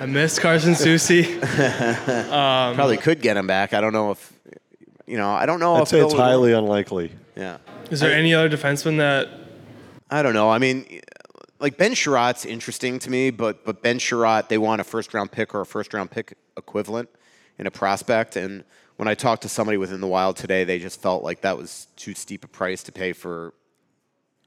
I 0.00 0.06
miss 0.06 0.38
Carson 0.38 0.74
Soucy. 0.74 1.38
Um, 2.30 2.74
Probably 2.76 2.96
could 2.96 3.20
get 3.20 3.36
him 3.36 3.46
back. 3.46 3.74
I 3.74 3.80
don't 3.80 3.92
know 3.92 4.12
if, 4.12 4.32
you 5.06 5.16
know, 5.16 5.30
I 5.30 5.46
don't 5.46 5.60
know 5.60 5.76
I'd 5.76 5.82
if 5.82 5.88
say 5.88 6.00
it's 6.00 6.12
would- 6.14 6.20
highly 6.20 6.52
unlikely. 6.52 7.12
Yeah. 7.36 7.58
Is 7.90 8.00
there 8.00 8.12
any 8.12 8.34
other 8.34 8.48
defenseman 8.48 8.98
that 8.98 9.28
I 10.10 10.22
don't 10.22 10.34
know. 10.34 10.50
I 10.50 10.58
mean, 10.58 11.00
like 11.60 11.76
Ben 11.76 11.92
Chiarot's 11.92 12.44
interesting 12.44 12.98
to 13.00 13.10
me, 13.10 13.30
but 13.30 13.64
but 13.64 13.82
Ben 13.82 13.98
Chiarot, 13.98 14.48
they 14.48 14.58
want 14.58 14.80
a 14.80 14.84
first 14.84 15.14
round 15.14 15.30
pick 15.30 15.54
or 15.54 15.60
a 15.60 15.66
first 15.66 15.94
round 15.94 16.10
pick 16.10 16.36
equivalent 16.56 17.08
in 17.58 17.66
a 17.66 17.70
prospect. 17.70 18.36
And 18.36 18.64
when 18.96 19.06
I 19.08 19.14
talked 19.14 19.42
to 19.42 19.48
somebody 19.48 19.76
within 19.78 20.00
the 20.00 20.06
Wild 20.06 20.36
today, 20.36 20.64
they 20.64 20.78
just 20.78 21.00
felt 21.00 21.22
like 21.22 21.42
that 21.42 21.56
was 21.56 21.86
too 21.96 22.14
steep 22.14 22.44
a 22.44 22.48
price 22.48 22.82
to 22.84 22.92
pay 22.92 23.12
for 23.12 23.54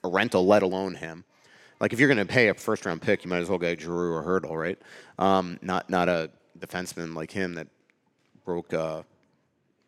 a 0.03 0.09
rental, 0.09 0.45
let 0.45 0.63
alone 0.63 0.95
him. 0.95 1.23
Like 1.79 1.93
if 1.93 1.99
you're 1.99 2.07
going 2.07 2.17
to 2.17 2.25
pay 2.25 2.49
a 2.49 2.53
first 2.53 2.85
round 2.85 3.01
pick, 3.01 3.23
you 3.23 3.29
might 3.29 3.39
as 3.39 3.49
well 3.49 3.59
get 3.59 3.79
Giroux 3.79 4.13
or 4.13 4.23
Hertl, 4.23 4.55
right? 4.55 4.79
Um, 5.19 5.59
not 5.61 5.89
not 5.89 6.09
a 6.09 6.31
defenseman 6.59 7.15
like 7.15 7.31
him 7.31 7.55
that 7.55 7.67
broke 8.45 8.73
uh, 8.73 9.03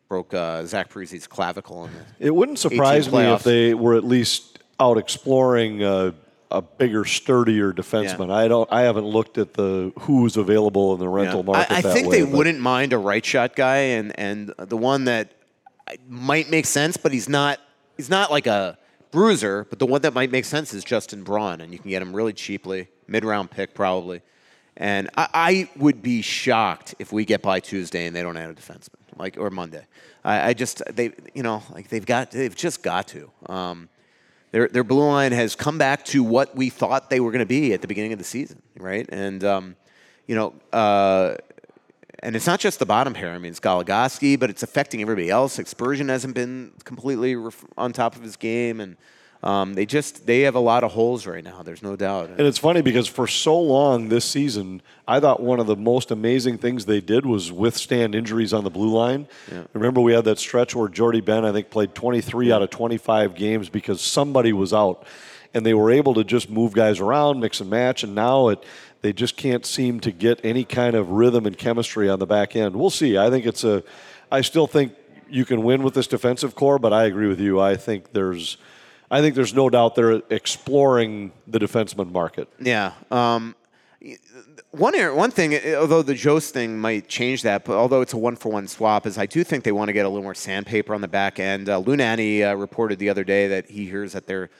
broke 0.08 0.32
uh, 0.32 0.64
Zach 0.64 0.90
Parise's 0.90 1.26
clavicle 1.26 1.86
in 1.86 1.90
the 1.92 2.26
It 2.26 2.34
wouldn't 2.34 2.58
surprise 2.58 3.10
me 3.10 3.22
if 3.32 3.42
they 3.42 3.74
were 3.74 3.94
at 3.94 4.04
least 4.04 4.60
out 4.78 4.98
exploring 4.98 5.82
a, 5.82 6.14
a 6.56 6.62
bigger, 6.62 7.04
sturdier 7.04 7.72
defenseman. 7.72 8.30
I 8.32 8.48
don't. 8.48 8.70
I 8.72 8.82
haven't 8.82 9.06
looked 9.06 9.38
at 9.38 9.54
the 9.54 9.92
who's 10.00 10.36
available 10.36 10.94
in 10.94 11.00
the 11.00 11.08
rental 11.08 11.40
Yeah. 11.40 11.52
market. 11.52 11.72
I, 11.72 11.78
I 11.78 11.82
think 11.82 12.08
way, 12.08 12.20
they 12.20 12.26
but- 12.26 12.36
wouldn't 12.36 12.60
mind 12.60 12.92
a 12.92 12.98
right 12.98 13.24
shot 13.24 13.54
guy, 13.56 13.76
and 13.76 14.18
and 14.18 14.52
the 14.58 14.76
one 14.76 15.04
that 15.04 15.32
might 16.08 16.50
make 16.50 16.66
sense, 16.66 16.96
but 16.96 17.12
he's 17.12 17.28
not 17.28 17.58
he's 17.96 18.10
not 18.10 18.30
like 18.30 18.46
a 18.46 18.78
bruiser. 19.10 19.66
But 19.68 19.78
the 19.78 19.86
one 19.86 20.00
that 20.02 20.14
might 20.14 20.30
make 20.30 20.44
sense 20.44 20.72
is 20.74 20.84
Justin 20.84 21.22
Braun, 21.22 21.60
and 21.60 21.72
you 21.72 21.78
can 21.78 21.90
get 21.90 22.02
him 22.02 22.14
really 22.14 22.32
cheaply, 22.32 22.88
mid 23.06 23.24
round 23.24 23.50
pick 23.50 23.74
probably. 23.74 24.22
And 24.78 25.08
I, 25.16 25.28
I 25.32 25.68
would 25.76 26.02
be 26.02 26.20
shocked 26.22 26.94
if 26.98 27.10
we 27.12 27.24
get 27.24 27.40
by 27.40 27.60
Tuesday 27.60 28.06
and 28.06 28.14
they 28.14 28.20
don't 28.20 28.36
add 28.36 28.50
a 28.50 28.54
defenseman, 28.54 29.00
like 29.16 29.38
or 29.38 29.48
Monday. 29.50 29.86
I, 30.24 30.48
I 30.48 30.52
just 30.54 30.82
they 30.94 31.12
you 31.34 31.42
know 31.42 31.62
like 31.72 31.88
they've 31.88 32.04
got 32.04 32.30
they've 32.30 32.54
just 32.54 32.82
got 32.82 33.08
to. 33.08 33.30
Um, 33.46 33.88
their 34.56 34.68
their 34.68 34.84
blue 34.84 35.06
line 35.06 35.32
has 35.32 35.54
come 35.54 35.76
back 35.76 36.02
to 36.06 36.24
what 36.24 36.56
we 36.56 36.70
thought 36.70 37.10
they 37.10 37.20
were 37.20 37.30
going 37.30 37.40
to 37.40 37.46
be 37.46 37.74
at 37.74 37.82
the 37.82 37.86
beginning 37.86 38.14
of 38.14 38.18
the 38.18 38.24
season, 38.24 38.62
right? 38.78 39.06
And 39.10 39.44
um, 39.44 39.76
you 40.26 40.34
know, 40.34 40.54
uh, 40.72 41.36
and 42.20 42.34
it's 42.34 42.46
not 42.46 42.58
just 42.58 42.78
the 42.78 42.86
bottom 42.86 43.12
pair. 43.12 43.32
I 43.32 43.38
mean, 43.38 43.50
it's 43.50 43.60
Goligoski, 43.60 44.40
but 44.40 44.48
it's 44.48 44.62
affecting 44.62 45.02
everybody 45.02 45.28
else. 45.28 45.60
Spurgeon 45.62 46.08
hasn't 46.08 46.34
been 46.34 46.72
completely 46.84 47.36
on 47.76 47.92
top 47.92 48.16
of 48.16 48.22
his 48.22 48.36
game, 48.36 48.80
and 48.80 48.96
um, 49.42 49.74
they 49.74 49.86
just 49.86 50.26
they 50.26 50.40
have 50.42 50.54
a 50.54 50.60
lot 50.60 50.82
of 50.82 50.92
holes 50.92 51.26
right 51.26 51.44
now. 51.44 51.62
There's 51.62 51.82
no 51.82 51.94
doubt. 51.94 52.30
And 52.30 52.40
it's 52.40 52.58
funny 52.58 52.82
because 52.82 53.06
for 53.06 53.26
so 53.26 53.58
long 53.60 54.08
this 54.08 54.24
season, 54.24 54.82
I 55.06 55.20
thought 55.20 55.40
one 55.40 55.60
of 55.60 55.66
the 55.66 55.76
most 55.76 56.10
amazing 56.10 56.58
things 56.58 56.86
they 56.86 57.00
did 57.00 57.26
was 57.26 57.52
withstand 57.52 58.14
injuries 58.14 58.52
on 58.52 58.64
the 58.64 58.70
blue 58.70 58.90
line. 58.92 59.28
Remember, 59.72 60.00
we 60.00 60.14
had 60.14 60.24
that 60.24 60.38
stretch 60.38 60.74
where 60.74 60.88
Jordie 60.88 61.20
Benn, 61.20 61.44
I 61.44 61.52
think, 61.52 61.70
played 61.70 61.94
23 61.94 62.50
out 62.50 62.62
of 62.62 62.70
25 62.70 63.34
games 63.34 63.68
because 63.68 64.00
somebody 64.00 64.52
was 64.52 64.72
out. 64.72 65.06
And 65.54 65.64
they 65.64 65.74
were 65.74 65.90
able 65.90 66.14
to 66.14 66.24
just 66.24 66.50
move 66.50 66.74
guys 66.74 67.00
around, 67.00 67.40
mix 67.40 67.60
and 67.60 67.70
match. 67.70 68.02
And 68.02 68.14
now 68.14 68.48
it, 68.48 68.62
they 69.00 69.12
just 69.12 69.36
can't 69.36 69.64
seem 69.64 70.00
to 70.00 70.10
get 70.10 70.40
any 70.44 70.64
kind 70.64 70.96
of 70.96 71.10
rhythm 71.10 71.46
and 71.46 71.56
chemistry 71.56 72.10
on 72.10 72.18
the 72.18 72.26
back 72.26 72.56
end. 72.56 72.76
We'll 72.76 72.90
see. 72.90 73.16
I 73.16 73.30
think 73.30 73.46
it's 73.46 73.64
a, 73.64 73.82
I 74.30 74.40
still 74.40 74.66
think 74.66 74.92
you 75.30 75.44
can 75.44 75.62
win 75.62 75.82
with 75.82 75.94
this 75.94 76.06
defensive 76.06 76.54
core, 76.54 76.78
but 76.78 76.92
I 76.92 77.04
agree 77.04 77.28
with 77.28 77.40
you. 77.40 77.60
I 77.60 77.76
think 77.76 78.12
there's, 78.12 78.58
I 79.10 79.20
think 79.20 79.34
there's 79.34 79.54
no 79.54 79.70
doubt 79.70 79.94
they're 79.94 80.22
exploring 80.30 81.32
the 81.46 81.58
defenseman 81.58 82.10
market. 82.10 82.48
Yeah. 82.60 82.92
Um, 83.10 83.54
one 84.70 84.94
one 85.16 85.30
thing, 85.30 85.54
uh, 85.54 85.76
although 85.80 86.02
the 86.02 86.14
Jost 86.14 86.52
thing 86.52 86.78
might 86.78 87.08
change 87.08 87.42
that, 87.42 87.64
but 87.64 87.76
although 87.76 88.00
it's 88.00 88.12
a 88.12 88.16
one 88.16 88.36
for 88.36 88.50
one 88.50 88.68
swap, 88.68 89.06
is 89.06 89.18
I 89.18 89.26
do 89.26 89.42
think 89.42 89.64
they 89.64 89.72
want 89.72 89.88
to 89.88 89.92
get 89.92 90.06
a 90.06 90.08
little 90.08 90.22
more 90.22 90.34
sandpaper 90.34 90.94
on 90.94 91.00
the 91.00 91.08
back 91.08 91.40
end. 91.40 91.68
Uh, 91.68 91.80
Lunani 91.80 92.48
uh, 92.48 92.56
reported 92.56 92.98
the 92.98 93.08
other 93.08 93.24
day 93.24 93.48
that 93.48 93.70
he 93.70 93.86
hears 93.86 94.12
that 94.12 94.26
they're 94.26 94.50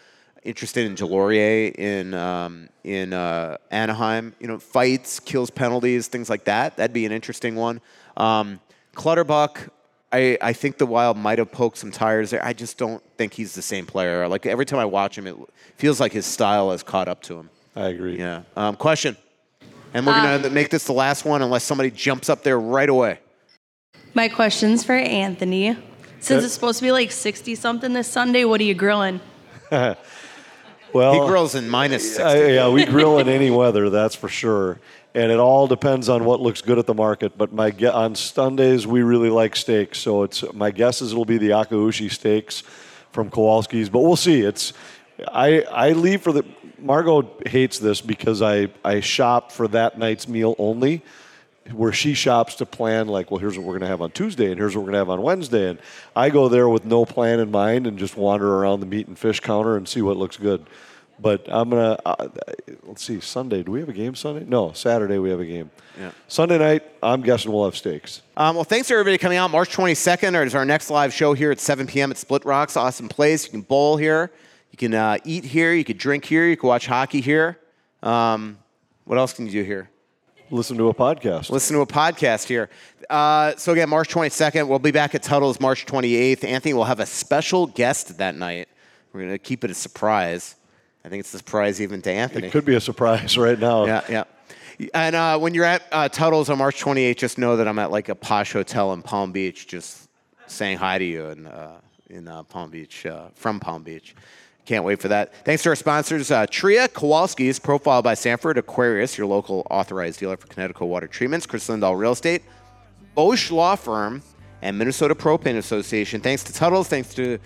interested 0.42 0.86
in 0.86 0.94
Deslauriers 0.94 1.74
in 1.78 2.14
um, 2.14 2.68
in 2.82 3.12
uh, 3.12 3.58
Anaheim. 3.70 4.34
You 4.40 4.48
know, 4.48 4.58
fights, 4.58 5.20
kills 5.20 5.50
penalties, 5.50 6.08
things 6.08 6.30
like 6.30 6.44
that. 6.44 6.76
That'd 6.76 6.94
be 6.94 7.04
an 7.06 7.12
interesting 7.12 7.56
one. 7.56 7.80
Um, 8.16 8.60
Clutterbuck. 8.94 9.72
I, 10.16 10.38
I 10.40 10.52
think 10.54 10.78
the 10.78 10.86
Wild 10.86 11.16
might 11.18 11.38
have 11.38 11.52
poked 11.52 11.76
some 11.76 11.90
tires 11.90 12.30
there. 12.30 12.42
I 12.44 12.52
just 12.54 12.78
don't 12.78 13.02
think 13.18 13.34
he's 13.34 13.54
the 13.54 13.60
same 13.62 13.84
player. 13.84 14.26
Like 14.28 14.46
every 14.46 14.64
time 14.64 14.78
I 14.78 14.86
watch 14.86 15.18
him, 15.18 15.26
it 15.26 15.36
feels 15.76 16.00
like 16.00 16.12
his 16.12 16.24
style 16.24 16.70
has 16.70 16.82
caught 16.82 17.06
up 17.08 17.20
to 17.24 17.34
him. 17.38 17.50
I 17.74 17.88
agree. 17.88 18.18
Yeah. 18.18 18.42
Um, 18.56 18.76
question. 18.76 19.16
And 19.92 20.06
we're 20.06 20.12
Uh, 20.14 20.22
going 20.22 20.42
to 20.42 20.50
make 20.50 20.70
this 20.70 20.84
the 20.84 20.92
last 20.94 21.24
one 21.26 21.42
unless 21.42 21.64
somebody 21.64 21.90
jumps 21.90 22.30
up 22.30 22.42
there 22.42 22.58
right 22.58 22.88
away. 22.88 23.18
My 24.14 24.28
question's 24.28 24.84
for 24.84 24.94
Anthony. 24.94 25.76
Since 26.20 26.38
Okay. 26.38 26.44
it's 26.46 26.54
supposed 26.54 26.78
to 26.78 26.84
be 26.84 26.92
like 26.92 27.12
60 27.12 27.54
something 27.54 27.92
this 27.92 28.08
Sunday, 28.08 28.44
what 28.44 28.58
are 28.60 28.64
you 28.64 28.74
grilling? 28.74 29.20
well, 29.70 29.96
he 30.94 31.28
grills 31.28 31.54
in 31.54 31.68
minus 31.68 32.16
60. 32.16 32.22
Uh, 32.22 32.34
yeah, 32.46 32.68
we 32.70 32.86
grill 32.86 33.18
in 33.18 33.28
any 33.28 33.50
weather, 33.50 33.90
that's 33.90 34.14
for 34.14 34.28
sure. 34.28 34.80
And 35.16 35.32
it 35.32 35.38
all 35.38 35.66
depends 35.66 36.10
on 36.10 36.26
what 36.26 36.40
looks 36.40 36.60
good 36.60 36.78
at 36.78 36.84
the 36.84 36.92
market. 36.92 37.38
But 37.38 37.50
my 37.50 37.70
on 37.90 38.14
Sundays 38.14 38.86
we 38.86 39.02
really 39.02 39.30
like 39.30 39.56
steaks, 39.56 39.98
so 39.98 40.24
it's 40.24 40.44
my 40.52 40.70
guess 40.70 41.00
is 41.00 41.12
it'll 41.12 41.24
be 41.24 41.38
the 41.38 41.50
Akaushi 41.50 42.12
steaks 42.12 42.62
from 43.12 43.30
Kowalski's. 43.30 43.88
But 43.88 44.00
we'll 44.00 44.16
see. 44.16 44.42
It's 44.42 44.74
I 45.26 45.62
I 45.62 45.92
leave 45.92 46.20
for 46.20 46.32
the 46.32 46.44
Margot 46.78 47.26
hates 47.46 47.78
this 47.78 48.02
because 48.02 48.42
I 48.42 48.68
I 48.84 49.00
shop 49.00 49.52
for 49.52 49.66
that 49.68 49.98
night's 49.98 50.28
meal 50.28 50.54
only. 50.58 51.02
Where 51.72 51.94
she 51.94 52.14
shops 52.14 52.56
to 52.56 52.66
plan, 52.66 53.08
like, 53.08 53.30
well, 53.30 53.40
here's 53.40 53.56
what 53.56 53.66
we're 53.66 53.72
going 53.72 53.80
to 53.80 53.88
have 53.88 54.00
on 54.02 54.12
Tuesday, 54.12 54.50
and 54.50 54.56
here's 54.56 54.76
what 54.76 54.82
we're 54.82 54.92
going 54.92 55.04
to 55.04 55.10
have 55.10 55.10
on 55.10 55.22
Wednesday, 55.22 55.70
and 55.70 55.80
I 56.14 56.30
go 56.30 56.48
there 56.48 56.68
with 56.68 56.84
no 56.84 57.04
plan 57.04 57.40
in 57.40 57.50
mind 57.50 57.88
and 57.88 57.98
just 57.98 58.16
wander 58.16 58.58
around 58.58 58.78
the 58.78 58.86
meat 58.86 59.08
and 59.08 59.18
fish 59.18 59.40
counter 59.40 59.76
and 59.76 59.88
see 59.88 60.00
what 60.00 60.16
looks 60.16 60.36
good. 60.36 60.64
But 61.18 61.46
I'm 61.48 61.70
gonna 61.70 61.98
uh, 62.04 62.28
let's 62.84 63.04
see. 63.04 63.20
Sunday, 63.20 63.62
do 63.62 63.72
we 63.72 63.80
have 63.80 63.88
a 63.88 63.94
game 63.94 64.14
Sunday? 64.14 64.44
No, 64.46 64.72
Saturday 64.72 65.18
we 65.18 65.30
have 65.30 65.40
a 65.40 65.46
game. 65.46 65.70
Yeah. 65.98 66.10
Sunday 66.28 66.58
night, 66.58 66.82
I'm 67.02 67.22
guessing 67.22 67.52
we'll 67.52 67.64
have 67.64 67.76
steaks. 67.76 68.20
Um, 68.36 68.54
well, 68.54 68.64
thanks 68.64 68.88
to 68.88 68.94
everybody 68.94 69.16
coming 69.16 69.38
out. 69.38 69.50
March 69.50 69.74
22nd 69.74 70.44
is 70.44 70.54
our 70.54 70.66
next 70.66 70.90
live 70.90 71.14
show 71.14 71.32
here 71.32 71.50
at 71.50 71.58
7 71.58 71.86
p.m. 71.86 72.10
at 72.10 72.18
Splitrocks. 72.18 72.76
Awesome 72.76 73.08
place. 73.08 73.46
You 73.46 73.50
can 73.50 73.62
bowl 73.62 73.96
here. 73.96 74.30
You 74.72 74.76
can 74.76 74.92
uh, 74.92 75.16
eat 75.24 75.44
here. 75.44 75.72
You 75.72 75.84
can 75.84 75.96
drink 75.96 76.26
here. 76.26 76.46
You 76.46 76.56
can 76.56 76.68
watch 76.68 76.86
hockey 76.86 77.22
here. 77.22 77.58
Um, 78.02 78.58
what 79.04 79.18
else 79.18 79.32
can 79.32 79.46
you 79.46 79.52
do 79.52 79.62
here? 79.62 79.88
Listen 80.50 80.76
to 80.76 80.88
a 80.88 80.94
podcast. 80.94 81.50
Listen 81.50 81.76
to 81.76 81.82
a 81.82 81.86
podcast 81.86 82.46
here. 82.46 82.68
Uh, 83.08 83.56
so 83.56 83.72
again, 83.72 83.88
March 83.88 84.08
22nd. 84.10 84.68
We'll 84.68 84.78
be 84.78 84.90
back 84.92 85.14
at 85.14 85.22
Tuttle's 85.22 85.60
March 85.60 85.86
28th. 85.86 86.44
Anthony 86.44 86.74
will 86.74 86.84
have 86.84 87.00
a 87.00 87.06
special 87.06 87.66
guest 87.66 88.18
that 88.18 88.36
night. 88.36 88.68
We're 89.12 89.20
going 89.20 89.32
to 89.32 89.38
keep 89.38 89.64
it 89.64 89.70
a 89.70 89.74
surprise. 89.74 90.56
I 91.06 91.08
think 91.08 91.20
it's 91.20 91.32
a 91.32 91.38
surprise 91.38 91.80
even 91.80 92.02
to 92.02 92.10
Anthony. 92.10 92.48
It 92.48 92.50
could 92.50 92.64
be 92.64 92.74
a 92.74 92.80
surprise 92.80 93.38
right 93.38 93.58
now. 93.58 93.86
Yeah, 93.86 94.02
yeah. 94.08 94.24
And 94.92 95.14
uh, 95.14 95.38
when 95.38 95.54
you're 95.54 95.64
at 95.64 95.84
uh, 95.92 96.08
Tuttle's 96.08 96.50
on 96.50 96.58
March 96.58 96.82
28th, 96.82 97.16
just 97.16 97.38
know 97.38 97.56
that 97.56 97.68
I'm 97.68 97.78
at 97.78 97.92
like 97.92 98.08
a 98.08 98.16
posh 98.16 98.52
hotel 98.52 98.92
in 98.92 99.02
Palm 99.02 99.30
Beach, 99.30 99.68
just 99.68 100.08
saying 100.48 100.78
hi 100.78 100.98
to 100.98 101.04
you 101.04 101.26
in, 101.26 101.46
uh, 101.46 101.78
in 102.10 102.26
uh, 102.26 102.42
Palm 102.42 102.70
Beach, 102.70 103.06
uh, 103.06 103.28
from 103.36 103.60
Palm 103.60 103.84
Beach. 103.84 104.16
Can't 104.64 104.82
wait 104.84 105.00
for 105.00 105.06
that. 105.06 105.32
Thanks 105.44 105.62
to 105.62 105.68
our 105.68 105.76
sponsors, 105.76 106.32
uh, 106.32 106.44
Tria 106.50 106.88
Kowalski's, 106.88 107.60
profiled 107.60 108.02
by 108.02 108.14
Sanford 108.14 108.58
Aquarius, 108.58 109.16
your 109.16 109.28
local 109.28 109.64
authorized 109.70 110.18
dealer 110.18 110.36
for 110.36 110.48
Kinetico 110.48 110.88
water 110.88 111.06
treatments, 111.06 111.46
Kris 111.46 111.68
Lindahl 111.68 111.96
Real 111.96 112.12
Estate, 112.12 112.42
Bosch 113.14 113.52
Law 113.52 113.76
Firm, 113.76 114.22
and 114.60 114.76
Minnesota 114.76 115.14
Propane 115.14 115.56
Association. 115.56 116.20
Thanks 116.20 116.42
to 116.42 116.52
Tuttles. 116.52 116.88
Thanks 116.88 117.14
to 117.14 117.38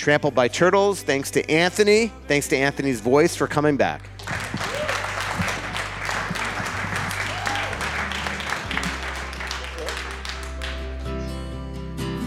Trampled 0.00 0.34
by 0.34 0.48
Turtles. 0.48 1.02
Thanks 1.02 1.30
to 1.32 1.46
Anthony. 1.50 2.10
Thanks 2.26 2.48
to 2.48 2.56
Anthony's 2.56 3.00
voice 3.00 3.36
for 3.36 3.46
coming 3.46 3.76
back. 3.76 4.00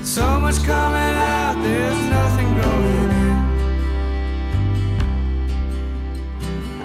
So 0.04 0.40
much 0.40 0.64
coming 0.64 1.16
out, 1.18 1.56
there's 1.64 2.10
nothing 2.12 2.54
going 2.62 3.10
in. 3.10 3.38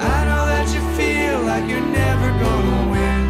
I 0.01 0.24
know 0.24 0.47
that 0.47 0.69
you 0.73 0.81
feel 0.97 1.43
like 1.43 1.69
you're 1.69 1.81
never 1.82 2.31
gonna 2.43 2.90
win. 2.90 3.23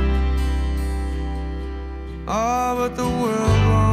Oh, 2.28 2.76
but 2.76 2.94
the 2.94 3.02
world 3.02 3.66
won't. 3.66 3.88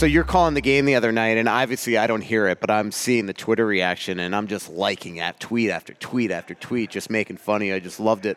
So 0.00 0.06
you're 0.06 0.24
calling 0.24 0.54
the 0.54 0.62
game 0.62 0.86
the 0.86 0.94
other 0.94 1.12
night, 1.12 1.36
and 1.36 1.46
obviously 1.46 1.98
I 1.98 2.06
don't 2.06 2.22
hear 2.22 2.46
it, 2.46 2.58
but 2.58 2.70
I'm 2.70 2.90
seeing 2.90 3.26
the 3.26 3.34
Twitter 3.34 3.66
reaction, 3.66 4.18
and 4.18 4.34
I'm 4.34 4.46
just 4.46 4.70
liking 4.70 5.16
that 5.16 5.38
tweet 5.38 5.68
after 5.68 5.92
tweet 5.92 6.30
after 6.30 6.54
tweet, 6.54 6.88
just 6.88 7.10
making 7.10 7.36
funny. 7.36 7.70
I 7.70 7.80
just 7.80 8.00
loved 8.00 8.24
it. 8.24 8.28